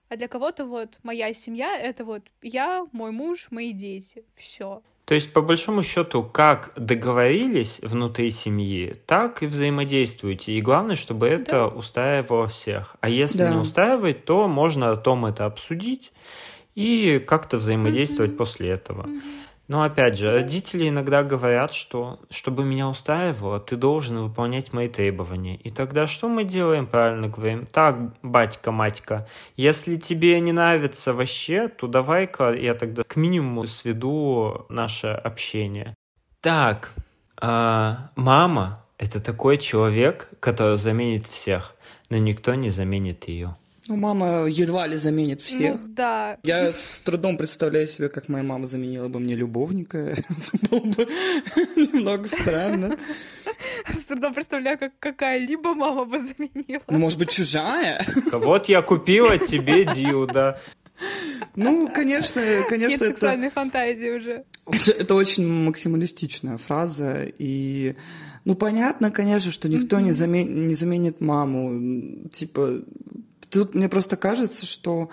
А 0.08 0.16
для 0.16 0.28
кого-то 0.28 0.64
вот 0.64 0.98
моя 1.02 1.32
семья— 1.34 1.78
это 1.80 2.04
вот 2.04 2.22
я, 2.40 2.86
мой 2.92 3.10
муж, 3.10 3.48
мои 3.50 3.72
дети. 3.72 4.24
Все. 4.36 4.82
То 5.04 5.14
есть, 5.14 5.32
по 5.32 5.40
большому 5.40 5.82
счету, 5.82 6.22
как 6.22 6.72
договорились 6.76 7.80
внутри 7.80 8.30
семьи, 8.30 8.94
так 9.06 9.42
и 9.42 9.46
взаимодействуйте. 9.46 10.52
И 10.52 10.60
главное, 10.60 10.96
чтобы 10.96 11.26
это 11.28 11.52
да. 11.52 11.68
устраивало 11.68 12.46
всех. 12.46 12.96
А 13.00 13.08
если 13.08 13.38
да. 13.38 13.54
не 13.54 13.60
устраивает, 13.60 14.24
то 14.26 14.48
можно 14.48 14.90
о 14.90 14.96
том 14.96 15.24
это 15.24 15.46
обсудить 15.46 16.12
и 16.74 17.22
как-то 17.26 17.56
взаимодействовать 17.56 18.32
mm-hmm. 18.32 18.36
после 18.36 18.68
этого. 18.68 19.06
Mm-hmm. 19.06 19.47
Но 19.68 19.82
опять 19.82 20.16
же, 20.16 20.32
родители 20.32 20.88
иногда 20.88 21.22
говорят, 21.22 21.74
что 21.74 22.20
чтобы 22.30 22.64
меня 22.64 22.88
устраивало, 22.88 23.60
ты 23.60 23.76
должен 23.76 24.18
выполнять 24.18 24.72
мои 24.72 24.88
требования. 24.88 25.56
И 25.56 25.68
тогда 25.68 26.06
что 26.06 26.28
мы 26.28 26.44
делаем? 26.44 26.86
Правильно 26.86 27.28
говорим. 27.28 27.66
Так, 27.66 28.18
батька, 28.22 28.72
матька, 28.72 29.28
если 29.56 29.96
тебе 29.96 30.40
не 30.40 30.52
нравится 30.52 31.12
вообще, 31.12 31.68
то 31.68 31.86
давай-ка 31.86 32.54
я 32.54 32.72
тогда 32.72 33.02
к 33.06 33.16
минимуму 33.16 33.66
сведу 33.66 34.64
наше 34.70 35.08
общение. 35.08 35.94
Так, 36.40 36.94
а, 37.38 38.10
мама— 38.16 38.86
это 38.98 39.20
такой 39.20 39.58
человек, 39.58 40.30
который 40.40 40.78
заменит 40.78 41.26
всех, 41.26 41.76
но 42.08 42.16
никто 42.16 42.54
не 42.54 42.70
заменит 42.70 43.28
ее. 43.28 43.54
Ну, 43.88 43.96
мама 43.96 44.46
едва 44.46 44.86
ли 44.86 44.96
заменит 44.98 45.40
всех. 45.40 45.80
Ну, 45.82 45.88
да. 45.88 46.38
Я 46.42 46.72
с 46.72 47.00
трудом 47.00 47.38
представляю 47.38 47.88
себе, 47.88 48.10
как 48.10 48.28
моя 48.28 48.44
мама 48.44 48.66
заменила 48.66 49.08
бы 49.08 49.18
мне 49.18 49.34
любовника. 49.34 49.98
Это 49.98 50.68
было 50.70 50.80
бы 50.80 51.06
немного 51.76 52.28
странно. 52.28 52.98
С 53.90 54.04
трудом 54.04 54.34
представляю, 54.34 54.78
как 54.78 54.92
какая-либо 54.98 55.74
мама 55.74 56.04
бы 56.04 56.18
заменила. 56.18 56.82
Ну, 56.88 56.98
может 56.98 57.18
быть, 57.18 57.30
чужая? 57.30 58.04
Вот 58.30 58.68
я 58.68 58.82
купила 58.82 59.38
тебе 59.38 59.86
Дилда. 59.86 60.60
Ну, 61.56 61.88
конечно, 61.88 62.42
конечно, 62.68 63.04
Нет 63.04 63.08
сексуальной 63.12 63.50
фантазии 63.50 64.10
уже. 64.10 64.44
Это 64.98 65.14
очень 65.14 65.46
максималистичная 65.46 66.58
фраза, 66.58 67.26
и 67.38 67.96
ну, 68.44 68.54
понятно, 68.54 69.10
конечно, 69.10 69.50
что 69.50 69.68
никто 69.68 70.00
не, 70.00 70.12
замен... 70.12 70.68
не 70.68 70.74
заменит 70.74 71.20
маму. 71.20 72.28
Типа, 72.30 72.80
тут 73.50 73.74
мне 73.74 73.88
просто 73.88 74.16
кажется, 74.16 74.66
что, 74.66 75.10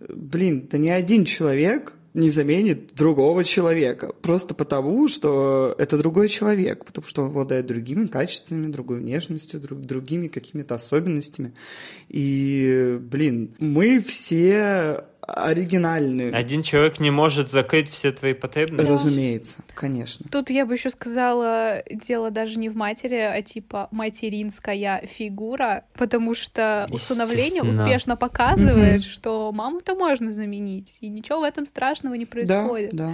блин, 0.00 0.68
да 0.70 0.78
ни 0.78 0.88
один 0.88 1.24
человек 1.24 1.94
не 2.16 2.30
заменит 2.30 2.94
другого 2.94 3.44
человека. 3.44 4.10
Просто 4.22 4.54
потому, 4.54 5.06
что 5.06 5.74
это 5.76 5.98
другой 5.98 6.28
человек, 6.28 6.86
потому 6.86 7.06
что 7.06 7.22
он 7.22 7.28
обладает 7.28 7.66
другими 7.66 8.06
качествами, 8.06 8.72
другой 8.72 9.00
внешностью, 9.00 9.60
друг, 9.60 9.80
другими 9.80 10.28
какими-то 10.28 10.76
особенностями. 10.76 11.52
И, 12.08 12.98
блин, 13.02 13.54
мы 13.58 14.00
все 14.00 15.04
оригинальные. 15.26 16.30
Один 16.32 16.62
человек 16.62 17.00
не 17.00 17.10
может 17.10 17.50
закрыть 17.50 17.88
все 17.88 18.12
твои 18.12 18.32
потребности. 18.32 18.90
Разумеется, 18.90 19.56
конечно. 19.74 20.26
Тут 20.30 20.50
я 20.50 20.66
бы 20.66 20.74
еще 20.74 20.90
сказала, 20.90 21.82
дело 21.90 22.30
даже 22.30 22.58
не 22.58 22.68
в 22.68 22.76
матери, 22.76 23.16
а 23.16 23.42
типа 23.42 23.88
материнская 23.90 25.06
фигура, 25.06 25.84
потому 25.94 26.34
что 26.34 26.86
усыновление 26.90 27.62
успешно 27.62 28.16
показывает, 28.16 29.04
что 29.04 29.50
маму-то 29.52 29.94
можно 29.94 30.30
заменить, 30.30 30.96
и 31.00 31.08
ничего 31.08 31.40
в 31.40 31.44
этом 31.44 31.66
страшного 31.66 32.14
не 32.14 32.26
происходит. 32.26 32.90
Да, 32.92 33.08
да. 33.08 33.12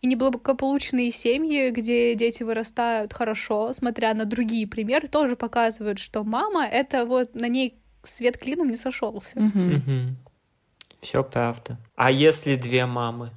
И 0.00 0.08
неблагополучные 0.08 1.12
семьи, 1.12 1.70
где 1.70 2.16
дети 2.16 2.42
вырастают 2.42 3.12
хорошо, 3.14 3.72
смотря 3.72 4.14
на 4.14 4.24
другие 4.24 4.66
примеры, 4.66 5.06
тоже 5.06 5.36
показывают, 5.36 6.00
что 6.00 6.24
мама— 6.24 6.66
это 6.72 7.06
вот 7.06 7.36
на 7.36 7.46
ней 7.46 7.78
свет 8.02 8.36
клином 8.36 8.68
не 8.70 8.76
сошелся. 8.76 9.38
Угу. 9.38 10.16
Все 11.02 11.22
правда. 11.24 11.78
А 11.96 12.10
если 12.10 12.56
две 12.56 12.86
мамы? 12.86 13.30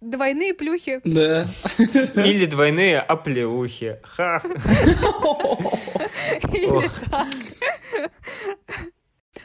Двойные 0.00 0.52
плюхи. 0.52 1.00
Да. 1.04 1.46
Или 1.78 2.46
двойные 2.46 2.98
оплеухи. 2.98 3.98
Ха. 4.02 4.42
Или 6.52 6.90
так. 7.08 7.28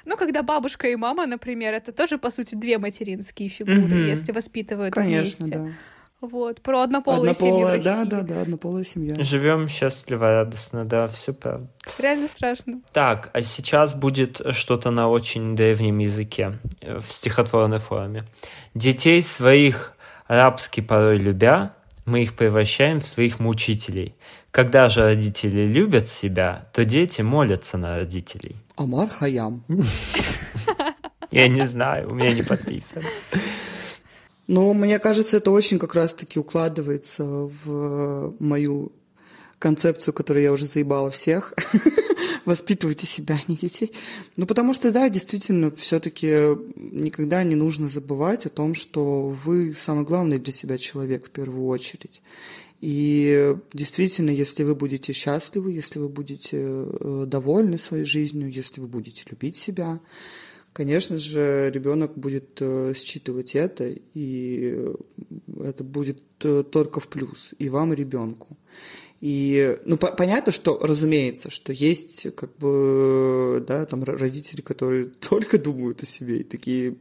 Ну, 0.05 0.17
когда 0.17 0.41
бабушка 0.41 0.87
и 0.87 0.95
мама, 0.95 1.27
например, 1.27 1.73
это 1.75 1.91
тоже, 1.91 2.17
по 2.17 2.31
сути, 2.31 2.55
две 2.55 2.77
материнские 2.79 3.49
фигуры, 3.49 4.07
если 4.07 4.31
воспитывают 4.31 4.93
Конечно, 4.93 5.45
вместе. 5.45 5.57
да. 5.57 5.71
Вот, 6.19 6.61
про 6.61 6.81
однополые 6.81 7.31
однополая, 7.31 7.75
семьи 7.75 7.83
Да, 7.83 8.05
да, 8.05 8.23
да, 8.23 8.41
однополая 8.41 8.83
семья. 8.83 9.15
Живем 9.23 9.67
счастливо, 9.67 10.31
радостно, 10.31 10.83
да, 10.83 11.07
все 11.07 11.31
правда. 11.31 11.67
Реально 11.99 12.27
страшно. 12.27 12.81
Так, 12.91 13.29
а 13.33 13.43
сейчас 13.43 13.93
будет 13.93 14.41
что-то 14.51 14.89
на 14.89 15.09
очень 15.09 15.55
древнем 15.55 15.99
языке, 15.99 16.57
э, 16.81 16.99
в 16.99 17.11
стихотворной 17.11 17.77
форме. 17.77 18.25
Детей 18.73 19.21
своих 19.21 19.93
рабски 20.27 20.81
порой 20.81 21.19
любя, 21.19 21.73
мы 22.05 22.23
их 22.23 22.35
превращаем 22.35 22.99
в 22.99 23.05
своих 23.05 23.39
мучителей. 23.39 24.15
Когда 24.49 24.89
же 24.89 25.01
родители 25.01 25.67
любят 25.67 26.07
себя, 26.07 26.67
то 26.73 26.83
дети 26.83 27.21
молятся 27.21 27.77
на 27.77 27.97
родителей. 27.97 28.55
Амар 28.75 29.09
Хаям. 29.09 29.63
Я 31.31 31.47
не 31.47 31.63
знаю, 31.65 32.09
у 32.09 32.15
меня 32.15 32.33
не 32.33 32.41
подписано. 32.41 33.05
Но 34.47 34.73
мне 34.73 34.97
кажется, 34.99 35.37
это 35.37 35.51
очень 35.51 35.77
как 35.77 35.93
раз-таки 35.93 36.39
укладывается 36.39 37.23
в 37.25 38.35
мою 38.39 38.93
концепцию, 39.59 40.13
которую 40.13 40.43
я 40.43 40.53
уже 40.53 40.65
заебала 40.65 41.11
всех. 41.11 41.53
Воспитывайте 42.45 43.05
себя, 43.05 43.35
а 43.35 43.51
не 43.51 43.57
детей. 43.57 43.91
Ну, 44.37 44.45
потому 44.45 44.73
что, 44.73 44.91
да, 44.91 45.09
действительно, 45.09 45.69
все-таки 45.71 46.55
никогда 46.75 47.43
не 47.43 47.55
нужно 47.55 47.89
забывать 47.89 48.45
о 48.45 48.49
том, 48.49 48.73
что 48.73 49.27
вы 49.27 49.73
самый 49.73 50.05
главный 50.05 50.37
для 50.37 50.53
себя 50.53 50.77
человек 50.77 51.27
в 51.27 51.31
первую 51.31 51.65
очередь. 51.65 52.21
И 52.79 53.55
действительно, 53.73 54.29
если 54.29 54.63
вы 54.63 54.75
будете 54.75 55.11
счастливы, 55.11 55.71
если 55.71 55.99
вы 55.99 56.09
будете 56.09 56.57
э, 56.61 57.25
довольны 57.27 57.77
своей 57.77 58.05
жизнью, 58.05 58.51
если 58.51 58.79
вы 58.79 58.87
будете 58.87 59.23
любить 59.29 59.57
себя, 59.57 59.99
конечно 60.77 61.17
же, 61.17 61.71
ребенок 61.73 62.15
будет 62.15 62.61
э, 62.61 62.93
считывать 62.95 63.55
это, 63.55 63.91
и 64.13 64.79
это 65.59 65.83
будет 65.83 66.21
э, 66.43 66.63
только 66.71 66.99
в 66.99 67.07
плюс 67.07 67.55
и 67.57 67.67
вам, 67.67 67.93
и 67.93 67.95
ребенку. 67.95 68.59
И, 69.19 69.75
ну, 69.85 69.97
по- 69.97 70.11
понятно, 70.11 70.51
что, 70.51 70.77
разумеется, 70.79 71.49
что 71.49 71.73
есть, 71.73 72.27
как 72.35 72.55
бы, 72.57 73.65
да, 73.67 73.87
там 73.87 74.03
родители, 74.03 74.61
которые 74.61 75.05
только 75.19 75.57
думают 75.57 76.03
о 76.03 76.05
себе 76.05 76.41
и 76.41 76.43
такие, 76.43 76.97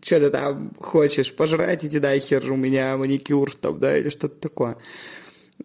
что 0.00 0.20
ты 0.20 0.30
там 0.30 0.72
хочешь, 0.80 1.34
пожрать, 1.34 1.84
иди 1.84 2.00
нахер, 2.00 2.50
у 2.50 2.56
меня 2.56 2.96
маникюр, 2.96 3.54
там, 3.54 3.78
да, 3.78 3.98
или 3.98 4.08
что-то 4.08 4.40
такое. 4.40 4.78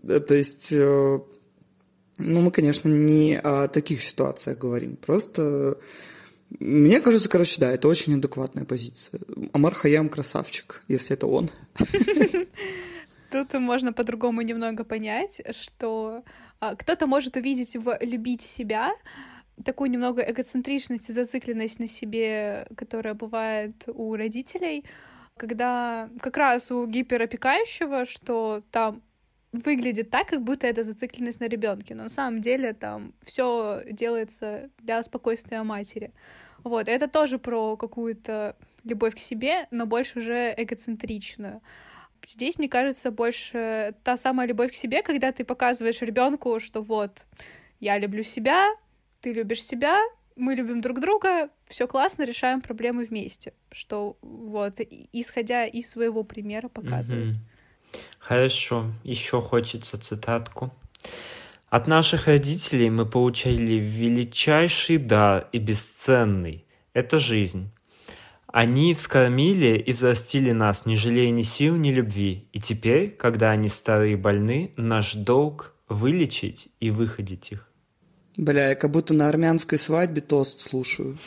Да, 0.02 0.19
то 0.19 0.35
есть, 0.35 0.73
э, 0.73 1.19
ну, 2.18 2.41
мы, 2.41 2.52
конечно, 2.52 2.90
не 2.90 3.40
о 3.40 3.69
таких 3.69 4.03
ситуациях 4.03 4.57
говорим, 4.57 4.98
просто 4.98 5.77
мне 6.60 7.00
кажется, 7.00 7.30
короче, 7.30 7.60
да, 7.60 7.72
это 7.72 7.88
очень 7.88 8.16
адекватная 8.16 8.66
позиция. 8.66 9.20
Амар 9.54 9.74
Хаям 9.74 10.10
красавчик, 10.10 10.84
если 10.88 11.16
это 11.16 11.28
он. 11.28 11.50
Тут 13.32 13.54
можно 13.54 13.94
по-другому 13.94 14.42
немного 14.42 14.84
понять, 14.84 15.42
что 15.52 16.24
а, 16.60 16.76
кто-то 16.76 17.08
может 17.08 17.36
увидеть 17.36 17.76
в 17.76 17.98
любить 18.02 18.44
себя 18.44 18.94
такую 19.64 19.90
немного 19.90 20.22
эгоцентричность 20.22 21.10
и 21.10 21.14
зацикленность 21.14 21.80
на 21.80 21.88
себе, 21.88 22.68
которая 22.76 23.14
бывает 23.14 23.84
у 23.88 24.16
родителей, 24.16 24.86
когда 25.38 26.10
как 26.20 26.38
раз 26.38 26.72
у 26.72 26.86
гиперопекающего, 26.86 28.06
что 28.06 28.64
там 28.72 29.02
выглядит 29.54 30.10
так, 30.10 30.28
как 30.28 30.44
будто 30.44 30.68
это 30.68 30.84
зацикленность 30.84 31.40
на 31.40 31.48
ребенке, 31.48 31.96
но 31.96 32.04
на 32.04 32.10
самом 32.10 32.42
деле 32.42 32.74
там 32.74 33.14
все 33.24 33.84
делается 33.90 34.70
для 34.80 35.02
спокойствия 35.04 35.64
матери. 35.64 36.12
Вот, 36.64 36.90
это 36.90 37.08
тоже 37.08 37.40
про 37.40 37.78
какую-то 37.78 38.56
любовь 38.84 39.16
к 39.16 39.20
себе, 39.20 39.68
но 39.72 39.86
больше 39.86 40.20
уже 40.20 40.54
эгоцентричную. 40.58 41.62
Здесь, 42.26 42.58
мне 42.58 42.70
кажется, 42.70 43.12
больше 43.12 43.96
та 44.04 44.18
самая 44.18 44.48
любовь 44.48 44.72
к 44.72 44.76
себе, 44.76 45.04
когда 45.04 45.32
ты 45.32 45.44
показываешь 45.44 46.02
ребенку, 46.02 46.60
что 46.60 46.82
вот, 46.82 47.28
я 47.80 48.00
люблю 48.00 48.24
себя, 48.24 48.70
ты 49.22 49.34
любишь 49.34 49.64
себя, 49.64 50.00
мы 50.36 50.56
любим 50.56 50.82
друг 50.82 51.00
друга, 51.00 51.50
все 51.68 51.88
классно, 51.88 52.24
решаем 52.24 52.62
проблемы 52.62 53.06
вместе. 53.06 53.54
Что 53.72 54.18
вот, 54.22 54.80
исходя 55.12 55.66
из 55.66 55.90
своего 55.90 56.24
примера 56.24 56.70
показывать. 56.70 57.36
Хорошо, 58.20 58.91
еще 59.03 59.41
хочется 59.41 59.98
цитатку. 59.98 60.74
От 61.70 61.88
наших 61.88 62.28
родителей 62.28 62.90
мы 62.90 63.06
получали 63.06 63.74
величайший 63.74 64.98
дар 64.98 65.48
и 65.52 65.57
бесценный— 65.57 66.65
это 66.94 67.18
жизнь. 67.18 67.72
Они 68.45 68.94
вскормили 68.94 69.80
и 69.80 69.91
взрастили 69.91 70.52
нас, 70.52 70.86
не 70.86 70.95
жалея 70.95 71.32
ни 71.32 71.41
сил, 71.41 71.76
ни 71.76 71.90
любви. 71.90 72.48
И 72.53 72.60
теперь, 72.60 73.10
когда 73.10 73.49
они 73.49 73.68
старые 73.68 74.14
и 74.14 74.15
больны, 74.15 74.74
наш 74.78 75.15
долг— 75.15 75.74
вылечить 75.90 76.70
и 76.80 76.91
выходить 76.91 77.52
их. 77.52 77.68
Бля, 78.38 78.70
я 78.70 78.76
как 78.76 78.91
будто 78.91 79.15
на 79.15 79.28
армянской 79.28 79.80
свадьбе 79.80 80.22
тост 80.22 80.60
слушаю. 80.60 81.18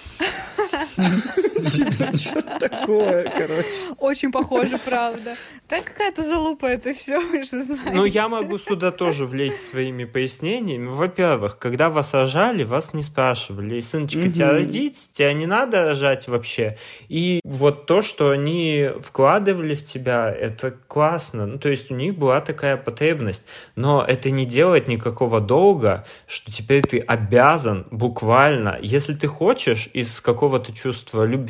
Что 1.63 2.43
такое, 2.59 3.33
короче? 3.37 3.95
Очень 3.99 4.33
похоже, 4.33 4.79
правда. 4.79 5.35
Так 5.69 5.85
какая-то 5.85 6.23
залупа 6.23 6.67
это 6.67 6.93
все, 6.93 7.19
вы 7.19 7.43
же 7.43 7.63
знаете. 7.65 7.91
Ну, 7.93 8.05
я 8.05 8.29
могу 8.29 8.59
сюда 8.59 8.91
тоже 8.91 9.27
влезть 9.27 9.69
своими 9.69 10.05
пояснениями. 10.05 10.89
Во-первых, 10.89 11.59
когда 11.59 11.91
вас 11.91 12.15
рожали, 12.15 12.65
вас 12.65 12.95
не 12.95 13.03
спрашивали. 13.03 13.81
Сыночка, 13.81 14.29
тебя 14.29 14.53
родить, 14.53 15.11
тебя 15.13 15.33
не 15.33 15.47
надо 15.47 15.83
рожать 15.83 16.29
вообще. 16.29 16.77
И 17.09 17.41
вот 17.45 17.87
то, 17.87 18.03
что 18.03 18.31
они 18.31 18.91
вкладывали 19.01 19.75
в 19.75 19.83
тебя, 19.83 20.33
это 20.33 20.71
классно. 20.89 21.47
Ну, 21.47 21.59
то 21.59 21.69
есть 21.69 21.91
у 21.91 21.95
них 21.95 22.17
была 22.17 22.41
такая 22.41 22.77
потребность. 22.77 23.45
Но 23.75 24.05
это 24.07 24.31
не 24.31 24.47
делает 24.47 24.89
никакого 24.89 25.41
долга, 25.41 26.05
что 26.27 26.53
теперь 26.53 26.83
ты 26.83 26.99
обязан 26.99 27.87
буквально, 27.91 28.79
если 28.83 29.15
ты 29.15 29.27
хочешь 29.27 29.89
из 29.93 30.21
какого-то 30.21 30.73
чувства 30.73 31.25
любви, 31.25 31.46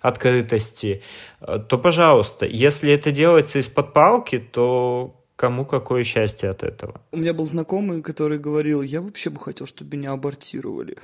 открытости, 0.00 1.02
э, 1.40 1.58
то, 1.68 1.78
пожалуйста, 1.78 2.46
если 2.46 2.92
это 2.92 3.12
делается 3.12 3.58
из-под 3.58 3.92
палки, 3.92 4.38
то 4.38 5.16
кому 5.36 5.64
какое 5.64 6.04
счастье 6.04 6.50
от 6.50 6.62
этого? 6.62 7.00
У 7.12 7.16
меня 7.16 7.32
был 7.32 7.46
знакомый, 7.46 8.02
который 8.02 8.38
говорил, 8.38 8.82
я 8.82 9.00
вообще 9.00 9.30
бы 9.30 9.40
хотел, 9.40 9.66
чтобы 9.66 9.96
меня 9.96 10.12
абортировали. 10.12 10.96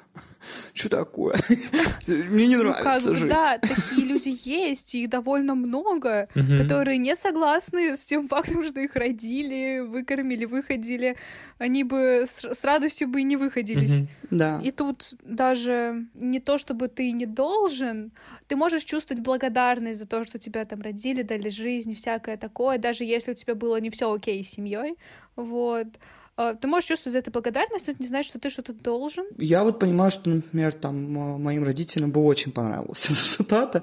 Что 0.74 0.88
такое? 0.88 1.38
Мне 2.06 2.46
не 2.46 2.56
ну, 2.56 2.64
нравится 2.64 3.14
жить. 3.14 3.28
Да, 3.28 3.58
такие 3.58 4.06
люди 4.06 4.36
есть, 4.44 4.94
их 4.94 5.08
довольно 5.08 5.54
много, 5.54 6.28
которые 6.34 6.98
не 6.98 7.14
согласны 7.14 7.96
с 7.96 8.04
тем 8.04 8.28
фактом, 8.28 8.64
что 8.64 8.80
их 8.80 8.94
родили, 8.96 9.80
выкормили, 9.80 10.44
выходили. 10.44 11.16
Они 11.58 11.84
бы 11.84 12.24
с 12.26 12.64
радостью 12.64 13.08
бы 13.08 13.20
и 13.20 13.24
не 13.24 13.36
выходились. 13.36 14.02
Да. 14.30 14.60
И 14.62 14.70
тут 14.70 15.14
даже 15.22 16.06
не 16.14 16.40
то, 16.40 16.58
чтобы 16.58 16.88
ты 16.88 17.12
не 17.12 17.26
должен, 17.26 18.12
ты 18.46 18.56
можешь 18.56 18.84
чувствовать 18.84 19.22
благодарность 19.22 19.98
за 19.98 20.06
то, 20.06 20.24
что 20.24 20.38
тебя 20.38 20.64
там 20.64 20.80
родили, 20.82 21.22
дали 21.22 21.48
жизнь, 21.48 21.94
всякое 21.94 22.36
такое, 22.36 22.78
даже 22.78 23.04
если 23.04 23.32
у 23.32 23.34
тебя 23.34 23.54
было 23.54 23.80
не 23.80 23.90
все 23.90 24.12
окей 24.12 24.42
с 24.44 24.50
семьей, 24.50 24.96
вот. 25.36 25.86
А, 26.36 26.54
ты 26.54 26.68
можешь 26.68 26.88
чувствовать 26.88 27.12
за 27.12 27.18
это 27.20 27.30
благодарность, 27.30 27.86
но 27.86 27.94
это 27.94 28.02
не 28.02 28.08
значит, 28.08 28.28
что 28.28 28.38
ты 28.38 28.50
что-то 28.50 28.74
должен. 28.74 29.24
Я 29.38 29.64
вот 29.64 29.78
понимаю, 29.78 30.10
что, 30.10 30.28
например, 30.28 30.72
там 30.72 31.10
моим 31.42 31.64
родителям 31.64 32.12
бы 32.12 32.22
очень 32.22 32.52
понравилась 32.52 33.06
эта 33.06 33.14
цитата, 33.36 33.82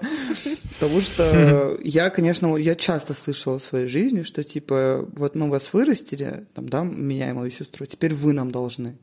потому 0.80 1.02
что 1.02 1.80
я, 1.84 2.12
конечно, 2.12 2.56
я 2.58 2.76
часто 2.76 3.16
слышала 3.16 3.58
в 3.58 3.64
своей 3.64 3.88
жизни, 3.88 4.22
что 4.22 4.44
типа 4.44 5.08
вот 5.14 5.34
мы 5.34 5.50
вас 5.50 5.74
вырастили, 5.74 6.46
там, 6.54 6.70
да, 6.70 6.84
меня 6.84 7.32
и 7.32 7.34
мою 7.34 7.50
сестру, 7.50 7.88
теперь 7.88 8.14
вы 8.14 8.34
нам 8.34 8.52
должны. 8.52 8.98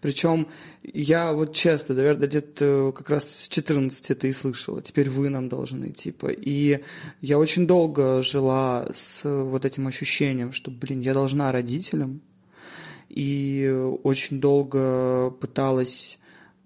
Причем 0.00 0.46
я 0.84 1.32
вот 1.32 1.54
часто, 1.54 1.94
наверное, 1.94 2.28
где-то 2.28 2.92
как 2.96 3.10
раз 3.10 3.28
с 3.28 3.48
14 3.48 4.10
это 4.10 4.28
и 4.28 4.32
слышала, 4.32 4.80
теперь 4.80 5.10
вы 5.10 5.28
нам 5.28 5.48
должны, 5.48 5.90
типа. 5.90 6.28
И 6.28 6.80
я 7.20 7.38
очень 7.38 7.66
долго 7.66 8.22
жила 8.22 8.86
с 8.94 9.22
вот 9.24 9.64
этим 9.64 9.88
ощущением, 9.88 10.52
что, 10.52 10.70
блин, 10.70 11.00
я 11.00 11.14
должна 11.14 11.50
родителям, 11.50 12.20
и 13.12 13.70
очень 14.02 14.40
долго 14.40 15.30
пыталась 15.30 16.18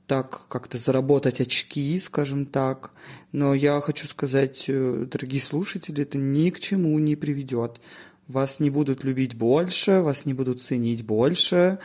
так 0.06 0.46
как-то 0.48 0.78
заработать 0.78 1.40
очки, 1.40 1.98
скажем 1.98 2.46
так. 2.46 2.92
Но 3.32 3.54
я 3.54 3.80
хочу 3.80 4.06
сказать, 4.06 4.66
э, 4.68 5.06
дорогие 5.10 5.40
слушатели, 5.40 6.02
это 6.02 6.18
ни 6.18 6.50
к 6.50 6.60
чему 6.60 6.98
не 7.00 7.16
приведет. 7.16 7.80
Вас 8.28 8.60
не 8.60 8.70
будут 8.70 9.04
любить 9.04 9.34
больше, 9.34 10.00
вас 10.00 10.24
не 10.24 10.34
будут 10.34 10.62
ценить 10.62 11.04
больше, 11.04 11.78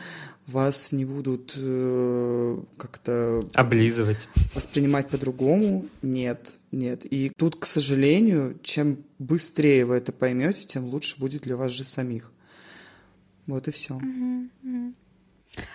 вас 0.46 0.92
не 0.92 1.04
будут 1.04 1.54
э, 1.56 2.58
как-то... 2.76 3.40
Облизывать. 3.54 4.28
Воспринимать 4.54 5.08
по-другому. 5.08 5.86
Нет, 6.02 6.54
нет. 6.70 7.04
И 7.04 7.32
тут, 7.36 7.56
к 7.56 7.66
сожалению, 7.66 8.58
чем 8.62 8.98
быстрее 9.18 9.84
вы 9.84 9.96
это 9.96 10.12
поймете, 10.12 10.64
тем 10.64 10.84
лучше 10.86 11.18
будет 11.18 11.42
для 11.42 11.56
вас 11.56 11.72
же 11.72 11.84
самих. 11.84 12.31
Вот 13.46 13.68
и 13.68 13.70
все. 13.70 13.98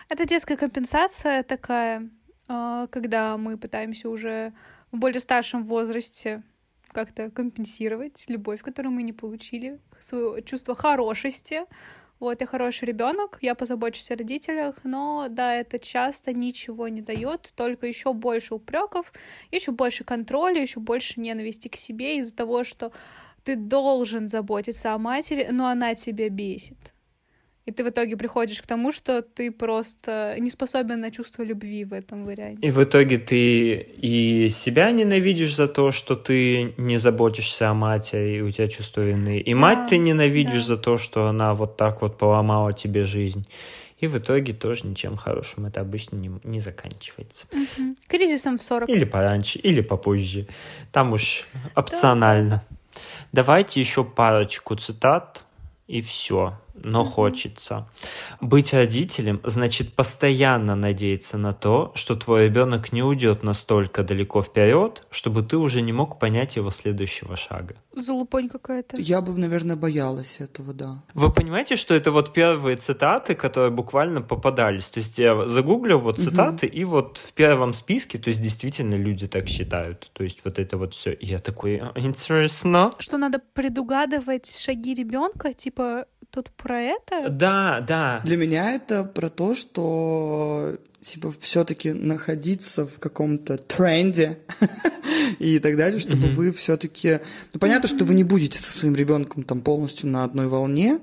Это 0.10 0.26
детская 0.26 0.58
компенсация 0.58 1.44
такая, 1.44 2.10
а, 2.48 2.88
когда 2.88 3.38
мы 3.38 3.58
пытаемся 3.58 4.10
уже 4.10 4.54
в 4.92 4.98
более 4.98 5.20
старшем 5.20 5.66
возрасте 5.66 6.44
как-то 6.88 7.30
компенсировать 7.30 8.26
любовь, 8.28 8.62
которую 8.62 8.94
мы 8.94 9.04
не 9.04 9.14
получили, 9.14 9.80
свое 10.00 10.42
чувство 10.44 10.76
хорошести. 10.76 11.66
Вот, 12.20 12.42
я 12.42 12.48
хороший 12.48 12.86
ребенок, 12.86 13.38
я 13.42 13.54
позабочусь 13.54 14.10
о 14.10 14.16
родителях, 14.16 14.78
но 14.84 15.28
да, 15.30 15.54
это 15.54 15.78
часто 15.78 16.34
ничего 16.34 16.88
не 16.88 17.02
дает, 17.02 17.52
только 17.54 17.86
еще 17.86 18.14
больше 18.14 18.56
упреков, 18.56 19.14
еще 19.52 19.72
больше 19.72 20.04
контроля, 20.04 20.60
еще 20.60 20.80
больше 20.80 21.20
ненависти 21.20 21.68
к 21.68 21.76
себе 21.76 22.18
из-за 22.18 22.34
того, 22.34 22.64
что 22.64 22.92
ты 23.44 23.56
должен 23.56 24.30
заботиться 24.30 24.96
о 24.96 24.98
матери, 24.98 25.50
но 25.52 25.68
она 25.68 25.94
тебя 25.94 26.30
бесит 26.30 26.96
и 27.68 27.72
ты 27.72 27.84
в 27.84 27.90
итоге 27.90 28.16
приходишь 28.16 28.62
к 28.62 28.66
тому, 28.66 28.94
что 28.94 29.22
ты 29.22 29.52
просто 29.52 30.38
не 30.40 30.50
способен 30.50 31.02
на 31.02 31.12
чувство 31.12 31.44
любви 31.44 31.84
в 31.84 31.92
этом 31.92 32.24
варианте. 32.24 32.66
И 32.66 32.72
в 32.72 32.82
итоге 32.82 33.18
ты 33.18 33.76
и 33.76 34.50
себя 34.50 34.90
ненавидишь 34.92 35.54
за 35.54 35.68
то, 35.68 35.92
что 35.92 36.16
ты 36.16 36.74
не 36.78 36.98
заботишься 36.98 37.70
о 37.70 37.74
матери, 37.74 38.38
и 38.38 38.42
у 38.42 38.50
тебя 38.52 38.70
чувство 38.70 39.02
вины, 39.02 39.40
и 39.40 39.54
да, 39.54 39.60
мать 39.60 39.90
ты 39.90 39.98
ненавидишь 39.98 40.66
да. 40.66 40.76
за 40.76 40.78
то, 40.78 40.98
что 40.98 41.28
она 41.28 41.54
вот 41.54 41.76
так 41.76 42.02
вот 42.02 42.18
поломала 42.18 42.72
тебе 42.72 43.04
жизнь. 43.04 43.46
И 44.00 44.08
в 44.08 44.18
итоге 44.18 44.54
тоже 44.54 44.88
ничем 44.88 45.18
хорошим 45.18 45.66
это 45.66 45.82
обычно 45.82 46.16
не, 46.16 46.32
не 46.46 46.62
заканчивается. 46.62 47.48
Угу. 47.52 47.96
Кризисом 48.08 48.60
в 48.60 48.64
40. 48.64 48.88
Или 48.90 49.04
пораньше, 49.04 49.60
или 49.60 49.82
попозже. 49.82 50.48
Там 50.94 51.12
уж 51.12 51.46
опционально. 51.76 52.64
Да. 52.70 53.02
Давайте 53.34 53.82
еще 53.82 54.06
парочку 54.06 54.76
цитат, 54.76 55.44
и 55.88 56.02
все 56.02 56.54
но 56.84 57.04
хочется. 57.04 57.88
Быть 58.42 58.74
родителем 58.74 59.42
значит 59.44 59.94
постоянно 59.94 60.76
надеяться 60.76 61.38
на 61.38 61.54
то, 61.54 61.92
что 61.96 62.16
твой 62.16 62.46
ребенок 62.46 62.92
не 62.92 63.04
уйдет 63.04 63.44
настолько 63.44 64.04
далеко 64.04 64.42
вперед, 64.42 65.04
чтобы 65.10 65.44
ты 65.44 65.58
уже 65.58 65.82
не 65.82 65.94
мог 65.94 66.20
понять 66.20 66.56
его 66.56 66.72
следующего 66.72 67.36
шага. 67.36 67.76
Залупонь 67.96 68.50
какая-то. 68.50 68.98
Я 68.98 69.22
бы, 69.22 69.34
наверное, 69.34 69.76
боялась 69.76 70.40
этого, 70.40 70.74
да. 70.74 71.04
Вы 71.14 71.32
понимаете, 71.32 71.76
что 71.76 71.94
это 71.94 72.12
вот 72.12 72.34
первые 72.34 72.78
цитаты, 72.78 73.36
которые 73.36 73.72
буквально 73.72 74.22
попадались? 74.22 74.90
То 74.90 75.00
есть 75.00 75.18
я 75.18 75.48
загуглил 75.48 76.00
вот 76.00 76.20
цитаты, 76.20 76.68
mm-hmm. 76.68 76.82
и 76.82 76.84
вот 76.84 77.18
в 77.18 77.34
первом 77.34 77.74
списке, 77.74 78.18
то 78.18 78.30
есть 78.30 78.42
действительно 78.42 78.96
люди 78.96 79.28
так 79.28 79.48
считают. 79.48 80.10
То 80.14 80.24
есть 80.24 80.42
вот 80.46 80.60
это 80.60 80.78
вот 80.78 80.94
все. 80.94 81.14
И 81.14 81.26
я 81.26 81.40
такой, 81.40 81.82
интересно. 81.96 82.92
Что 83.00 83.18
надо 83.18 83.42
предугадывать 83.54 84.56
шаги 84.56 84.94
ребенка, 84.94 85.54
типа 85.54 86.06
тут 86.32 86.52
про 86.52 86.82
это? 86.82 87.30
Да, 87.30 87.84
да. 87.88 88.22
Для 88.24 88.38
меня 88.38 88.74
это 88.74 89.04
про 89.04 89.30
то, 89.30 89.56
что 89.56 90.78
типа 91.02 91.34
все-таки 91.40 91.94
находиться 91.94 92.86
в 92.86 93.00
каком-то 93.00 93.58
тренде 93.58 94.40
и 95.40 95.60
так 95.60 95.78
далее, 95.78 96.00
чтобы 96.00 96.28
mm-hmm. 96.28 96.36
вы 96.36 96.52
все-таки, 96.52 97.20
ну 97.54 97.60
понятно, 97.60 97.88
что 97.88 98.04
вы 98.04 98.14
не 98.14 98.24
будете 98.24 98.60
со 98.60 98.78
своим 98.78 98.96
ребенком 98.96 99.44
там 99.44 99.62
полностью 99.62 100.10
на 100.10 100.24
одной 100.24 100.48
волне, 100.48 101.00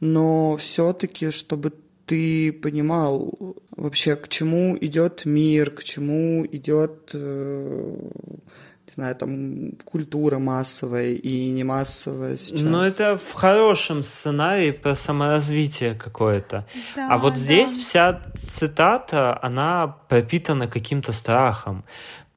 но 0.00 0.56
все-таки, 0.56 1.30
чтобы 1.30 1.72
ты 2.06 2.52
понимал 2.52 3.56
вообще, 3.70 4.16
к 4.16 4.28
чему 4.28 4.76
идет 4.80 5.24
мир, 5.24 5.70
к 5.70 5.84
чему 5.84 6.46
идет 6.46 7.10
э, 7.12 8.10
знаю, 8.98 9.14
там 9.14 9.72
культура 9.84 10.38
массовая 10.38 11.12
и 11.12 11.50
не 11.50 11.62
массовая 11.62 12.36
сейчас. 12.36 12.62
Но 12.62 12.84
это 12.84 13.16
в 13.16 13.32
хорошем 13.32 14.02
сценарии 14.02 14.72
про 14.72 14.96
саморазвитие 14.96 15.94
какое-то. 15.94 16.66
Да, 16.96 17.08
а 17.12 17.18
вот 17.18 17.34
да. 17.34 17.38
здесь 17.38 17.70
вся 17.76 18.20
цитата, 18.36 19.38
она 19.40 19.86
пропитана 20.08 20.66
каким-то 20.66 21.12
страхом 21.12 21.84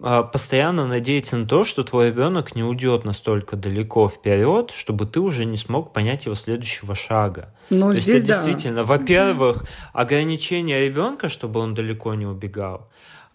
а, 0.03 0.21
постоянно 0.21 0.85
надеяться 0.85 1.37
на 1.37 1.47
то, 1.47 1.63
что 1.63 1.83
твой 1.83 2.07
ребенок 2.07 2.55
не 2.55 2.63
уйдет 2.63 3.05
настолько 3.05 3.55
далеко 3.55 4.07
вперед, 4.07 4.71
чтобы 4.75 5.07
ты 5.07 5.19
уже 5.19 5.45
не 5.45 5.57
смог 5.57 5.93
понять 5.93 6.25
его 6.25 6.35
следующего 6.35 6.93
шага. 6.93 7.53
Ну, 7.71 7.87
то 7.87 7.93
здесь 7.95 8.07
есть 8.07 8.25
это 8.25 8.27
да. 8.27 8.43
действительно, 8.43 8.83
во-первых, 8.83 9.65
ограничение 9.93 10.85
ребенка, 10.85 11.27
чтобы 11.27 11.59
он 11.59 11.73
далеко 11.73 12.13
не 12.13 12.27
убегал. 12.27 12.89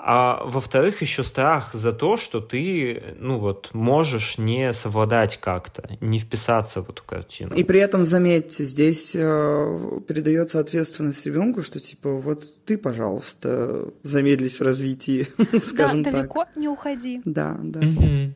А 0.09 0.45
во-вторых, 0.45 1.03
еще 1.03 1.25
страх 1.25 1.75
за 1.75 1.93
то, 1.93 2.17
что 2.17 2.41
ты, 2.41 3.17
ну 3.19 3.39
вот, 3.39 3.71
можешь 3.75 4.39
не 4.39 4.73
совладать 4.73 5.37
как-то, 5.39 5.83
не 6.01 6.21
вписаться 6.21 6.81
в 6.81 6.89
эту 6.89 7.03
картину. 7.03 7.53
И 7.57 7.65
при 7.65 7.81
этом, 7.81 8.05
заметьте, 8.05 8.63
здесь 8.63 9.17
э, 9.17 10.01
передается 10.07 10.61
ответственность 10.61 11.27
ребенку, 11.27 11.61
что 11.61 11.81
типа 11.81 12.21
вот 12.21 12.45
ты, 12.65 12.79
пожалуйста, 12.79 13.89
замедлись 14.05 14.61
в 14.61 14.63
развитии, 14.63 15.27
скажем 15.61 16.05
да, 16.05 16.13
так. 16.13 16.21
далеко 16.21 16.45
не 16.55 16.69
уходи. 16.69 17.21
Да, 17.25 17.59
да. 17.61 17.81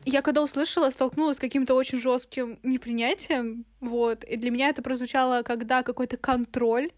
Я 0.03 0.21
когда 0.21 0.43
услышала, 0.43 0.89
столкнулась 0.89 1.37
с 1.37 1.39
каким-то 1.39 1.75
очень 1.75 2.01
жестким 2.01 2.59
непринятием, 2.63 3.63
вот, 3.79 4.25
и 4.25 4.35
для 4.35 4.51
меня 4.51 4.67
это 4.67 4.81
прозвучало, 4.81 5.41
когда 5.43 5.83
какой-то 5.83 6.17
контроль 6.17 6.89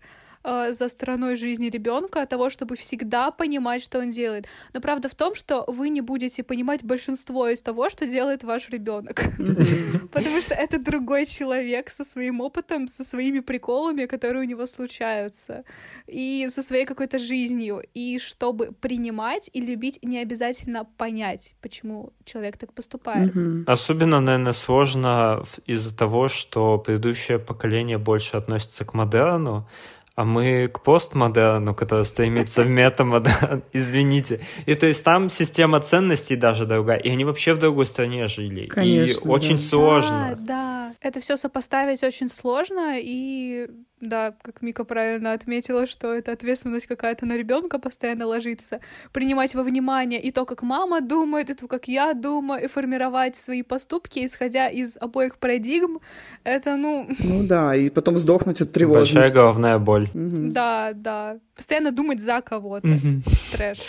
э, 0.44 0.72
за 0.72 0.90
стороной 0.90 1.36
жизни 1.36 1.70
ребенка, 1.70 2.26
того, 2.26 2.50
чтобы 2.50 2.76
всегда 2.76 3.32
понимать, 3.32 3.84
что 3.84 4.00
он 4.00 4.10
делает. 4.10 4.48
Но 4.74 4.82
правда 4.82 5.10
в 5.10 5.16
том, 5.16 5.36
что 5.36 5.64
вы 5.68 5.90
не 5.90 6.02
будете 6.02 6.44
понимать 6.44 6.84
большинство 6.84 7.48
из 7.50 7.62
того, 7.62 7.90
что 7.90 8.08
делает 8.08 8.44
ваш 8.44 8.70
ребенок. 8.70 9.22
Потому 10.12 10.42
что 10.42 10.54
это 10.54 10.80
другой 10.80 11.26
человек 11.26 11.90
со 11.90 12.04
своим 12.04 12.42
опытом, 12.42 12.88
со 12.88 13.04
своими 13.04 13.40
приколами, 13.40 14.06
которые 14.06 14.44
у 14.44 14.48
него 14.48 14.66
случаются, 14.68 15.64
и 16.08 16.48
со 16.50 16.62
своей 16.62 16.86
какой-то 16.86 17.20
жизнью. 17.20 17.84
И 17.94 18.20
чтобы 18.20 18.72
принимать 18.72 19.50
и 19.54 19.62
любить, 19.62 20.00
не 20.04 20.20
обязательно 20.20 20.86
понять, 20.98 21.56
почему 21.62 22.14
человек 22.26 22.58
так 22.58 22.74
поступает. 22.74 23.34
Особенно, 23.68 24.20
наверное, 24.20 24.54
сложно 24.54 25.44
из-за 25.66 25.96
того, 25.96 26.30
что 26.30 26.78
предыдущее 26.78 27.40
поколение 27.40 27.98
больше 27.98 28.38
относится 28.38 28.86
к 28.86 28.94
модерну, 28.94 29.68
а 30.16 30.26
мы 30.26 30.68
к 30.68 30.82
постмодерну, 30.82 31.74
который 31.74 32.06
стремится 32.06 32.64
в 32.64 32.68
метамодерн, 32.68 33.64
извините. 33.74 34.42
И 34.66 34.76
то 34.76 34.86
есть 34.86 35.04
там 35.04 35.30
система 35.30 35.80
ценностей 35.80 36.36
даже 36.36 36.66
другая, 36.66 37.00
и 37.00 37.10
они 37.10 37.26
вообще 37.26 37.54
в 37.54 37.58
другой 37.58 37.86
стране 37.86 38.28
жили. 38.28 38.68
Конечно, 38.68 39.28
и 39.28 39.28
очень 39.28 39.58
да. 39.58 39.64
сложно. 39.64 40.38
Да, 40.40 40.46
да. 40.46 40.96
Это 41.02 41.20
все 41.20 41.36
сопоставить 41.36 42.04
очень 42.04 42.30
сложно, 42.30 42.98
и 42.98 43.68
да, 44.04 44.34
как 44.42 44.62
Мика 44.62 44.84
правильно 44.84 45.34
отметила, 45.34 45.88
что 45.88 46.14
это 46.14 46.32
ответственность 46.32 46.86
какая-то 46.86 47.26
на 47.26 47.38
ребенка 47.38 47.80
постоянно 47.80 48.28
ложится, 48.28 48.80
принимать 49.12 49.56
во 49.56 49.64
внимание 49.64 50.22
и 50.22 50.32
то, 50.32 50.46
как 50.46 50.62
мама 50.62 51.02
думает, 51.02 51.50
и 51.50 51.54
то, 51.54 51.68
как 51.68 51.88
я 51.88 52.14
думаю, 52.14 52.64
и 52.64 52.68
формировать 52.68 53.36
свои 53.36 53.62
поступки, 53.64 54.26
исходя 54.26 54.68
из 54.68 54.98
обоих 54.98 55.38
парадигм, 55.38 56.00
это, 56.44 56.76
ну... 56.76 57.08
Ну 57.20 57.44
да, 57.44 57.76
и 57.76 57.90
потом 57.90 58.18
сдохнуть 58.18 58.62
от 58.62 58.72
тревожности. 58.72 59.16
Большая 59.16 59.34
головная 59.34 59.80
боль. 59.80 60.10
Угу. 60.14 60.52
Да, 60.52 60.92
да. 60.94 61.38
Постоянно 61.56 61.92
думать 61.92 62.22
за 62.22 62.42
кого-то. 62.42 62.88
Угу. 62.88 63.22
Трэш. 63.54 63.80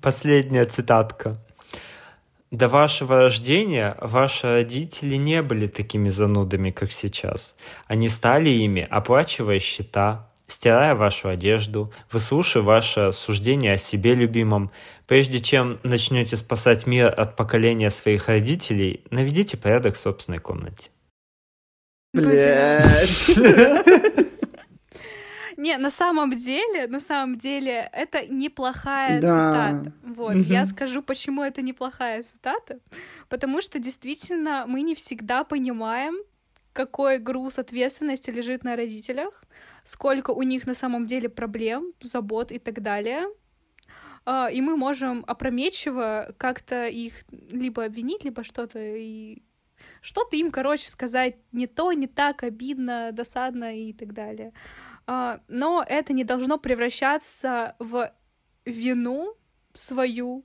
Последняя 0.00 0.64
цитатка. 0.64 1.36
До 2.50 2.68
вашего 2.68 3.16
рождения 3.16 3.96
ваши 4.00 4.48
родители 4.48 5.14
не 5.14 5.40
были 5.40 5.68
такими 5.68 6.08
занудами, 6.08 6.70
как 6.70 6.90
сейчас. 6.90 7.54
Они 7.86 8.08
стали 8.08 8.48
ими, 8.48 8.84
оплачивая 8.90 9.60
счета, 9.60 10.28
стирая 10.48 10.96
вашу 10.96 11.28
одежду, 11.28 11.92
выслушивая 12.10 12.64
ваше 12.64 13.12
суждение 13.12 13.74
о 13.74 13.78
себе 13.78 14.14
любимом. 14.14 14.72
Прежде 15.06 15.40
чем 15.40 15.78
начнете 15.84 16.36
спасать 16.36 16.88
мир 16.88 17.14
от 17.16 17.36
поколения 17.36 17.90
своих 17.90 18.26
родителей, 18.26 19.04
наведите 19.10 19.56
порядок 19.56 19.94
в 19.94 20.00
собственной 20.00 20.38
комнате. 20.38 20.90
Блять. 22.12 23.30
Не, 25.60 25.76
на 25.76 25.90
самом 25.90 26.34
деле, 26.36 26.86
на 26.86 27.00
самом 27.00 27.36
деле, 27.36 27.90
это 27.92 28.26
неплохая 28.26 29.20
да. 29.20 29.28
цитата. 29.28 29.92
Вот, 30.02 30.36
угу. 30.36 30.40
я 30.40 30.64
скажу, 30.64 31.02
почему 31.02 31.42
это 31.42 31.60
неплохая 31.60 32.22
цитата. 32.22 32.78
Потому 33.28 33.60
что 33.60 33.78
действительно 33.78 34.64
мы 34.66 34.80
не 34.80 34.94
всегда 34.94 35.44
понимаем, 35.44 36.14
какой 36.72 37.18
груз 37.18 37.58
ответственности 37.58 38.30
лежит 38.30 38.64
на 38.64 38.74
родителях, 38.74 39.44
сколько 39.84 40.30
у 40.30 40.42
них 40.42 40.66
на 40.66 40.74
самом 40.74 41.04
деле 41.06 41.28
проблем, 41.28 41.92
забот 42.00 42.52
и 42.52 42.58
так 42.58 42.80
далее. 42.80 43.26
А, 44.24 44.48
и 44.50 44.62
мы 44.62 44.78
можем 44.78 45.24
опрометчиво 45.26 46.34
как-то 46.38 46.86
их 46.86 47.12
либо 47.50 47.84
обвинить, 47.84 48.24
либо 48.24 48.44
что-то 48.44 48.78
и 48.78 49.42
что-то 50.00 50.36
им, 50.36 50.50
короче, 50.50 50.88
сказать 50.88 51.36
не 51.52 51.66
то, 51.66 51.92
не 51.92 52.06
так, 52.06 52.44
обидно, 52.44 53.10
досадно 53.12 53.76
и 53.76 53.92
так 53.92 54.14
далее. 54.14 54.52
А, 55.12 55.40
но 55.48 55.84
это 55.84 56.12
не 56.12 56.22
должно 56.22 56.56
превращаться 56.56 57.74
в 57.80 58.12
вину 58.64 59.34
свою, 59.74 60.44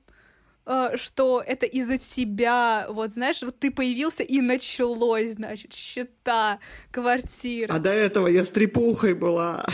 а, 0.66 0.98
что 0.98 1.44
это 1.46 1.68
из-за 1.68 2.00
тебя, 2.00 2.88
вот 2.90 3.12
знаешь, 3.12 3.44
вот 3.44 3.60
ты 3.60 3.70
появился 3.70 4.24
и 4.24 4.42
началось, 4.42 5.34
значит, 5.34 5.72
счета, 5.72 6.58
квартира. 6.90 7.76
А 7.76 7.78
до 7.78 7.92
этого 7.92 8.26
я 8.26 8.44
стрепухой 8.44 9.14
была. 9.14 9.68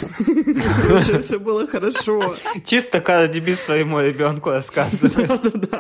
Уже 0.93 1.21
все 1.21 1.39
было 1.39 1.67
хорошо. 1.67 2.35
Чисто 2.65 2.99
когда 2.99 3.27
дебил 3.29 3.55
своему 3.55 4.01
ребенку 4.01 4.49
рассказывает. 4.49 5.71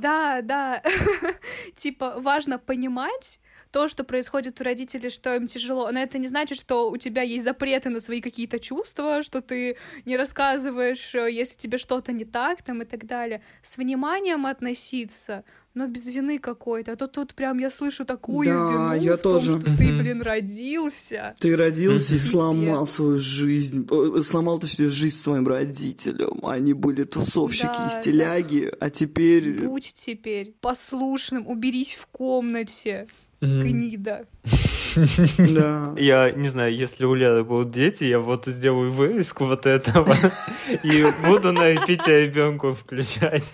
Да, 0.00 0.42
да. 0.42 0.82
Типа 1.76 2.16
важно 2.18 2.58
понимать, 2.58 3.38
то, 3.70 3.88
что 3.88 4.04
происходит 4.04 4.60
у 4.60 4.64
родителей, 4.64 5.10
что 5.10 5.34
им 5.34 5.46
тяжело, 5.46 5.90
но 5.90 6.00
это 6.00 6.18
не 6.18 6.28
значит, 6.28 6.58
что 6.58 6.90
у 6.90 6.96
тебя 6.96 7.22
есть 7.22 7.44
запреты 7.44 7.90
на 7.90 8.00
свои 8.00 8.20
какие-то 8.20 8.58
чувства, 8.58 9.22
что 9.22 9.40
ты 9.40 9.76
не 10.04 10.16
рассказываешь, 10.16 11.14
э, 11.14 11.30
если 11.30 11.56
тебе 11.56 11.78
что-то 11.78 12.12
не 12.12 12.24
так, 12.24 12.62
там 12.62 12.82
и 12.82 12.84
так 12.84 13.06
далее. 13.06 13.42
С 13.62 13.76
вниманием 13.76 14.46
относиться, 14.46 15.44
но 15.74 15.86
без 15.86 16.08
вины 16.08 16.38
какой-то. 16.38 16.92
А 16.92 16.96
то 16.96 17.06
тут 17.06 17.34
прям 17.34 17.58
я 17.58 17.70
слышу 17.70 18.04
такую 18.04 18.46
да, 18.46 18.52
вину 18.52 19.04
я 19.04 19.16
в 19.16 19.20
тоже. 19.20 19.52
том, 19.52 19.60
что 19.60 19.76
ты, 19.76 19.98
блин, 19.98 20.22
родился. 20.22 21.34
Ты 21.38 21.56
родился 21.56 22.16
и 22.16 22.18
сломал 22.18 22.86
свою 22.86 23.20
жизнь. 23.20 23.86
Сломал, 24.22 24.58
точнее, 24.58 24.88
жизнь 24.88 25.16
своим 25.16 25.46
родителям. 25.46 26.40
Они 26.44 26.72
были 26.72 27.04
тусовщики 27.04 27.66
да, 27.66 27.86
и 27.86 28.02
стиляги, 28.02 28.68
да. 28.70 28.86
а 28.86 28.90
теперь... 28.90 29.64
Будь 29.64 29.92
теперь 29.94 30.54
послушным, 30.60 31.46
уберись 31.46 31.94
в 31.94 32.06
комнате. 32.06 33.06
Гнида. 33.40 34.26
Да. 35.38 35.94
Я 35.96 36.32
не 36.32 36.48
знаю, 36.48 36.74
если 36.74 37.04
у 37.04 37.14
Леры 37.14 37.44
будут 37.44 37.70
дети, 37.70 38.04
я 38.04 38.18
вот 38.18 38.46
сделаю 38.46 38.90
вырезку 38.90 39.46
вот 39.46 39.64
этого 39.64 40.16
и 40.82 41.06
буду 41.24 41.52
на 41.52 41.70
репите 41.70 42.26
ребенку 42.26 42.72
включать. 42.72 43.44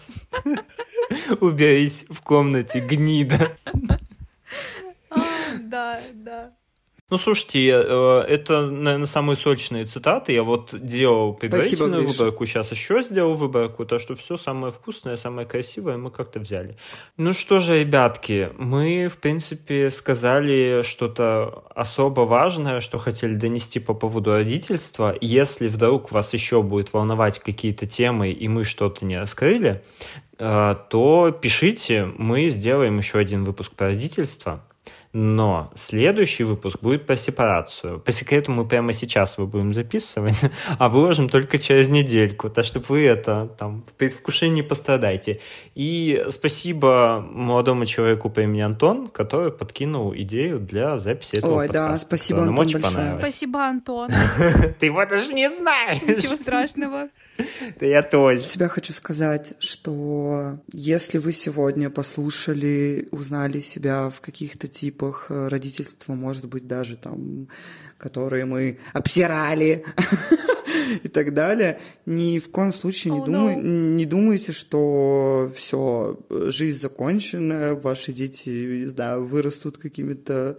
Уберись 1.40 2.06
в 2.08 2.22
комнате, 2.22 2.80
гнида. 2.80 3.52
А, 5.10 5.18
да, 5.60 6.00
да. 6.14 6.52
Ну, 7.08 7.18
слушайте, 7.18 7.68
э, 7.68 8.24
это, 8.28 8.66
наверное, 8.66 9.06
самые 9.06 9.36
сочные 9.36 9.84
цитаты. 9.84 10.32
Я 10.32 10.42
вот 10.42 10.74
делал 10.74 11.34
предварительную 11.34 12.02
Спасибо, 12.02 12.24
выборку, 12.24 12.46
сейчас 12.46 12.72
еще 12.72 13.00
сделал 13.00 13.34
выборку, 13.34 13.86
то, 13.86 14.00
что 14.00 14.16
все 14.16 14.36
самое 14.36 14.72
вкусное, 14.72 15.16
самое 15.16 15.46
красивое 15.46 15.98
мы 15.98 16.10
как-то 16.10 16.40
взяли. 16.40 16.76
Ну 17.16 17.32
что 17.32 17.60
же, 17.60 17.78
ребятки, 17.78 18.50
мы, 18.58 19.06
в 19.06 19.18
принципе, 19.18 19.88
сказали 19.90 20.82
что-то 20.82 21.62
особо 21.76 22.22
важное, 22.22 22.80
что 22.80 22.98
хотели 22.98 23.34
донести 23.34 23.78
по 23.78 23.94
поводу 23.94 24.32
родительства. 24.32 25.16
Если 25.20 25.68
вдруг 25.68 26.10
вас 26.10 26.34
еще 26.34 26.60
будет 26.60 26.92
волновать 26.92 27.38
какие-то 27.38 27.86
темы, 27.86 28.32
и 28.32 28.48
мы 28.48 28.64
что-то 28.64 29.04
не 29.04 29.16
раскрыли, 29.16 29.84
э, 30.40 30.74
то 30.90 31.30
пишите, 31.30 32.06
мы 32.18 32.48
сделаем 32.48 32.98
еще 32.98 33.18
один 33.18 33.44
выпуск 33.44 33.74
про 33.74 33.86
родительство. 33.86 34.64
Но 35.12 35.70
следующий 35.74 36.44
выпуск 36.44 36.78
будет 36.80 37.06
про 37.06 37.16
сепарацию. 37.16 38.00
По 38.00 38.12
секрету 38.12 38.52
мы 38.52 38.66
прямо 38.66 38.92
сейчас 38.92 39.38
его 39.38 39.46
будем 39.46 39.72
записывать, 39.72 40.44
а 40.78 40.88
выложим 40.88 41.28
только 41.28 41.58
через 41.58 41.88
недельку. 41.88 42.50
Так 42.50 42.64
что 42.64 42.80
вы 42.80 43.06
это 43.06 43.48
там 43.58 43.84
в 43.88 43.92
предвкушении 43.94 44.62
пострадайте. 44.62 45.40
И 45.74 46.24
спасибо 46.30 47.26
молодому 47.30 47.86
человеку 47.86 48.30
по 48.30 48.40
имени 48.40 48.60
Антон, 48.60 49.08
который 49.08 49.50
подкинул 49.50 50.14
идею 50.14 50.58
для 50.58 50.98
записи 50.98 51.36
этого 51.36 51.60
Ой, 51.60 51.66
подкаста. 51.68 51.92
да, 51.92 51.98
спасибо, 51.98 52.42
Антон, 52.42 52.58
очень 52.58 52.80
большое. 52.80 53.12
Спасибо, 53.12 53.64
Антон. 53.66 54.10
Ты 54.78 54.86
его 54.86 55.04
даже 55.06 55.32
не 55.32 55.50
знаешь. 55.50 56.02
Ничего 56.02 56.36
страшного. 56.36 57.08
Да 57.80 57.86
я 57.86 58.02
тоже. 58.02 58.44
Себя 58.44 58.68
хочу 58.68 58.92
сказать, 58.92 59.54
что 59.58 60.58
если 60.72 61.18
вы 61.18 61.32
сегодня 61.32 61.90
послушали, 61.90 63.08
узнали 63.10 63.60
себя 63.60 64.10
в 64.10 64.20
каких-то 64.20 64.68
типах 64.68 65.26
э, 65.28 65.48
родительства, 65.48 66.14
может 66.14 66.48
быть, 66.48 66.66
даже 66.66 66.96
там, 66.96 67.48
которые 67.98 68.44
мы 68.44 68.78
обсирали 68.92 69.84
и 71.02 71.08
так 71.08 71.34
далее, 71.34 71.80
ни 72.04 72.38
в 72.38 72.50
коем 72.50 72.72
случае 72.72 73.14
не, 73.14 73.20
oh, 73.20 73.24
думай, 73.24 73.56
no. 73.56 73.62
не 73.62 74.06
думайте, 74.06 74.52
что 74.52 75.50
все, 75.54 76.18
жизнь 76.30 76.80
закончена, 76.80 77.74
ваши 77.74 78.12
дети 78.12 78.86
да, 78.90 79.18
вырастут 79.18 79.78
какими-то 79.78 80.56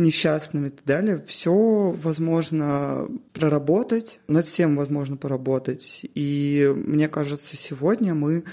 несчастными 0.00 0.68
и 0.68 0.70
так 0.70 0.84
далее. 0.84 1.24
Все 1.26 1.90
возможно 1.90 3.08
проработать, 3.32 4.20
над 4.26 4.46
всем 4.46 4.76
возможно 4.76 5.16
поработать. 5.16 6.06
И 6.14 6.72
мне 6.74 7.08
кажется, 7.08 7.56
сегодня 7.56 8.14
мы 8.14 8.44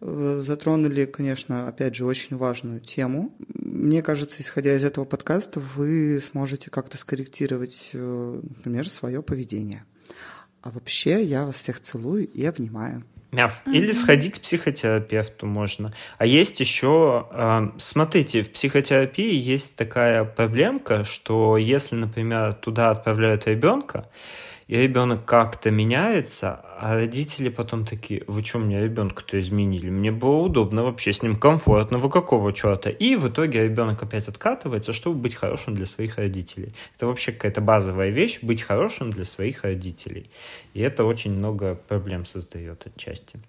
э, 0.00 0.42
затронули, 0.44 1.06
конечно, 1.06 1.68
опять 1.68 1.94
же, 1.94 2.04
очень 2.04 2.36
важную 2.36 2.80
тему. 2.80 3.34
Мне 3.54 4.02
кажется, 4.02 4.42
исходя 4.42 4.76
из 4.76 4.84
этого 4.84 5.04
подкаста, 5.04 5.60
вы 5.60 6.20
сможете 6.20 6.70
как-то 6.70 6.98
скорректировать, 6.98 7.90
э, 7.92 8.40
например, 8.42 8.88
свое 8.88 9.22
поведение. 9.22 9.84
А 10.60 10.70
вообще, 10.70 11.22
я 11.22 11.46
вас 11.46 11.56
всех 11.56 11.80
целую 11.80 12.28
и 12.28 12.44
обнимаю. 12.44 13.04
Мяв. 13.36 13.62
Mm-hmm. 13.66 13.72
Или 13.72 13.92
сходить 13.92 14.34
к 14.38 14.40
психотерапевту 14.40 15.46
можно. 15.46 15.92
А 16.16 16.24
есть 16.24 16.58
еще, 16.60 17.26
э, 17.30 17.68
смотрите, 17.76 18.40
в 18.40 18.50
психотерапии 18.50 19.34
есть 19.34 19.76
такая 19.76 20.24
проблемка, 20.24 21.04
что 21.04 21.58
если, 21.58 21.96
например, 21.96 22.54
туда 22.54 22.90
отправляют 22.90 23.46
ребенка, 23.46 24.08
и 24.68 24.76
ребенок 24.78 25.26
как-то 25.26 25.70
меняется, 25.70 26.64
а 26.78 26.94
родители 26.94 27.48
потом 27.48 27.86
такие, 27.86 28.22
вы 28.26 28.44
что, 28.44 28.58
мне 28.58 28.82
ребенка-то 28.82 29.40
изменили? 29.40 29.88
Мне 29.88 30.12
было 30.12 30.36
удобно 30.36 30.84
вообще, 30.84 31.12
с 31.12 31.22
ним 31.22 31.36
комфортно, 31.36 31.98
вы 31.98 32.10
какого 32.10 32.52
черта? 32.52 32.90
И 32.90 33.16
в 33.16 33.28
итоге 33.28 33.64
ребенок 33.64 34.02
опять 34.02 34.28
откатывается, 34.28 34.92
чтобы 34.92 35.16
быть 35.16 35.34
хорошим 35.34 35.74
для 35.74 35.86
своих 35.86 36.18
родителей. 36.18 36.74
Это 36.96 37.06
вообще 37.06 37.32
какая-то 37.32 37.62
базовая 37.62 38.10
вещь, 38.10 38.40
быть 38.42 38.60
хорошим 38.60 39.10
для 39.10 39.24
своих 39.24 39.64
родителей. 39.64 40.30
И 40.74 40.80
это 40.80 41.04
очень 41.04 41.32
много 41.32 41.74
проблем 41.74 42.26
создает 42.26 42.86
отчасти. 42.86 43.40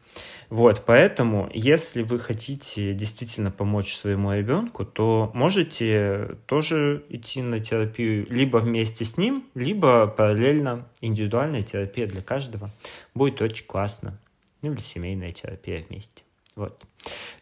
Вот, 0.49 0.83
поэтому, 0.85 1.49
если 1.53 2.03
вы 2.03 2.19
хотите 2.19 2.93
действительно 2.93 3.51
помочь 3.51 3.93
своему 3.95 4.33
ребенку, 4.33 4.85
то 4.85 5.31
можете 5.33 6.37
тоже 6.45 7.03
идти 7.09 7.41
на 7.41 7.59
терапию 7.59 8.25
либо 8.29 8.57
вместе 8.57 9.03
с 9.03 9.17
ним, 9.17 9.43
либо 9.53 10.07
параллельно 10.07 10.87
индивидуальная 11.01 11.63
терапия 11.63 12.07
для 12.07 12.21
каждого. 12.21 12.69
Будет 13.17 13.41
очень 13.41 13.65
классно. 13.65 14.19
Ну 14.61 14.73
или 14.73 14.81
семейная 14.81 15.31
терапия 15.31 15.81
вместе. 15.81 16.23
Вот. 16.55 16.83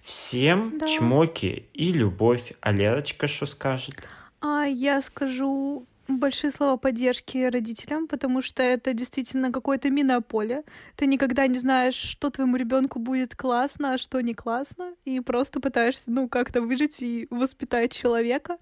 Всем 0.01 0.77
да. 0.77 0.87
чмоки 0.87 1.67
и 1.73 1.91
любовь. 1.91 2.53
А 2.61 2.71
Лерочка 2.71 3.27
что 3.27 3.45
скажет? 3.45 3.95
А 4.41 4.63
я 4.63 5.01
скажу 5.01 5.85
большие 6.07 6.51
слова 6.51 6.77
поддержки 6.77 7.49
родителям, 7.49 8.07
потому 8.07 8.41
что 8.41 8.61
это 8.61 8.93
действительно 8.93 9.51
какое-то 9.51 9.89
минное 9.89 10.21
поле. 10.21 10.63
Ты 10.95 11.07
никогда 11.07 11.47
не 11.47 11.57
знаешь, 11.59 11.95
что 11.95 12.29
твоему 12.29 12.57
ребенку 12.57 12.99
будет 12.99 13.35
классно, 13.35 13.93
а 13.93 13.97
что 13.97 14.21
не 14.21 14.33
классно, 14.33 14.93
и 15.03 15.19
просто 15.19 15.59
пытаешься, 15.59 16.03
ну, 16.07 16.29
как-то 16.29 16.61
выжить 16.61 17.01
и 17.01 17.27
воспитать 17.29 17.91
человека. 17.91 18.57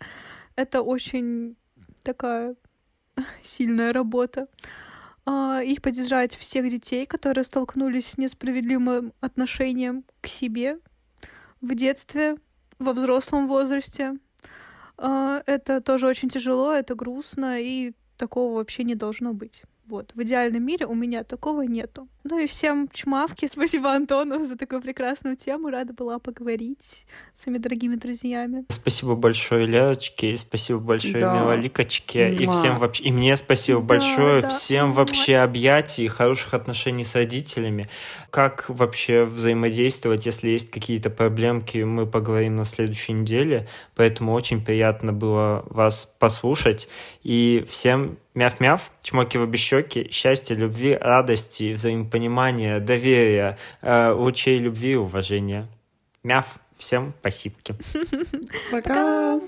Это 0.55 0.81
очень 0.81 1.55
такая 2.03 2.55
сильная 3.43 3.93
работа. 3.93 4.47
А, 5.25 5.61
и 5.61 5.79
поддержать 5.79 6.35
всех 6.35 6.69
детей, 6.69 7.05
которые 7.05 7.45
столкнулись 7.45 8.07
с 8.07 8.17
несправедливым 8.17 9.13
отношением 9.21 10.03
к 10.21 10.27
себе 10.27 10.79
в 11.61 11.73
детстве, 11.75 12.37
во 12.79 12.93
взрослом 12.93 13.47
возрасте. 13.47 14.17
А, 14.97 15.41
это 15.45 15.81
тоже 15.81 16.07
очень 16.07 16.29
тяжело, 16.29 16.73
это 16.73 16.95
грустно, 16.95 17.59
и 17.59 17.93
такого 18.17 18.55
вообще 18.55 18.83
не 18.83 18.95
должно 18.95 19.33
быть. 19.33 19.63
Вот, 19.85 20.13
в 20.15 20.23
идеальном 20.23 20.63
мире 20.63 20.85
у 20.85 20.95
меня 20.95 21.23
такого 21.25 21.63
нету. 21.63 22.07
Ну 22.23 22.39
и 22.39 22.47
всем 22.47 22.87
чмавки. 22.93 23.47
Спасибо 23.51 23.91
Антону 23.91 24.45
за 24.45 24.57
такую 24.57 24.81
прекрасную 24.81 25.35
тему. 25.35 25.69
Рада 25.69 25.93
была 25.93 26.19
поговорить 26.19 27.05
с 27.33 27.41
своими 27.41 27.57
дорогими 27.57 27.95
друзьями. 27.95 28.65
Спасибо 28.69 29.15
большое 29.15 29.65
Лялочке, 29.65 30.37
спасибо 30.37 30.79
большое 30.79 31.19
да. 31.19 31.37
Милоликочке, 31.37 32.33
и 32.33 32.47
всем 32.47 32.79
вообще, 32.79 33.03
и 33.03 33.11
мне 33.11 33.35
спасибо 33.35 33.81
да, 33.81 33.85
большое, 33.85 34.41
да. 34.43 34.49
всем 34.49 34.93
вообще 34.93 35.37
объятий, 35.37 36.07
хороших 36.07 36.53
отношений 36.53 37.03
с 37.03 37.15
родителями. 37.15 37.85
Как 38.29 38.69
вообще 38.69 39.25
взаимодействовать, 39.25 40.25
если 40.25 40.49
есть 40.49 40.71
какие-то 40.71 41.09
проблемки, 41.09 41.79
мы 41.79 42.05
поговорим 42.05 42.55
на 42.55 42.65
следующей 42.65 43.13
неделе, 43.13 43.67
поэтому 43.95 44.31
очень 44.31 44.63
приятно 44.63 45.11
было 45.11 45.65
вас 45.69 46.09
послушать, 46.19 46.87
и 47.23 47.65
всем 47.69 48.17
мяв-мяв, 48.35 48.91
чмоки 49.01 49.37
в 49.37 49.41
обе 49.41 49.57
щеки, 49.57 50.09
счастья, 50.11 50.55
любви, 50.55 50.97
радости, 50.99 51.73
взаимопонимания, 51.73 52.79
доверия, 52.79 53.57
э, 53.81 54.11
лучей 54.11 54.57
любви 54.57 54.91
и 54.91 54.95
уважения. 54.95 55.67
Мяв, 56.23 56.57
всем 56.77 57.13
спасибо. 57.19 57.55
Пока. 58.71 59.39